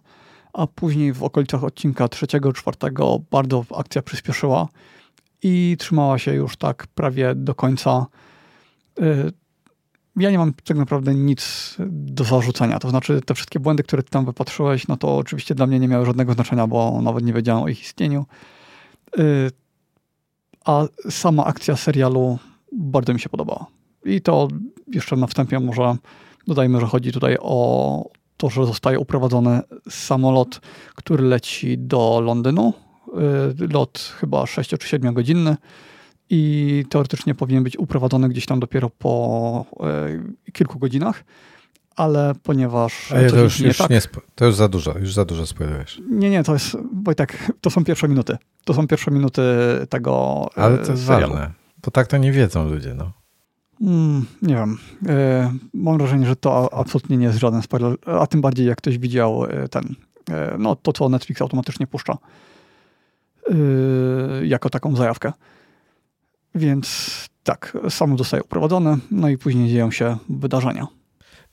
a 0.53 0.67
później 0.67 1.13
w 1.13 1.23
okolicach 1.23 1.63
odcinka 1.63 2.07
trzeciego, 2.07 2.53
czwartego 2.53 3.19
bardzo 3.31 3.65
akcja 3.75 4.01
przyspieszyła 4.01 4.67
i 5.44 5.76
trzymała 5.80 6.20
się 6.20 6.34
już 6.34 6.57
tak 6.57 6.88
prawie 6.88 7.36
do 7.36 7.56
końca. 7.56 8.06
Y, 8.99 9.32
ja 10.16 10.32
nie 10.32 10.38
mam 10.38 10.53
tak 10.53 10.78
naprawdę 10.78 11.16
nic 11.16 11.76
do 11.90 12.24
zarzucenia. 12.24 12.80
To 12.80 12.90
znaczy, 12.90 13.22
te 13.22 13.34
wszystkie 13.34 13.60
błędy, 13.60 13.84
które 13.84 14.03
ty 14.03 14.10
tam 14.10 14.26
wypatrzyłeś, 14.26 14.88
no 14.88 14.98
to 14.98 15.18
oczywiście 15.18 15.56
dla 15.56 15.68
mnie 15.68 15.80
nie 15.80 15.88
miały 15.88 16.06
żadnego 16.06 16.34
znaczenia, 16.34 16.68
bo 16.68 17.02
nawet 17.02 17.26
nie 17.26 17.34
wiedziałem 17.34 17.64
o 17.64 17.68
ich 17.68 17.82
istnieniu. 17.82 18.26
Y, 19.20 19.52
a 20.66 20.84
sama 21.10 21.45
akcja 21.45 21.76
serialu 21.76 22.40
bardzo 22.72 23.14
mi 23.14 23.20
się 23.20 23.30
podobała. 23.30 23.66
I 24.06 24.22
to 24.22 24.48
jeszcze 24.88 25.16
na 25.16 25.28
wstępie 25.28 25.60
może 25.60 25.95
dodajmy, 26.48 26.80
że 26.80 26.86
chodzi 26.86 27.11
tutaj 27.11 27.38
o 27.41 28.10
to, 28.38 28.49
że 28.49 28.66
zostaje 28.66 28.99
uprowadzony 28.99 29.61
samolot, 29.90 30.61
który 30.95 31.24
leci 31.24 31.78
do 31.78 32.22
Londynu 32.22 32.74
lot 33.73 34.14
chyba 34.19 34.45
6 34.45 34.69
czy 34.69 34.88
7 34.88 35.14
godzinny 35.14 35.57
i 36.30 36.84
teoretycznie 36.90 37.36
powinien 37.36 37.64
być 37.64 37.77
uprowadzony 37.77 38.30
gdzieś 38.30 38.45
tam 38.45 38.60
dopiero 38.60 38.90
po 38.90 39.65
y, 40.48 40.52
kilku 40.52 40.80
godzinach, 40.80 41.23
ale 41.95 42.34
ponieważ. 42.44 43.11
A 43.11 43.30
to 43.30 43.40
już, 43.40 43.60
nie 43.60 43.68
już 43.68 43.77
tak, 43.77 43.90
nie, 43.90 44.02
to 44.36 44.45
już 44.45 44.56
za 44.56 44.68
dużo, 44.68 44.98
już 44.98 45.14
za 45.14 45.26
dużo 45.26 45.45
spoilerujesz. 45.45 46.02
Nie, 46.10 46.30
nie, 46.30 46.44
to 46.44 46.53
jest, 46.53 46.77
Wojtek, 47.03 47.53
to 47.61 47.69
są 47.69 47.86
pierwsze 47.86 48.07
minuty. 48.07 48.38
To 48.65 48.73
są 48.73 48.88
pierwsze 48.88 49.11
minuty 49.11 49.41
tego. 49.90 50.45
Y, 50.57 50.61
ale 50.61 50.77
to 50.77 50.91
jest 50.91 51.06
serialu. 51.06 51.34
ważne, 51.34 51.52
bo 51.86 51.91
tak 51.91 52.07
to 52.07 52.18
nie 52.18 52.31
wiedzą 52.31 52.69
ludzie, 52.69 52.94
no. 52.94 53.11
Mm, 53.81 54.26
nie 54.41 54.56
wiem. 54.56 54.77
mam 55.73 55.98
wrażenie, 55.98 56.26
że 56.26 56.36
to 56.36 56.73
absolutnie 56.73 57.18
nie 57.18 57.26
jest 57.26 57.40
żaden 57.40 57.61
spoiler, 57.61 57.95
a 58.06 58.27
tym 58.27 58.41
bardziej 58.41 58.68
jak 58.68 58.77
ktoś 58.77 58.98
widział 58.98 59.44
ten, 59.72 59.95
no 60.57 60.76
to, 60.76 60.94
co 60.94 61.10
Netflix 61.10 61.41
automatycznie 61.41 61.88
puszcza. 61.88 62.18
Yy, 63.49 64.47
jako 64.47 64.69
taką 64.69 64.95
zajawkę. 64.95 65.34
Więc 66.55 67.09
tak, 67.43 67.77
sam 67.89 68.17
zostaje 68.17 68.43
uprowadzony, 68.43 68.97
no 69.11 69.30
i 69.30 69.38
później 69.38 69.69
dzieją 69.69 69.91
się 69.91 70.17
wydarzenia. 70.30 70.88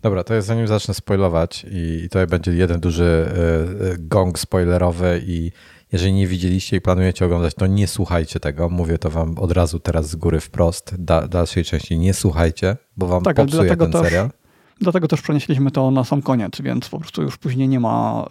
Dobra, 0.02 0.24
to 0.24 0.34
jest 0.34 0.48
zanim 0.48 0.66
zacznę 0.66 0.94
spoilować 0.94 1.66
i 1.70 2.08
to 2.10 2.26
będzie 2.26 2.52
jeden 2.52 2.80
duży 2.80 3.28
yy, 3.80 3.96
gong 3.98 4.38
spoilerowy 4.38 5.22
i 5.26 5.52
jeżeli 5.92 6.12
nie 6.12 6.26
widzieliście 6.26 6.76
i 6.76 6.80
planujecie 6.80 7.24
oglądać, 7.24 7.54
to 7.54 7.66
nie 7.66 7.86
słuchajcie 7.86 8.40
tego. 8.40 8.68
Mówię 8.68 8.98
to 8.98 9.10
wam 9.10 9.38
od 9.38 9.52
razu 9.52 9.80
teraz 9.80 10.08
z 10.08 10.16
góry 10.16 10.40
wprost. 10.40 10.94
Da, 10.98 11.28
dalszej 11.28 11.64
części 11.64 11.98
nie 11.98 12.14
słuchajcie, 12.14 12.76
bo 12.96 13.06
wam 13.06 13.22
tak, 13.22 13.36
popsuje 13.36 13.76
ten 13.76 13.92
też, 13.92 14.02
serial. 14.02 14.30
Dlatego 14.80 15.08
też 15.08 15.22
przenieśliśmy 15.22 15.70
to 15.70 15.90
na 15.90 16.04
sam 16.04 16.22
koniec, 16.22 16.60
więc 16.60 16.88
po 16.88 16.98
prostu 16.98 17.22
już 17.22 17.36
później 17.36 17.68
nie 17.68 17.80
ma 17.80 18.26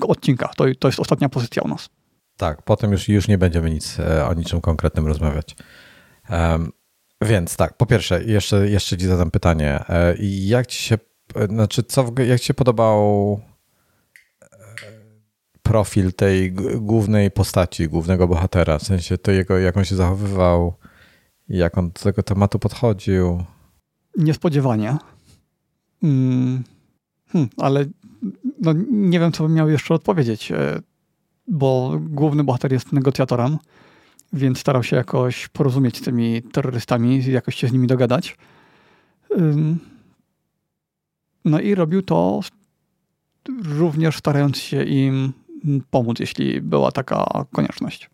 y, 0.00 0.06
odcinka. 0.06 0.48
To, 0.56 0.64
to 0.78 0.88
jest 0.88 1.00
ostatnia 1.00 1.28
pozycja 1.28 1.62
u 1.62 1.68
nas. 1.68 1.88
Tak, 2.36 2.62
potem 2.62 2.92
już, 2.92 3.08
już 3.08 3.28
nie 3.28 3.38
będziemy 3.38 3.70
nic 3.70 4.00
e, 4.00 4.26
o 4.26 4.34
niczym 4.34 4.60
konkretnym 4.60 5.06
rozmawiać. 5.06 5.56
Więc 7.20 7.56
tak, 7.56 7.76
po 7.76 7.86
pierwsze, 7.86 8.24
jeszcze, 8.24 8.68
jeszcze 8.70 8.96
ci 8.96 9.06
zadam 9.06 9.30
pytanie. 9.30 9.84
E, 9.88 10.14
jak 10.20 10.66
ci 10.66 10.82
się, 10.82 10.98
e, 11.34 11.46
znaczy, 11.46 11.82
co, 11.82 12.12
jak 12.26 12.40
ci 12.40 12.46
się 12.46 12.54
podobał 12.54 13.40
profil 15.62 16.12
tej 16.12 16.52
głównej 16.80 17.30
postaci, 17.30 17.88
głównego 17.88 18.28
bohatera? 18.28 18.78
W 18.78 18.82
sensie 18.82 19.18
to 19.18 19.30
jego, 19.30 19.58
jak 19.58 19.76
on 19.76 19.84
się 19.84 19.96
zachowywał, 19.96 20.74
jak 21.48 21.78
on 21.78 21.90
do 21.90 22.00
tego 22.00 22.22
tematu 22.22 22.58
podchodził? 22.58 23.44
Niespodziewanie. 24.16 24.96
Hmm, 26.00 26.64
hmm, 27.28 27.50
ale 27.56 27.84
no, 28.60 28.72
nie 28.90 29.20
wiem, 29.20 29.32
co 29.32 29.44
bym 29.44 29.54
miał 29.54 29.68
jeszcze 29.68 29.94
odpowiedzieć 29.94 30.52
bo 31.48 32.00
główny 32.00 32.44
bohater 32.44 32.72
jest 32.72 32.92
negocjatorem, 32.92 33.58
więc 34.32 34.58
starał 34.58 34.82
się 34.82 34.96
jakoś 34.96 35.48
porozumieć 35.48 35.98
z 35.98 36.00
tymi 36.00 36.42
terrorystami, 36.42 37.24
jakoś 37.24 37.54
się 37.54 37.68
z 37.68 37.72
nimi 37.72 37.86
dogadać. 37.86 38.36
No 41.44 41.60
i 41.60 41.74
robił 41.74 42.02
to 42.02 42.40
również 43.64 44.16
starając 44.16 44.58
się 44.58 44.84
im 44.84 45.32
pomóc, 45.90 46.20
jeśli 46.20 46.60
była 46.60 46.92
taka 46.92 47.44
konieczność. 47.52 48.10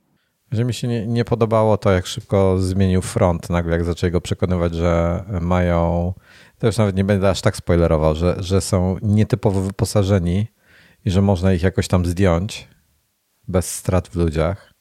Że 0.52 0.64
mi 0.64 0.74
się 0.74 0.88
nie, 0.88 1.06
nie, 1.06 1.24
podobało 1.24 1.76
to, 1.76 1.90
jak 1.90 2.06
szybko 2.06 2.58
zmienił 2.58 3.02
front, 3.02 3.50
nagle 3.50 3.72
jak 3.72 3.84
zaczęli 3.84 4.12
go 4.12 4.20
przekonywać, 4.20 4.74
że 4.74 5.24
mają, 5.40 6.12
to 6.58 6.66
już 6.66 6.78
nawet 6.78 6.96
nie 6.96 7.04
będę 7.04 7.30
aż 7.30 7.40
tak 7.40 7.56
spoilerował, 7.56 8.14
że, 8.14 8.36
że 8.38 8.60
są 8.60 8.96
nietypowo 9.02 9.60
wyposażeni 9.60 10.46
i 11.04 11.10
że 11.10 11.22
można 11.22 11.52
ich 11.52 11.62
jakoś 11.62 11.88
tam 11.88 12.06
zdjąć 12.06 12.68
bez 13.50 13.74
strat 13.74 14.08
w 14.08 14.16
ludziach, 14.16 14.74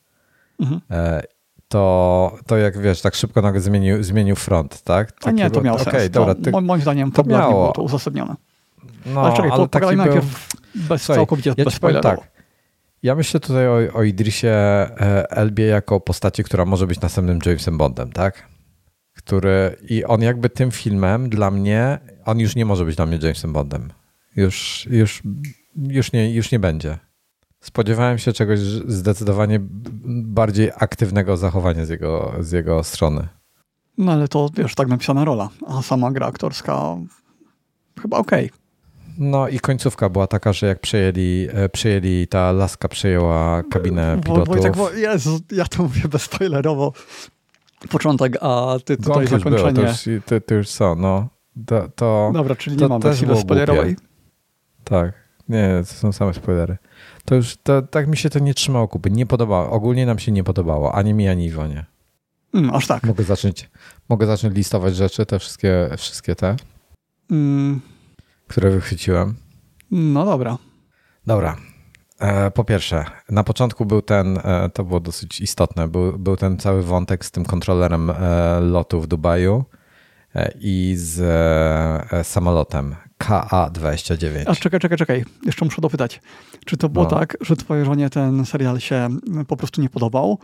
mhm. 0.59 0.81
E, 0.91 1.23
to, 1.67 2.37
to 2.47 2.57
jak 2.57 2.81
wiesz, 2.81 3.01
tak 3.01 3.15
szybko 3.15 3.41
nagle 3.41 3.61
zmienił, 3.61 4.03
zmienił 4.03 4.35
front, 4.35 4.81
tak? 4.81 5.13
A 5.23 5.31
nie, 5.31 5.51
to 5.51 5.61
miało 5.61 5.79
okay, 5.79 5.93
sens. 6.01 6.09
Dobra, 6.09 6.35
ty... 6.35 6.51
Moim 6.51 6.81
zdaniem 6.81 7.11
to 7.11 7.23
miało. 7.23 7.51
było 7.51 7.71
to 7.71 7.81
uzasadnione. 7.81 8.35
No, 9.05 9.21
ale 9.21 9.35
czekaj, 9.35 9.51
ale 9.51 9.67
to 9.67 9.91
najpierw 9.95 10.49
bez, 10.75 11.01
Słuchaj, 11.01 11.15
całkowicie 11.15 11.53
ja 11.57 11.65
bez 11.65 11.79
tak. 12.01 12.31
Ja 13.03 13.15
myślę 13.15 13.39
tutaj 13.39 13.67
o, 13.67 13.93
o 13.93 14.03
Idrisie 14.03 14.47
e, 14.47 15.31
Elbie 15.31 15.65
jako 15.65 15.99
postaci, 15.99 16.43
która 16.43 16.65
może 16.65 16.87
być 16.87 17.01
następnym 17.01 17.39
Jamesem 17.45 17.77
Bondem, 17.77 18.11
tak? 18.11 18.47
Który 19.13 19.75
i 19.89 20.05
on 20.05 20.21
jakby 20.21 20.49
tym 20.49 20.71
filmem 20.71 21.29
dla 21.29 21.51
mnie, 21.51 21.99
on 22.25 22.39
już 22.39 22.55
nie 22.55 22.65
może 22.65 22.85
być 22.85 22.95
dla 22.95 23.05
mnie 23.05 23.19
Jamesem 23.21 23.53
Bondem. 23.53 23.89
Już, 24.35 24.87
już, 24.91 25.21
już, 25.75 26.11
nie, 26.11 26.33
już 26.33 26.51
nie 26.51 26.59
będzie. 26.59 26.97
Spodziewałem 27.59 28.17
się 28.17 28.33
czegoś 28.33 28.59
zdecydowanie 28.59 29.59
bardziej 30.23 30.71
aktywnego 30.75 31.37
zachowania 31.37 31.85
z 31.85 31.89
jego, 31.89 32.33
z 32.39 32.51
jego 32.51 32.83
strony. 32.83 33.27
No 33.97 34.11
ale 34.11 34.27
to 34.27 34.49
wiesz, 34.53 34.75
tak 34.75 34.87
napisana 34.87 35.25
rola, 35.25 35.49
a 35.67 35.81
sama 35.81 36.11
gra 36.11 36.27
aktorska 36.27 36.97
chyba 38.01 38.17
okej. 38.17 38.45
Okay. 38.45 38.59
No 39.17 39.47
i 39.47 39.59
końcówka 39.59 40.09
była 40.09 40.27
taka, 40.27 40.53
że 40.53 40.67
jak 40.67 40.79
przejęli, 40.79 41.47
e, 41.53 41.69
przejęli 41.69 42.27
ta 42.27 42.51
laska 42.51 42.87
przejęła 42.87 43.63
kabinę 43.63 44.21
pilotów. 44.25 44.47
Wojtek, 44.47 44.77
bo 44.77 44.91
Jezu, 44.91 45.39
ja 45.51 45.65
to 45.65 45.83
mówię 45.83 46.01
bezspoilerowo. 46.11 46.93
Początek, 47.89 48.37
a 48.41 48.75
ty 48.85 48.97
tutaj 48.97 49.13
Gąk 49.13 49.29
zakończenie. 49.29 49.73
Było, 49.73 49.85
to, 49.85 50.09
już, 50.11 50.23
to, 50.25 50.41
to 50.41 50.55
już 50.55 50.67
są, 50.67 50.95
no. 50.95 51.27
To, 51.65 51.89
to, 51.95 52.31
Dobra, 52.33 52.55
czyli 52.55 52.77
nie 52.77 52.87
mam 52.87 53.01
wersji 53.01 53.27
bezspoilerowej. 53.27 53.95
Tak, 54.83 55.13
nie, 55.49 55.69
to 55.79 55.93
są 55.93 56.11
same 56.11 56.33
spoilery. 56.33 56.77
To 57.29 57.35
już 57.35 57.57
to, 57.63 57.81
tak 57.81 58.07
mi 58.07 58.17
się 58.17 58.29
to 58.29 58.39
nie 58.39 58.53
trzymało 58.53 58.87
kupy. 58.87 59.11
Nie 59.11 59.25
podobało. 59.25 59.71
Ogólnie 59.71 60.05
nam 60.05 60.19
się 60.19 60.31
nie 60.31 60.43
podobało. 60.43 60.95
Ani 60.95 61.13
mi, 61.13 61.27
ani 61.27 61.45
Iwonie. 61.45 61.85
Mm, 62.53 62.75
aż 62.75 62.87
tak. 62.87 63.03
Mogę 63.03 63.23
zacząć, 63.23 63.69
mogę 64.09 64.25
zacząć 64.27 64.55
listować 64.55 64.95
rzeczy, 64.95 65.25
te 65.25 65.39
wszystkie, 65.39 65.89
wszystkie 65.97 66.35
te, 66.35 66.55
mm. 67.31 67.81
które 68.47 68.71
wychwyciłem. 68.71 69.35
No 69.91 70.25
dobra. 70.25 70.57
Dobra. 71.25 71.57
E, 72.19 72.51
po 72.51 72.63
pierwsze, 72.63 73.05
na 73.29 73.43
początku 73.43 73.85
był 73.85 74.01
ten, 74.01 74.37
e, 74.37 74.69
to 74.73 74.83
było 74.83 74.99
dosyć 74.99 75.41
istotne, 75.41 75.87
był, 75.87 76.19
był 76.19 76.37
ten 76.37 76.57
cały 76.57 76.83
wątek 76.83 77.25
z 77.25 77.31
tym 77.31 77.45
kontrolerem 77.45 78.09
e, 78.09 78.59
lotu 78.59 79.01
w 79.01 79.07
Dubaju 79.07 79.65
i 80.59 80.93
z 80.97 82.27
samolotem 82.27 82.95
KA-29. 83.19 84.43
A 84.45 84.55
czekaj, 84.55 84.79
czekaj, 84.79 84.97
czekaj. 84.97 85.25
Jeszcze 85.45 85.65
muszę 85.65 85.81
dopytać. 85.81 86.21
Czy 86.65 86.77
to 86.77 86.89
było 86.89 87.05
no. 87.05 87.11
tak, 87.11 87.37
że 87.41 87.55
twojej 87.55 87.85
żonie 87.85 88.09
ten 88.09 88.45
serial 88.45 88.79
się 88.79 89.09
po 89.47 89.57
prostu 89.57 89.81
nie 89.81 89.89
podobał? 89.89 90.39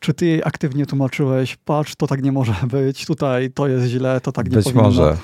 Czy 0.00 0.14
ty 0.14 0.26
jej 0.26 0.42
aktywnie 0.44 0.86
tłumaczyłeś, 0.86 1.56
patrz, 1.56 1.94
to 1.94 2.06
tak 2.06 2.22
nie 2.22 2.32
może 2.32 2.54
być, 2.72 3.06
tutaj 3.06 3.50
to 3.50 3.68
jest 3.68 3.86
źle, 3.86 4.20
to 4.20 4.32
tak 4.32 4.50
nie 4.50 4.56
Być 4.56 4.64
powinno. 4.64 4.82
może. 4.82 5.16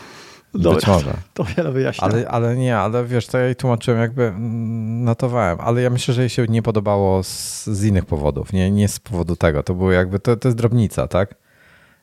Dobra, 0.55 0.75
Być 0.75 0.87
może. 0.87 1.15
To 1.35 1.45
wiele 1.45 1.73
wyjaśnia. 1.73 2.05
Ale, 2.05 2.29
ale 2.29 2.57
nie, 2.57 2.79
ale 2.79 3.05
wiesz, 3.05 3.27
to 3.27 3.39
ja 3.39 3.45
jej 3.45 3.57
tłumaczyłem, 3.57 4.01
jakby 4.01 4.23
mm, 4.23 5.05
notowałem, 5.05 5.61
ale 5.61 5.83
ja 5.83 5.91
myślę, 5.91 6.15
że 6.15 6.21
jej 6.23 6.31
się 6.31 6.47
nie 6.49 6.63
podobało 6.63 7.23
z, 7.23 7.67
z 7.67 7.85
innych 7.85 8.07
powodów, 8.07 8.53
nie, 8.53 8.71
nie 8.71 8.89
z 8.89 9.01
powodu 9.01 9.37
tego. 9.37 9.63
To 9.63 9.75
było 9.75 9.93
jakby, 9.93 10.19
to, 10.19 10.37
to 10.37 10.49
jest 10.49 10.59
drobnica, 10.59 11.09
tak? 11.09 11.35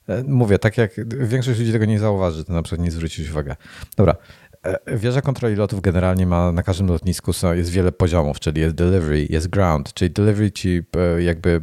E, 0.10 0.24
mówię, 0.24 0.60
tak 0.60 0.78
jak 0.78 0.92
większość 1.28 1.60
ludzi 1.60 1.72
tego 1.72 1.86
nie 1.86 2.00
zauważy, 2.00 2.44
to 2.44 2.54
na 2.54 2.64
przykład 2.64 2.86
nie 2.86 2.92
zwrócić 2.92 3.30
uwagi. 3.30 3.52
Dobra. 3.98 4.16
E, 4.64 4.98
wieża 4.98 5.22
kontroli 5.22 5.56
lotów 5.56 5.82
generalnie 5.82 6.26
ma 6.26 6.52
na 6.52 6.64
każdym 6.64 6.88
lotnisku 6.88 7.32
jest 7.54 7.70
wiele 7.70 7.92
poziomów, 7.92 8.40
czyli 8.40 8.62
jest 8.62 8.76
delivery, 8.76 9.28
jest 9.30 9.48
ground, 9.48 9.94
czyli 9.94 10.12
delivery 10.12 10.52
ci 10.52 10.82
e, 10.98 11.24
jakby 11.24 11.62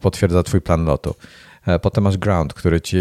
potwierdza 0.00 0.42
twój 0.42 0.60
plan 0.60 0.84
lotu. 0.84 1.14
Potem 1.82 2.04
masz 2.04 2.18
ground, 2.18 2.54
który 2.54 2.80
ci 2.80 2.98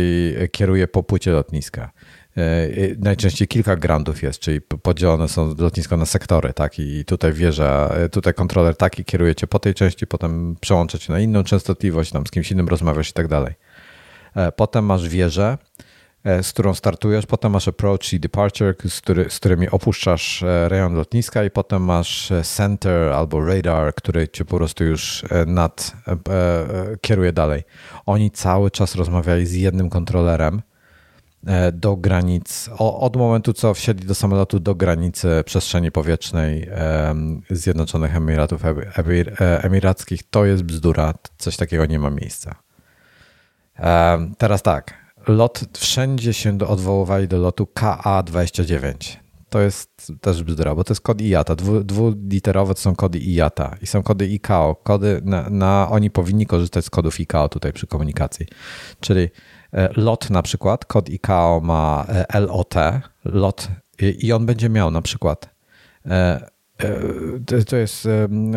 kieruje 0.52 0.88
po 0.88 1.04
płycie 1.04 1.32
lotniska. 1.32 1.92
E, 2.38 2.70
najczęściej 3.00 3.48
kilka 3.48 3.76
grantów 3.76 4.24
jest, 4.24 4.40
czyli 4.40 4.62
podzielone 4.62 5.28
są 5.28 5.56
lotnisko 5.58 5.98
na 5.98 6.06
sektory, 6.06 6.54
tak? 6.54 6.80
I 6.80 7.06
tutaj 7.06 7.34
wieża, 7.34 7.90
e, 7.90 8.10
tutaj 8.10 8.34
kontroler 8.34 8.76
taki 8.76 9.06
kieruje 9.06 9.36
cię 9.36 9.48
po 9.48 9.60
tej 9.60 9.74
części, 9.74 10.08
potem 10.08 10.56
przełącza 10.62 10.98
cię 10.98 11.14
na 11.14 11.20
inną 11.20 11.44
częstotliwość, 11.44 12.12
tam 12.12 12.28
z 12.28 12.32
kimś 12.32 12.52
innym 12.52 12.68
rozmawiasz 12.68 13.10
i 13.10 13.14
tak 13.14 13.28
dalej. 13.28 13.54
E, 14.36 14.52
potem 14.52 14.86
masz 14.86 15.10
wieżę, 15.10 15.58
z 16.42 16.54
którą 16.54 16.74
startujesz, 16.74 17.26
potem 17.26 17.52
masz 17.52 17.68
approach 17.68 18.14
i 18.14 18.20
departure, 18.20 18.76
z, 18.90 19.02
który, 19.02 19.30
z 19.30 19.40
którymi 19.40 19.70
opuszczasz 19.70 20.44
rejon 20.68 20.96
lotniska 20.96 21.44
i 21.44 21.50
potem 21.50 21.84
masz 21.84 22.32
center 22.44 23.12
albo 23.12 23.46
radar, 23.46 23.96
który 23.96 24.28
cię 24.28 24.46
po 24.46 24.58
prostu 24.58 24.84
już 24.84 25.26
nad, 25.46 25.92
kieruje 27.02 27.34
dalej. 27.34 27.64
Oni 28.06 28.32
cały 28.32 28.72
czas 28.72 28.96
rozmawiali 28.96 29.46
z 29.46 29.54
jednym 29.54 29.90
kontrolerem, 29.90 30.62
E, 31.48 31.72
do 31.72 31.96
granic, 31.96 32.70
od 32.78 33.16
momentu 33.16 33.54
co 33.54 33.74
wsiedli 33.74 34.08
do 34.08 34.16
samolotu 34.16 34.60
do 34.60 34.76
granicy 34.76 35.44
przestrzeni 35.46 35.92
powietrznej 35.92 36.70
Zjednoczonych 37.50 38.16
Emiratów 38.16 38.66
e, 38.66 39.64
Emirackich, 39.64 40.24
to 40.30 40.46
jest 40.46 40.64
bzdura, 40.64 41.14
coś 41.38 41.58
takiego 41.58 41.86
nie 41.86 42.00
ma 42.00 42.10
miejsca. 42.10 42.56
Teraz 44.38 44.62
tak, 44.62 44.94
lot, 45.28 45.64
wszędzie 45.78 46.34
się 46.34 46.58
odwoływali 46.68 47.28
do 47.28 47.38
lotu 47.38 47.68
KA-29. 47.74 49.18
To 49.50 49.62
jest 49.62 50.12
też 50.22 50.44
bzdura, 50.44 50.76
bo 50.76 50.84
to 50.84 50.94
jest 50.94 51.02
kod 51.02 51.22
IATA. 51.22 51.56
Dwu, 51.56 51.84
dwuliterowe 51.84 52.74
to 52.74 52.82
są 52.82 52.96
kody 52.96 53.20
IATA 53.20 53.76
i 53.82 53.88
są 53.88 54.04
kody 54.04 54.28
ICAO. 54.28 54.76
Kody 54.76 55.22
na, 55.26 55.50
na, 55.50 55.88
oni 55.92 56.10
powinni 56.10 56.46
korzystać 56.46 56.86
z 56.86 56.90
kodów 56.90 57.20
ICAO 57.20 57.50
tutaj 57.50 57.74
przy 57.74 57.88
komunikacji. 57.88 58.46
Czyli 59.00 59.30
E, 59.74 59.90
lot 59.96 60.30
na 60.30 60.42
przykład, 60.42 60.86
kod 60.86 61.10
ICAO 61.10 61.62
ma 61.62 62.06
e, 62.10 62.40
LOT, 62.40 62.76
lot 63.26 63.68
i 64.00 64.34
on 64.34 64.46
będzie 64.46 64.70
miał 64.70 64.92
na 64.92 65.02
przykład 65.02 65.50
e, 66.06 66.50
to 67.68 67.76
jest 67.76 68.08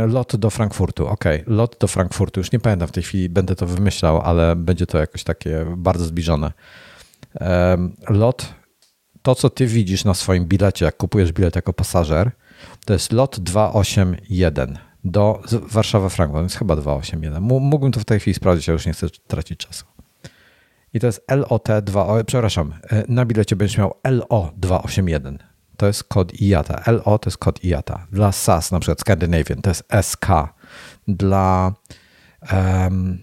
lot 0.09 0.37
do 0.37 0.51
Frankfurtu. 0.51 1.07
Ok, 1.07 1.25
lot 1.47 1.77
do 1.81 1.87
Frankfurtu. 1.87 2.41
Już 2.41 2.53
nie 2.53 2.61
pamiętam 2.61 2.89
w 2.89 2.93
tej 2.93 3.03
chwili, 3.03 3.29
będę 3.29 3.57
to 3.57 3.67
wymyślał, 3.67 4.21
ale 4.21 4.57
będzie 4.57 4.87
to 4.87 4.99
jakoś 4.99 5.25
takie 5.25 5.67
bardzo 5.77 6.05
zbliżone. 6.05 6.53
Lot, 8.09 8.55
to 9.23 9.35
co 9.35 9.51
ty 9.51 9.67
widzisz 9.67 10.05
na 10.05 10.15
swoim 10.15 10.47
bilecie, 10.47 10.85
jak 10.85 10.97
kupujesz 10.97 11.33
bilet 11.33 11.57
jako 11.57 11.73
pasażer, 11.73 12.31
to 12.85 12.93
jest 12.93 13.13
lot 13.13 13.41
281 13.41 14.79
do 15.05 15.43
Warszawa-Frankfurt. 15.47 16.43
Jest 16.43 16.57
chyba 16.57 16.77
281. 16.77 17.43
Mógłbym 17.43 17.93
to 17.93 18.01
w 18.01 18.05
tej 18.05 18.21
chwili 18.21 18.35
sprawdzić, 18.35 18.69
ale 18.69 18.75
już 18.75 18.87
nie 18.87 18.93
chcę 18.93 19.07
tracić 19.27 19.59
czasu. 19.59 19.85
I 20.95 21.01
to 21.01 21.07
jest 21.07 21.27
LOT2, 21.29 22.25
przepraszam, 22.25 22.75
e, 22.91 23.05
na 23.09 23.25
bilecie 23.25 23.57
będziesz 23.57 23.79
miał 23.79 23.95
LO281. 24.05 25.39
To 25.81 25.87
jest 25.87 26.05
kod 26.05 26.41
IATA. 26.41 26.83
LO 26.93 27.19
to 27.19 27.31
jest 27.31 27.39
kod 27.39 27.65
IATA. 27.65 28.07
Dla 28.13 28.33
SAS, 28.33 28.73
na 28.73 28.81
przykład 28.81 29.01
Scandinavian, 29.01 29.63
to 29.63 29.71
jest 29.71 29.85
SK. 30.03 30.27
Dla, 31.09 31.73
um, 32.53 33.19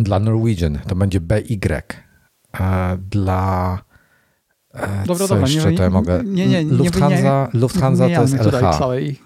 dla 0.00 0.18
Norwegian 0.18 0.78
to 0.86 0.94
będzie 0.94 1.20
BY. 1.20 1.42
E, 2.60 2.98
dla 3.10 3.78
e, 4.74 5.04
dobra, 5.06 5.26
dobra, 5.26 5.48
jeszcze 5.48 5.70
nie, 5.70 5.76
to 5.76 5.82
ja 5.82 5.90
mogę? 5.90 6.22
Nie, 6.24 6.46
nie, 6.46 6.64
nie, 6.64 6.72
Lufthansa, 6.74 7.48
nie, 7.54 7.60
Lufthansa 7.60 8.04
to 8.04 8.22
jest 8.22 8.34
LH. 8.34 8.78
Całej... 8.78 9.20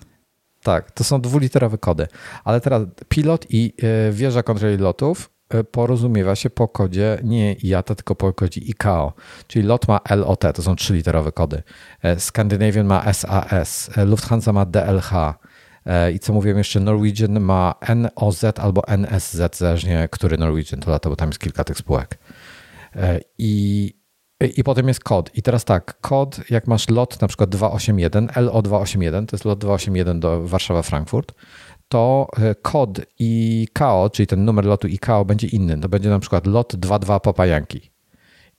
Tak, 0.62 0.90
to 0.90 1.04
są 1.04 1.20
dwuliterowe 1.20 1.78
kody. 1.78 2.06
Ale 2.44 2.60
teraz 2.60 2.82
pilot 3.08 3.46
i 3.50 3.72
wieża 4.12 4.42
kontroli 4.42 4.76
lotów 4.76 5.32
E, 5.41 5.41
porozumiewa 5.70 6.36
się 6.36 6.50
po 6.50 6.68
kodzie 6.68 7.18
nie 7.24 7.56
IATA, 7.64 7.94
tylko 7.94 8.14
po 8.14 8.32
kodzie 8.32 8.60
ICAO. 8.60 9.12
Czyli 9.46 9.66
LOT 9.66 9.88
ma 9.88 10.00
LOT, 10.16 10.40
to 10.54 10.62
są 10.62 10.76
trzyliterowe 10.76 11.32
kody. 11.32 11.62
E, 12.02 12.20
Scandinavian 12.20 12.86
ma 12.86 13.12
SAS, 13.12 13.90
e, 13.96 14.04
Lufthansa 14.04 14.52
ma 14.52 14.66
DLH. 14.66 15.12
I 16.14 16.18
co 16.18 16.32
mówiłem 16.32 16.58
jeszcze, 16.58 16.80
Norwegian 16.80 17.40
ma 17.40 17.74
NOZ 17.96 18.44
albo 18.58 18.88
NSZ, 18.88 19.56
zależnie 19.56 20.08
który 20.10 20.38
Norwegian 20.38 20.80
to 20.80 20.90
lata, 20.90 21.10
bo 21.10 21.16
tam 21.16 21.28
jest 21.28 21.38
kilka 21.38 21.64
tych 21.64 21.78
spółek. 21.78 22.18
I, 23.38 23.92
I 24.56 24.64
potem 24.64 24.88
jest 24.88 25.00
kod. 25.04 25.30
I 25.34 25.42
teraz 25.42 25.64
tak, 25.64 26.00
kod, 26.00 26.50
jak 26.50 26.66
masz 26.66 26.88
lot 26.88 27.20
na 27.20 27.28
przykład 27.28 27.50
281, 27.50 28.26
LO281, 28.26 29.26
to 29.26 29.36
jest 29.36 29.44
lot 29.44 29.58
281 29.58 30.20
do 30.20 30.44
Warszawa-Frankfurt, 30.44 31.32
to 31.92 32.28
e, 32.38 32.54
kod 32.54 33.00
ICAO, 33.18 34.10
czyli 34.10 34.26
ten 34.26 34.44
numer 34.44 34.64
lotu 34.64 34.88
ICAO 34.88 35.24
będzie 35.24 35.46
inny. 35.46 35.80
To 35.80 35.88
będzie 35.88 36.08
na 36.08 36.18
przykład 36.18 36.46
lot 36.46 36.76
22 36.76 37.20
Papajanki. 37.20 37.90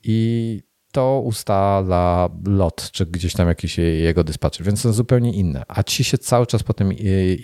I 0.04 0.62
to 0.92 1.20
ustala 1.24 2.28
lot, 2.46 2.90
czy 2.92 3.06
gdzieś 3.06 3.32
tam 3.32 3.48
jakiś 3.48 3.78
jego 3.78 4.24
dyspatcher, 4.24 4.66
więc 4.66 4.80
są 4.80 4.92
zupełnie 4.92 5.32
inne. 5.32 5.62
A 5.68 5.82
ci 5.82 6.04
się 6.04 6.18
cały 6.18 6.46
czas 6.46 6.62
potem 6.62 6.92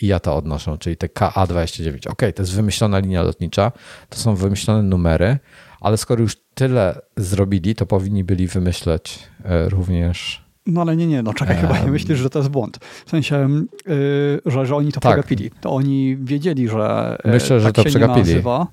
IATA 0.03 0.35
odnoszą, 0.35 0.79
czyli 0.79 0.97
te 0.97 1.07
KA29. 1.07 2.09
Ok, 2.09 2.23
to 2.35 2.43
jest 2.43 2.55
wymyślona 2.55 2.99
linia 2.99 3.23
lotnicza, 3.23 3.73
to 4.09 4.19
są 4.19 4.35
wymyślone 4.35 4.83
numery, 4.83 5.39
ale 5.81 5.97
skoro 5.97 6.23
już 6.23 6.37
tyle 6.55 7.01
zrobili, 7.17 7.75
to 7.75 7.87
powinni 7.87 8.25
byli 8.25 8.47
wymyśleć 8.47 9.19
e, 9.45 9.69
również 9.69 10.49
no 10.70 10.80
ale 10.80 10.97
nie, 10.97 11.06
nie, 11.06 11.22
no 11.22 11.34
czekaj, 11.34 11.56
chyba 11.56 11.78
nie 11.78 11.90
myślisz, 11.90 12.18
że 12.18 12.30
to 12.30 12.38
jest 12.38 12.51
błąd. 12.51 12.78
W 13.06 13.10
sensie, 13.10 13.48
yy, 13.86 14.40
że, 14.47 14.66
że 14.66 14.76
oni 14.76 14.92
to 14.92 15.01
tak. 15.01 15.12
przegapili. 15.12 15.51
To 15.60 15.70
oni 15.70 16.16
wiedzieli, 16.16 16.68
że 16.68 17.16
yy, 17.24 17.32
Myślę, 17.32 17.56
tak 17.56 17.66
że 17.66 17.72
to 17.72 17.82
się 17.82 17.90
przegapili. 17.90 18.26
nie 18.26 18.32
nazywa, 18.32 18.66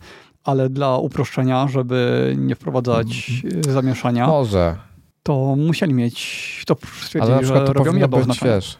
ale 0.43 0.69
dla 0.69 0.97
uproszczenia, 0.97 1.67
żeby 1.67 2.33
nie 2.37 2.55
wprowadzać 2.55 3.29
yy, 3.43 3.73
zamieszania, 3.73 4.27
Może. 4.27 4.75
to 5.23 5.55
musieli 5.55 5.93
mieć, 5.93 6.63
to 6.67 6.75
stwierdzili, 6.75 7.21
ale 7.21 7.35
na 7.35 7.41
przykład 7.41 7.67
że 7.67 7.73
to 7.73 7.83
powinno 7.83 8.07
być, 8.07 8.39
wiesz, 8.43 8.77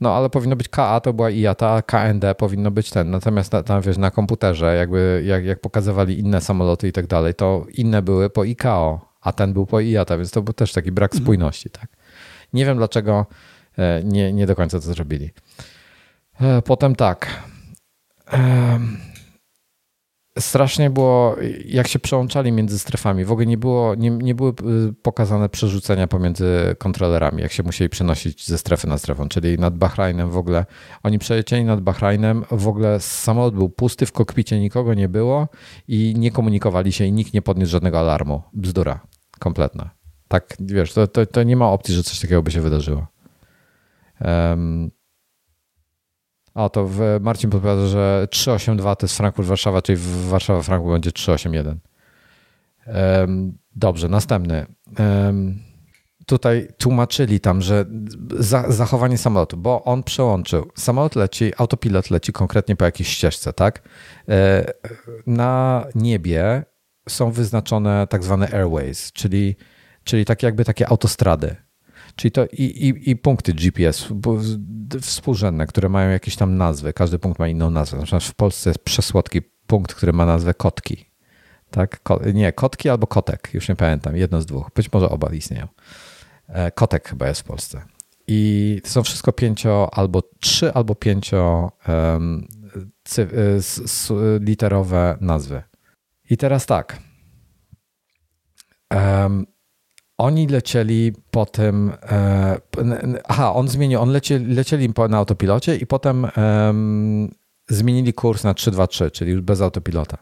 no 0.00 0.14
ale 0.14 0.30
powinno 0.30 0.56
być 0.56 0.68
KA, 0.68 1.00
to 1.00 1.12
była 1.12 1.30
IATA, 1.30 1.70
a 1.70 1.82
KND 1.82 2.34
powinno 2.38 2.70
być 2.70 2.90
ten. 2.90 3.10
Natomiast 3.10 3.52
na, 3.52 3.62
tam, 3.62 3.82
wiesz, 3.82 3.98
na 3.98 4.10
komputerze, 4.10 4.76
jakby 4.76 5.22
jak, 5.26 5.44
jak 5.44 5.60
pokazywali 5.60 6.18
inne 6.18 6.40
samoloty 6.40 6.88
i 6.88 6.92
tak 6.92 7.06
dalej, 7.06 7.34
to 7.34 7.66
inne 7.74 8.02
były 8.02 8.30
po 8.30 8.44
ICAO, 8.44 9.00
a 9.20 9.32
ten 9.32 9.52
był 9.52 9.66
po 9.66 9.80
IATA, 9.80 10.16
więc 10.16 10.30
to 10.30 10.42
był 10.42 10.54
też 10.54 10.72
taki 10.72 10.92
brak 10.92 11.12
mhm. 11.12 11.24
spójności, 11.24 11.70
tak? 11.70 11.95
Nie 12.52 12.66
wiem 12.66 12.76
dlaczego 12.76 13.26
e, 13.78 14.04
nie, 14.04 14.32
nie 14.32 14.46
do 14.46 14.56
końca 14.56 14.80
to 14.80 14.86
zrobili. 14.86 15.30
E, 16.40 16.62
potem 16.62 16.96
tak. 16.96 17.42
Strasznie 20.38 20.90
było, 20.90 21.36
jak 21.64 21.88
się 21.88 21.98
przełączali 21.98 22.52
między 22.52 22.78
strefami. 22.78 23.24
W 23.24 23.32
ogóle 23.32 23.46
nie, 23.46 23.58
było, 23.58 23.94
nie, 23.94 24.10
nie 24.10 24.34
były 24.34 24.52
pokazane 25.02 25.48
przerzucenia 25.48 26.06
pomiędzy 26.06 26.76
kontrolerami, 26.78 27.42
jak 27.42 27.52
się 27.52 27.62
musieli 27.62 27.88
przenosić 27.88 28.46
ze 28.46 28.58
strefy 28.58 28.86
na 28.86 28.98
strefę, 28.98 29.26
czyli 29.28 29.58
nad 29.58 29.78
Bahrajnem 29.78 30.30
w 30.30 30.36
ogóle. 30.36 30.66
Oni 31.02 31.18
przelecieli 31.18 31.64
nad 31.64 31.80
Bahrajnem, 31.80 32.44
w 32.50 32.68
ogóle 32.68 33.00
samolot 33.00 33.54
był 33.54 33.68
pusty, 33.68 34.06
w 34.06 34.12
kokpicie 34.12 34.60
nikogo 34.60 34.94
nie 34.94 35.08
było 35.08 35.48
i 35.88 36.14
nie 36.18 36.30
komunikowali 36.30 36.92
się 36.92 37.04
i 37.04 37.12
nikt 37.12 37.34
nie 37.34 37.42
podniósł 37.42 37.72
żadnego 37.72 38.00
alarmu. 38.00 38.42
Bzdura 38.52 39.00
kompletna. 39.38 39.95
Tak, 40.28 40.56
wiesz, 40.60 40.92
to, 40.92 41.06
to, 41.06 41.26
to 41.26 41.42
nie 41.42 41.56
ma 41.56 41.70
opcji, 41.70 41.94
że 41.94 42.02
coś 42.02 42.20
takiego 42.20 42.42
by 42.42 42.50
się 42.50 42.60
wydarzyło. 42.60 43.06
Um, 44.20 44.90
a 46.54 46.68
to 46.68 46.86
w, 46.86 47.00
Marcin 47.20 47.50
podpowiada, 47.50 47.86
że 47.86 48.28
382 48.30 48.96
to 48.96 49.06
jest 49.06 49.18
Frankfurt-Warszawa, 49.18 49.82
czyli 49.82 49.96
w 49.96 50.30
Warszawa-Frankfurt 50.30 50.92
będzie 50.92 51.12
381. 51.12 51.78
Um, 52.86 53.58
dobrze, 53.76 54.08
następny. 54.08 54.66
Um, 54.98 55.66
tutaj 56.26 56.68
tłumaczyli 56.78 57.40
tam, 57.40 57.62
że 57.62 57.84
za, 58.38 58.72
zachowanie 58.72 59.18
samolotu, 59.18 59.56
bo 59.56 59.84
on 59.84 60.02
przełączył. 60.02 60.70
Samolot 60.74 61.16
leci, 61.16 61.52
autopilot 61.58 62.10
leci 62.10 62.32
konkretnie 62.32 62.76
po 62.76 62.84
jakiejś 62.84 63.08
ścieżce, 63.08 63.52
tak? 63.52 63.82
E, 64.28 64.64
na 65.26 65.84
niebie 65.94 66.64
są 67.08 67.30
wyznaczone 67.30 68.06
tak 68.10 68.24
zwane 68.24 68.48
airways, 68.52 69.12
czyli, 69.12 69.56
czyli 70.06 70.24
tak 70.24 70.42
jakby 70.42 70.64
takie 70.64 70.88
autostrady. 70.88 71.56
Czyli 72.16 72.32
to 72.32 72.46
i, 72.46 72.62
i, 72.62 73.10
i 73.10 73.16
punkty 73.16 73.52
GPS 73.52 74.08
współrzędne, 75.00 75.66
które 75.66 75.88
mają 75.88 76.10
jakieś 76.10 76.36
tam 76.36 76.56
nazwy. 76.56 76.92
Każdy 76.92 77.18
punkt 77.18 77.38
ma 77.38 77.48
inną 77.48 77.70
nazwę. 77.70 77.96
Na 77.96 78.02
przykład 78.02 78.24
w 78.24 78.34
Polsce 78.34 78.70
jest 78.70 78.84
przesłodki 78.84 79.42
punkt, 79.66 79.94
który 79.94 80.12
ma 80.12 80.26
nazwę 80.26 80.54
Kotki. 80.54 81.10
Tak? 81.70 82.02
Ko 82.02 82.20
nie, 82.34 82.52
Kotki 82.52 82.88
albo 82.88 83.06
Kotek, 83.06 83.50
już 83.54 83.68
nie 83.68 83.76
pamiętam, 83.76 84.16
jedno 84.16 84.42
z 84.42 84.46
dwóch. 84.46 84.70
Być 84.74 84.92
może 84.92 85.08
oba 85.08 85.32
istnieją. 85.32 85.68
E, 86.48 86.70
kotek 86.70 87.08
chyba 87.08 87.28
jest 87.28 87.40
w 87.40 87.44
Polsce. 87.44 87.82
I 88.28 88.80
to 88.84 88.90
są 88.90 89.02
wszystko 89.02 89.32
pięcio 89.32 89.94
albo 89.94 90.22
trzy 90.40 90.72
albo 90.72 90.94
pięcio 90.94 91.72
um, 91.88 92.46
literowe 94.40 95.16
nazwy. 95.20 95.62
I 96.30 96.36
teraz 96.36 96.66
tak. 96.66 96.98
Um, 98.94 99.46
oni 100.18 100.46
lecieli 100.46 101.12
po 101.30 101.46
tym. 101.46 101.92
E, 102.02 102.58
aha, 103.24 103.54
on 103.54 103.68
zmienił. 103.68 104.00
On 104.00 104.10
lecie, 104.10 104.38
lecieli 104.38 104.88
na 105.08 105.18
autopilocie 105.18 105.76
i 105.76 105.86
potem 105.86 106.26
um, 106.36 107.34
zmienili 107.68 108.12
kurs 108.12 108.44
na 108.44 108.54
323, 108.54 109.10
czyli 109.10 109.32
już 109.32 109.40
bez 109.40 109.60
autopilota. 109.60 110.18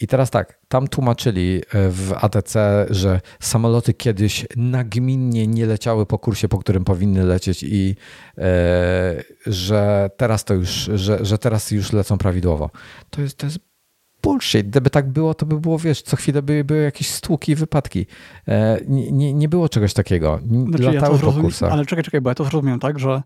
I 0.00 0.06
teraz 0.06 0.30
tak, 0.30 0.58
tam 0.68 0.88
tłumaczyli 0.88 1.62
e, 1.72 1.90
w 1.90 2.12
ATC, 2.12 2.86
że 2.90 3.20
samoloty 3.40 3.94
kiedyś 3.94 4.46
nagminnie 4.56 5.46
nie 5.46 5.66
leciały 5.66 6.06
po 6.06 6.18
kursie, 6.18 6.48
po 6.48 6.58
którym 6.58 6.84
powinny 6.84 7.24
lecieć 7.24 7.62
i 7.62 7.96
e, 8.38 9.22
że 9.46 10.10
teraz 10.16 10.44
to 10.44 10.54
już, 10.54 10.90
że, 10.94 11.24
że 11.24 11.38
teraz 11.38 11.70
już 11.70 11.92
lecą 11.92 12.18
prawidłowo. 12.18 12.70
To 13.10 13.20
jest, 13.20 13.38
to 13.38 13.46
jest 13.46 13.58
bullshit. 14.24 14.68
Gdyby 14.68 14.90
tak 14.90 15.08
było, 15.08 15.34
to 15.34 15.46
by 15.46 15.60
było, 15.60 15.78
wiesz, 15.78 16.02
co 16.02 16.16
chwilę 16.16 16.42
by 16.42 16.64
były 16.64 16.82
jakieś 16.82 17.10
stłuki 17.10 17.52
i 17.52 17.54
wypadki. 17.54 18.06
E, 18.48 18.80
nie, 18.88 19.12
nie, 19.12 19.34
nie 19.34 19.48
było 19.48 19.68
czegoś 19.68 19.94
takiego. 19.94 20.40
Znaczy, 20.68 20.82
Latały 20.82 21.18
ja 21.18 21.24
po 21.24 21.32
kursach. 21.32 21.72
Ale 21.72 21.86
czekaj, 21.86 22.04
czekaj, 22.04 22.20
bo 22.20 22.30
ja 22.30 22.34
to 22.34 22.44
zrozumiałem 22.44 22.80
tak, 22.80 22.98
że 22.98 23.22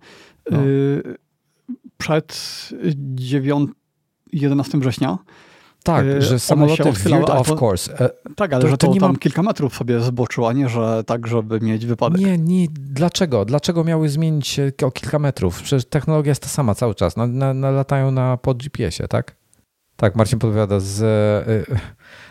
no. 0.51 0.65
y, 0.65 1.16
przed 1.99 2.69
9, 3.15 3.70
11 4.33 4.79
września 4.79 5.19
tak, 5.83 6.07
y, 6.07 6.23
że 6.23 6.39
samoloty 6.39 6.93
veered 6.93 7.31
off 7.31 7.62
course. 7.62 8.01
E, 8.01 8.11
tak, 8.37 8.53
ale 8.53 8.62
to, 8.62 8.69
że 8.69 8.79
to, 8.79 8.87
to 8.87 8.93
nie 8.93 9.01
tam 9.01 9.12
ma... 9.12 9.19
kilka 9.19 9.43
metrów 9.43 9.77
sobie 9.77 10.01
zboczyło, 10.01 10.49
a 10.49 10.53
nie, 10.53 10.69
że 10.69 11.05
tak, 11.05 11.27
żeby 11.27 11.61
mieć 11.61 11.87
wypadek. 11.87 12.20
Nie, 12.20 12.39
nie. 12.39 12.66
Dlaczego? 12.70 13.45
Dlaczego 13.45 13.85
miały 13.85 14.09
zmienić 14.09 14.49
się 14.49 14.73
o 14.83 14.91
kilka 14.91 15.19
metrów? 15.19 15.62
Przecież 15.62 15.85
technologia 15.85 16.31
jest 16.31 16.43
ta 16.43 16.49
sama 16.49 16.75
cały 16.75 16.95
czas. 16.95 17.16
Na, 17.16 17.27
na, 17.27 17.55
na 17.55 17.70
latają 17.70 18.11
na 18.11 18.37
pod 18.37 18.59
GPS-ie, 18.59 19.09
tak? 19.09 19.38
Tak, 19.99 20.15
Marcin 20.15 20.39
podpowiada. 20.39 20.81
Z, 20.81 21.03
y, 21.03 21.66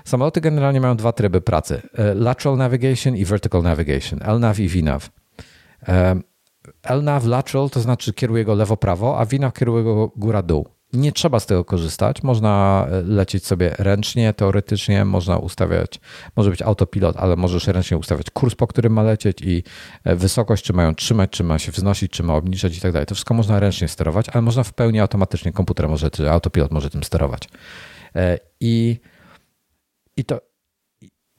samoloty 0.06 0.42
generalnie 0.42 0.82
mają 0.82 0.96
dwa 0.96 1.12
tryby 1.12 1.42
pracy. 1.42 1.82
Y, 2.00 2.16
lateral 2.16 2.58
navigation 2.58 3.16
i 3.16 3.26
vertical 3.26 3.64
navigation. 3.64 4.20
LNAV 4.36 4.60
i 4.60 4.68
VNAV. 4.70 5.10
LNAV 6.90 7.26
lateral 7.26 7.70
to 7.70 7.80
znaczy 7.80 8.14
kieruje 8.14 8.46
go 8.46 8.56
lewo-prawo, 8.56 9.20
a 9.20 9.26
VNAV 9.26 9.54
kieruje 9.54 9.84
go 9.84 10.12
góra-dół. 10.16 10.77
Nie 10.94 11.12
trzeba 11.12 11.40
z 11.40 11.46
tego 11.46 11.66
korzystać. 11.66 12.24
Można 12.24 12.86
e, 12.92 13.02
lecieć 13.02 13.46
sobie 13.46 13.76
ręcznie, 13.78 14.34
teoretycznie, 14.34 15.06
można 15.06 15.38
ustawiać, 15.38 16.00
może 16.36 16.50
być 16.50 16.62
autopilot, 16.62 17.18
ale 17.18 17.36
możesz 17.36 17.68
ręcznie 17.68 17.98
ustawiać 17.98 18.30
kurs, 18.30 18.56
po 18.56 18.68
którym 18.68 18.94
ma 18.94 19.04
lecieć 19.04 19.42
i 19.42 19.64
e, 20.04 20.16
wysokość, 20.16 20.64
czy 20.64 20.74
mają 20.74 20.96
trzymać, 20.96 21.30
czy 21.32 21.44
ma 21.44 21.60
się 21.60 21.72
wznosić, 21.72 22.12
czy 22.12 22.24
ma 22.24 22.36
obniżać 22.36 22.78
i 22.78 22.82
tak 22.82 22.92
dalej. 22.92 23.06
To 23.06 23.16
wszystko 23.16 23.34
można 23.34 23.60
ręcznie 23.60 23.88
sterować, 23.88 24.30
ale 24.30 24.42
można 24.42 24.64
w 24.64 24.74
pełni 24.74 25.00
automatycznie 25.00 25.52
komputer 25.52 25.90
może, 25.90 26.12
czy 26.12 26.30
autopilot 26.32 26.72
może 26.72 26.90
tym 26.90 27.04
sterować. 27.04 27.50
E, 28.16 28.40
I, 28.60 29.00
i 30.18 30.26
to 30.26 30.47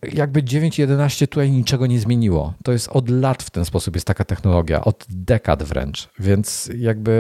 jakby 0.03 0.43
9.11 0.43 1.27
tutaj 1.27 1.51
niczego 1.51 1.87
nie 1.87 2.01
zmieniło. 2.01 2.55
To 2.65 2.73
jest 2.73 2.89
od 2.89 3.09
lat 3.09 3.43
w 3.43 3.51
ten 3.51 3.65
sposób 3.65 3.97
jest 3.97 4.07
taka 4.07 4.25
technologia, 4.25 4.85
od 4.85 5.07
dekad 5.09 5.63
wręcz, 5.63 6.09
więc 6.19 6.71
jakby 6.77 7.11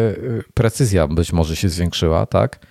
y, 0.48 0.52
precyzja 0.54 1.08
być 1.08 1.32
może 1.32 1.56
się 1.56 1.68
zwiększyła, 1.68 2.26
tak? 2.26 2.66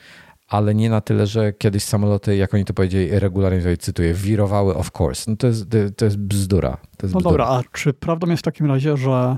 Ale 0.48 0.76
nie 0.76 0.90
na 0.90 1.02
tyle, 1.02 1.28
że 1.28 1.54
kiedyś 1.54 1.84
samoloty, 1.84 2.36
jak 2.36 2.54
oni 2.54 2.66
to 2.66 2.74
powiedzieli, 2.74 3.20
regularnie 3.20 3.60
tutaj 3.60 3.78
cytuję, 3.78 4.14
wirowały 4.14 4.76
of 4.76 4.92
course. 5.00 5.32
No 5.32 5.38
to 5.38 5.48
jest, 5.48 5.66
to 5.98 6.06
jest 6.06 6.18
bzdura. 6.18 6.78
To 6.98 7.06
jest 7.06 7.14
no 7.14 7.20
bzdura. 7.20 7.32
dobra, 7.32 7.46
a 7.46 7.64
czy 7.72 7.94
prawdą 7.94 8.30
jest 8.30 8.40
w 8.40 8.44
takim 8.44 8.66
razie, 8.66 8.98
że 8.98 9.38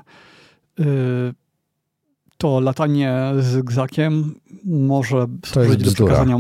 yy, 0.80 0.86
to 2.38 2.60
latanie 2.60 3.14
z 3.40 3.62
gzakiem 3.62 4.36
może 4.66 5.26
służyć 5.46 5.84
do 5.84 5.92
przekazania 5.92 6.38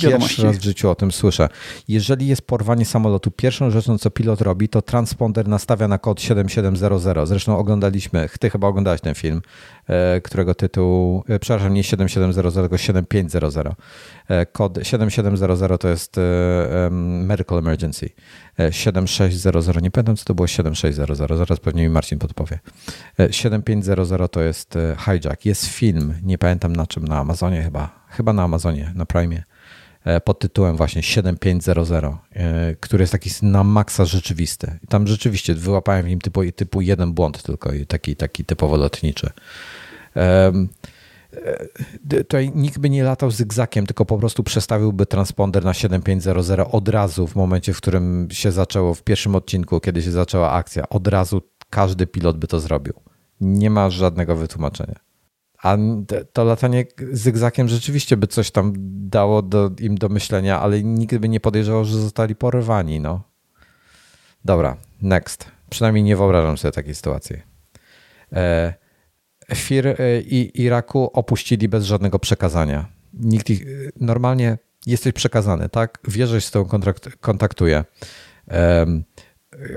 Pierwszy 0.00 0.42
raz 0.42 0.58
w 0.58 0.62
życiu 0.62 0.90
o 0.90 0.94
tym 0.94 1.12
słyszę. 1.12 1.48
Jeżeli 1.88 2.26
jest 2.26 2.42
porwanie 2.42 2.84
samolotu, 2.84 3.30
pierwszą 3.30 3.70
rzeczą, 3.70 3.98
co 3.98 4.10
pilot 4.10 4.40
robi, 4.40 4.68
to 4.68 4.82
transponder 4.82 5.48
nastawia 5.48 5.88
na 5.88 5.98
kod 5.98 6.20
7700. 6.22 7.28
Zresztą 7.28 7.58
oglądaliśmy, 7.58 8.28
ty 8.40 8.50
chyba 8.50 8.68
oglądałeś 8.68 9.00
ten 9.00 9.14
film, 9.14 9.42
e, 9.86 10.20
którego 10.20 10.54
tytuł, 10.54 11.24
e, 11.28 11.38
przepraszam, 11.38 11.74
nie 11.74 11.84
7700, 11.84 12.62
tylko 12.62 12.78
7500. 12.78 13.68
E, 14.28 14.46
kod 14.46 14.78
7700 14.82 15.80
to 15.80 15.88
jest 15.88 16.16
Medical 16.90 17.58
Emergency. 17.58 18.08
7600, 18.70 19.82
nie 19.82 19.90
pamiętam 19.90 20.16
co 20.16 20.24
to 20.24 20.34
było 20.34 20.46
7600, 20.46 21.38
zaraz 21.38 21.60
pewnie 21.60 21.82
mi 21.82 21.88
Marcin 21.88 22.18
podpowie. 22.18 22.58
7500 23.30 24.32
to 24.32 24.42
jest 24.42 24.74
hijack. 24.98 25.44
Jest 25.44 25.66
film, 25.66 26.14
nie 26.22 26.38
pamiętam 26.38 26.76
na 26.76 26.86
czym, 26.86 27.04
na 27.04 27.18
Amazonie 27.18 27.62
chyba, 27.62 28.04
chyba 28.08 28.32
na 28.32 28.42
Amazonie, 28.42 28.92
na 28.94 29.06
Prime 29.06 29.42
pod 30.24 30.38
tytułem 30.38 30.76
właśnie 30.76 31.02
7500, 31.02 32.04
e, 32.32 32.76
który 32.80 33.02
jest 33.02 33.12
taki 33.12 33.30
na 33.42 33.64
maksa 33.64 34.04
rzeczywisty. 34.04 34.78
Tam 34.88 35.06
rzeczywiście 35.06 35.54
wyłapałem 35.54 36.06
w 36.06 36.08
nim 36.08 36.20
typu, 36.20 36.40
typu 36.56 36.80
jeden 36.80 37.12
błąd 37.12 37.42
tylko, 37.42 37.70
taki, 37.88 38.16
taki 38.16 38.44
typowo 38.44 38.76
lotniczy. 38.76 39.30
E, 40.16 40.52
tutaj 42.08 42.52
nikt 42.54 42.78
by 42.78 42.90
nie 42.90 43.04
latał 43.04 43.30
zygzakiem, 43.30 43.86
tylko 43.86 44.04
po 44.04 44.18
prostu 44.18 44.42
przestawiłby 44.42 45.06
transponder 45.06 45.64
na 45.64 45.74
7500 45.74 46.60
od 46.70 46.88
razu 46.88 47.26
w 47.26 47.36
momencie, 47.36 47.72
w 47.72 47.76
którym 47.76 48.28
się 48.30 48.52
zaczęło, 48.52 48.94
w 48.94 49.02
pierwszym 49.02 49.34
odcinku, 49.34 49.80
kiedy 49.80 50.02
się 50.02 50.10
zaczęła 50.10 50.50
akcja. 50.50 50.88
Od 50.88 51.08
razu 51.08 51.42
każdy 51.70 52.06
pilot 52.06 52.38
by 52.38 52.46
to 52.46 52.60
zrobił. 52.60 52.94
Nie 53.40 53.70
ma 53.70 53.90
żadnego 53.90 54.36
wytłumaczenia. 54.36 55.11
A 55.62 55.76
to 56.32 56.44
latanie 56.44 56.84
zygzakiem 57.12 57.68
rzeczywiście 57.68 58.16
by 58.16 58.26
coś 58.26 58.50
tam 58.50 58.72
dało 59.08 59.42
do, 59.42 59.70
im 59.80 59.94
do 59.94 60.08
myślenia, 60.08 60.60
ale 60.60 60.82
nikt 60.82 61.16
by 61.16 61.28
nie 61.28 61.40
podejrzewał, 61.40 61.84
że 61.84 61.98
zostali 61.98 62.34
porywani. 62.34 63.00
No. 63.00 63.22
Dobra, 64.44 64.76
next. 65.02 65.46
Przynajmniej 65.70 66.04
nie 66.04 66.16
wyobrażam 66.16 66.58
sobie 66.58 66.72
takiej 66.72 66.94
sytuacji. 66.94 67.36
E, 68.32 68.74
FIR 69.54 69.86
e, 69.86 70.20
i 70.20 70.62
Iraku 70.62 71.10
opuścili 71.12 71.68
bez 71.68 71.84
żadnego 71.84 72.18
przekazania. 72.18 72.86
Nikt 73.14 73.50
ich, 73.50 73.64
normalnie 74.00 74.58
jesteś 74.86 75.12
przekazany, 75.12 75.68
tak? 75.68 75.98
Wierzę, 76.08 76.40
z 76.40 76.50
tą 76.50 76.64
kontrakt, 76.64 77.16
kontaktuje 77.20 77.84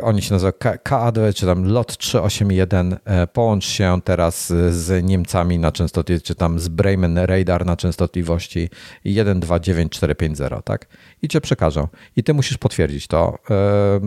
oni 0.02 0.22
się 0.22 0.34
nazywa 0.34 0.52
KAD, 0.84 1.18
czy 1.36 1.46
tam 1.46 1.66
LOT 1.66 1.98
381, 1.98 2.98
e, 3.06 3.28
połącz 3.28 3.66
się 3.66 4.02
teraz 4.04 4.54
z 4.70 5.04
Niemcami 5.04 5.60
na 5.60 5.72
częstotliwości, 5.72 6.28
czy 6.28 6.36
tam 6.36 6.60
z 6.60 6.68
Bremen 6.68 7.18
Radar 7.18 7.66
na 7.66 7.76
częstotliwości 7.76 8.70
129450, 9.04 10.62
tak? 10.66 10.88
I 11.22 11.28
cię 11.28 11.42
przekażą. 11.42 11.88
I 12.16 12.24
ty 12.24 12.34
musisz 12.34 12.58
potwierdzić 12.58 13.08
to. 13.08 13.38
E, 13.50 13.54
e, 13.56 14.00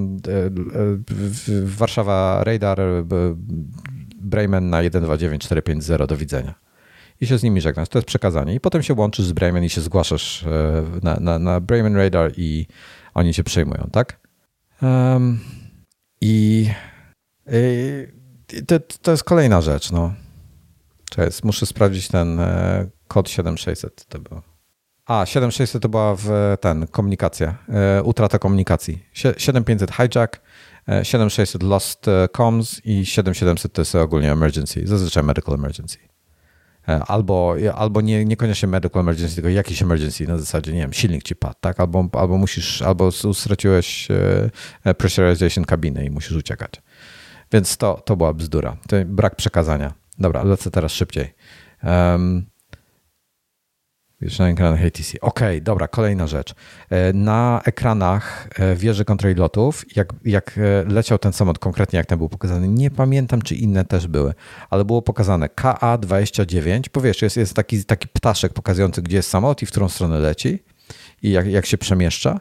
Warszawa 1.64 2.44
Radar, 2.44 2.80
Bremen 4.20 4.70
na 4.70 4.82
129450, 4.82 6.06
do 6.06 6.16
widzenia. 6.16 6.54
I 7.20 7.26
się 7.26 7.38
z 7.38 7.42
nimi 7.42 7.60
żegnasz. 7.60 7.88
To 7.88 7.98
jest 7.98 8.08
przekazanie. 8.08 8.54
I 8.54 8.60
potem 8.60 8.82
się 8.82 8.94
łączysz 8.94 9.26
z 9.26 9.32
Bremen 9.32 9.64
i 9.64 9.68
się 9.68 9.80
zgłaszasz 9.80 10.44
na, 11.02 11.16
na, 11.20 11.38
na 11.38 11.60
Bremen 11.60 11.96
Radar 11.96 12.32
i 12.36 12.66
oni 13.14 13.34
się 13.34 13.44
przejmują, 13.44 13.88
tak? 13.92 14.27
Um, 14.82 15.40
i, 16.20 16.70
i 18.52 18.66
to, 18.66 18.80
to, 19.02 19.10
jest 19.10 19.24
kolejna 19.24 19.60
rzecz. 19.60 19.90
No. 19.90 20.14
Cześć, 21.10 21.42
muszę 21.42 21.66
sprawdzić 21.66 22.09
ten 22.09 22.40
e, 22.40 22.86
kod 23.09 23.30
7600. 23.30 24.05
To 24.05 24.18
było. 24.18 24.42
A, 25.06 25.26
7600 25.26 25.82
to 25.82 25.88
była 25.88 26.14
w 26.16 26.56
ten, 26.60 26.86
komunikacja, 26.86 27.59
e, 27.68 28.02
utrata 28.02 28.38
komunikacji. 28.38 29.05
7500 29.12 29.90
hijack, 29.90 30.40
7600 31.02 31.62
e, 31.62 31.66
lost 31.66 32.06
comms 32.36 32.80
i 32.84 33.06
7700 33.06 33.72
to 33.72 33.80
jest 33.80 33.94
ogólnie 33.94 34.32
emergency, 34.32 34.86
zazwyczaj 34.86 35.22
medical 35.22 35.55
emergency. 35.55 36.07
Albo, 37.06 37.55
albo 37.74 38.01
nie, 38.01 38.24
niekoniecznie 38.24 38.69
medical 38.69 39.01
emergency, 39.01 39.35
tylko 39.35 39.48
jakiś 39.48 39.82
emergency 39.82 40.28
na 40.28 40.39
zasadzie, 40.39 40.73
nie 40.73 40.81
wiem, 40.81 40.93
silnik 40.93 41.23
ci 41.23 41.36
padł, 41.36 41.55
tak? 41.60 41.81
Albo, 41.81 42.09
albo 42.12 42.39
musisz, 42.39 42.82
albo 42.82 43.12
straciłeś 43.12 44.09
pressurization 44.98 45.65
kabiny 45.65 46.05
i 46.05 46.10
musisz 46.10 46.32
uciekać. 46.32 46.73
Więc 47.52 47.77
to, 47.77 48.02
to 48.05 48.16
była 48.16 48.35
bzdura. 48.35 48.77
To 48.89 48.97
brak 49.06 49.36
przekazania. 49.36 49.94
Dobra, 50.19 50.43
lecę 50.43 50.70
teraz 50.70 50.93
szybciej. 50.93 51.35
Um, 51.82 52.47
już 54.20 54.38
na 54.38 54.48
ekranach 54.48 54.84
ATC. 54.84 55.20
Okej, 55.20 55.48
okay, 55.48 55.60
dobra, 55.60 55.88
kolejna 55.88 56.26
rzecz. 56.26 56.54
E, 56.90 57.12
na 57.12 57.60
ekranach 57.64 58.48
e, 58.58 58.76
wieży 58.76 59.04
kontrlotów, 59.04 59.96
jak, 59.96 60.12
jak 60.24 60.58
e, 60.58 60.92
leciał 60.92 61.18
ten 61.18 61.32
samolot, 61.32 61.58
konkretnie 61.58 61.96
jak 61.96 62.06
ten 62.06 62.18
był 62.18 62.28
pokazany, 62.28 62.68
nie 62.68 62.90
pamiętam, 62.90 63.42
czy 63.42 63.54
inne 63.54 63.84
też 63.84 64.06
były, 64.06 64.34
ale 64.70 64.84
było 64.84 65.02
pokazane 65.02 65.48
KA-29, 65.48 66.88
powiesz, 66.88 67.22
jest, 67.22 67.36
jest 67.36 67.54
taki, 67.54 67.84
taki 67.84 68.08
ptaszek 68.08 68.52
pokazujący, 68.52 69.02
gdzie 69.02 69.16
jest 69.16 69.30
samolot 69.30 69.62
i 69.62 69.66
w 69.66 69.70
którą 69.70 69.88
stronę 69.88 70.18
leci 70.18 70.62
i 71.22 71.30
jak, 71.30 71.46
jak 71.46 71.66
się 71.66 71.78
przemieszcza 71.78 72.40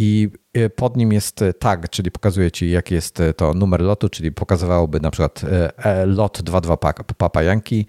i 0.00 0.28
e, 0.54 0.70
pod 0.70 0.96
nim 0.96 1.12
jest 1.12 1.42
e, 1.42 1.52
tag, 1.52 1.90
czyli 1.90 2.10
pokazuje 2.10 2.50
ci, 2.50 2.70
jaki 2.70 2.94
jest 2.94 3.20
e, 3.20 3.34
to 3.34 3.54
numer 3.54 3.80
lotu, 3.80 4.08
czyli 4.08 4.32
pokazywałoby 4.32 5.00
na 5.00 5.10
przykład 5.10 5.42
lot 6.06 6.42
22 6.42 6.92
Papa 7.16 7.42
Yankee. 7.42 7.86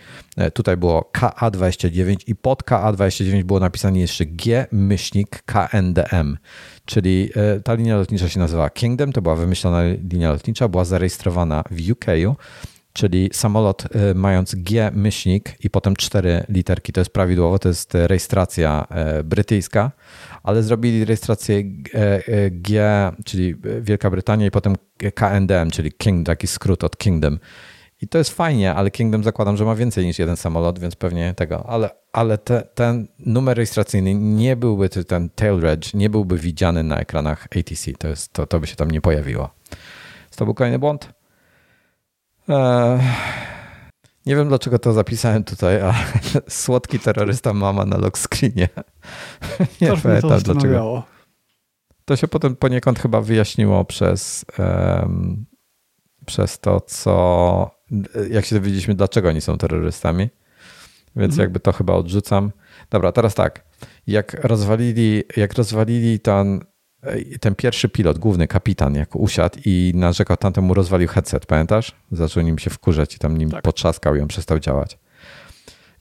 Tutaj 0.54 0.78
było 0.78 1.12
KA29 1.18 2.16
i 2.28 2.36
pod 2.36 2.64
KA29 2.64 3.44
było 3.44 3.60
napisane 3.60 4.00
jeszcze 4.00 4.26
G 4.26 4.68
myślnik 4.72 5.44
KNDM, 5.46 6.38
czyli 6.86 7.30
ta 7.64 7.74
linia 7.74 7.98
lotnicza 7.98 8.30
się 8.30 8.40
nazywa 8.40 8.70
Kingdom, 8.70 9.12
to 9.12 9.22
była 9.22 9.36
wymyślona 9.36 9.84
linia 10.12 10.32
lotnicza, 10.32 10.68
była 10.68 10.86
zarejestrowana 10.86 11.64
w 11.72 11.92
UK, 11.92 12.06
czyli 12.94 13.30
samolot 13.34 13.84
mając 14.16 14.56
G 14.56 14.92
myślnik 14.94 15.56
i 15.66 15.70
potem 15.70 15.96
cztery 15.96 16.46
literki, 16.50 16.94
to 16.94 17.02
jest 17.02 17.12
prawidłowo, 17.12 17.60
to 17.60 17.70
jest 17.70 17.94
rejestracja 17.94 18.88
brytyjska 19.24 19.92
ale 20.44 20.64
zrobili 20.64 21.06
rejestrację 21.06 21.58
e, 21.58 21.64
e, 21.98 22.52
G, 22.52 22.82
czyli 23.26 23.56
Wielka 23.82 24.10
Brytania 24.10 24.46
i 24.46 24.52
potem 24.52 24.76
KNDM, 25.16 25.72
czyli 25.72 25.92
King, 25.92 26.26
taki 26.26 26.48
skrót 26.48 26.84
od 26.84 26.98
Kingdom. 26.98 27.40
I 28.02 28.08
to 28.08 28.18
jest 28.18 28.30
fajnie, 28.30 28.76
ale 28.76 28.92
Kingdom 28.92 29.24
zakładam, 29.24 29.58
że 29.58 29.66
ma 29.66 29.76
więcej 29.76 30.06
niż 30.06 30.20
jeden 30.20 30.38
samolot, 30.38 30.80
więc 30.80 30.96
pewnie 30.96 31.34
tego. 31.34 31.70
Ale, 31.70 31.90
ale 32.14 32.38
te, 32.38 32.62
ten 32.62 33.08
numer 33.20 33.58
rejestracyjny 33.58 34.14
nie 34.14 34.56
byłby, 34.56 34.90
ten 34.90 35.30
tail 35.30 35.60
reg, 35.60 35.94
nie 35.94 36.10
byłby 36.10 36.38
widziany 36.38 36.84
na 36.84 37.00
ekranach 37.00 37.48
ATC. 37.60 37.92
To, 37.98 38.08
jest, 38.08 38.34
to, 38.34 38.48
to 38.48 38.60
by 38.60 38.68
się 38.68 38.76
tam 38.76 38.92
nie 38.92 39.02
pojawiło. 39.02 39.50
To 40.36 40.46
był 40.46 40.54
kolejny 40.54 40.80
błąd. 40.80 41.10
Eee, 42.50 43.00
nie 44.30 44.36
wiem 44.36 44.48
dlaczego 44.48 44.80
to 44.80 44.94
zapisałem 44.94 45.44
tutaj, 45.44 45.82
ale 45.82 45.94
słodki 46.48 47.00
terrorysta 47.00 47.54
mama 47.54 47.86
na 47.86 47.98
lock 47.98 48.18
screenie. 48.18 48.70
Nie 49.82 49.88
Toż 49.88 50.02
pamiętam 50.02 50.42
to 50.42 50.54
dlaczego. 50.54 51.04
To 52.06 52.16
się 52.16 52.28
potem 52.28 52.56
poniekąd 52.56 53.00
chyba 53.00 53.22
wyjaśniło 53.22 53.86
przez, 53.86 54.46
um, 54.60 55.46
przez 56.26 56.60
to, 56.60 56.82
co 56.82 57.72
jak 58.30 58.46
się 58.46 58.56
dowiedzieliśmy, 58.56 58.96
dlaczego 58.96 59.30
oni 59.30 59.42
są 59.42 59.58
terrorystami. 59.58 60.30
Więc 61.16 61.34
mhm. 61.34 61.40
jakby 61.40 61.60
to 61.60 61.72
chyba 61.72 61.94
odrzucam. 61.94 62.52
Dobra, 62.90 63.12
teraz 63.12 63.36
tak. 63.36 63.66
Jak 64.08 64.34
rozwalili, 64.34 65.24
jak 65.38 65.54
rozwalili 65.54 66.20
ten 66.20 66.60
ten 67.40 67.56
pierwszy 67.56 67.90
pilot, 67.90 68.20
główny 68.20 68.48
kapitan, 68.48 68.96
jak 68.96 69.16
usiadł 69.16 69.60
i 69.66 69.92
narzekał, 69.96 70.38
tamtemu 70.38 70.74
rozwalił 70.74 71.08
headset, 71.08 71.46
pamiętasz? 71.46 71.92
Zaczął 72.12 72.44
nim 72.44 72.60
się 72.60 72.70
wkurzać 72.70 73.16
i 73.16 73.20
tam 73.20 73.38
nim 73.38 73.52
tak. 73.52 73.62
potrzaskał 73.62 74.16
i 74.16 74.22
on 74.22 74.28
przestał 74.28 74.60
działać. 74.60 74.98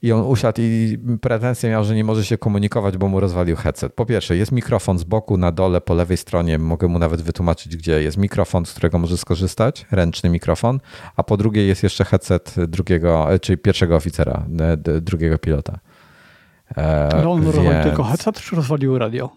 I 0.01 0.11
on 0.11 0.21
usiadł 0.25 0.61
i 0.61 0.99
pretensje 1.21 1.69
miał, 1.69 1.83
że 1.83 1.95
nie 1.95 2.03
może 2.03 2.25
się 2.25 2.37
komunikować, 2.37 2.97
bo 2.97 3.07
mu 3.07 3.19
rozwalił 3.19 3.55
headset. 3.55 3.93
Po 3.93 4.05
pierwsze, 4.05 4.37
jest 4.37 4.51
mikrofon 4.51 4.99
z 4.99 5.03
boku, 5.03 5.37
na 5.37 5.51
dole, 5.51 5.81
po 5.81 5.93
lewej 5.93 6.17
stronie. 6.17 6.57
Mogę 6.57 6.87
mu 6.87 6.99
nawet 6.99 7.21
wytłumaczyć, 7.21 7.77
gdzie 7.77 8.03
jest 8.03 8.17
mikrofon, 8.17 8.65
z 8.65 8.71
którego 8.71 8.99
może 8.99 9.17
skorzystać, 9.17 9.85
ręczny 9.91 10.29
mikrofon. 10.29 10.79
A 11.15 11.23
po 11.23 11.37
drugie, 11.37 11.65
jest 11.65 11.83
jeszcze 11.83 12.05
headset 12.05 12.55
drugiego, 12.67 13.33
e, 13.33 13.39
czyli 13.39 13.57
pierwszego 13.57 13.95
oficera, 13.95 14.45
e, 14.59 14.77
drugiego 15.01 15.37
pilota. 15.37 15.79
E, 16.77 17.21
no 17.23 17.31
on 17.31 17.41
więc... 17.41 17.55
rozwalił 17.55 17.83
tylko 17.83 18.03
headset, 18.03 18.41
czy 18.41 18.55
rozwalił 18.55 18.97
radio? 18.97 19.29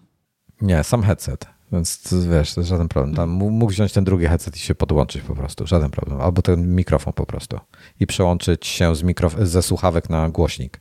Nie, 0.62 0.84
sam 0.84 1.02
headset. 1.02 1.47
Więc 1.72 2.14
wiesz, 2.30 2.55
to 2.55 2.60
jest 2.60 2.70
żaden 2.70 2.89
problem. 2.89 3.14
Tam 3.14 3.30
mógł 3.30 3.72
wziąć 3.72 3.93
ten 3.93 4.05
drugi 4.05 4.26
headset 4.26 4.56
i 4.56 4.59
się 4.59 4.74
podłączyć 4.74 5.22
po 5.22 5.34
prostu. 5.34 5.66
Żaden 5.66 5.90
problem. 5.90 6.20
Albo 6.20 6.43
ten 6.43 6.74
mikrofon 6.74 7.12
po 7.12 7.26
prostu. 7.26 7.60
I 8.01 8.06
przełączyć 8.06 8.66
się 8.66 8.97
z 8.97 9.02
mikrof- 9.02 9.44
ze 9.44 9.62
słuchawek 9.62 10.10
na 10.10 10.28
głośnik. 10.28 10.80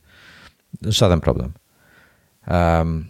Żaden 0.81 1.21
problem. 1.21 1.53
Um, 2.47 3.07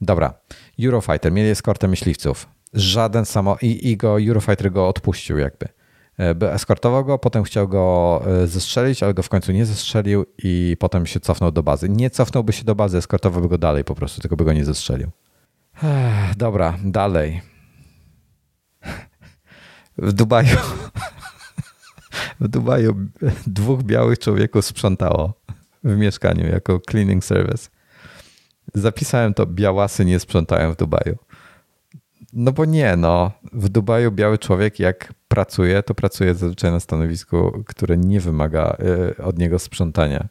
dobra. 0.00 0.34
Eurofighter. 0.80 1.32
Mieli 1.32 1.50
eskortę 1.50 1.88
myśliwców. 1.88 2.48
Żaden 2.72 3.24
samo... 3.24 3.56
I, 3.62 3.90
i 3.90 3.96
go 3.96 4.20
Eurofighter 4.20 4.72
go 4.72 4.88
odpuścił 4.88 5.38
jakby. 5.38 5.68
E, 6.18 6.34
by 6.34 6.52
eskortował 6.52 7.04
go, 7.04 7.18
potem 7.18 7.42
chciał 7.42 7.68
go 7.68 8.22
e, 8.26 8.46
zestrzelić, 8.46 9.02
ale 9.02 9.14
go 9.14 9.22
w 9.22 9.28
końcu 9.28 9.52
nie 9.52 9.66
zestrzelił 9.66 10.26
i 10.38 10.76
potem 10.80 11.06
się 11.06 11.20
cofnął 11.20 11.52
do 11.52 11.62
bazy. 11.62 11.88
Nie 11.88 12.10
cofnąłby 12.10 12.52
się 12.52 12.64
do 12.64 12.74
bazy, 12.74 12.98
eskortowałby 12.98 13.48
go 13.48 13.58
dalej 13.58 13.84
po 13.84 13.94
prostu, 13.94 14.20
tylko 14.20 14.36
by 14.36 14.44
go 14.44 14.52
nie 14.52 14.64
zestrzelił. 14.64 15.10
Dobra, 16.36 16.74
dalej. 16.84 17.42
W 19.98 20.12
Dubaju. 20.12 20.56
W 22.40 22.48
Dubaju 22.48 22.96
dwóch 23.46 23.82
białych 23.82 24.18
człowieków 24.18 24.64
sprzątało 24.64 25.34
w 25.84 25.96
mieszkaniu 25.96 26.46
jako 26.46 26.80
cleaning 26.90 27.24
service. 27.24 27.68
Zapisałem 28.74 29.34
to, 29.34 29.46
białasy 29.46 30.04
nie 30.04 30.20
sprzątają 30.20 30.72
w 30.72 30.76
Dubaju. 30.76 31.16
No 32.32 32.52
bo 32.52 32.64
nie, 32.64 32.96
no. 32.96 33.32
W 33.52 33.68
Dubaju 33.68 34.12
biały 34.12 34.38
człowiek 34.38 34.78
jak 34.78 35.14
pracuje, 35.28 35.82
to 35.82 35.94
pracuje 35.94 36.34
zazwyczaj 36.34 36.70
na 36.70 36.80
stanowisku, 36.80 37.64
które 37.66 37.96
nie 37.96 38.20
wymaga 38.20 38.76
e, 39.18 39.24
od 39.24 39.38
niego 39.38 39.58
sprzątania. 39.58 40.28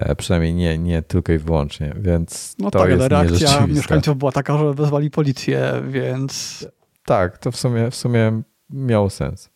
E, 0.00 0.16
przynajmniej 0.16 0.54
nie, 0.54 0.78
nie 0.78 1.02
tylko 1.02 1.32
i 1.32 1.38
wyłącznie, 1.38 1.94
więc 2.00 2.54
no 2.58 2.70
to 2.70 2.78
tak, 2.78 2.90
jest 2.90 3.00
ale 3.00 3.08
reakcja 3.08 3.66
mieszkańców 3.66 4.16
była 4.16 4.32
taka, 4.32 4.58
że 4.58 4.74
wezwali 4.74 5.10
policję, 5.10 5.82
więc... 5.88 6.66
Tak, 7.04 7.38
to 7.38 7.52
w 7.52 7.56
sumie, 7.56 7.90
w 7.90 7.96
sumie 7.96 8.42
miało 8.70 9.10
sens. 9.10 9.50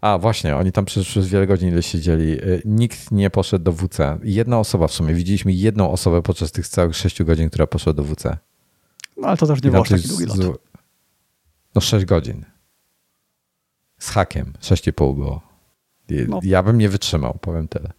A 0.00 0.18
właśnie, 0.18 0.56
oni 0.56 0.72
tam 0.72 0.84
przez, 0.84 1.04
przez 1.04 1.28
wiele 1.28 1.46
godzin 1.46 1.68
ile 1.68 1.82
siedzieli. 1.82 2.32
E, 2.32 2.44
nikt 2.64 3.10
nie 3.10 3.30
poszedł 3.30 3.64
do 3.64 3.72
WC. 3.72 4.18
Jedna 4.22 4.58
osoba 4.58 4.88
w 4.88 4.92
sumie. 4.92 5.14
Widzieliśmy 5.14 5.52
jedną 5.52 5.90
osobę 5.90 6.22
podczas 6.22 6.52
tych 6.52 6.68
całych 6.68 6.96
sześciu 6.96 7.24
godzin, 7.24 7.48
która 7.48 7.66
poszła 7.66 7.92
do 7.92 8.04
WC. 8.04 8.38
No 9.16 9.28
ale 9.28 9.36
to 9.36 9.46
też 9.46 9.62
nie 9.62 9.70
było 9.70 9.84
taki 9.84 10.08
długi 10.08 10.26
lot. 10.26 10.60
No 11.74 11.80
sześć 11.80 12.04
godzin. 12.04 12.44
Z 13.98 14.10
hakiem. 14.10 14.52
Sześć 14.60 14.86
i 14.86 14.92
pół 14.92 15.14
było. 15.14 15.42
No. 16.28 16.40
Ja 16.42 16.62
bym 16.62 16.78
nie 16.78 16.88
wytrzymał, 16.88 17.38
powiem 17.40 17.68
tyle 17.68 17.92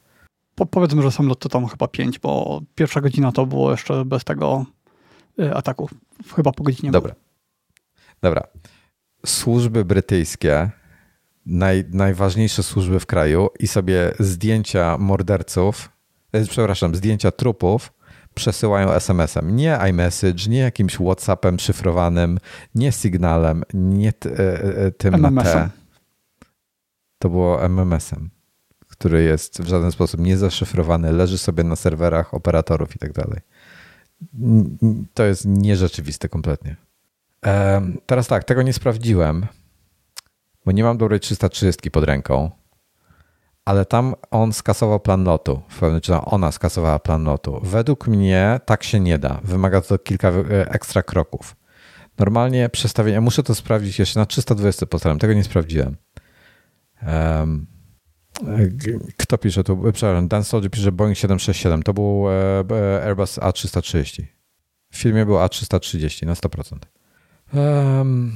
po, 0.59 0.65
powiedzmy, 0.65 1.01
że 1.01 1.11
sam 1.11 1.27
lot 1.27 1.39
to 1.39 1.49
tam 1.49 1.67
chyba 1.67 1.87
5, 1.87 2.19
bo 2.19 2.61
pierwsza 2.75 3.01
godzina 3.01 3.31
to 3.31 3.45
było 3.45 3.71
jeszcze 3.71 4.05
bez 4.05 4.23
tego 4.23 4.65
y, 5.39 5.53
ataku. 5.55 5.89
Chyba 6.35 6.51
po 6.51 6.63
godzinie. 6.63 6.91
Dobra. 6.91 7.13
Było. 7.13 7.23
Dobra. 8.21 8.43
Służby 9.25 9.85
brytyjskie, 9.85 10.69
naj, 11.45 11.85
najważniejsze 11.93 12.63
służby 12.63 12.99
w 12.99 13.05
kraju 13.05 13.49
i 13.59 13.67
sobie 13.67 14.13
zdjęcia 14.19 14.97
morderców, 14.97 15.89
e, 16.31 16.45
przepraszam, 16.45 16.95
zdjęcia 16.95 17.31
trupów 17.31 17.93
przesyłają 18.35 18.91
SMS-em. 18.91 19.55
Nie 19.55 19.79
iMessage, 19.89 20.49
nie 20.49 20.59
jakimś 20.59 20.95
WhatsAppem 20.95 21.59
szyfrowanym, 21.59 22.39
nie 22.75 22.91
sygnalem, 22.91 23.63
nie 23.73 24.13
t, 24.13 24.29
e, 24.29 24.63
e, 24.85 24.91
tym 24.91 25.15
MMS-em. 25.15 25.35
na 25.35 25.43
T. 25.43 25.69
To 27.19 27.29
było 27.29 27.63
MMS-em 27.63 28.38
który 28.99 29.23
jest 29.23 29.61
w 29.61 29.67
żaden 29.67 29.91
sposób 29.91 30.19
niezaszyfrowany, 30.19 31.11
leży 31.11 31.37
sobie 31.37 31.63
na 31.63 31.75
serwerach 31.75 32.33
operatorów 32.33 32.95
i 32.95 32.99
tak 32.99 33.13
dalej. 33.13 33.39
To 35.13 35.23
jest 35.23 35.45
nierzeczywiste 35.45 36.29
kompletnie. 36.29 36.75
Teraz 38.05 38.27
tak, 38.27 38.43
tego 38.43 38.61
nie 38.61 38.73
sprawdziłem, 38.73 39.45
bo 40.65 40.71
nie 40.71 40.83
mam 40.83 40.97
dobrej 40.97 41.19
330 41.19 41.91
pod 41.91 42.03
ręką, 42.03 42.51
ale 43.65 43.85
tam 43.85 44.15
on 44.31 44.53
skasował 44.53 44.99
plan 44.99 45.23
lotu. 45.23 45.61
Czy 46.01 46.13
ona 46.15 46.51
skasowała 46.51 46.99
plan 46.99 47.23
lotu. 47.23 47.59
Według 47.63 48.07
mnie 48.07 48.59
tak 48.65 48.83
się 48.83 48.99
nie 48.99 49.19
da. 49.19 49.39
Wymaga 49.43 49.81
to 49.81 49.99
kilka 49.99 50.27
e, 50.27 50.71
ekstra 50.71 51.03
kroków. 51.03 51.55
Normalnie 52.17 52.69
przestawienie, 52.69 53.21
muszę 53.21 53.43
to 53.43 53.55
sprawdzić 53.55 53.99
jeszcze 53.99 54.19
na 54.19 54.25
320 54.25 54.85
postaram, 54.85 55.19
tego 55.19 55.33
nie 55.33 55.43
sprawdziłem. 55.43 55.95
Kto 59.17 59.37
pisze 59.37 59.63
tu? 59.63 59.77
Przepraszam, 59.77 60.27
Dan 60.27 60.43
Soldier 60.43 60.71
pisze 60.71 60.91
Boeing 60.91 61.17
767. 61.17 61.83
To 61.83 61.93
był 61.93 62.29
e, 62.29 62.63
e, 62.71 63.03
Airbus 63.03 63.39
A330. 63.39 64.23
W 64.91 64.97
filmie 64.97 65.25
był 65.25 65.35
A330 65.35 66.25
na 66.25 66.33
100%. 66.33 66.77
Um, 67.53 68.31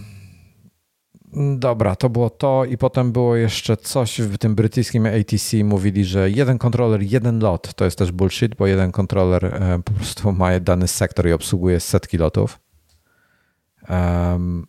dobra, 1.58 1.96
to 1.96 2.10
było 2.10 2.30
to 2.30 2.66
i 2.66 2.78
potem 2.78 3.12
było 3.12 3.36
jeszcze 3.36 3.78
coś 3.78 4.22
w 4.22 4.38
tym 4.38 4.56
brytyjskim 4.56 5.06
ATC. 5.06 5.64
Mówili, 5.64 6.06
że 6.06 6.30
jeden 6.30 6.58
kontroler, 6.58 7.02
jeden 7.02 7.40
lot. 7.40 7.74
To 7.74 7.86
jest 7.86 7.98
też 7.98 8.12
bullshit, 8.12 8.56
bo 8.56 8.68
jeden 8.68 8.92
kontroler 8.92 9.46
e, 9.46 9.82
po 9.86 9.94
prostu 9.94 10.32
ma 10.32 10.60
dany 10.60 10.88
sektor 10.88 11.28
i 11.28 11.34
obsługuje 11.34 11.80
setki 11.80 12.18
lotów. 12.18 12.60
Um, 13.90 14.68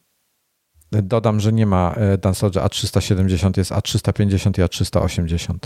Dodam, 1.02 1.40
że 1.40 1.52
nie 1.52 1.66
ma 1.66 1.94
Dansolge 2.18 2.60
A370, 2.60 3.58
jest 3.58 3.72
A350 3.72 4.60
i 4.60 4.62
A380. 4.62 5.56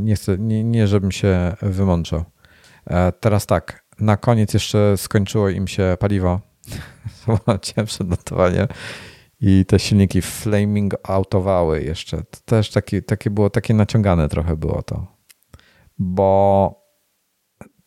Nie 0.00 0.16
chcę, 0.16 0.38
nie, 0.38 0.64
nie 0.64 0.88
żebym 0.88 1.12
się 1.12 1.56
wymączał. 1.62 2.24
Teraz 3.20 3.46
tak, 3.46 3.84
na 4.00 4.16
koniec 4.16 4.54
jeszcze 4.54 4.96
skończyło 4.96 5.48
im 5.48 5.68
się 5.68 5.96
paliwo. 6.00 6.40
Zobaczcie 7.26 7.84
przed 7.84 8.08
notowaniem. 8.08 8.66
I 9.40 9.64
te 9.66 9.78
silniki 9.78 10.22
flaming 10.22 10.94
autowały 11.02 11.82
jeszcze. 11.82 12.16
To 12.16 12.38
też 12.44 12.70
taki, 12.70 13.02
takie 13.02 13.30
było, 13.30 13.50
takie 13.50 13.74
naciągane 13.74 14.28
trochę 14.28 14.56
było 14.56 14.82
to. 14.82 15.06
Bo 15.98 16.74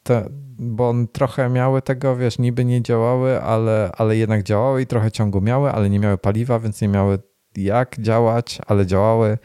te, 0.04 0.30
bo 0.62 0.94
trochę 1.12 1.50
miały 1.50 1.82
tego, 1.82 2.16
wiesz, 2.16 2.40
niby 2.40 2.66
nie 2.66 2.82
działały, 2.82 3.42
ale, 3.42 3.92
ale 3.98 4.18
jednak 4.18 4.44
działały 4.44 4.82
i 4.82 4.88
trochę 4.88 5.12
ciągu 5.12 5.42
miały, 5.42 5.72
ale 5.72 5.90
nie 5.90 6.00
miały 6.00 6.18
paliwa, 6.18 6.60
więc 6.60 6.82
nie 6.82 6.88
miały 6.88 7.20
jak 7.56 8.00
działać, 8.00 8.60
ale 8.68 8.86
działały. 8.86 9.38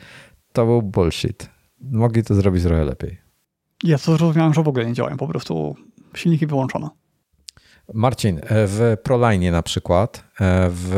To 0.52 0.66
był 0.66 0.82
bullshit. 0.82 1.50
Mogli 1.80 2.22
to 2.22 2.34
zrobić 2.34 2.62
trochę 2.62 2.84
lepiej. 2.84 3.18
Ja 3.84 3.98
to 3.98 4.16
zrozumiałem, 4.16 4.54
że 4.54 4.62
w 4.62 4.68
ogóle 4.68 4.86
nie 4.86 4.92
działają, 4.92 5.16
po 5.16 5.28
prostu 5.28 5.76
silniki 6.14 6.46
wyłączono. 6.46 6.90
Marcin, 7.94 8.38
e, 8.38 8.42
w 8.48 8.96
Proline 9.02 9.50
na 9.50 9.62
przykład, 9.62 10.24
e, 10.40 10.68
w, 10.70 10.90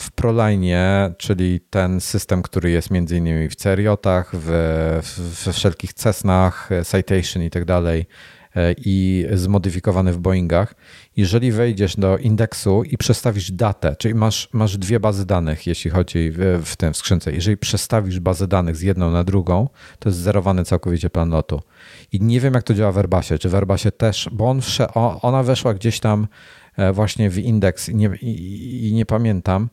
w 0.00 0.10
Proline, 0.10 1.14
czyli 1.18 1.60
ten 1.60 2.00
system, 2.00 2.42
który 2.42 2.70
jest 2.70 2.90
między 2.90 3.16
innymi 3.16 3.48
w 3.48 3.56
Ceriotach, 3.56 4.30
w, 4.36 4.46
we 5.44 5.52
wszelkich 5.52 5.92
Cessnach, 5.92 6.70
Citation 6.90 7.42
i 7.42 7.50
tak 7.50 7.64
dalej, 7.64 8.06
E, 8.06 8.41
i 8.84 9.26
zmodyfikowany 9.32 10.12
w 10.12 10.18
Boeingach. 10.18 10.74
Jeżeli 11.16 11.52
wejdziesz 11.52 11.96
do 11.96 12.18
indeksu 12.18 12.82
i 12.84 12.96
przestawisz 12.96 13.52
datę, 13.52 13.96
czyli 13.96 14.14
masz, 14.14 14.48
masz 14.52 14.78
dwie 14.78 15.00
bazy 15.00 15.26
danych, 15.26 15.66
jeśli 15.66 15.90
chodzi 15.90 16.30
w, 16.30 16.62
w 16.64 16.76
tym 16.76 16.92
w 16.92 16.96
skrzynce, 16.96 17.32
jeżeli 17.32 17.56
przestawisz 17.56 18.20
bazę 18.20 18.48
danych 18.48 18.76
z 18.76 18.80
jedną 18.80 19.10
na 19.10 19.24
drugą, 19.24 19.68
to 19.98 20.08
jest 20.08 20.18
zerowany 20.18 20.64
całkowicie 20.64 21.10
plan 21.10 21.30
lotu. 21.30 21.60
I 22.12 22.20
nie 22.20 22.40
wiem, 22.40 22.54
jak 22.54 22.62
to 22.62 22.74
działa 22.74 22.92
w 22.92 22.98
Airbusie. 22.98 23.38
Czy 23.38 23.48
w 23.48 23.54
Airbusie 23.54 23.92
też, 23.92 24.28
bo 24.32 24.50
on 24.50 24.60
wsze, 24.60 24.94
ona 25.22 25.42
weszła 25.42 25.74
gdzieś 25.74 26.00
tam 26.00 26.26
e, 26.76 26.92
właśnie 26.92 27.30
w 27.30 27.38
indeks 27.38 27.88
i 27.88 27.94
nie, 27.94 28.10
i, 28.22 28.88
i 28.88 28.92
nie 28.92 29.06
pamiętam 29.06 29.68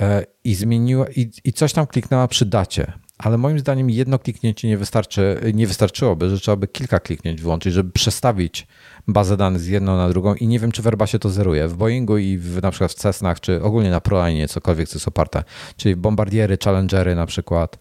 e, 0.00 0.24
i 0.44 0.54
zmieniła 0.54 1.06
i, 1.08 1.30
i 1.44 1.52
coś 1.52 1.72
tam 1.72 1.86
kliknęła 1.86 2.28
przy 2.28 2.46
dacie 2.46 2.92
ale 3.22 3.38
moim 3.38 3.58
zdaniem 3.58 3.90
jedno 3.90 4.18
kliknięcie 4.18 4.68
nie, 4.68 4.78
wystarczy, 4.78 5.40
nie 5.54 5.66
wystarczyłoby, 5.66 6.30
że 6.30 6.40
trzeba 6.40 6.56
by 6.56 6.68
kilka 6.68 7.00
kliknięć 7.00 7.42
włączyć, 7.42 7.74
żeby 7.74 7.92
przestawić 7.92 8.66
bazę 9.08 9.36
danych 9.36 9.60
z 9.60 9.66
jedną 9.66 9.96
na 9.96 10.08
drugą 10.08 10.34
i 10.34 10.46
nie 10.46 10.58
wiem, 10.58 10.72
czy 10.72 10.82
w 10.82 10.86
Airbusie 10.86 11.18
to 11.18 11.30
zeruje. 11.30 11.68
W 11.68 11.74
Boeingu 11.74 12.18
i 12.18 12.38
w, 12.38 12.62
na 12.62 12.70
przykład 12.70 12.90
w 12.90 12.94
Cessnach, 12.94 13.40
czy 13.40 13.62
ogólnie 13.62 13.90
na 13.90 14.00
Proline, 14.00 14.48
cokolwiek, 14.48 14.88
co 14.88 14.96
jest 14.96 15.08
oparte, 15.08 15.44
czyli 15.76 15.96
Bombardiery, 15.96 16.58
Challengery 16.64 17.14
na 17.14 17.26
przykład, 17.26 17.78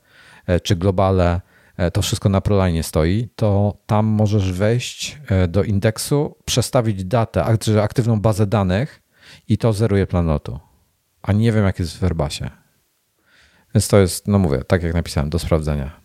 e, 0.48 0.60
czy 0.60 0.76
Globale, 0.76 1.42
e, 1.78 1.92
to 1.92 2.02
wszystko 2.02 2.30
na 2.30 2.42
Proline 2.42 2.84
stoi, 2.84 3.30
to 3.36 3.78
tam 3.86 4.06
możesz 4.06 4.54
wejść 4.54 5.18
e, 5.28 5.48
do 5.48 5.64
indeksu, 5.64 6.36
przestawić 6.46 7.04
datę, 7.06 7.46
aktywną 7.82 8.22
bazę 8.22 8.48
danych 8.48 9.02
i 9.48 9.58
to 9.58 9.74
zeruje 9.74 10.08
plan 10.08 10.26
lotu. 10.26 10.60
A 11.22 11.32
nie 11.34 11.52
wiem, 11.52 11.66
jak 11.66 11.80
jest 11.80 11.98
w 11.98 12.04
Airbusie. 12.04 12.50
Więc 13.76 13.88
to 13.88 14.00
jest, 14.00 14.28
no 14.28 14.40
mówię, 14.40 14.64
tak 14.68 14.84
jak 14.84 14.94
napisałem, 14.94 15.30
do 15.30 15.40
sprawdzenia. 15.40 16.00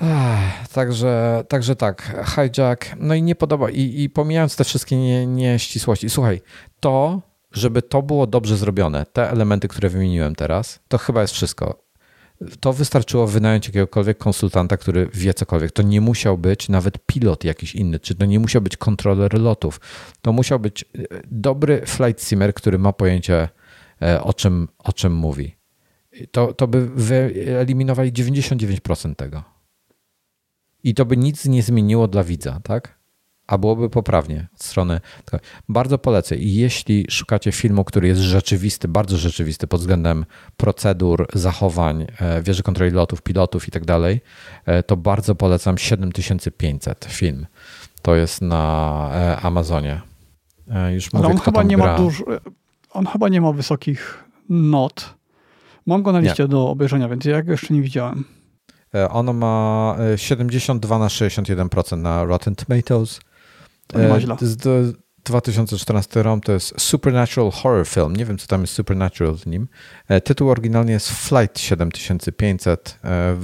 Ach, 0.00 0.68
także, 0.68 1.44
także 1.48 1.76
tak, 1.76 2.24
hijack, 2.34 2.86
no 2.96 3.14
i 3.14 3.22
nie 3.22 3.34
podoba, 3.34 3.70
i, 3.70 4.02
i 4.02 4.10
pomijając 4.10 4.56
te 4.56 4.64
wszystkie 4.64 4.96
nie, 4.96 5.26
nieścisłości, 5.26 6.10
słuchaj, 6.10 6.40
to, 6.80 7.22
żeby 7.52 7.82
to 7.82 8.02
było 8.02 8.26
dobrze 8.26 8.56
zrobione, 8.56 9.06
te 9.12 9.30
elementy, 9.30 9.68
które 9.68 9.88
wymieniłem 9.88 10.34
teraz, 10.34 10.80
to 10.88 10.98
chyba 10.98 11.22
jest 11.22 11.34
wszystko. 11.34 11.88
To 12.60 12.72
wystarczyło 12.72 13.26
wynająć 13.26 13.66
jakiegokolwiek 13.66 14.18
konsultanta, 14.18 14.76
który 14.76 15.08
wie 15.14 15.34
cokolwiek. 15.34 15.72
To 15.72 15.82
nie 15.82 16.00
musiał 16.00 16.38
być 16.38 16.68
nawet 16.68 17.06
pilot 17.06 17.44
jakiś 17.44 17.74
inny, 17.74 18.00
czy 18.00 18.14
to 18.14 18.26
nie 18.26 18.40
musiał 18.40 18.62
być 18.62 18.76
kontroler 18.76 19.40
lotów. 19.40 19.80
To 20.22 20.32
musiał 20.32 20.60
być 20.60 20.82
e, 20.82 20.86
dobry 21.30 21.82
flight 21.86 22.22
simmer, 22.22 22.54
który 22.54 22.78
ma 22.78 22.92
pojęcie 22.92 23.48
e, 24.02 24.22
o 24.22 24.34
czym, 24.34 24.68
o 24.78 24.92
czym 24.92 25.14
mówi 25.14 25.57
to, 26.30 26.52
to 26.52 26.68
by 26.68 26.88
wyeliminowali 26.88 28.12
99% 28.12 29.14
tego. 29.14 29.42
I 30.84 30.94
to 30.94 31.04
by 31.04 31.16
nic 31.16 31.46
nie 31.46 31.62
zmieniło 31.62 32.08
dla 32.08 32.24
widza, 32.24 32.60
tak? 32.62 32.98
A 33.46 33.58
byłoby 33.58 33.90
poprawnie 33.90 34.48
od 34.54 34.62
strony. 34.62 35.00
Bardzo 35.68 35.98
polecę. 35.98 36.36
I 36.36 36.54
jeśli 36.54 37.06
szukacie 37.10 37.52
filmu, 37.52 37.84
który 37.84 38.08
jest 38.08 38.20
rzeczywisty, 38.20 38.88
bardzo 38.88 39.16
rzeczywisty 39.16 39.66
pod 39.66 39.80
względem 39.80 40.24
procedur, 40.56 41.26
zachowań, 41.34 42.06
e, 42.20 42.42
wieży 42.42 42.62
kontroli 42.62 42.90
lotów, 42.90 43.22
pilotów 43.22 43.68
i 43.68 43.70
tak 43.70 43.84
dalej, 43.84 44.20
e, 44.66 44.82
to 44.82 44.96
bardzo 44.96 45.34
polecam 45.34 45.78
7500 45.78 47.04
film. 47.04 47.46
To 48.02 48.14
jest 48.14 48.42
na 48.42 49.10
e, 49.14 49.40
Amazonie. 49.40 50.00
Już 50.94 51.12
mówię, 51.12 51.26
on 51.26 51.38
chyba 51.38 51.62
nie 51.62 51.76
gra. 51.76 51.86
ma 51.86 51.96
dużo, 51.98 52.24
on 52.90 53.06
chyba 53.06 53.28
nie 53.28 53.40
ma 53.40 53.52
wysokich 53.52 54.24
not 54.48 55.17
Mam 55.88 56.02
go 56.02 56.12
na 56.12 56.20
liście 56.20 56.42
nie. 56.42 56.48
do 56.48 56.68
obejrzenia, 56.68 57.08
więc 57.08 57.24
ja 57.24 57.42
go 57.42 57.52
jeszcze 57.52 57.74
nie 57.74 57.82
widziałem. 57.82 58.24
E, 58.94 59.08
ono 59.08 59.32
ma 59.32 59.96
72 60.16 60.96
e, 60.96 60.98
na 60.98 61.06
61% 61.06 61.98
na 61.98 62.24
Rotten 62.24 62.54
Tomatoes. 62.54 63.20
To 63.86 63.98
nie 63.98 64.08
ma 64.08 64.16
e, 64.16 64.20
źle. 64.20 64.36
2014 65.24 66.22
rok 66.22 66.44
to 66.44 66.52
jest 66.52 66.80
Supernatural 66.80 67.50
Horror 67.50 67.86
Film. 67.86 68.16
Nie 68.16 68.24
wiem, 68.24 68.38
co 68.38 68.46
tam 68.46 68.60
jest 68.60 68.72
Supernatural 68.72 69.34
w 69.34 69.46
nim. 69.46 69.68
Tytuł 70.24 70.50
oryginalnie 70.50 70.92
jest 70.92 71.10
Flight 71.10 71.58
7500. 71.60 72.98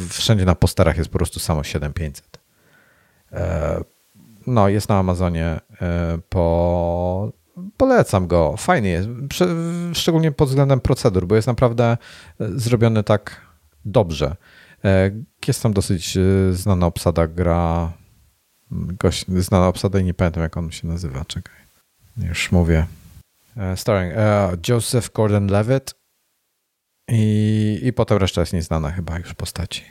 Wszędzie 0.09 0.45
na 0.45 0.55
posterach 0.55 0.97
jest 0.97 1.11
po 1.11 1.19
prostu 1.19 1.41
samo 1.41 1.65
7500. 1.65 2.41
No, 4.47 4.69
jest 4.69 4.89
na 4.89 4.99
Amazonie 4.99 5.61
po 6.29 7.33
polecam 7.77 8.27
go. 8.27 8.55
Fajny 8.57 8.89
jest. 8.89 9.09
Szczególnie 9.93 10.33
pod 10.33 10.49
względem 10.49 10.81
procedur, 10.81 11.27
bo 11.27 11.37
jest 11.37 11.49
naprawdę 11.49 11.85
e, 11.85 11.97
zrobiony 12.39 13.05
tak 13.05 13.41
dobrze. 13.85 14.37
E, 14.85 15.11
jest 15.49 15.63
tam 15.63 15.73
dosyć 15.73 16.17
e, 16.17 16.21
znana 16.53 16.87
obsada 16.87 17.27
gra. 17.27 17.93
Gość, 18.71 19.27
znana 19.29 19.69
obsada 19.69 19.99
i 19.99 20.05
nie 20.05 20.15
pamiętam 20.15 20.43
jak 20.43 20.57
on 20.57 20.71
się 20.71 20.87
nazywa. 20.87 21.25
Czekaj. 21.25 21.57
Już 22.17 22.53
mówię. 22.53 22.87
Starring 23.77 24.15
Joseph 24.69 25.13
Gordon-Levitt 25.13 25.95
i, 27.09 27.81
i 27.83 27.93
potem 27.93 28.19
reszta 28.19 28.41
jest 28.41 28.53
nieznana 28.53 28.91
chyba 28.91 29.19
już 29.19 29.35
postaci. 29.35 29.83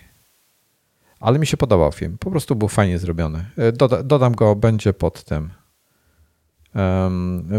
Ale 1.20 1.40
mi 1.40 1.48
się 1.48 1.58
podobał 1.58 1.92
film. 1.92 2.18
Po 2.20 2.32
prostu 2.32 2.56
był 2.56 2.68
fajnie 2.68 3.00
zrobiony. 3.00 3.46
Doda, 3.74 4.04
dodam 4.04 4.36
go, 4.36 4.56
będzie 4.56 4.94
pod 4.94 5.24
tym 5.24 5.50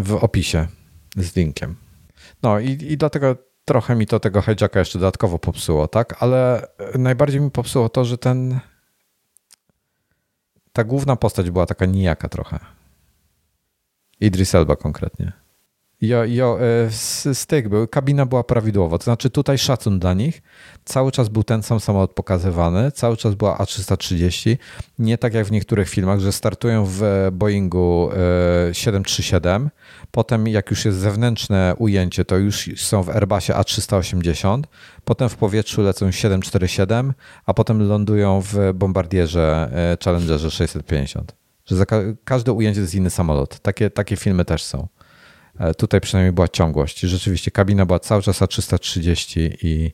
w 0.01 0.19
opisie 0.21 0.67
z 1.17 1.37
linkiem. 1.37 1.77
No 2.43 2.59
i, 2.59 2.71
i 2.71 2.97
dlatego 2.97 3.37
trochę 3.65 3.95
mi 3.95 4.07
to 4.07 4.21
tego 4.21 4.43
hijacka 4.43 4.79
jeszcze 4.79 4.99
dodatkowo 4.99 5.39
popsuło, 5.39 5.89
tak? 5.89 6.23
Ale 6.23 6.67
najbardziej 6.99 7.41
mi 7.41 7.51
popsuło 7.51 7.89
to, 7.89 8.05
że 8.05 8.19
ten 8.19 8.61
ta 10.73 10.85
główna 10.85 11.17
postać 11.17 11.51
była 11.51 11.67
taka 11.67 11.87
nijaka 11.87 12.29
trochę. 12.29 12.59
Idris 14.21 14.55
Elba 14.55 14.77
konkretnie. 14.77 15.44
Jo, 16.07 16.25
jo, 16.25 16.59
e, 17.27 17.35
styk 17.35 17.69
był, 17.69 17.89
kabina 17.89 18.27
była 18.27 18.45
prawidłowa, 18.45 18.99
to 18.99 19.05
znaczy 19.05 19.31
tutaj 19.31 19.59
szacun 19.59 19.99
dla 19.99 20.15
nich. 20.15 20.43
Cały 20.85 21.13
czas 21.13 21.29
był 21.29 21.45
ten 21.45 21.63
sam 21.63 21.81
samolot 21.81 22.13
pokazywany, 22.13 22.93
cały 22.93 23.17
czas 23.17 23.35
była 23.35 23.59
A330. 23.59 24.57
Nie 24.99 25.19
tak 25.19 25.35
jak 25.35 25.47
w 25.47 25.51
niektórych 25.51 25.89
filmach, 25.89 26.21
że 26.21 26.33
startują 26.33 26.85
w 26.89 27.29
Boeingu 27.33 28.11
737, 28.73 29.67
e, 29.67 29.71
potem 30.11 30.49
jak 30.49 30.71
już 30.71 30.85
jest 30.85 30.99
zewnętrzne 30.99 31.75
ujęcie, 31.79 32.25
to 32.25 32.37
już 32.37 32.71
są 32.77 33.03
w 33.03 33.11
Airbusie 33.11 33.53
A380, 33.53 34.63
potem 35.05 35.29
w 35.29 35.37
powietrzu 35.37 35.83
lecą 35.83 36.11
747, 36.11 37.15
a 37.47 37.55
potem 37.55 37.89
lądują 37.89 38.41
w 38.45 38.73
bombardierze 38.75 39.71
e, 39.73 40.05
Challengerze 40.05 40.51
650. 40.51 41.35
Że 41.67 41.77
za 41.77 41.85
każde 42.25 42.53
ujęcie 42.53 42.81
jest 42.81 42.95
inny 42.95 43.11
samolot. 43.11 43.59
Takie, 43.59 43.91
takie 43.91 44.17
filmy 44.17 44.45
też 44.45 44.63
są. 44.63 44.89
E, 45.59 45.75
tutaj 45.75 46.01
przynajmniej 46.01 46.33
była 46.33 46.49
ciągłość. 46.49 47.01
Rzeczywiście 47.01 47.51
kabina 47.51 47.87
była 47.87 47.99
cały 47.99 48.23
czas 48.23 48.41
A330 48.43 49.51
i 49.63 49.93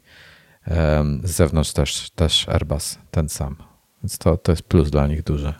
z 1.25 1.31
zewnątrz 1.31 1.73
też, 1.73 2.11
też 2.11 2.49
Airbus 2.49 2.99
ten 3.11 3.29
sam. 3.29 3.57
Więc 4.03 4.19
to, 4.19 4.37
to 4.37 4.53
jest 4.53 4.63
plus 4.63 4.91
dla 4.91 5.07
nich 5.07 5.23
duży. 5.23 5.55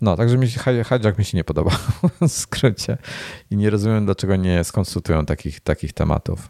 No, 0.00 0.16
także 0.16 0.38
mi 0.38 0.48
hijack 0.48 1.18
mi 1.18 1.24
się 1.24 1.36
nie 1.36 1.44
podoba 1.44 1.70
w 2.20 2.28
skrócie 2.28 2.98
i 3.50 3.56
nie 3.56 3.70
rozumiem, 3.70 4.04
dlaczego 4.04 4.36
nie 4.36 4.64
skonsultują 4.64 5.26
takich, 5.26 5.60
takich 5.60 5.92
tematów. 5.92 6.48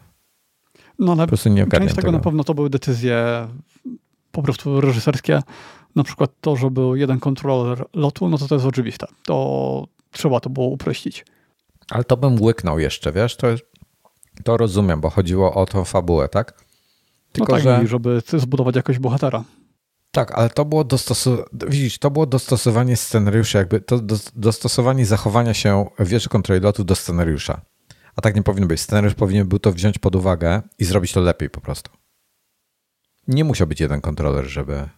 No, 0.98 1.12
ale 1.12 1.22
po 1.22 1.26
prostu 1.26 1.48
nie 1.48 1.66
część 1.66 1.88
tego, 1.88 1.94
tego 1.94 2.12
na 2.12 2.18
pewno 2.18 2.44
to 2.44 2.54
były 2.54 2.70
decyzje 2.70 3.48
po 4.32 4.42
prostu 4.42 4.80
reżyserskie. 4.80 5.40
Na 5.96 6.04
przykład 6.04 6.30
to, 6.40 6.56
że 6.56 6.70
był 6.70 6.96
jeden 6.96 7.20
kontroler 7.20 7.84
lotu, 7.94 8.28
no 8.28 8.38
to 8.38 8.48
to 8.48 8.54
jest 8.54 8.66
oczywiste. 8.66 9.06
To 9.26 9.86
trzeba 10.10 10.40
to 10.40 10.50
było 10.50 10.66
uprościć. 10.66 11.24
Ale 11.90 12.04
to 12.04 12.16
bym 12.16 12.42
łyknął 12.42 12.78
jeszcze, 12.78 13.12
wiesz, 13.12 13.36
to 13.36 13.46
To 14.44 14.56
rozumiem, 14.56 15.00
bo 15.00 15.10
chodziło 15.10 15.54
o 15.54 15.66
tą 15.66 15.84
fabułę, 15.84 16.28
tak? 16.28 16.64
Tylko, 17.32 17.52
no 17.52 17.58
tak, 17.58 17.82
że... 17.82 17.88
żeby 17.88 18.22
zbudować 18.32 18.76
jakoś 18.76 18.98
bohatera. 18.98 19.44
Tak, 20.10 20.32
ale 20.32 20.50
to 20.50 20.64
było 20.64 20.84
dostosowanie, 20.84 21.44
widzisz, 21.52 21.98
to 21.98 22.10
było 22.10 22.26
dostosowanie 22.26 22.96
scenariusza, 22.96 23.58
jakby 23.58 23.80
to 23.80 24.00
dostosowanie 24.36 25.06
zachowania 25.06 25.54
się 25.54 25.86
wieży 25.98 26.28
kontroli 26.28 26.60
lotu 26.60 26.84
do 26.84 26.94
scenariusza. 26.94 27.60
A 28.16 28.20
tak 28.20 28.34
nie 28.34 28.42
powinno 28.42 28.66
być. 28.66 28.80
Scenariusz 28.80 29.14
powinien 29.14 29.48
był 29.48 29.58
to 29.58 29.72
wziąć 29.72 29.98
pod 29.98 30.16
uwagę 30.16 30.62
i 30.78 30.84
zrobić 30.84 31.12
to 31.12 31.20
lepiej 31.20 31.50
po 31.50 31.60
prostu. 31.60 31.90
Nie 33.28 33.44
musiał 33.44 33.66
być 33.66 33.80
jeden 33.80 34.00
kontroler, 34.00 34.44
żeby. 34.44 34.88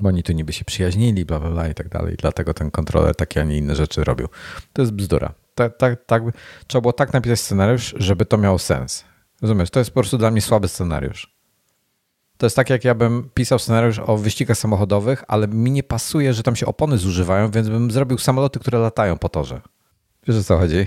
Bo 0.00 0.08
oni 0.08 0.22
tu 0.22 0.32
niby 0.32 0.52
się 0.52 0.64
przyjaźnili, 0.64 1.24
bla, 1.24 1.40
bla, 1.40 1.50
bla 1.50 1.68
i 1.68 1.74
tak 1.74 1.88
dalej. 1.88 2.16
Dlatego 2.18 2.54
ten 2.54 2.70
kontroler 2.70 3.14
takie, 3.14 3.40
a 3.40 3.44
nie 3.44 3.56
inne 3.56 3.76
rzeczy 3.76 4.04
robił. 4.04 4.28
To 4.72 4.82
jest 4.82 4.92
bzdura. 4.92 5.34
Tak, 5.58 5.76
tak, 5.76 6.04
tak, 6.04 6.22
trzeba 6.66 6.82
było 6.82 6.92
tak 6.92 7.12
napisać 7.12 7.40
scenariusz, 7.40 7.94
żeby 7.98 8.26
to 8.26 8.38
miało 8.38 8.58
sens. 8.58 9.04
Rozumiesz? 9.42 9.70
To 9.70 9.78
jest 9.78 9.90
po 9.90 9.94
prostu 9.94 10.18
dla 10.18 10.30
mnie 10.30 10.42
słaby 10.42 10.68
scenariusz. 10.68 11.38
To 12.36 12.46
jest 12.46 12.56
tak, 12.56 12.70
jak 12.70 12.84
ja 12.84 12.94
bym 12.94 13.30
pisał 13.34 13.58
scenariusz 13.58 13.98
o 13.98 14.16
wyścigach 14.16 14.58
samochodowych, 14.58 15.24
ale 15.28 15.48
mi 15.48 15.70
nie 15.70 15.82
pasuje, 15.82 16.34
że 16.34 16.42
tam 16.42 16.56
się 16.56 16.66
opony 16.66 16.98
zużywają, 16.98 17.50
więc 17.50 17.68
bym 17.68 17.90
zrobił 17.90 18.18
samoloty, 18.18 18.58
które 18.58 18.78
latają 18.78 19.18
po 19.18 19.28
torze. 19.28 19.60
Wiesz 20.26 20.36
o 20.36 20.44
co 20.44 20.58
chodzi? 20.58 20.86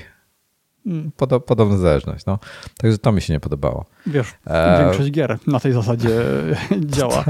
Mm. 0.86 1.12
Pod, 1.12 1.46
podobna 1.46 1.78
zależność. 1.78 2.26
No. 2.26 2.40
Także 2.78 2.98
to 2.98 3.12
mi 3.12 3.22
się 3.22 3.34
nie 3.34 3.40
podobało. 3.40 3.86
Wiesz, 4.08 4.34
e... 4.48 4.84
większość 4.84 5.12
gier 5.12 5.38
na 5.48 5.60
tej 5.60 5.74
zasadzie 5.74 6.10
działa 6.96 7.24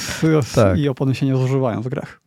tak. 0.54 0.78
i 0.78 0.88
opony 0.88 1.14
się 1.14 1.26
nie 1.26 1.36
zużywają 1.36 1.82
w 1.82 1.88
grach. 1.88 2.21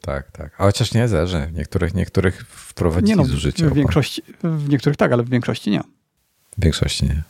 Tak, 0.00 0.30
tak. 0.30 0.52
A 0.58 0.64
chociaż 0.64 0.94
nie 0.94 1.08
zależy. 1.08 1.46
W 1.46 1.52
niektórych, 1.52 1.94
niektórych 1.94 2.46
wprowadzili 2.46 3.10
nie 3.10 3.16
no, 3.16 3.24
zużycie. 3.24 3.68
W, 3.68 3.74
większości, 3.74 4.22
w 4.42 4.68
niektórych 4.68 4.96
tak, 4.96 5.12
ale 5.12 5.22
w 5.22 5.28
większości 5.28 5.70
nie. 5.70 5.80
W 6.58 6.62
większości 6.62 7.04
nie. 7.04 7.22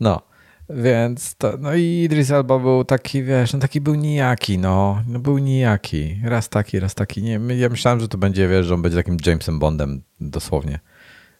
No. 0.00 0.22
Więc 0.70 1.34
to, 1.34 1.52
no 1.58 1.74
i 1.74 1.82
Idris 1.82 2.30
Elba 2.30 2.58
był 2.58 2.84
taki, 2.84 3.22
wiesz, 3.22 3.52
no 3.52 3.58
taki 3.58 3.80
był 3.80 3.94
nijaki, 3.94 4.58
no, 4.58 5.02
no 5.08 5.18
był 5.18 5.38
nijaki. 5.38 6.20
Raz 6.24 6.48
taki, 6.48 6.80
raz 6.80 6.94
taki. 6.94 7.22
Nie, 7.22 7.40
ja 7.56 7.68
myślałem, 7.68 8.00
że 8.00 8.08
to 8.08 8.18
będzie, 8.18 8.48
wiesz, 8.48 8.66
że 8.66 8.74
on 8.74 8.82
będzie 8.82 8.96
takim 8.98 9.16
Jamesem 9.26 9.58
Bondem 9.58 10.02
dosłownie. 10.20 10.80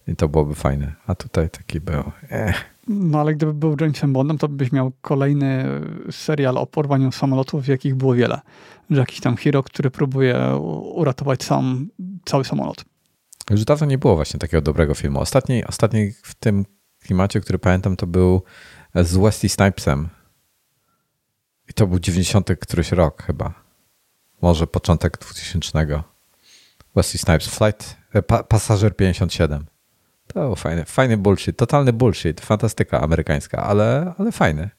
I 0.09 0.17
to 0.17 0.29
byłoby 0.29 0.55
fajne. 0.55 0.95
A 1.07 1.15
tutaj 1.15 1.51
taki 1.51 1.81
był. 1.81 2.03
Ech. 2.31 2.65
No 2.89 3.21
ale 3.21 3.35
gdyby 3.35 3.55
był 3.55 3.77
Jamesem 3.81 4.13
Bondem, 4.13 4.39
to 4.39 4.49
byś 4.49 4.73
miał 4.73 4.93
kolejny 5.01 5.65
serial 6.11 6.59
o 6.59 6.67
porwaniu 6.67 7.13
samolotów, 7.13 7.69
jakich 7.69 7.95
było 7.95 8.15
wiele. 8.15 8.41
Że 8.91 9.01
jakiś 9.01 9.21
tam 9.21 9.37
hero, 9.37 9.63
który 9.63 9.91
próbuje 9.91 10.57
uratować 10.95 11.45
sam 11.45 11.89
cały 12.25 12.45
samolot. 12.45 12.85
Już 13.51 13.65
dawno 13.65 13.87
nie 13.87 13.99
było 13.99 14.15
właśnie 14.15 14.41
takiego 14.41 14.61
dobrego 14.61 14.95
filmu. 14.95 15.21
Ostatni, 15.21 15.65
ostatni 15.65 16.13
w 16.23 16.35
tym 16.35 16.65
klimacie, 17.01 17.41
który 17.41 17.59
pamiętam, 17.59 17.97
to 17.97 18.07
był 18.07 18.43
z 18.95 19.17
Wesley 19.17 19.49
Snipesem. 19.49 20.09
I 21.69 21.73
to 21.75 21.87
był 21.87 21.99
90 21.99 22.51
któryś 22.61 22.93
rok 22.93 23.23
chyba. 23.23 23.55
Może 24.43 24.67
początek 24.67 25.19
2000. 25.19 26.03
Wesley 26.97 27.19
Snipes, 27.19 27.49
Flight, 27.49 27.97
e, 28.13 28.23
pa, 28.23 28.43
Pasażer 28.43 28.97
57. 28.97 29.67
To 30.27 30.41
był 30.41 30.57
fajny, 30.57 30.85
fajny 30.85 31.17
bullshit, 31.17 31.57
totalny 31.57 31.93
bullshit, 31.93 32.41
fantastyka 32.41 33.01
amerykańska, 33.01 33.63
ale, 33.63 34.15
ale 34.19 34.33
fajny. 34.33 34.71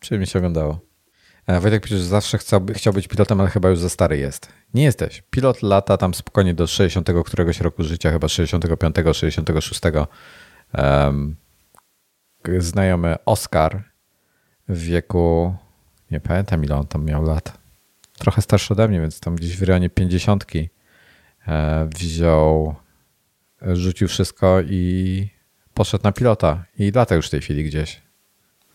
Przyjemnie 0.00 0.26
się 0.26 0.38
oglądało. 0.38 0.87
E, 1.48 1.60
Wojtek 1.60 1.82
pisze, 1.82 1.98
że 1.98 2.04
zawsze 2.04 2.38
chciał, 2.38 2.66
chciał 2.74 2.92
być 2.92 3.08
pilotem, 3.08 3.40
ale 3.40 3.50
chyba 3.50 3.68
już 3.68 3.78
za 3.78 3.88
stary 3.88 4.18
jest. 4.18 4.48
Nie 4.74 4.82
jesteś. 4.82 5.22
Pilot 5.30 5.62
lata 5.62 5.96
tam 5.96 6.14
spokojnie 6.14 6.54
do 6.54 6.66
60 6.66 7.08
któregoś 7.24 7.60
roku 7.60 7.84
życia, 7.84 8.10
chyba 8.10 8.28
65, 8.28 8.96
66. 9.12 9.80
Um, 10.74 11.36
znajomy 12.58 13.16
Oscar 13.24 13.82
w 14.68 14.78
wieku, 14.78 15.54
nie 16.10 16.20
pamiętam 16.20 16.64
ile 16.64 16.76
on 16.76 16.86
tam 16.86 17.04
miał 17.04 17.22
lat, 17.22 17.58
trochę 18.18 18.42
starszy 18.42 18.74
ode 18.74 18.88
mnie, 18.88 19.00
więc 19.00 19.20
tam 19.20 19.36
gdzieś 19.36 19.56
w 19.56 19.62
rejonie 19.62 19.90
pięćdziesiątki 19.90 20.68
e, 21.46 21.88
wziął, 21.94 22.74
rzucił 23.62 24.08
wszystko 24.08 24.60
i 24.60 25.30
poszedł 25.74 26.04
na 26.04 26.12
pilota 26.12 26.64
i 26.78 26.90
lata 26.90 27.14
już 27.14 27.26
w 27.26 27.30
tej 27.30 27.40
chwili 27.40 27.64
gdzieś. 27.64 28.07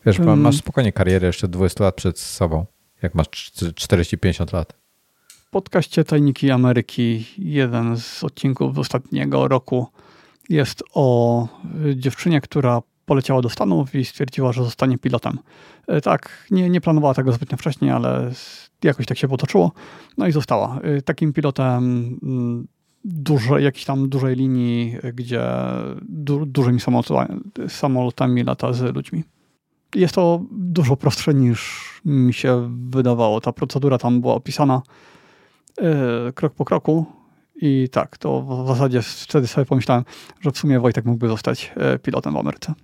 Wiesz, 0.06 0.16
hmm. 0.16 0.40
masz 0.40 0.56
spokojnie 0.56 0.92
karierę 0.92 1.26
jeszcze 1.26 1.48
20 1.48 1.84
lat 1.84 1.94
przed 1.94 2.18
sobą, 2.18 2.66
jak 3.02 3.14
masz 3.14 3.26
40-50 3.26 4.54
lat. 4.54 4.72
W 5.28 5.50
podcaście 5.50 6.04
Tajniki 6.04 6.50
Ameryki 6.50 7.26
jeden 7.38 7.96
z 7.96 8.24
odcinków 8.24 8.74
z 8.74 8.78
ostatniego 8.78 9.48
roku 9.48 9.86
jest 10.48 10.82
o 10.94 11.48
dziewczynie, 11.94 12.40
która 12.40 12.82
poleciała 13.06 13.42
do 13.42 13.50
Stanów 13.50 13.94
i 13.94 14.04
stwierdziła, 14.04 14.52
że 14.52 14.64
zostanie 14.64 14.98
pilotem. 14.98 15.38
E, 15.86 16.00
tak, 16.00 16.46
nie, 16.50 16.70
nie 16.70 16.80
planowała 16.80 17.14
tego 17.14 17.32
zbytnio 17.32 17.58
wcześniej, 17.58 17.90
ale 17.90 18.32
jakoś 18.82 19.06
tak 19.06 19.18
się 19.18 19.28
potoczyło. 19.28 19.72
No 20.18 20.26
i 20.26 20.32
została. 20.32 20.80
E, 20.82 21.02
takim 21.02 21.32
pilotem 21.32 21.84
mm, 22.22 22.66
duże, 23.04 23.62
jakiejś 23.62 23.84
tam 23.84 24.08
dużej 24.08 24.36
linii, 24.36 24.96
gdzie 25.14 25.42
du, 26.02 26.46
dużymi 26.46 26.80
samolotami 27.68 28.44
lata 28.44 28.72
z 28.72 28.94
ludźmi. 28.94 29.24
Jest 29.94 30.14
to 30.14 30.40
dużo 30.50 30.96
prostsze 30.96 31.34
niż 31.34 31.90
mi 32.04 32.34
się 32.34 32.70
wydawało. 32.90 33.40
Ta 33.40 33.52
procedura 33.52 33.98
tam 33.98 34.20
była 34.20 34.34
opisana 34.34 34.82
yy, 35.80 36.32
krok 36.34 36.54
po 36.54 36.64
kroku. 36.64 37.06
I 37.56 37.88
tak, 37.92 38.18
to 38.18 38.42
w 38.42 38.68
zasadzie 38.68 39.02
wtedy 39.02 39.46
sobie 39.46 39.64
pomyślałem, 39.64 40.04
że 40.40 40.50
w 40.50 40.58
sumie 40.58 40.80
Wojtek 40.80 41.04
mógłby 41.04 41.28
zostać 41.28 41.72
pilotem 42.02 42.34
w 42.34 42.36
Ameryce. 42.36 42.74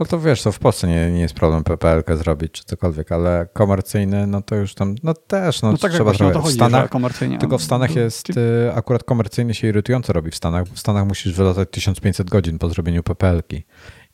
No 0.00 0.06
to 0.06 0.20
wiesz, 0.20 0.42
to 0.42 0.52
w 0.52 0.58
Polsce 0.58 0.88
nie, 0.88 1.10
nie 1.10 1.20
jest 1.20 1.34
problem 1.34 1.64
PPL 1.64 2.16
zrobić 2.16 2.52
czy 2.52 2.64
cokolwiek, 2.64 3.12
ale 3.12 3.46
komercyjny, 3.52 4.26
no 4.26 4.42
to 4.42 4.56
już 4.56 4.74
tam, 4.74 4.94
no 5.02 5.14
też, 5.14 5.62
no, 5.62 5.72
no 5.72 5.78
tak 5.78 5.92
trzeba 5.92 6.12
trochę. 6.12 6.34
Chodzi, 6.34 6.48
w 6.48 6.54
Stanach, 6.54 6.90
komercyjnie. 6.90 7.38
Tylko 7.38 7.58
w 7.58 7.62
Stanach 7.62 7.96
jest, 7.96 8.30
y, 8.30 8.72
akurat 8.74 9.04
komercyjnie 9.04 9.54
się 9.54 9.68
irytująco 9.68 10.12
robi 10.12 10.30
w 10.30 10.34
Stanach. 10.34 10.66
W 10.66 10.78
Stanach 10.78 11.06
musisz 11.06 11.32
wylatać 11.32 11.68
1500 11.70 12.30
godzin 12.30 12.58
po 12.58 12.68
zrobieniu 12.68 13.02
PPL-ki 13.02 13.64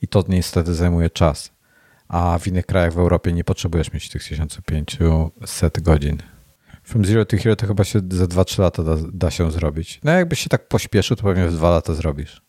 i 0.03 0.09
to 0.09 0.25
niestety 0.29 0.75
zajmuje 0.75 1.11
czas. 1.11 1.56
A 2.09 2.39
w 2.39 2.47
innych 2.47 2.67
krajach 2.67 2.93
w 2.93 2.99
Europie 2.99 3.33
nie 3.33 3.45
potrzebujesz 3.45 3.93
mieć 3.93 4.09
tych 4.09 4.29
1500 4.29 5.81
godzin. 5.81 6.19
From 6.83 7.05
Zero 7.05 7.25
to 7.25 7.37
Hero 7.37 7.57
to 7.57 7.67
chyba 7.67 7.85
się 7.85 8.01
za 8.11 8.25
2-3 8.25 8.61
lata 8.61 8.83
da, 8.83 8.97
da 9.13 9.31
się 9.31 9.51
zrobić. 9.51 10.01
No 10.05 10.13
jakbyś 10.13 10.41
się 10.41 10.49
tak 10.49 10.69
pośpieszył, 10.69 11.17
to 11.17 11.23
pewnie 11.23 11.49
w 11.49 11.53
2 11.53 11.71
lata 11.71 11.95
zrobisz. 11.95 12.43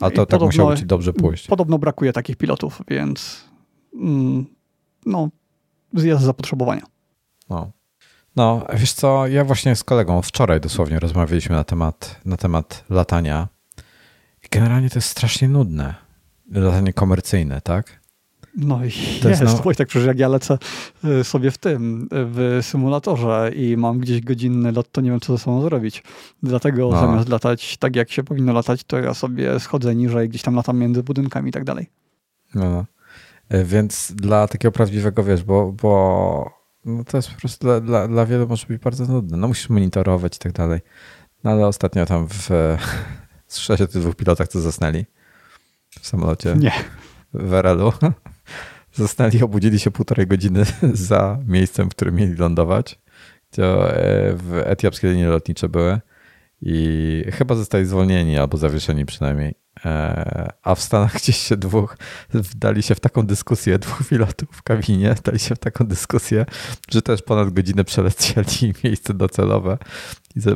A 0.00 0.10
to 0.10 0.12
I 0.12 0.16
tak 0.16 0.26
podobno, 0.26 0.46
musiało 0.46 0.76
ci 0.76 0.86
dobrze 0.86 1.12
pójść. 1.12 1.46
Podobno 1.46 1.78
brakuje 1.78 2.12
takich 2.12 2.36
pilotów, 2.36 2.82
więc 2.88 3.44
mm, 3.94 4.46
no, 5.06 5.28
jest 5.92 6.22
zapotrzebowania. 6.22 6.82
No. 7.50 7.72
no, 8.36 8.66
wiesz 8.74 8.92
co, 8.92 9.26
ja 9.26 9.44
właśnie 9.44 9.76
z 9.76 9.84
kolegą 9.84 10.22
wczoraj 10.22 10.60
dosłownie 10.60 10.98
rozmawialiśmy 10.98 11.56
na 11.56 11.64
temat, 11.64 12.20
na 12.24 12.36
temat 12.36 12.84
latania 12.90 13.48
i 14.44 14.48
generalnie 14.50 14.90
to 14.90 14.98
jest 14.98 15.08
strasznie 15.08 15.48
nudne. 15.48 15.94
Latanie 16.50 16.92
komercyjne, 16.92 17.60
tak? 17.60 18.00
No 18.56 18.84
i 18.84 18.90
to 19.22 19.28
jest, 19.28 19.40
jest 19.40 19.64
no... 19.64 19.74
tak 19.74 19.88
przecież 19.88 20.06
jak 20.06 20.18
ja 20.18 20.28
lecę 20.28 20.58
y, 21.04 21.24
sobie 21.24 21.50
w 21.50 21.58
tym, 21.58 22.08
w 22.10 22.58
symulatorze 22.62 23.50
i 23.56 23.76
mam 23.76 23.98
gdzieś 23.98 24.20
godzinny 24.20 24.72
lot, 24.72 24.92
to 24.92 25.00
nie 25.00 25.10
wiem, 25.10 25.20
co 25.20 25.36
ze 25.36 25.44
sobą 25.44 25.62
zrobić. 25.62 26.02
Dlatego 26.42 26.88
no. 26.90 27.00
zamiast 27.00 27.28
latać 27.28 27.76
tak, 27.76 27.96
jak 27.96 28.10
się 28.10 28.22
powinno 28.22 28.52
latać, 28.52 28.84
to 28.84 28.98
ja 28.98 29.14
sobie 29.14 29.60
schodzę 29.60 29.94
niżej, 29.94 30.28
gdzieś 30.28 30.42
tam 30.42 30.54
latam 30.54 30.78
między 30.78 31.02
budynkami 31.02 31.48
i 31.48 31.52
tak 31.52 31.64
dalej. 31.64 31.86
No, 32.54 32.70
no. 32.70 32.84
E, 33.48 33.64
więc 33.64 34.12
dla 34.12 34.48
takiego 34.48 34.72
prawdziwego, 34.72 35.24
wiesz, 35.24 35.42
bo, 35.42 35.72
bo 35.72 36.50
no 36.84 37.04
to 37.04 37.18
jest 37.18 37.30
po 37.30 37.40
prostu 37.40 37.66
dla, 37.66 37.80
dla, 37.80 38.08
dla 38.08 38.26
wielu 38.26 38.48
może 38.48 38.66
być 38.66 38.82
bardzo 38.82 39.04
nudne. 39.06 39.36
No 39.36 39.48
musisz 39.48 39.68
monitorować 39.68 40.36
i 40.36 40.38
tak 40.38 40.52
dalej. 40.52 40.80
No 41.44 41.50
ale 41.50 41.66
ostatnio 41.66 42.06
tam 42.06 42.28
w 42.28 42.50
słyszałeś 43.48 43.80
o 43.80 43.86
tych 43.86 44.02
dwóch 44.02 44.16
pilotach, 44.16 44.48
co 44.48 44.60
zasnęli 44.60 45.04
w 46.00 46.06
samolocie? 46.06 46.54
Nie. 46.58 46.72
W 47.34 47.54
RL-u. 47.54 47.92
Zostali, 48.96 49.42
obudzili 49.42 49.78
się 49.78 49.90
półtorej 49.90 50.26
godziny 50.26 50.64
za 51.08 51.38
miejscem, 51.46 51.90
w 51.90 51.94
którym 51.94 52.14
mieli 52.14 52.34
lądować, 52.34 52.98
gdzie 53.52 53.64
e, 53.64 54.36
w 54.36 54.62
etiopskie 54.64 55.10
linie 55.10 55.26
lotnicze 55.26 55.68
były 55.68 56.00
i 56.62 57.24
chyba 57.32 57.54
zostali 57.54 57.86
zwolnieni 57.86 58.38
albo 58.38 58.56
zawieszeni 58.56 59.06
przynajmniej. 59.06 59.54
E, 59.84 60.52
a 60.62 60.74
w 60.74 60.80
Stanach 60.80 61.14
gdzieś 61.22 61.36
się 61.36 61.56
dwóch, 61.56 61.96
wdali 62.34 62.82
się 62.82 62.94
w 62.94 63.00
taką 63.00 63.22
dyskusję, 63.22 63.78
dwóch 63.78 64.08
pilotów 64.08 64.48
w 64.52 64.62
kabinie, 64.62 65.14
dali 65.24 65.38
się 65.38 65.54
w 65.54 65.58
taką 65.58 65.86
dyskusję, 65.86 66.46
że 66.90 67.02
też 67.02 67.22
ponad 67.22 67.50
godzinę 67.50 67.84
przelecieli 67.84 68.72
miejsce 68.84 69.14
docelowe, 69.14 69.78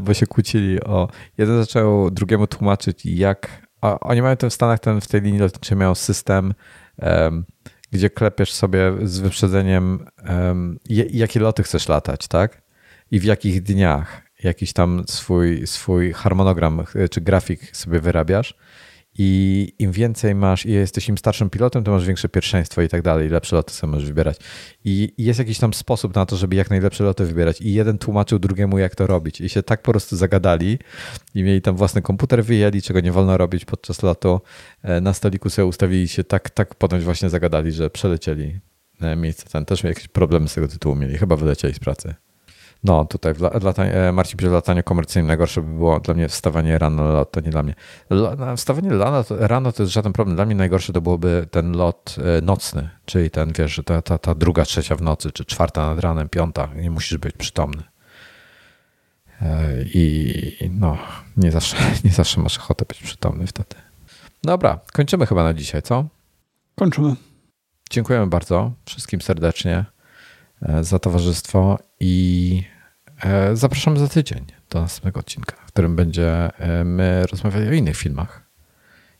bo 0.00 0.14
się 0.14 0.26
kłócili 0.26 0.84
o... 0.84 1.08
Jeden 1.38 1.60
zaczął 1.64 2.10
drugiemu 2.10 2.46
tłumaczyć, 2.46 3.06
jak... 3.06 3.70
A 3.80 4.00
oni 4.00 4.22
mają 4.22 4.36
ten 4.36 4.50
w 4.50 4.54
Stanach, 4.54 4.80
ten 4.80 5.00
w 5.00 5.08
tej 5.08 5.20
linii 5.20 5.40
lotniczej 5.40 5.78
miał 5.78 5.94
system 5.94 6.54
um, 6.98 7.44
gdzie 7.92 8.10
klepiesz 8.10 8.52
sobie 8.52 8.92
z 9.02 9.18
wyprzedzeniem, 9.18 10.06
um, 10.28 10.78
jakie 11.10 11.40
loty 11.40 11.62
chcesz 11.62 11.88
latać, 11.88 12.28
tak? 12.28 12.62
I 13.10 13.20
w 13.20 13.24
jakich 13.24 13.62
dniach 13.62 14.22
jakiś 14.42 14.72
tam 14.72 15.04
swój, 15.06 15.66
swój 15.66 16.12
harmonogram 16.12 16.84
czy 17.10 17.20
grafik 17.20 17.76
sobie 17.76 18.00
wyrabiasz 18.00 18.54
i 19.18 19.72
im 19.78 19.92
więcej 19.92 20.34
masz 20.34 20.66
i 20.66 20.72
jesteś 20.72 21.08
im 21.08 21.18
starszym 21.18 21.50
pilotem, 21.50 21.84
to 21.84 21.90
masz 21.90 22.06
większe 22.06 22.28
pierwszeństwo 22.28 22.82
i 22.82 22.88
tak 22.88 23.02
dalej, 23.02 23.28
lepsze 23.28 23.56
loty 23.56 23.74
sobie 23.74 23.90
możesz 23.90 24.08
wybierać. 24.08 24.36
I 24.84 25.14
jest 25.18 25.38
jakiś 25.38 25.58
tam 25.58 25.74
sposób 25.74 26.14
na 26.14 26.26
to, 26.26 26.36
żeby 26.36 26.56
jak 26.56 26.70
najlepsze 26.70 27.04
loty 27.04 27.24
wybierać 27.24 27.60
i 27.60 27.74
jeden 27.74 27.98
tłumaczył 27.98 28.38
drugiemu, 28.38 28.78
jak 28.78 28.94
to 28.94 29.06
robić 29.06 29.40
i 29.40 29.48
się 29.48 29.62
tak 29.62 29.82
po 29.82 29.90
prostu 29.90 30.16
zagadali 30.16 30.78
i 31.34 31.42
mieli 31.42 31.62
tam 31.62 31.76
własny 31.76 32.02
komputer, 32.02 32.44
wyjęli, 32.44 32.82
czego 32.82 33.00
nie 33.00 33.12
wolno 33.12 33.36
robić 33.36 33.64
podczas 33.64 34.02
lotu, 34.02 34.40
e, 34.82 35.00
na 35.00 35.14
stoliku 35.14 35.50
sobie 35.50 35.66
ustawili 35.66 36.08
się 36.08 36.24
tak, 36.24 36.50
tak 36.50 36.74
potem 36.74 37.00
właśnie 37.00 37.30
zagadali, 37.30 37.72
że 37.72 37.90
przelecieli 37.90 38.60
e, 39.00 39.16
miejsce 39.16 39.44
ten. 39.48 39.64
Też 39.64 39.84
jakieś 39.84 40.08
problemy 40.08 40.48
z 40.48 40.54
tego 40.54 40.68
tytułu 40.68 40.96
mieli, 40.96 41.18
chyba 41.18 41.36
wylecieli 41.36 41.74
z 41.74 41.78
pracy. 41.78 42.14
No, 42.84 43.04
tutaj 43.04 43.34
latanie, 43.62 43.94
e, 43.94 44.12
Marcin 44.12 44.36
pisze, 44.38 44.50
w 44.50 44.52
lataniu 44.52 44.82
komercyjnym 44.82 45.26
najgorsze 45.26 45.62
by 45.62 45.74
było 45.74 46.00
dla 46.00 46.14
mnie 46.14 46.28
wstawanie 46.28 46.78
rano 46.78 47.04
na 47.04 47.12
lot, 47.12 47.30
to 47.30 47.40
nie 47.40 47.50
dla 47.50 47.62
mnie. 47.62 47.74
Wstawanie 48.56 48.90
rano 48.90 49.24
to, 49.24 49.46
rano 49.48 49.72
to 49.72 49.82
jest 49.82 49.92
żaden 49.92 50.12
problem. 50.12 50.36
Dla 50.36 50.46
mnie 50.46 50.54
najgorsze 50.54 50.92
to 50.92 51.00
byłoby 51.00 51.46
ten 51.50 51.72
lot 51.72 52.16
e, 52.38 52.40
nocny, 52.40 52.90
czyli 53.04 53.30
ten, 53.30 53.52
wiesz, 53.52 53.80
ta, 53.84 54.02
ta, 54.02 54.18
ta 54.18 54.34
druga, 54.34 54.64
trzecia 54.64 54.96
w 54.96 55.02
nocy, 55.02 55.32
czy 55.32 55.44
czwarta 55.44 55.86
nad 55.86 55.98
ranem, 55.98 56.28
piąta. 56.28 56.68
Nie 56.76 56.90
musisz 56.90 57.18
być 57.18 57.36
przytomny. 57.36 57.82
E, 59.42 59.68
I 59.94 60.70
no, 60.70 60.98
nie 61.36 61.50
zawsze, 61.50 61.76
nie 62.04 62.10
zawsze 62.10 62.40
masz 62.40 62.58
ochotę 62.58 62.84
być 62.88 63.02
przytomny 63.02 63.46
wtedy. 63.46 63.74
Dobra, 64.42 64.80
kończymy 64.92 65.26
chyba 65.26 65.42
na 65.44 65.54
dzisiaj, 65.54 65.82
co? 65.82 66.04
Kończymy. 66.74 67.14
Dziękujemy 67.90 68.26
bardzo 68.26 68.72
wszystkim 68.84 69.20
serdecznie. 69.20 69.84
E, 70.62 70.84
za 70.84 70.98
towarzystwo 70.98 71.78
i 72.00 72.62
e, 73.22 73.56
zapraszam 73.56 73.98
za 73.98 74.08
tydzień 74.08 74.44
do 74.70 74.80
następnego 74.80 75.20
odcinka, 75.20 75.56
w 75.66 75.66
którym 75.66 75.96
będzie 75.96 76.28
e, 76.60 77.26
rozmawiali 77.26 77.68
o 77.68 77.72
innych 77.72 77.96
filmach 77.96 78.50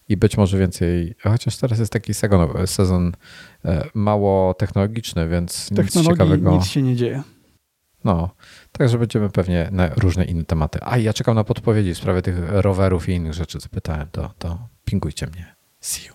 i 0.08 0.16
być 0.16 0.36
może 0.36 0.58
więcej, 0.58 1.14
chociaż 1.22 1.56
teraz 1.56 1.78
jest 1.78 1.92
taki 1.92 2.14
sezon, 2.14 2.48
sezon 2.66 3.12
mało 3.94 4.54
technologiczny, 4.54 5.28
więc 5.28 5.70
nic 5.70 6.04
ciekawego. 6.04 6.50
nic 6.52 6.66
się 6.66 6.82
nie 6.82 6.96
dzieje. 6.96 7.22
No, 8.04 8.30
także 8.72 8.98
będziemy 8.98 9.30
pewnie 9.30 9.68
na 9.72 9.88
różne 9.88 10.24
inne 10.24 10.44
tematy. 10.44 10.78
A 10.82 10.98
ja 10.98 11.12
czekam 11.12 11.34
na 11.34 11.44
podpowiedzi 11.44 11.94
w 11.94 11.98
sprawie 11.98 12.22
tych 12.22 12.36
rowerów 12.48 13.08
i 13.08 13.12
innych 13.12 13.34
rzeczy, 13.34 13.58
co 13.58 13.68
pytałem, 13.68 14.08
to, 14.12 14.34
to 14.38 14.68
pingujcie 14.84 15.26
mnie. 15.26 15.54
See 15.80 16.08
you. 16.08 16.14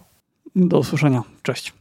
Do 0.68 0.80
usłyszenia. 0.80 1.24
Cześć. 1.42 1.74